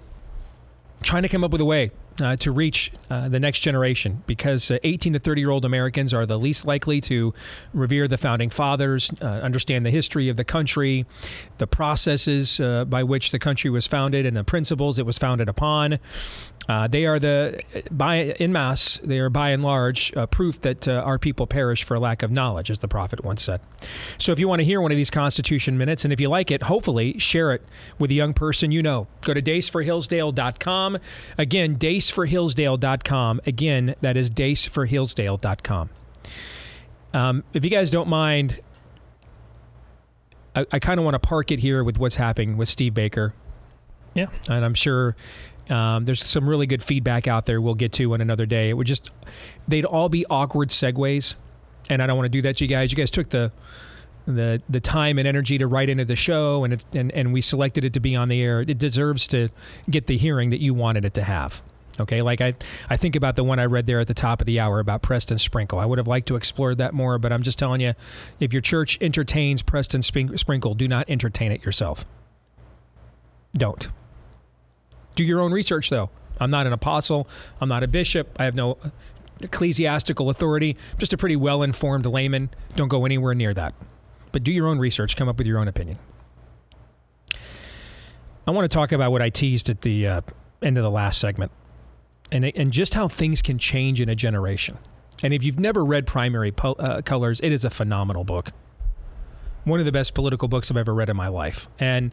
trying 1.02 1.24
to 1.24 1.28
come 1.28 1.42
up 1.42 1.50
with 1.50 1.60
a 1.60 1.64
way 1.64 1.90
uh, 2.20 2.36
to 2.36 2.52
reach 2.52 2.92
uh, 3.10 3.28
the 3.28 3.40
next 3.40 3.60
generation 3.60 4.22
because 4.26 4.70
uh, 4.70 4.78
18 4.82 5.14
to 5.14 5.18
30 5.18 5.40
year 5.40 5.50
old 5.50 5.64
Americans 5.64 6.12
are 6.12 6.26
the 6.26 6.38
least 6.38 6.64
likely 6.64 7.00
to 7.00 7.32
revere 7.72 8.08
the 8.08 8.18
founding 8.18 8.50
fathers, 8.50 9.10
uh, 9.20 9.24
understand 9.24 9.86
the 9.86 9.90
history 9.90 10.28
of 10.28 10.36
the 10.36 10.44
country, 10.44 11.06
the 11.58 11.66
processes 11.66 12.60
uh, 12.60 12.84
by 12.84 13.02
which 13.02 13.30
the 13.30 13.38
country 13.38 13.70
was 13.70 13.86
founded, 13.86 14.26
and 14.26 14.36
the 14.36 14.44
principles 14.44 14.98
it 14.98 15.06
was 15.06 15.18
founded 15.18 15.48
upon. 15.48 15.98
Uh, 16.68 16.86
they 16.86 17.04
are 17.06 17.18
the, 17.18 17.60
by 17.90 18.16
in 18.38 18.52
mass, 18.52 19.00
they 19.02 19.18
are 19.18 19.28
by 19.28 19.50
and 19.50 19.64
large 19.64 20.12
proof 20.30 20.60
that 20.60 20.86
our 20.86 21.18
people 21.18 21.44
perish 21.44 21.82
for 21.82 21.98
lack 21.98 22.22
of 22.22 22.30
knowledge, 22.30 22.70
as 22.70 22.78
the 22.78 22.86
prophet 22.86 23.24
once 23.24 23.42
said. 23.42 23.60
So 24.16 24.30
if 24.30 24.38
you 24.38 24.46
want 24.46 24.60
to 24.60 24.64
hear 24.64 24.80
one 24.80 24.92
of 24.92 24.96
these 24.96 25.10
Constitution 25.10 25.76
minutes, 25.76 26.04
and 26.04 26.12
if 26.12 26.20
you 26.20 26.28
like 26.28 26.52
it, 26.52 26.64
hopefully 26.64 27.18
share 27.18 27.52
it 27.52 27.66
with 27.98 28.12
a 28.12 28.14
young 28.14 28.32
person 28.32 28.70
you 28.70 28.80
know. 28.80 29.08
Go 29.22 29.34
to 29.34 29.42
deaceforhillsdale.com. 29.42 30.98
Again, 31.36 31.76
deaceforhillsdale.com. 32.02 33.40
Again, 33.46 33.94
that 34.00 34.16
is 34.16 34.30
deaceforhillsdale.com. 34.30 35.90
Um, 37.14 37.44
if 37.52 37.64
you 37.64 37.70
guys 37.70 37.90
don't 37.90 38.08
mind, 38.08 38.60
I, 40.56 40.66
I 40.72 40.78
kind 40.78 40.98
of 40.98 41.04
want 41.04 41.14
to 41.14 41.18
park 41.18 41.50
it 41.50 41.60
here 41.60 41.84
with 41.84 41.98
what's 41.98 42.16
happening 42.16 42.56
with 42.56 42.68
Steve 42.68 42.94
Baker. 42.94 43.34
Yeah. 44.14 44.26
And 44.48 44.64
I'm 44.64 44.74
sure 44.74 45.16
um, 45.68 46.04
there's 46.04 46.24
some 46.24 46.48
really 46.48 46.66
good 46.66 46.82
feedback 46.82 47.26
out 47.26 47.46
there 47.46 47.60
we'll 47.60 47.74
get 47.74 47.92
to 47.92 48.12
on 48.14 48.20
another 48.20 48.46
day. 48.46 48.70
It 48.70 48.74
would 48.74 48.86
just, 48.86 49.10
they'd 49.68 49.84
all 49.84 50.08
be 50.08 50.26
awkward 50.28 50.70
segues. 50.70 51.34
And 51.88 52.02
I 52.02 52.06
don't 52.06 52.16
want 52.16 52.26
to 52.26 52.30
do 52.30 52.42
that 52.42 52.58
to 52.58 52.64
you 52.64 52.68
guys. 52.68 52.92
You 52.92 52.96
guys 52.96 53.10
took 53.10 53.30
the, 53.30 53.52
the 54.24 54.62
the 54.68 54.78
time 54.78 55.18
and 55.18 55.26
energy 55.26 55.58
to 55.58 55.66
write 55.66 55.88
into 55.88 56.04
the 56.04 56.14
show 56.14 56.62
and 56.62 56.74
it, 56.74 56.84
and 56.94 57.10
and 57.10 57.32
we 57.32 57.40
selected 57.40 57.84
it 57.84 57.92
to 57.92 57.98
be 57.98 58.14
on 58.14 58.28
the 58.28 58.40
air 58.40 58.60
it 58.60 58.78
deserves 58.78 59.26
to 59.26 59.48
get 59.90 60.06
the 60.06 60.16
hearing 60.16 60.50
that 60.50 60.60
you 60.60 60.72
wanted 60.72 61.04
it 61.04 61.12
to 61.14 61.24
have 61.24 61.60
okay 62.00 62.22
like 62.22 62.40
i 62.40 62.54
i 62.88 62.96
think 62.96 63.14
about 63.14 63.36
the 63.36 63.44
one 63.44 63.58
i 63.58 63.64
read 63.64 63.86
there 63.86 64.00
at 64.00 64.06
the 64.06 64.14
top 64.14 64.40
of 64.40 64.46
the 64.46 64.58
hour 64.58 64.80
about 64.80 65.02
preston 65.02 65.38
sprinkle. 65.38 65.78
I 65.78 65.84
would 65.84 65.98
have 65.98 66.08
liked 66.08 66.28
to 66.28 66.36
explore 66.36 66.74
that 66.74 66.94
more 66.94 67.18
but 67.18 67.32
i'm 67.32 67.42
just 67.42 67.58
telling 67.58 67.80
you 67.80 67.94
if 68.40 68.52
your 68.52 68.62
church 68.62 68.98
entertains 69.00 69.62
preston 69.62 70.02
sprinkle 70.02 70.74
do 70.74 70.88
not 70.88 71.08
entertain 71.08 71.52
it 71.52 71.64
yourself. 71.64 72.04
Don't. 73.54 73.88
Do 75.14 75.24
your 75.24 75.40
own 75.40 75.52
research 75.52 75.90
though. 75.90 76.10
I'm 76.40 76.50
not 76.50 76.66
an 76.66 76.72
apostle. 76.72 77.28
I'm 77.60 77.68
not 77.68 77.82
a 77.82 77.88
bishop. 77.88 78.36
I 78.38 78.44
have 78.44 78.54
no 78.54 78.78
ecclesiastical 79.40 80.30
authority. 80.30 80.76
I'm 80.92 80.98
just 80.98 81.12
a 81.12 81.16
pretty 81.16 81.36
well 81.36 81.62
informed 81.62 82.06
layman. 82.06 82.50
Don't 82.76 82.88
go 82.88 83.04
anywhere 83.04 83.34
near 83.34 83.52
that. 83.54 83.74
But 84.32 84.42
do 84.42 84.52
your 84.52 84.66
own 84.66 84.78
research, 84.78 85.16
come 85.16 85.28
up 85.28 85.36
with 85.36 85.46
your 85.46 85.58
own 85.58 85.68
opinion. 85.68 85.98
I 88.46 88.50
want 88.50 88.68
to 88.68 88.74
talk 88.74 88.92
about 88.92 89.12
what 89.12 89.22
I 89.22 89.30
teased 89.30 89.68
at 89.68 89.82
the 89.82 90.06
uh, 90.06 90.20
end 90.62 90.78
of 90.78 90.82
the 90.82 90.90
last 90.90 91.20
segment 91.20 91.52
and, 92.32 92.44
and 92.56 92.72
just 92.72 92.94
how 92.94 93.06
things 93.06 93.42
can 93.42 93.58
change 93.58 94.00
in 94.00 94.08
a 94.08 94.14
generation. 94.14 94.78
And 95.22 95.32
if 95.32 95.44
you've 95.44 95.60
never 95.60 95.84
read 95.84 96.06
Primary 96.06 96.50
po- 96.50 96.72
uh, 96.72 97.02
Colors, 97.02 97.38
it 97.42 97.52
is 97.52 97.64
a 97.64 97.70
phenomenal 97.70 98.24
book. 98.24 98.50
One 99.64 99.78
of 99.78 99.86
the 99.86 99.92
best 99.92 100.14
political 100.14 100.48
books 100.48 100.70
I've 100.70 100.76
ever 100.76 100.92
read 100.92 101.08
in 101.08 101.16
my 101.16 101.28
life. 101.28 101.68
And 101.78 102.12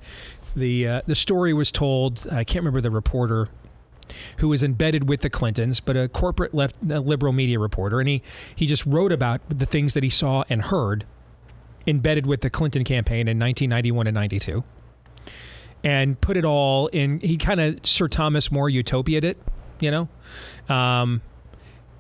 the 0.56 0.88
uh, 0.88 1.02
the 1.08 1.16
story 1.16 1.54
was 1.54 1.72
told. 1.72 2.28
I 2.32 2.44
can't 2.44 2.64
remember 2.64 2.82
the 2.82 2.92
reporter 2.92 3.50
who 4.38 4.50
was 4.50 4.64
embedded 4.64 5.08
with 5.08 5.22
the 5.22 5.30
Clintons, 5.30 5.80
but 5.80 5.96
a 5.96 6.08
corporate 6.08 6.54
left 6.54 6.76
a 6.88 7.00
liberal 7.00 7.34
media 7.34 7.58
reporter, 7.58 8.00
and 8.00 8.08
he 8.08 8.22
he 8.56 8.68
just 8.68 8.86
wrote 8.86 9.12
about 9.12 9.42
the 9.50 9.66
things 9.66 9.96
that 9.96 10.04
he 10.04 10.10
saw 10.10 10.44
and 10.50 10.64
heard 10.64 11.06
embedded 11.88 12.28
with 12.28 12.42
the 12.42 12.50
Clinton 12.52 12.84
campaign 12.84 13.28
in 13.28 13.40
1991 13.40 14.06
and 14.06 14.14
92 14.14 14.64
and 15.84 16.20
put 16.20 16.38
it 16.38 16.46
all 16.46 16.88
in. 16.88 17.20
He 17.22 17.38
kind 17.38 17.60
of 17.60 17.86
Sir 17.86 18.08
Thomas 18.08 18.52
More 18.52 18.70
utopiaed 18.70 19.24
it, 19.24 19.38
you 19.82 19.92
know. 19.92 20.08
Um, 20.74 21.22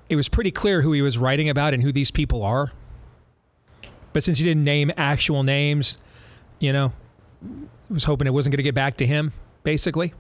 it 0.09 0.15
was 0.15 0.27
pretty 0.27 0.51
clear 0.51 0.81
who 0.81 0.91
he 0.93 1.01
was 1.01 1.17
writing 1.17 1.49
about 1.49 1.73
and 1.73 1.83
who 1.83 1.91
these 1.91 2.11
people 2.11 2.43
are. 2.43 2.71
But 4.11 4.23
since 4.23 4.39
he 4.39 4.43
didn't 4.43 4.63
name 4.63 4.91
actual 4.97 5.43
names, 5.43 5.97
you 6.59 6.73
know, 6.73 6.93
was 7.89 8.05
hoping 8.05 8.27
it 8.27 8.31
wasn't 8.31 8.53
going 8.53 8.57
to 8.57 8.63
get 8.63 8.75
back 8.75 8.97
to 8.97 9.05
him, 9.05 9.33
basically. 9.63 10.13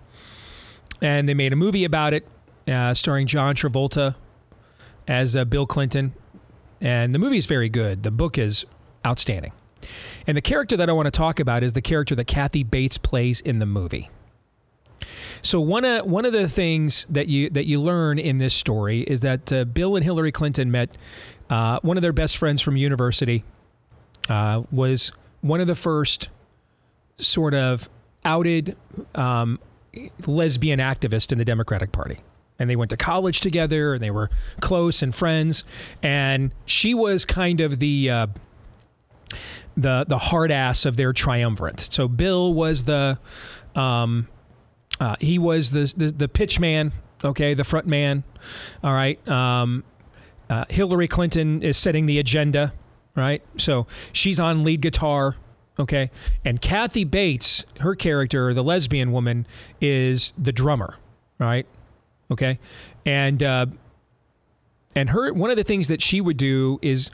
And 1.01 1.27
they 1.27 1.33
made 1.33 1.53
a 1.53 1.55
movie 1.55 1.85
about 1.85 2.13
it, 2.13 2.27
uh, 2.67 2.93
starring 2.93 3.25
John 3.25 3.55
Travolta 3.55 4.15
as 5.07 5.35
uh, 5.35 5.45
Bill 5.45 5.65
Clinton. 5.65 6.13
And 6.81 7.11
the 7.13 7.19
movie 7.19 7.37
is 7.37 7.45
very 7.45 7.69
good. 7.69 8.03
The 8.03 8.11
book 8.11 8.37
is 8.37 8.65
outstanding. 9.05 9.53
And 10.27 10.37
the 10.37 10.41
character 10.41 10.77
that 10.77 10.89
I 10.89 10.93
want 10.93 11.07
to 11.07 11.11
talk 11.11 11.39
about 11.39 11.63
is 11.63 11.73
the 11.73 11.81
character 11.81 12.15
that 12.15 12.25
Kathy 12.25 12.63
Bates 12.63 12.97
plays 12.97 13.41
in 13.41 13.59
the 13.59 13.65
movie. 13.65 14.09
So 15.41 15.59
one 15.59 15.85
of 15.85 16.05
one 16.05 16.25
of 16.25 16.33
the 16.33 16.47
things 16.47 17.05
that 17.09 17.27
you 17.27 17.49
that 17.51 17.65
you 17.65 17.81
learn 17.81 18.19
in 18.19 18.37
this 18.37 18.53
story 18.53 19.01
is 19.01 19.21
that 19.21 19.51
uh, 19.51 19.65
Bill 19.65 19.95
and 19.95 20.03
Hillary 20.03 20.31
Clinton 20.31 20.71
met. 20.71 20.89
Uh, 21.49 21.79
one 21.81 21.97
of 21.97 22.03
their 22.03 22.13
best 22.13 22.37
friends 22.37 22.61
from 22.61 22.77
university 22.77 23.43
uh, 24.29 24.61
was 24.71 25.11
one 25.41 25.59
of 25.59 25.67
the 25.67 25.75
first 25.75 26.29
sort 27.17 27.53
of 27.53 27.89
outed 28.23 28.75
um, 29.15 29.59
lesbian 30.27 30.79
activist 30.79 31.31
in 31.31 31.37
the 31.37 31.45
Democratic 31.45 31.91
Party. 31.91 32.19
And 32.59 32.69
they 32.69 32.75
went 32.75 32.89
to 32.89 32.97
college 32.97 33.39
together, 33.39 33.93
and 33.93 34.01
they 34.01 34.11
were 34.11 34.29
close 34.59 35.01
and 35.01 35.15
friends. 35.15 35.63
And 36.03 36.53
she 36.65 36.93
was 36.93 37.23
kind 37.23 37.61
of 37.61 37.79
the 37.79 38.09
uh, 38.09 38.27
the 39.77 40.05
the 40.07 40.17
hard 40.17 40.51
ass 40.51 40.85
of 40.85 40.97
their 40.97 41.13
triumvirate. 41.13 41.87
So 41.91 42.07
Bill 42.07 42.53
was 42.53 42.83
the 42.83 43.17
um, 43.75 44.27
uh, 44.99 45.15
he 45.19 45.39
was 45.39 45.71
the, 45.71 45.93
the 45.95 46.11
the 46.11 46.27
pitch 46.27 46.59
man, 46.59 46.91
okay, 47.23 47.53
the 47.53 47.63
front 47.63 47.87
man. 47.87 48.23
All 48.83 48.93
right. 48.93 49.25
Um, 49.27 49.83
uh, 50.49 50.65
Hillary 50.69 51.07
Clinton 51.07 51.61
is 51.61 51.77
setting 51.77 52.05
the 52.05 52.17
agenda, 52.19 52.73
right? 53.15 53.41
So 53.57 53.85
she's 54.11 54.39
on 54.39 54.63
lead 54.63 54.81
guitar, 54.81 55.35
okay, 55.77 56.09
and 56.43 56.59
Kathy 56.59 57.03
Bates, 57.03 57.65
her 57.81 57.95
character, 57.95 58.53
the 58.53 58.63
lesbian 58.63 59.11
woman, 59.11 59.45
is 59.79 60.33
the 60.37 60.51
drummer, 60.51 60.97
right? 61.37 61.67
Okay, 62.31 62.59
and 63.05 63.43
uh, 63.43 63.67
and 64.95 65.11
her 65.11 65.31
one 65.33 65.51
of 65.51 65.57
the 65.57 65.63
things 65.63 65.87
that 65.87 66.01
she 66.01 66.19
would 66.19 66.37
do 66.37 66.79
is 66.81 67.11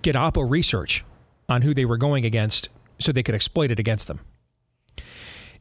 get 0.00 0.16
Oppo 0.16 0.48
research 0.48 1.04
on 1.48 1.62
who 1.62 1.74
they 1.74 1.84
were 1.84 1.98
going 1.98 2.24
against 2.24 2.68
so 2.98 3.12
they 3.12 3.22
could 3.22 3.34
exploit 3.34 3.70
it 3.70 3.78
against 3.78 4.08
them. 4.08 4.20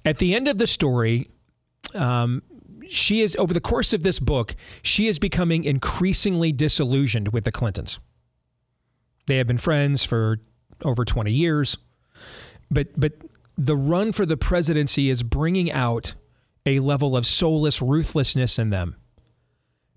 At 0.05 0.17
the 0.17 0.33
end 0.33 0.47
of 0.47 0.57
the 0.57 0.67
story, 0.67 1.29
um, 1.95 2.43
she 2.88 3.22
is, 3.22 3.35
over 3.38 3.53
the 3.53 3.61
course 3.61 3.93
of 3.93 4.03
this 4.03 4.19
book, 4.19 4.55
she 4.81 5.07
is 5.07 5.19
becoming 5.19 5.63
increasingly 5.63 6.51
disillusioned 6.51 7.30
with 7.30 7.43
the 7.43 7.51
Clintons. 7.51 7.99
They 9.27 9.38
have 9.38 9.47
been 9.47 9.57
friends 9.57 10.03
for 10.03 10.39
over 10.84 11.05
20 11.05 11.31
years, 11.31 11.77
but, 12.69 12.88
but 12.99 13.13
the 13.57 13.76
run 13.76 14.11
for 14.11 14.26
the 14.26 14.38
presidency 14.38 15.09
is 15.09 15.23
bringing 15.23 15.72
out 15.72 16.15
a 16.65 16.80
level 16.80 17.15
of 17.15 17.26
soulless 17.26 17.81
ruthlessness 17.81 18.59
in 18.59 18.69
them 18.69 18.95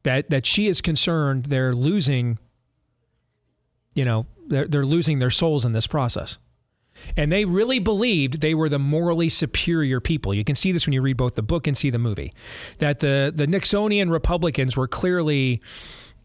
that, 0.04 0.30
that 0.30 0.46
she 0.46 0.68
is 0.68 0.80
concerned 0.80 1.46
they're 1.46 1.74
losing, 1.74 2.38
you 3.94 4.04
know, 4.04 4.26
they're, 4.46 4.68
they're 4.68 4.86
losing 4.86 5.18
their 5.18 5.30
souls 5.30 5.64
in 5.64 5.72
this 5.72 5.86
process. 5.86 6.38
And 7.16 7.30
they 7.30 7.44
really 7.44 7.78
believed 7.78 8.40
they 8.40 8.54
were 8.54 8.68
the 8.68 8.78
morally 8.78 9.28
superior 9.28 10.00
people. 10.00 10.34
You 10.34 10.44
can 10.44 10.54
see 10.54 10.72
this 10.72 10.86
when 10.86 10.92
you 10.92 11.02
read 11.02 11.16
both 11.16 11.34
the 11.34 11.42
book 11.42 11.66
and 11.66 11.76
see 11.76 11.90
the 11.90 11.98
movie. 11.98 12.32
That 12.78 13.00
the, 13.00 13.32
the 13.34 13.46
Nixonian 13.46 14.10
Republicans 14.10 14.76
were 14.76 14.88
clearly 14.88 15.60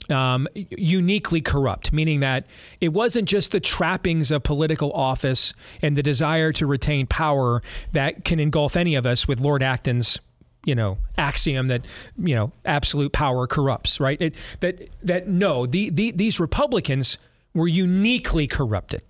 um, 0.10 0.48
uniquely 0.54 1.41
corrupt, 1.41 1.91
meaning 1.91 2.22
that 2.22 2.46
it 2.80 2.90
wasn't 2.90 3.28
just 3.28 3.52
the 3.52 3.60
trappings 3.60 4.32
of 4.32 4.44
political 4.44 4.91
office 4.94 5.54
and 5.82 5.96
the 5.96 6.04
desire 6.04 6.52
to 6.54 6.66
retain 6.66 7.06
power 7.06 7.62
that 7.91 8.24
can 8.24 8.40
engulf 8.40 8.76
any 8.76 8.96
of 8.96 9.06
us 9.06 9.28
with 9.28 9.40
Lord 9.40 9.62
Acton's 9.62 10.20
you 10.66 10.76
know 10.76 10.98
axiom 11.18 11.70
that 11.70 11.86
you 12.22 12.36
know 12.36 12.52
absolute 12.66 13.14
power 13.14 13.48
corrupts 13.48 14.00
right 14.02 14.22
it, 14.22 14.36
that 14.60 14.90
that 15.02 15.26
no 15.26 15.66
the, 15.66 15.90
the, 15.90 16.12
these 16.12 16.38
republicans 16.38 17.18
were 17.54 17.68
uniquely 17.68 18.46
corrupted 18.46 19.02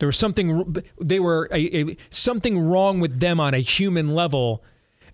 there 0.00 0.06
was 0.06 0.16
something 0.16 0.76
they 1.00 1.20
were 1.20 1.48
a, 1.52 1.90
a, 1.90 1.96
something 2.10 2.58
wrong 2.58 3.00
with 3.00 3.20
them 3.20 3.40
on 3.40 3.54
a 3.54 3.58
human 3.58 4.10
level 4.10 4.64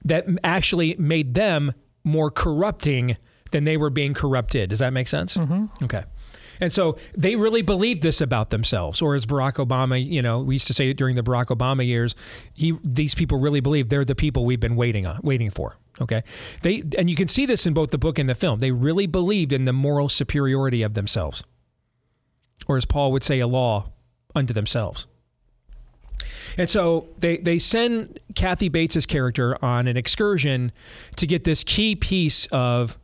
that 0.04 0.26
actually 0.42 0.94
made 0.98 1.34
them 1.34 1.72
more 2.04 2.30
corrupting 2.30 3.16
than 3.50 3.64
they 3.64 3.76
were 3.76 3.90
being 3.90 4.14
corrupted. 4.14 4.70
Does 4.70 4.80
that 4.80 4.92
make 4.92 5.08
sense? 5.08 5.36
Mm-hmm. 5.36 5.84
Okay. 5.84 6.04
And 6.60 6.72
so 6.72 6.96
they 7.16 7.36
really 7.36 7.62
believed 7.62 8.02
this 8.02 8.20
about 8.20 8.50
themselves, 8.50 9.02
or 9.02 9.14
as 9.14 9.26
Barack 9.26 9.54
Obama, 9.54 10.04
you 10.04 10.22
know, 10.22 10.40
we 10.40 10.54
used 10.54 10.66
to 10.68 10.72
say 10.72 10.90
it 10.90 10.96
during 10.96 11.16
the 11.16 11.22
Barack 11.22 11.46
Obama 11.46 11.84
years, 11.84 12.14
he 12.52 12.78
these 12.84 13.14
people 13.14 13.38
really 13.38 13.60
believe 13.60 13.88
they're 13.88 14.04
the 14.04 14.14
people 14.14 14.44
we've 14.44 14.60
been 14.60 14.76
waiting 14.76 15.06
on, 15.06 15.20
waiting 15.22 15.50
for. 15.50 15.76
Okay, 16.00 16.22
they 16.62 16.82
and 16.98 17.08
you 17.08 17.16
can 17.16 17.28
see 17.28 17.46
this 17.46 17.66
in 17.66 17.74
both 17.74 17.90
the 17.90 17.98
book 17.98 18.18
and 18.18 18.28
the 18.28 18.34
film. 18.34 18.58
They 18.58 18.72
really 18.72 19.06
believed 19.06 19.52
in 19.52 19.64
the 19.64 19.72
moral 19.72 20.08
superiority 20.08 20.82
of 20.82 20.94
themselves, 20.94 21.42
or 22.66 22.76
as 22.76 22.84
Paul 22.84 23.12
would 23.12 23.24
say, 23.24 23.40
a 23.40 23.46
law 23.46 23.92
unto 24.34 24.52
themselves. 24.52 25.06
And 26.56 26.70
so 26.70 27.08
they, 27.18 27.38
they 27.38 27.58
send 27.58 28.20
Kathy 28.34 28.68
Bates's 28.68 29.06
character 29.06 29.62
on 29.64 29.88
an 29.88 29.96
excursion 29.96 30.70
to 31.16 31.26
get 31.26 31.44
this 31.44 31.64
key 31.64 31.96
piece 31.96 32.46
of 32.46 32.96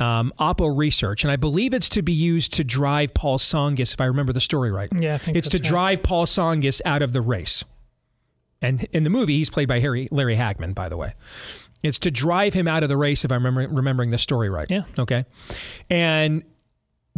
um, 0.00 0.32
Oppo 0.40 0.76
research. 0.76 1.22
And 1.22 1.30
I 1.30 1.36
believe 1.36 1.72
it's 1.72 1.88
to 1.90 2.02
be 2.02 2.12
used 2.12 2.52
to 2.54 2.64
drive 2.64 3.14
Paul 3.14 3.38
Tsongas, 3.38 3.92
if 3.94 4.00
I 4.00 4.06
remember 4.06 4.32
the 4.32 4.40
story 4.40 4.72
right. 4.72 4.88
Yeah, 4.92 5.18
It's 5.26 5.48
to 5.50 5.58
right. 5.58 5.62
drive 5.62 6.02
Paul 6.02 6.26
Tsongas 6.26 6.80
out 6.84 7.00
of 7.02 7.12
the 7.12 7.20
race. 7.20 7.64
And 8.60 8.84
in 8.92 9.04
the 9.04 9.10
movie, 9.10 9.36
he's 9.38 9.50
played 9.50 9.68
by 9.68 9.78
Harry, 9.78 10.08
Larry 10.10 10.36
Hagman, 10.36 10.74
by 10.74 10.88
the 10.88 10.96
way. 10.96 11.14
It's 11.82 11.98
to 12.00 12.10
drive 12.10 12.54
him 12.54 12.66
out 12.66 12.82
of 12.82 12.88
the 12.88 12.96
race, 12.96 13.24
if 13.24 13.30
I'm 13.30 13.44
remember, 13.44 13.72
remembering 13.72 14.10
the 14.10 14.18
story 14.18 14.48
right. 14.48 14.68
Yeah. 14.70 14.82
Okay. 14.98 15.26
And 15.90 16.42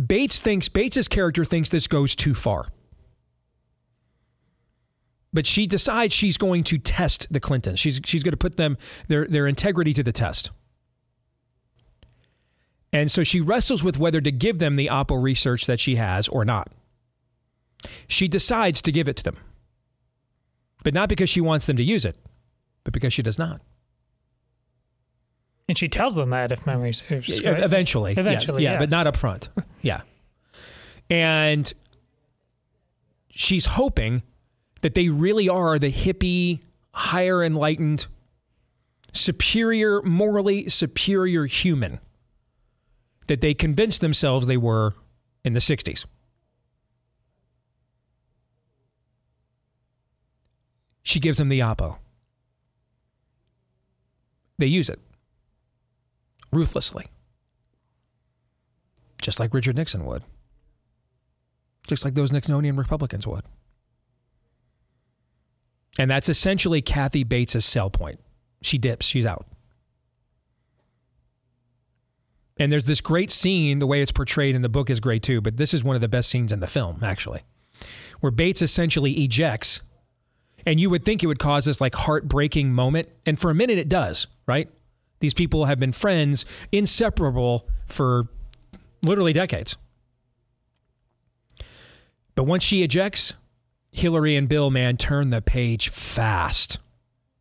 Bates 0.05 0.41
thinks, 0.41 0.69
Bates's 0.69 1.09
character 1.09 1.45
thinks 1.47 1.71
this 1.71 1.87
goes 1.87 2.15
too 2.17 2.35
far 2.35 2.67
but 5.37 5.47
she 5.47 5.67
decides 5.67 6.13
she's 6.15 6.37
going 6.37 6.65
to 6.65 6.79
test 6.79 7.33
the 7.33 7.39
Clintons. 7.39 7.79
She's 7.79 8.01
she's 8.05 8.23
going 8.25 8.33
to 8.33 8.37
put 8.39 8.57
them 8.57 8.77
their 9.07 9.27
their 9.27 9.47
integrity 9.47 9.93
to 9.95 10.03
the 10.03 10.11
test. 10.11 10.51
And 12.93 13.11
so 13.11 13.23
she 13.23 13.41
wrestles 13.41 13.85
with 13.85 13.99
whether 13.99 14.21
to 14.23 14.33
give 14.33 14.59
them 14.59 14.77
the 14.77 14.87
Oppo 14.87 15.23
research 15.23 15.67
that 15.67 15.79
she 15.79 15.97
has 15.97 16.27
or 16.29 16.45
not. 16.45 16.73
She 18.09 18.27
decides 18.27 18.81
to 18.83 18.91
give 18.91 19.07
it 19.09 19.17
to 19.19 19.23
them. 19.23 19.37
But 20.83 20.95
not 20.95 21.09
because 21.11 21.29
she 21.29 21.41
wants 21.43 21.67
them 21.67 21.77
to 21.77 21.83
use 21.83 22.05
it, 22.07 22.17
but 22.85 22.95
because 22.95 23.13
she 23.13 23.23
does 23.23 23.39
not. 23.39 23.61
And 25.69 25.77
she 25.77 25.89
tells 25.89 26.15
them 26.15 26.31
that 26.31 26.53
if 26.53 26.65
memory 26.65 26.95
serves. 26.95 27.43
Right? 27.43 27.63
Eventually. 27.63 28.15
yeah, 28.15 28.21
Eventually, 28.21 28.63
Yeah, 28.65 28.79
but 28.79 28.85
yes. 28.85 28.91
not 28.91 29.07
up 29.07 29.17
front. 29.17 29.49
Yeah. 29.83 30.01
And 31.11 31.71
she's 33.29 33.67
hoping 33.67 34.23
that 34.87 34.95
they 34.95 35.09
really 35.09 35.49
are 35.49 35.81
the 35.81 35.91
hippie, 35.91 36.61
higher 36.95 37.43
enlightened, 37.43 38.07
superior, 39.13 40.01
morally 40.03 40.69
superior 40.69 41.47
human 41.47 41.99
that 43.27 43.41
they 43.41 43.53
convinced 43.53 44.01
themselves 44.01 44.47
they 44.47 44.57
were 44.57 44.95
in 45.45 45.55
the 45.55 45.59
60s. 45.59 46.05
She 51.03 51.19
gives 51.19 51.39
them 51.39 51.49
the 51.49 51.59
Oppo. 51.59 51.97
They 54.57 54.67
use 54.67 54.89
it 54.89 55.01
ruthlessly, 56.53 57.07
just 59.21 59.41
like 59.41 59.53
Richard 59.53 59.75
Nixon 59.75 60.05
would, 60.05 60.23
just 61.89 62.05
like 62.05 62.15
those 62.15 62.31
Nixonian 62.31 62.79
Republicans 62.79 63.27
would. 63.27 63.43
And 65.99 66.11
that's 66.11 66.29
essentially 66.29 66.83
Kathy 66.83 67.25
Bates' 67.25 67.65
sell 67.65 67.91
point. 67.91 68.21
She 68.63 68.79
dips, 68.79 69.07
she's 69.07 69.27
out. 69.27 69.47
And 72.59 72.73
there's 72.73 72.85
this 72.85 73.01
great 73.01 73.31
scene, 73.31 73.79
the 73.81 73.87
way 73.87 74.01
it's 74.01 74.13
portrayed 74.13 74.55
in 74.55 74.63
the 74.63 74.69
book 74.69 74.89
is 74.89 75.01
great 75.01 75.23
too, 75.23 75.41
but 75.41 75.57
this 75.59 75.75
is 75.75 75.85
one 75.85 75.95
of 75.95 76.01
the 76.01 76.09
best 76.09 76.31
scenes 76.31 76.53
in 76.53 76.61
the 76.61 76.67
film, 76.67 77.01
actually, 77.03 77.43
where 78.21 78.31
Bates 78.31 78.63
essentially 78.63 79.13
ejects. 79.13 79.83
And 80.65 80.81
you 80.81 80.91
would 80.91 81.05
think 81.05 81.23
it 81.23 81.27
would 81.27 81.39
cause 81.39 81.67
this 81.67 81.81
like 81.81 81.95
heartbreaking 81.95 82.73
moment. 82.73 83.09
And 83.25 83.39
for 83.39 83.51
a 83.51 83.55
minute, 83.55 83.79
it 83.79 83.89
does, 83.89 84.27
right? 84.47 84.69
These 85.21 85.35
people 85.35 85.67
have 85.67 85.79
been 85.79 85.93
friends, 85.93 86.45
inseparable 86.73 87.69
for 87.87 88.29
literally 89.03 89.33
decades. 89.33 89.77
But 92.35 92.45
once 92.45 92.65
she 92.65 92.83
ejects, 92.83 93.35
Hillary 93.97 94.37
and 94.37 94.49
Bill, 94.49 94.71
man, 94.71 94.99
turn 94.99 95.31
the 95.31 95.41
page 95.41 95.89
fast, 95.89 96.79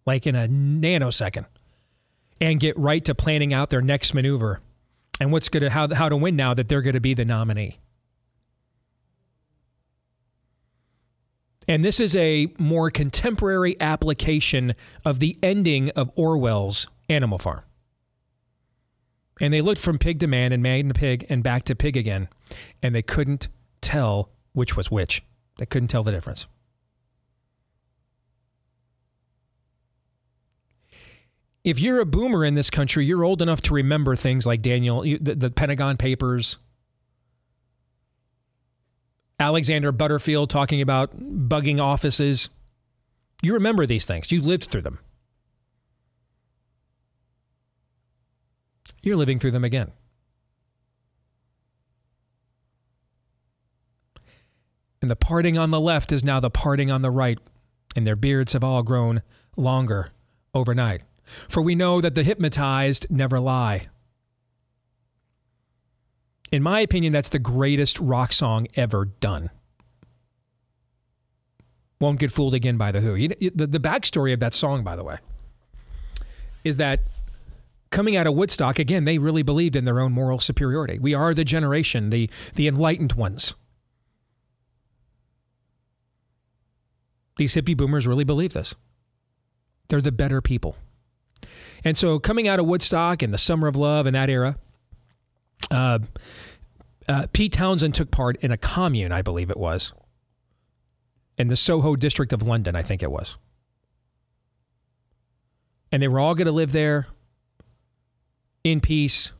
like 0.06 0.26
in 0.26 0.36
a 0.36 0.48
nanosecond, 0.48 1.46
and 2.40 2.60
get 2.62 2.78
right 2.78 3.04
to 3.04 3.14
planning 3.14 3.54
out 3.54 3.70
their 3.70 3.82
next 3.82 4.14
maneuver 4.14 4.62
and 5.20 5.32
what's 5.32 5.50
going 5.50 5.64
to 5.64 5.70
how 5.70 5.94
how 5.94 6.08
to 6.08 6.16
win 6.16 6.36
now 6.36 6.54
that 6.54 6.70
they're 6.70 6.82
going 6.82 6.94
to 6.94 7.02
be 7.02 7.14
the 7.14 7.26
nominee. 7.26 7.80
And 11.68 11.84
this 11.84 12.00
is 12.00 12.16
a 12.16 12.54
more 12.58 12.90
contemporary 12.90 13.76
application 13.82 14.76
of 15.04 15.20
the 15.20 15.36
ending 15.44 15.90
of 15.90 16.10
Orwell's 16.16 16.88
Animal 17.10 17.40
Farm. 17.40 17.64
And 19.42 19.54
they 19.54 19.62
looked 19.62 19.82
from 19.82 19.98
pig 19.98 20.20
to 20.20 20.28
man 20.28 20.54
and 20.54 20.64
man 20.64 20.88
to 20.88 20.94
pig 20.94 21.26
and 21.28 21.44
back 21.44 21.66
to 21.66 21.76
pig 21.76 21.98
again, 21.98 22.30
and 22.82 22.96
they 22.96 23.02
couldn't 23.02 23.50
tell 23.82 24.30
which 24.54 24.78
was 24.78 24.90
which. 24.90 25.22
They 25.58 25.66
couldn't 25.66 25.88
tell 25.88 26.04
the 26.04 26.12
difference. 26.12 26.48
If 31.64 31.80
you're 31.80 32.00
a 32.00 32.06
boomer 32.06 32.46
in 32.46 32.54
this 32.54 32.70
country, 32.70 33.06
you're 33.06 33.24
old 33.24 33.42
enough 33.42 33.62
to 33.64 33.74
remember 33.74 34.16
things 34.16 34.46
like 34.46 34.62
Daniel, 34.62 35.02
the, 35.02 35.18
the 35.36 35.50
Pentagon 35.50 35.98
Papers, 35.98 36.58
Alexander 39.40 39.92
Butterfield 39.92 40.50
talking 40.50 40.80
about 40.80 41.18
bugging 41.20 41.82
offices. 41.82 42.50
You 43.42 43.54
remember 43.54 43.86
these 43.86 44.06
things. 44.06 44.32
You 44.32 44.42
lived 44.42 44.66
through 44.66 44.84
them. 44.84 45.00
You're 49.02 49.18
living 49.18 49.40
through 49.40 49.52
them 49.52 49.64
again. 49.64 49.92
And 55.06 55.10
the 55.12 55.16
parting 55.16 55.56
on 55.56 55.70
the 55.70 55.80
left 55.80 56.12
is 56.12 56.24
now 56.24 56.40
the 56.40 56.50
parting 56.50 56.90
on 56.90 57.04
the 57.04 57.12
right, 57.12 57.38
and 57.96 58.08
their 58.08 58.16
beards 58.16 58.54
have 58.54 58.64
all 58.64 58.82
grown 58.82 59.22
longer 59.56 60.10
overnight. 60.52 61.04
For 61.24 61.62
we 61.62 61.76
know 61.76 62.02
that 62.02 62.16
the 62.16 62.24
hypnotized 62.24 63.06
never 63.12 63.40
lie. 63.40 63.90
In 66.52 66.64
my 66.64 66.80
opinion, 66.80 67.14
that's 67.14 67.30
the 67.30 67.38
greatest 67.38 68.00
rock 68.00 68.34
song 68.34 68.66
ever 68.74 69.06
done. 69.06 69.52
Won't 72.02 72.20
Get 72.20 72.32
Fooled 72.32 72.56
Again 72.56 72.78
by 72.78 72.92
The 72.92 73.02
Who. 73.02 73.28
The, 73.28 73.68
the 73.68 73.80
backstory 73.80 74.34
of 74.34 74.40
that 74.40 74.56
song, 74.56 74.84
by 74.84 74.96
the 74.96 75.04
way, 75.04 75.20
is 76.64 76.78
that 76.78 77.02
coming 77.92 78.16
out 78.16 78.26
of 78.26 78.34
Woodstock, 78.34 78.80
again, 78.80 79.06
they 79.06 79.20
really 79.20 79.44
believed 79.44 79.76
in 79.76 79.86
their 79.86 80.00
own 80.00 80.14
moral 80.14 80.40
superiority. 80.40 80.98
We 80.98 81.14
are 81.14 81.36
the 81.36 81.46
generation, 81.46 82.10
the, 82.10 82.28
the 82.56 82.68
enlightened 82.68 83.14
ones. 83.14 83.54
These 87.38 87.56
hippie 87.56 87.76
boomers 87.76 88.08
really 88.08 88.24
believe 88.24 88.54
this. 88.54 88.76
They're 89.90 90.02
the 90.02 90.12
better 90.12 90.42
people. 90.42 90.76
And 91.84 91.98
so, 91.98 92.18
coming 92.18 92.48
out 92.48 92.60
of 92.60 92.66
Woodstock 92.66 93.22
and 93.22 93.34
the 93.34 93.38
Summer 93.38 93.68
of 93.68 93.76
Love 93.76 94.08
and 94.08 94.16
that 94.16 94.30
era, 94.30 94.58
uh, 95.70 96.00
uh, 97.08 97.28
Pete 97.34 97.54
Townshend 97.54 97.94
took 97.94 98.10
part 98.10 98.38
in 98.38 98.52
a 98.52 98.58
commune, 98.58 99.12
I 99.12 99.22
believe 99.22 99.50
it 99.50 99.58
was, 99.58 99.94
in 101.38 101.48
the 101.48 101.56
Soho 101.56 101.96
district 101.96 102.34
of 102.34 102.42
London, 102.42 102.76
I 102.76 102.82
think 102.82 103.04
it 103.04 103.12
was. 103.12 103.38
And 105.92 106.02
they 106.02 106.08
were 106.08 106.20
all 106.20 106.36
going 106.36 106.48
to 106.48 106.52
live 106.52 106.72
there 106.72 107.08
in 108.64 108.82
peace. 108.82 109.32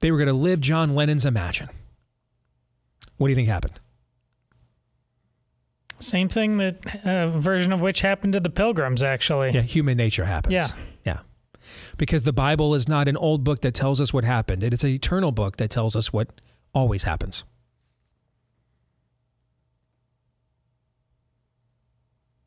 They 0.00 0.10
were 0.10 0.18
going 0.18 0.28
to 0.28 0.32
live 0.32 0.60
John 0.60 0.94
Lennon's 0.94 1.26
Imagine. 1.26 1.68
What 3.16 3.28
do 3.28 3.30
you 3.30 3.36
think 3.36 3.48
happened? 3.48 3.78
Same 6.04 6.28
thing 6.28 6.58
that 6.58 7.04
uh, 7.04 7.30
version 7.30 7.72
of 7.72 7.80
which 7.80 8.00
happened 8.00 8.34
to 8.34 8.40
the 8.40 8.50
pilgrims, 8.50 9.02
actually. 9.02 9.52
Yeah, 9.52 9.62
human 9.62 9.96
nature 9.96 10.24
happens. 10.24 10.52
Yeah. 10.52 10.68
Yeah. 11.04 11.18
Because 11.96 12.24
the 12.24 12.32
Bible 12.32 12.74
is 12.74 12.86
not 12.88 13.08
an 13.08 13.16
old 13.16 13.42
book 13.42 13.62
that 13.62 13.72
tells 13.74 14.00
us 14.00 14.12
what 14.12 14.24
happened, 14.24 14.62
it 14.62 14.74
is 14.74 14.84
an 14.84 14.90
eternal 14.90 15.32
book 15.32 15.56
that 15.56 15.70
tells 15.70 15.96
us 15.96 16.12
what 16.12 16.28
always 16.74 17.04
happens. 17.04 17.44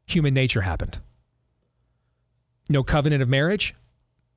Human 0.06 0.34
nature 0.34 0.62
happened. 0.62 1.00
No 2.70 2.84
covenant 2.84 3.22
of 3.24 3.30
marriage, 3.30 3.74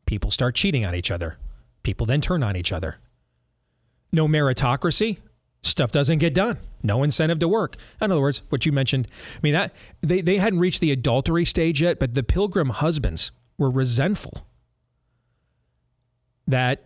people 0.06 0.30
start 0.30 0.54
cheating 0.54 0.84
on 0.84 0.94
each 0.94 1.10
other. 1.10 1.36
People 1.82 2.06
then 2.06 2.20
turn 2.20 2.42
on 2.42 2.56
each 2.56 2.72
other. 2.72 2.98
No 4.12 4.26
meritocracy, 4.26 5.18
stuff 5.62 5.92
doesn't 5.92 6.18
get 6.18 6.34
done. 6.34 6.58
No 6.82 7.02
incentive 7.02 7.38
to 7.40 7.48
work. 7.48 7.76
In 8.00 8.10
other 8.10 8.20
words, 8.20 8.42
what 8.48 8.64
you 8.64 8.72
mentioned, 8.72 9.08
I 9.36 9.38
mean 9.42 9.52
that 9.54 9.74
they, 10.00 10.20
they 10.20 10.38
hadn't 10.38 10.60
reached 10.60 10.80
the 10.80 10.92
adultery 10.92 11.44
stage 11.44 11.82
yet, 11.82 11.98
but 11.98 12.14
the 12.14 12.22
pilgrim 12.22 12.70
husbands 12.70 13.32
were 13.58 13.70
resentful 13.70 14.46
that 16.46 16.84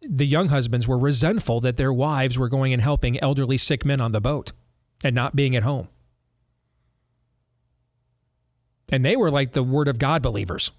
the 0.00 0.26
young 0.26 0.48
husbands 0.48 0.86
were 0.86 0.98
resentful 0.98 1.60
that 1.60 1.76
their 1.76 1.92
wives 1.92 2.38
were 2.38 2.48
going 2.48 2.72
and 2.72 2.80
helping 2.80 3.18
elderly 3.20 3.58
sick 3.58 3.84
men 3.84 4.00
on 4.00 4.12
the 4.12 4.20
boat 4.20 4.52
and 5.02 5.14
not 5.14 5.34
being 5.34 5.56
at 5.56 5.64
home. 5.64 5.88
And 8.88 9.04
they 9.04 9.16
were 9.16 9.30
like 9.30 9.52
the 9.52 9.62
word 9.62 9.88
of 9.88 9.98
God 9.98 10.22
believers. 10.22 10.70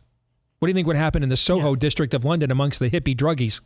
What 0.57 0.67
do 0.67 0.69
you 0.71 0.73
think 0.73 0.87
would 0.87 0.95
happen 0.95 1.21
in 1.21 1.29
the 1.29 1.37
Soho 1.37 1.71
yeah. 1.71 1.79
district 1.79 2.13
of 2.13 2.25
London 2.25 2.49
amongst 2.51 2.79
the 2.79 2.89
hippie 2.89 3.15
druggies? 3.15 3.61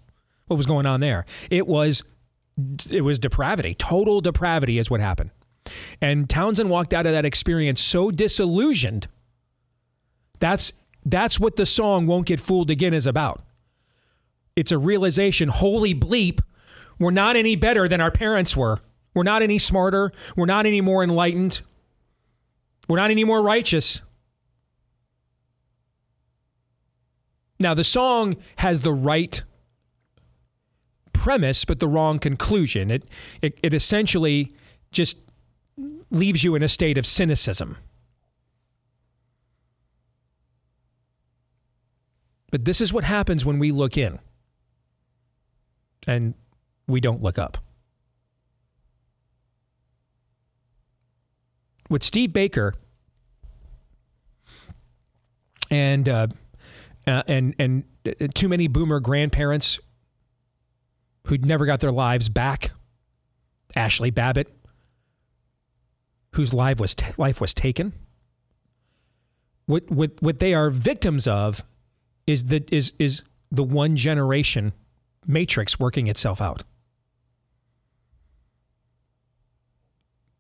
What 0.48 0.58
was 0.58 0.66
going 0.66 0.86
on 0.86 1.00
there? 1.00 1.26
It 1.50 1.66
was 1.66 2.04
it 2.90 3.02
was 3.02 3.20
depravity. 3.20 3.76
Total 3.76 4.22
depravity 4.22 4.78
is 4.78 4.90
what 4.90 5.00
happened. 5.00 5.32
And 6.02 6.30
Townshend 6.30 6.70
walked 6.70 6.94
out 6.94 7.06
of 7.06 7.14
that 7.14 7.26
experience 7.26 7.82
so 7.82 8.12
disillusioned. 8.12 9.08
That's 10.40 10.74
that's 11.06 11.40
what 11.40 11.56
the 11.58 11.66
song 11.66 12.08
Won't 12.08 12.28
Get 12.28 12.40
Fooled 12.40 12.70
Again 12.70 12.94
is 12.94 13.08
about. 13.08 13.42
It's 14.56 14.72
a 14.72 14.78
realization, 14.78 15.50
holy 15.50 15.94
bleep, 15.94 16.40
we're 17.00 17.12
not 17.12 17.36
any 17.36 17.56
better 17.56 17.88
than 17.88 18.02
our 18.02 18.12
parents 18.12 18.56
were. 18.56 18.80
We're 19.14 19.24
not 19.24 19.42
any 19.42 19.60
smarter. 19.60 20.12
We're 20.36 20.46
not 20.46 20.66
any 20.66 20.82
more 20.82 21.04
enlightened. 21.04 21.62
We're 22.88 22.98
not 22.98 23.12
any 23.12 23.24
more 23.24 23.42
righteous. 23.42 24.02
Now, 27.60 27.74
the 27.74 27.84
song 27.84 28.38
has 28.58 28.82
the 28.82 28.94
right 28.94 29.44
premise, 31.24 31.64
but 31.64 31.80
the 31.80 31.88
wrong 31.88 32.20
conclusion. 32.20 32.92
It, 32.92 33.06
it, 33.42 33.58
it 33.64 33.74
essentially 33.74 34.52
just 34.92 35.18
leaves 36.12 36.44
you 36.44 36.54
in 36.54 36.62
a 36.62 36.68
state 36.68 36.98
of 36.98 37.08
cynicism. 37.08 37.78
But 42.52 42.66
this 42.66 42.82
is 42.82 42.92
what 42.92 43.06
happens 43.06 43.46
when 43.46 43.58
we 43.58 43.72
look 43.72 43.98
in 43.98 44.20
and 46.06 46.34
we 46.90 47.00
don't 47.00 47.24
look 47.24 47.40
up. 47.40 47.58
With 51.90 52.04
Steve 52.04 52.34
Baker 52.34 52.74
and 55.72 56.10
uh, 56.10 56.28
uh, 57.08 57.24
and 57.28 57.56
and 57.58 57.86
uh, 58.06 58.28
too 58.34 58.50
many 58.50 58.68
boomer 58.68 59.00
grandparents 59.00 59.80
who'd 61.28 61.46
never 61.46 61.66
got 61.66 61.80
their 61.80 61.92
lives 61.92 62.30
back. 62.30 62.72
Ashley 63.76 64.12
Babbitt, 64.12 64.56
whose 66.34 66.54
life 66.54 66.80
was 66.80 66.94
t- 66.96 67.08
life 67.18 67.42
was 67.42 67.54
taken. 67.54 67.94
What 69.66 69.90
what 69.90 70.22
what 70.22 70.40
they 70.40 70.54
are 70.54 70.70
victims 70.70 71.28
of 71.28 71.64
is 72.28 72.46
the 72.46 72.64
is 72.72 72.94
is 73.00 73.24
the 73.52 73.64
one 73.64 73.96
generation 73.96 74.74
matrix 75.26 75.80
working 75.80 76.08
itself 76.08 76.42
out. 76.42 76.64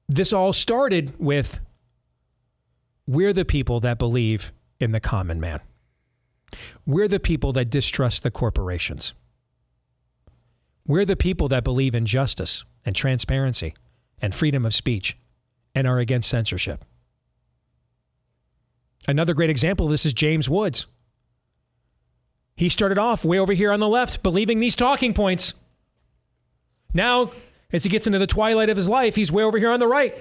This 0.07 0.33
all 0.33 0.53
started 0.53 1.13
with 1.17 1.59
we're 3.07 3.33
the 3.33 3.45
people 3.45 3.79
that 3.79 3.97
believe 3.97 4.51
in 4.79 4.91
the 4.91 4.99
common 4.99 5.39
man. 5.39 5.61
We're 6.85 7.07
the 7.07 7.19
people 7.19 7.51
that 7.53 7.69
distrust 7.69 8.23
the 8.23 8.31
corporations. 8.31 9.13
We're 10.85 11.05
the 11.05 11.15
people 11.15 11.47
that 11.47 11.63
believe 11.63 11.95
in 11.95 12.05
justice 12.05 12.63
and 12.85 12.95
transparency 12.95 13.73
and 14.21 14.35
freedom 14.35 14.65
of 14.65 14.73
speech 14.73 15.17
and 15.73 15.87
are 15.87 15.99
against 15.99 16.29
censorship. 16.29 16.83
Another 19.07 19.33
great 19.33 19.49
example 19.49 19.85
of 19.85 19.91
this 19.91 20.05
is 20.05 20.13
James 20.13 20.49
Woods. 20.49 20.87
He 22.55 22.69
started 22.69 22.97
off 22.97 23.25
way 23.25 23.39
over 23.39 23.53
here 23.53 23.71
on 23.71 23.79
the 23.79 23.87
left, 23.87 24.23
believing 24.23 24.59
these 24.59 24.75
talking 24.75 25.13
points. 25.13 25.53
Now, 26.93 27.31
as 27.71 27.83
he 27.83 27.89
gets 27.89 28.05
into 28.05 28.19
the 28.19 28.27
twilight 28.27 28.69
of 28.69 28.77
his 28.77 28.87
life, 28.87 29.15
he's 29.15 29.31
way 29.31 29.43
over 29.43 29.57
here 29.57 29.71
on 29.71 29.79
the 29.79 29.87
right. 29.87 30.15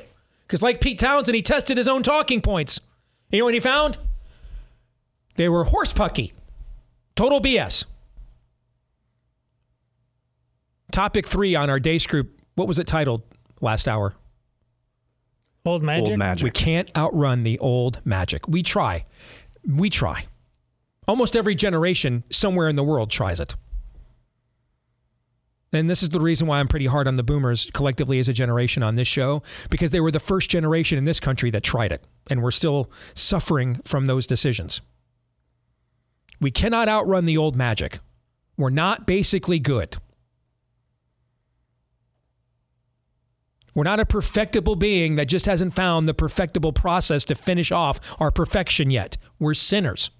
Because, 0.46 0.62
like 0.62 0.80
Pete 0.80 0.98
Townshend, 0.98 1.34
he 1.34 1.42
tested 1.42 1.76
his 1.76 1.88
own 1.88 2.02
talking 2.02 2.40
points. 2.40 2.80
You 3.30 3.40
know 3.40 3.44
what 3.46 3.54
he 3.54 3.60
found? 3.60 3.98
They 5.36 5.48
were 5.48 5.64
horse 5.64 5.92
pucky. 5.92 6.32
Total 7.14 7.40
BS. 7.40 7.84
Topic 10.92 11.26
three 11.26 11.54
on 11.54 11.70
our 11.70 11.80
Deace 11.80 12.06
Group. 12.06 12.38
What 12.54 12.68
was 12.68 12.78
it 12.78 12.86
titled 12.86 13.22
last 13.62 13.88
hour? 13.88 14.14
Old 15.64 15.82
magic. 15.82 16.10
Old 16.10 16.18
magic. 16.18 16.44
We 16.44 16.50
can't 16.50 16.90
outrun 16.94 17.44
the 17.44 17.58
old 17.60 18.04
magic. 18.04 18.46
We 18.46 18.62
try. 18.62 19.06
We 19.66 19.88
try. 19.88 20.26
Almost 21.08 21.34
every 21.34 21.54
generation 21.54 22.24
somewhere 22.30 22.68
in 22.68 22.76
the 22.76 22.84
world 22.84 23.10
tries 23.10 23.40
it. 23.40 23.54
And 25.72 25.88
this 25.88 26.02
is 26.02 26.10
the 26.10 26.20
reason 26.20 26.46
why 26.46 26.60
I'm 26.60 26.68
pretty 26.68 26.84
hard 26.86 27.08
on 27.08 27.16
the 27.16 27.22
boomers 27.22 27.70
collectively 27.72 28.18
as 28.18 28.28
a 28.28 28.34
generation 28.34 28.82
on 28.82 28.96
this 28.96 29.08
show, 29.08 29.42
because 29.70 29.92
they 29.92 30.00
were 30.00 30.10
the 30.10 30.20
first 30.20 30.50
generation 30.50 30.98
in 30.98 31.04
this 31.04 31.20
country 31.20 31.50
that 31.52 31.62
tried 31.62 31.90
it. 31.90 32.04
And 32.26 32.42
we're 32.42 32.50
still 32.50 32.90
suffering 33.14 33.80
from 33.84 34.04
those 34.04 34.26
decisions. 34.26 34.82
We 36.38 36.50
cannot 36.50 36.90
outrun 36.90 37.24
the 37.24 37.38
old 37.38 37.56
magic. 37.56 38.00
We're 38.58 38.68
not 38.68 39.06
basically 39.06 39.58
good. 39.58 39.96
We're 43.74 43.84
not 43.84 44.00
a 44.00 44.06
perfectible 44.06 44.76
being 44.76 45.16
that 45.16 45.26
just 45.26 45.46
hasn't 45.46 45.74
found 45.74 46.06
the 46.06 46.14
perfectible 46.14 46.72
process 46.72 47.24
to 47.26 47.34
finish 47.34 47.72
off 47.72 48.00
our 48.20 48.30
perfection 48.30 48.90
yet. 48.90 49.16
We're 49.38 49.54
sinners. 49.54 50.10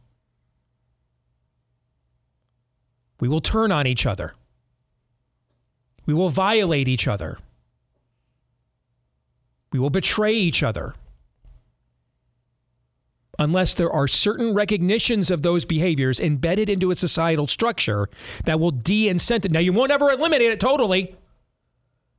We 3.21 3.29
will 3.29 3.41
turn 3.41 3.71
on 3.71 3.87
each 3.87 4.07
other. 4.07 4.35
We 6.07 6.15
will 6.15 6.31
violate 6.31 6.89
each 6.89 7.07
other. 7.07 7.39
We 9.71 9.79
will 9.79 9.91
betray 9.91 10.35
each 10.35 10.63
other. 10.63 10.95
Unless 13.39 13.75
there 13.75 13.91
are 13.91 14.09
certain 14.09 14.55
recognitions 14.55 15.31
of 15.31 15.43
those 15.43 15.65
behaviors 15.65 16.21
embedded 16.21 16.69
into 16.69 16.91
a 16.91 16.95
societal 16.95 17.47
structure 17.47 18.09
that 18.45 18.61
will 18.61 18.71
de 18.71 19.09
incentivize. 19.09 19.51
Now, 19.51 19.61
you 19.61 19.73
won't 19.73 19.91
ever 19.91 20.11
eliminate 20.11 20.51
it 20.51 20.61
totally. 20.61 21.17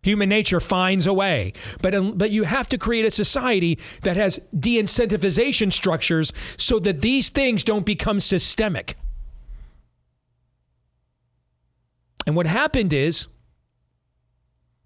Human 0.04 0.30
nature 0.30 0.60
finds 0.60 1.08
a 1.08 1.14
way. 1.14 1.54
But, 1.82 2.18
but 2.18 2.30
you 2.30 2.44
have 2.44 2.70
to 2.70 2.78
create 2.78 3.06
a 3.06 3.12
society 3.12 3.80
that 4.04 4.18
has 4.18 4.40
de 4.58 4.78
incentivization 4.78 5.72
structures 5.72 6.32
so 6.58 6.78
that 6.80 7.02
these 7.02 7.30
things 7.30 7.64
don't 7.64 7.86
become 7.86 8.20
systemic. 8.20 8.98
And 12.28 12.36
what 12.36 12.46
happened 12.46 12.94
is 12.94 13.28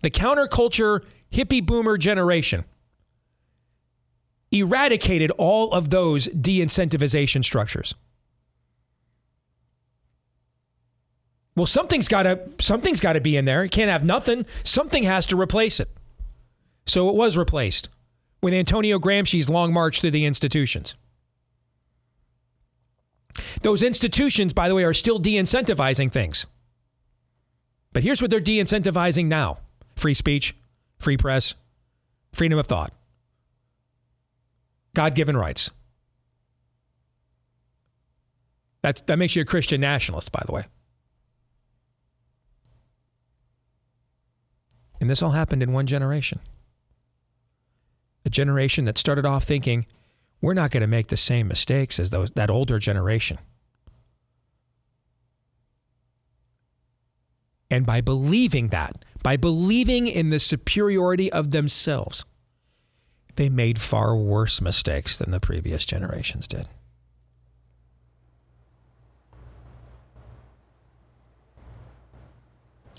the 0.02 0.11
counterculture 0.11 1.03
hippie 1.31 1.65
boomer 1.65 1.98
generation 1.98 2.64
eradicated 4.52 5.31
all 5.31 5.73
of 5.73 5.89
those 5.89 6.26
de 6.27 6.60
incentivization 6.60 7.44
structures. 7.44 7.95
Well, 11.57 11.65
something's 11.65 12.07
got 12.07 12.23
to 12.23 12.39
something's 12.59 12.99
got 12.99 13.13
to 13.13 13.19
be 13.19 13.35
in 13.35 13.45
there. 13.45 13.63
You 13.63 13.69
can't 13.69 13.89
have 13.89 14.05
nothing. 14.05 14.45
Something 14.63 15.03
has 15.03 15.25
to 15.25 15.35
replace 15.35 15.79
it. 15.79 15.89
So 16.85 17.09
it 17.09 17.15
was 17.15 17.35
replaced 17.35 17.89
with 18.43 18.53
Antonio 18.53 18.99
Gramsci's 18.99 19.49
long 19.49 19.73
march 19.73 19.99
through 19.99 20.11
the 20.11 20.23
institutions. 20.23 20.93
Those 23.63 23.81
institutions, 23.81 24.53
by 24.53 24.69
the 24.69 24.75
way, 24.75 24.84
are 24.84 24.93
still 24.93 25.17
de-incentivizing 25.17 26.11
things. 26.11 26.45
But 27.91 28.03
here's 28.03 28.21
what 28.21 28.29
they're 28.29 28.39
de-incentivizing 28.39 29.25
now: 29.25 29.57
free 29.95 30.13
speech, 30.13 30.55
free 30.99 31.17
press, 31.17 31.55
freedom 32.34 32.59
of 32.59 32.67
thought, 32.67 32.93
God-given 34.93 35.35
rights. 35.35 35.71
That 38.84 39.07
that 39.07 39.17
makes 39.17 39.35
you 39.35 39.41
a 39.41 39.45
Christian 39.45 39.81
nationalist, 39.81 40.31
by 40.31 40.43
the 40.45 40.51
way. 40.51 40.65
And 44.99 45.10
this 45.10 45.22
all 45.22 45.32
happened 45.32 45.64
in 45.64 45.74
one 45.74 45.88
generation. 45.88 46.40
A 48.26 48.30
generation 48.30 48.86
that 48.86 48.98
started 48.98 49.26
off 49.26 49.44
thinking, 49.44 49.86
we're 50.41 50.53
not 50.53 50.72
going 50.72 50.82
to 50.82 50.88
make 50.88 51.07
the 51.07 51.18
same 51.18 51.48
mistakes 51.48 51.99
as 51.99 52.10
those, 52.10 52.32
that 52.32 52.52
older 52.52 52.80
generation. 52.80 53.38
And 57.69 57.86
by 57.86 58.02
believing 58.02 58.69
that, 58.69 59.03
by 59.24 59.38
believing 59.38 60.07
in 60.07 60.30
the 60.30 60.40
superiority 60.40 61.32
of 61.32 61.52
themselves, 61.52 62.26
they 63.36 63.49
made 63.49 63.80
far 63.80 64.15
worse 64.15 64.61
mistakes 64.61 65.18
than 65.18 65.32
the 65.32 65.40
previous 65.40 65.86
generations 65.86 66.48
did. 66.48 66.68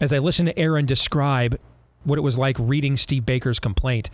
As 0.01 0.13
I 0.13 0.19
listened 0.19 0.49
to 0.49 0.59
Aaron 0.59 0.87
describe 0.87 1.59
what 2.05 2.19
it 2.19 2.23
was 2.23 2.39
like 2.39 2.57
reading 2.59 2.97
Steve 2.97 3.27
Baker's 3.27 3.59
complaint. 3.59 4.11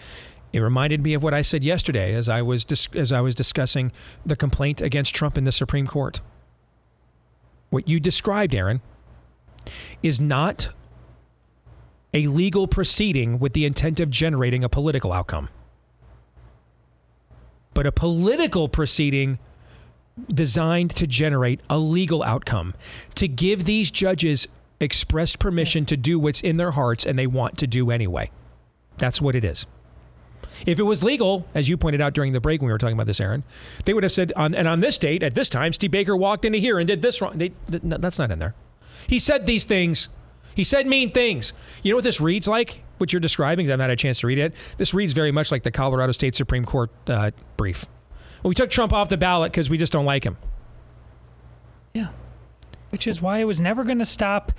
It 0.53 0.61
reminded 0.61 1.03
me 1.03 1.15
of 1.15 1.23
what 1.23 1.35
I 1.35 1.43
said 1.43 1.65
yesterday 1.65 2.15
as 2.15 2.29
I 2.29 2.41
was 2.43 2.65
dis- 2.65 2.89
as 2.95 3.11
I 3.13 3.21
was 3.21 3.35
discussing 3.35 3.93
the 4.25 4.37
complaint 4.37 4.81
against 4.81 5.15
Trump 5.15 5.37
in 5.37 5.45
the 5.45 5.53
Supreme 5.53 5.87
Court. 5.87 6.21
What 7.71 7.89
you 7.89 7.99
described, 7.99 8.55
Aaron, 8.55 8.81
is 10.03 10.21
not 10.21 10.69
a 12.13 12.29
legal 12.29 12.69
proceeding 12.69 13.41
with 13.41 13.53
the 13.53 13.65
intent 13.65 13.99
of 13.99 14.11
generating 14.11 14.63
a 14.63 14.69
political 14.69 15.13
outcome, 15.13 15.49
but 17.75 17.87
a 17.87 17.93
political 17.93 18.69
proceeding 18.69 19.41
designed 20.33 20.91
to 20.93 21.07
generate 21.09 21.61
a 21.69 21.79
legal 21.79 22.23
outcome, 22.23 22.75
to 23.17 23.27
give 23.27 23.65
these 23.65 23.91
judges 23.91 24.47
expressed 24.81 25.39
permission 25.39 25.85
to 25.87 25.97
do 25.97 26.19
what's 26.19 26.41
in 26.41 26.57
their 26.57 26.73
hearts 26.73 27.07
and 27.07 27.19
they 27.19 27.27
want 27.27 27.59
to 27.59 27.67
do 27.67 27.91
anyway. 27.91 28.31
That's 28.99 29.21
what 29.21 29.35
it 29.35 29.45
is. 29.45 29.67
If 30.67 30.79
it 30.79 30.85
was 30.85 31.03
legal, 31.03 31.47
as 31.55 31.69
you 31.69 31.77
pointed 31.77 32.01
out 32.01 32.15
during 32.15 32.33
the 32.33 32.41
break 32.41 32.61
when 32.61 32.67
we 32.67 32.73
were 32.73 32.79
talking 32.79 32.95
about 32.95 33.07
this, 33.07 33.21
Aaron, 33.21 33.43
they 33.85 33.93
would 33.93 34.03
have 34.03 34.13
said, 34.13 34.33
on, 34.37 34.55
and 34.55 34.69
on 34.69 34.81
this 34.81 34.99
date, 34.99 35.23
at 35.23 35.35
this 35.35 35.49
time, 35.49 35.73
Steve 35.73 35.91
Baker 35.91 36.17
walked 36.17 36.45
into 36.45 36.59
here 36.59 36.79
and 36.79 36.87
did 36.87 37.03
this 37.03 37.21
wrong. 37.21 37.37
They, 37.37 37.51
th- 37.71 37.83
that's 37.83 38.19
not 38.19 38.31
in 38.31 38.39
there. 38.39 38.55
He 39.09 39.19
said 39.19 39.47
these 39.47 39.65
things. 39.65 40.09
He 40.55 40.63
said 40.63 40.87
mean 40.87 41.11
things. 41.11 41.53
You 41.83 41.91
know 41.91 41.97
what 41.97 42.05
this 42.05 42.21
reads 42.21 42.47
like? 42.47 42.85
What 42.99 43.13
you're 43.13 43.21
describing, 43.21 43.65
because 43.65 43.73
I've 43.73 43.79
not 43.79 43.91
had 43.91 43.95
a 43.95 43.97
chance 43.97 44.21
to 44.21 44.29
read 44.29 44.39
it. 44.39 44.55
This 44.79 44.95
reads 44.95 45.13
very 45.13 45.33
much 45.33 45.51
like 45.51 45.65
the 45.65 45.73
Colorado 45.73 46.13
State 46.13 46.37
Supreme 46.37 46.65
Court 46.65 46.91
uh, 47.09 47.33
brief. 47.57 47.87
Well, 48.43 48.51
we 48.51 48.55
took 48.55 48.71
Trump 48.71 48.93
off 48.93 49.09
the 49.09 49.17
ballot 49.17 49.51
because 49.51 49.69
we 49.69 49.79
just 49.79 49.93
don't 49.93 50.05
like 50.05 50.25
him. 50.25 50.37
Yeah 51.93 52.11
which 52.95 53.09
is 53.09 53.21
why 53.21 53.39
it 53.39 53.45
was 53.45 53.61
never 53.61 53.83
going 53.83 53.99
to 53.99 54.07
stop 54.07 54.53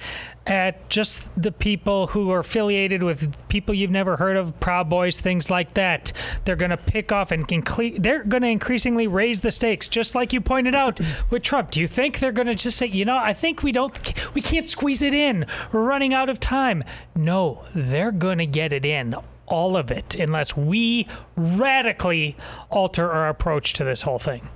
at 0.45 0.89
just 0.89 1.29
the 1.41 1.53
people 1.53 2.07
who 2.07 2.29
are 2.31 2.39
affiliated 2.39 3.01
with 3.01 3.33
people 3.47 3.73
you've 3.73 3.89
never 3.89 4.17
heard 4.17 4.35
of, 4.35 4.59
Proud 4.59 4.89
Boys, 4.89 5.21
things 5.21 5.49
like 5.49 5.73
that. 5.75 6.11
They're 6.43 6.57
going 6.57 6.71
to 6.71 6.75
pick 6.75 7.13
off 7.13 7.31
and 7.31 7.49
incle- 7.49 7.91
they're 7.97 8.25
going 8.25 8.43
to 8.43 8.49
increasingly 8.49 9.07
raise 9.07 9.39
the 9.39 9.51
stakes, 9.51 9.87
just 9.87 10.15
like 10.15 10.33
you 10.33 10.41
pointed 10.41 10.75
out 10.75 10.99
with 11.29 11.43
Trump. 11.43 11.71
Do 11.71 11.79
you 11.79 11.87
think 11.87 12.19
they're 12.19 12.33
going 12.33 12.47
to 12.47 12.55
just 12.55 12.77
say, 12.77 12.87
you 12.87 13.05
know, 13.05 13.15
I 13.15 13.31
think 13.31 13.63
we 13.63 13.71
don't, 13.71 13.97
we 14.33 14.41
can't 14.41 14.67
squeeze 14.67 15.01
it 15.01 15.13
in. 15.13 15.45
We're 15.71 15.85
running 15.85 16.13
out 16.13 16.27
of 16.27 16.41
time. 16.41 16.83
No, 17.15 17.63
they're 17.73 18.11
going 18.11 18.39
to 18.39 18.45
get 18.45 18.73
it 18.73 18.85
in 18.85 19.15
all 19.45 19.77
of 19.77 19.91
it 19.91 20.13
unless 20.13 20.57
we 20.57 21.07
radically 21.37 22.35
alter 22.69 23.09
our 23.09 23.29
approach 23.29 23.71
to 23.75 23.85
this 23.85 24.01
whole 24.01 24.19
thing. 24.19 24.49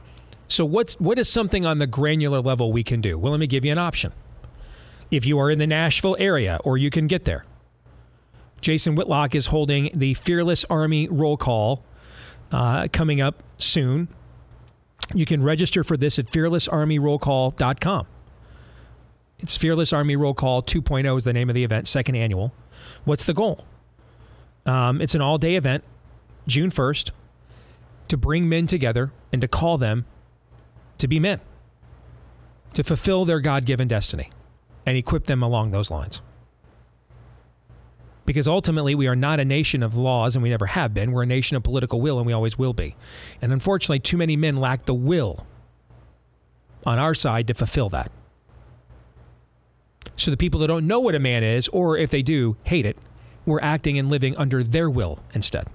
So 0.50 0.66
what's 0.66 1.00
what 1.00 1.18
is 1.18 1.30
something 1.30 1.66
on 1.66 1.78
the 1.78 1.88
granular 1.88 2.42
level 2.42 2.74
we 2.74 2.84
can 2.84 3.02
do? 3.02 3.18
Well, 3.18 3.32
let 3.32 3.40
me 3.40 3.48
give 3.48 3.64
you 3.64 3.72
an 3.72 3.78
option. 3.78 4.12
If 5.12 5.26
you 5.26 5.40
are 5.40 5.50
in 5.50 5.60
the 5.60 5.68
Nashville 5.68 6.18
area 6.20 6.60
or 6.64 6.78
you 6.78 6.90
can 6.90 7.08
get 7.08 7.26
there. 7.26 7.46
Jason 8.62 8.96
Whitlock 8.96 9.36
is 9.36 9.48
holding 9.48 9.90
the 9.94 10.14
Fearless 10.16 10.66
Army 10.70 11.08
roll 11.08 11.38
call 11.38 11.84
uh, 12.52 12.88
coming 12.92 13.22
up 13.22 13.42
soon. 13.58 14.10
You 15.14 15.26
can 15.26 15.42
register 15.42 15.84
for 15.84 15.96
this 15.96 16.20
at 16.20 16.30
fearlessarmyrollcall.com. 16.32 18.08
It's 19.40 19.56
Fearless 19.56 19.94
Army 19.94 20.18
Roll 20.18 20.34
Call 20.34 20.62
2.0 20.62 21.18
is 21.18 21.24
the 21.24 21.32
name 21.32 21.50
of 21.50 21.56
the 21.56 21.64
event, 21.64 21.88
second 21.88 22.16
annual. 22.16 22.54
What's 23.06 23.24
the 23.24 23.34
goal? 23.34 23.66
Um, 24.66 25.02
it's 25.02 25.16
an 25.16 25.22
all 25.22 25.38
day 25.38 25.56
event, 25.56 25.86
June 26.46 26.70
1st, 26.70 27.12
to 28.10 28.18
bring 28.18 28.50
men 28.50 28.68
together 28.68 29.14
and 29.32 29.42
to 29.42 29.48
call 29.48 29.78
them 29.78 30.06
to 31.00 31.08
be 31.08 31.20
men, 31.20 31.42
to 32.74 32.84
fulfill 32.84 33.26
their 33.26 33.40
God 33.40 33.66
given 33.66 33.88
destiny, 33.88 34.32
and 34.86 34.98
equip 34.98 35.26
them 35.26 35.42
along 35.42 35.72
those 35.72 35.90
lines. 35.92 36.22
Because 38.26 38.48
ultimately, 38.48 38.94
we 38.94 39.08
are 39.08 39.16
not 39.16 39.40
a 39.40 39.46
nation 39.46 39.82
of 39.82 39.98
laws, 39.98 40.36
and 40.36 40.44
we 40.44 40.50
never 40.50 40.68
have 40.68 40.94
been. 40.94 41.12
We're 41.12 41.24
a 41.24 41.26
nation 41.26 41.58
of 41.58 41.64
political 41.64 42.00
will, 42.00 42.20
and 42.20 42.28
we 42.28 42.34
always 42.34 42.60
will 42.60 42.74
be. 42.74 42.96
And 43.42 43.52
unfortunately, 43.52 44.00
too 44.00 44.18
many 44.18 44.36
men 44.36 44.58
lack 44.58 44.86
the 44.86 44.94
will 44.94 45.48
on 46.86 47.00
our 47.00 47.16
side 47.16 47.48
to 47.48 47.56
fulfill 47.56 47.90
that. 47.90 48.12
So 50.16 50.30
the 50.30 50.38
people 50.38 50.60
that 50.60 50.68
don't 50.68 50.86
know 50.86 51.00
what 51.00 51.16
a 51.16 51.20
man 51.20 51.44
is, 51.44 51.68
or 51.70 51.98
if 51.98 52.12
they 52.12 52.22
do, 52.22 52.56
hate 52.64 52.86
it, 52.86 52.98
we're 53.46 53.62
acting 53.62 53.98
and 53.98 54.10
living 54.10 54.38
under 54.38 54.64
their 54.64 54.90
will 54.90 55.20
instead. 55.34 55.68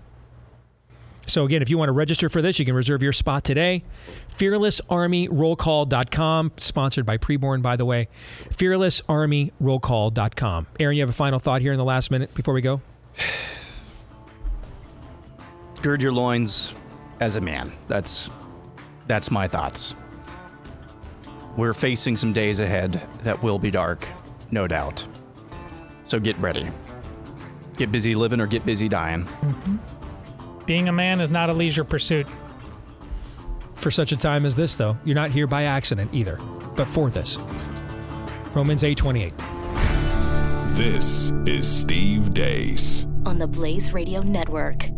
So 1.27 1.45
again, 1.45 1.63
if 1.63 1.71
you 1.71 1.79
want 1.79 1.89
to 1.89 1.93
register 1.93 2.29
for 2.29 2.43
this, 2.43 2.59
you 2.59 2.65
can 2.65 2.75
reserve 2.75 3.01
your 3.03 3.13
spot 3.13 3.45
today. 3.45 3.85
FearlessArmyRollCall.com, 4.37 6.53
sponsored 6.59 7.07
by 7.07 7.19
Preborn, 7.19 7.63
by 7.63 7.77
the 7.77 7.85
way. 7.85 8.09
FearlessArmyRollCall.com. 8.51 10.67
Aaron, 10.81 10.97
you 10.97 11.03
have 11.03 11.11
a 11.11 11.15
final 11.15 11.39
thought 11.39 11.61
here 11.61 11.73
in 11.73 11.79
the 11.79 11.85
last 11.85 12.11
minute 12.11 12.35
before 12.35 12.55
we 12.55 12.61
go? 12.61 12.81
Gird 15.83 16.03
your 16.03 16.13
loins 16.13 16.75
as 17.21 17.37
a 17.37 17.41
man. 17.41 17.71
That's 17.89 18.31
that's 19.07 19.31
my 19.31 19.47
thoughts. 19.47 19.95
We're 21.57 21.75
facing 21.75 22.17
some 22.17 22.33
days 22.33 22.61
ahead 22.61 23.01
that 23.21 23.43
will 23.43 23.59
be 23.59 23.71
dark, 23.71 24.09
no 24.51 24.67
doubt. 24.67 25.07
So 26.05 26.19
get 26.19 26.39
ready. 26.39 26.67
Get 27.77 27.93
busy 27.93 28.15
living 28.15 28.41
or 28.41 28.47
get 28.47 28.65
busy 28.65 28.89
dying. 28.89 29.25
Mm-hmm. 29.25 29.94
Being 30.66 30.89
a 30.89 30.93
man 30.93 31.20
is 31.20 31.31
not 31.31 31.51
a 31.51 31.53
leisure 31.53 31.85
pursuit. 31.85 32.27
For 33.74 33.91
such 33.91 34.12
a 34.12 34.16
time 34.16 34.47
as 34.47 34.57
this, 34.57 34.77
though, 34.77 34.97
you're 35.05 35.15
not 35.15 35.31
here 35.31 35.47
by 35.47 35.65
accident 35.65 36.11
either, 36.15 36.39
but 36.74 36.86
for 36.86 37.11
this. 37.11 37.39
Romans 38.55 38.82
8:28. 38.82 39.32
This 40.74 41.32
is 41.47 41.69
Steve 41.69 42.32
Deace. 42.32 43.07
on 43.27 43.39
the 43.39 43.47
Blaze 43.47 43.93
Radio 43.93 44.23
Network. 44.23 44.94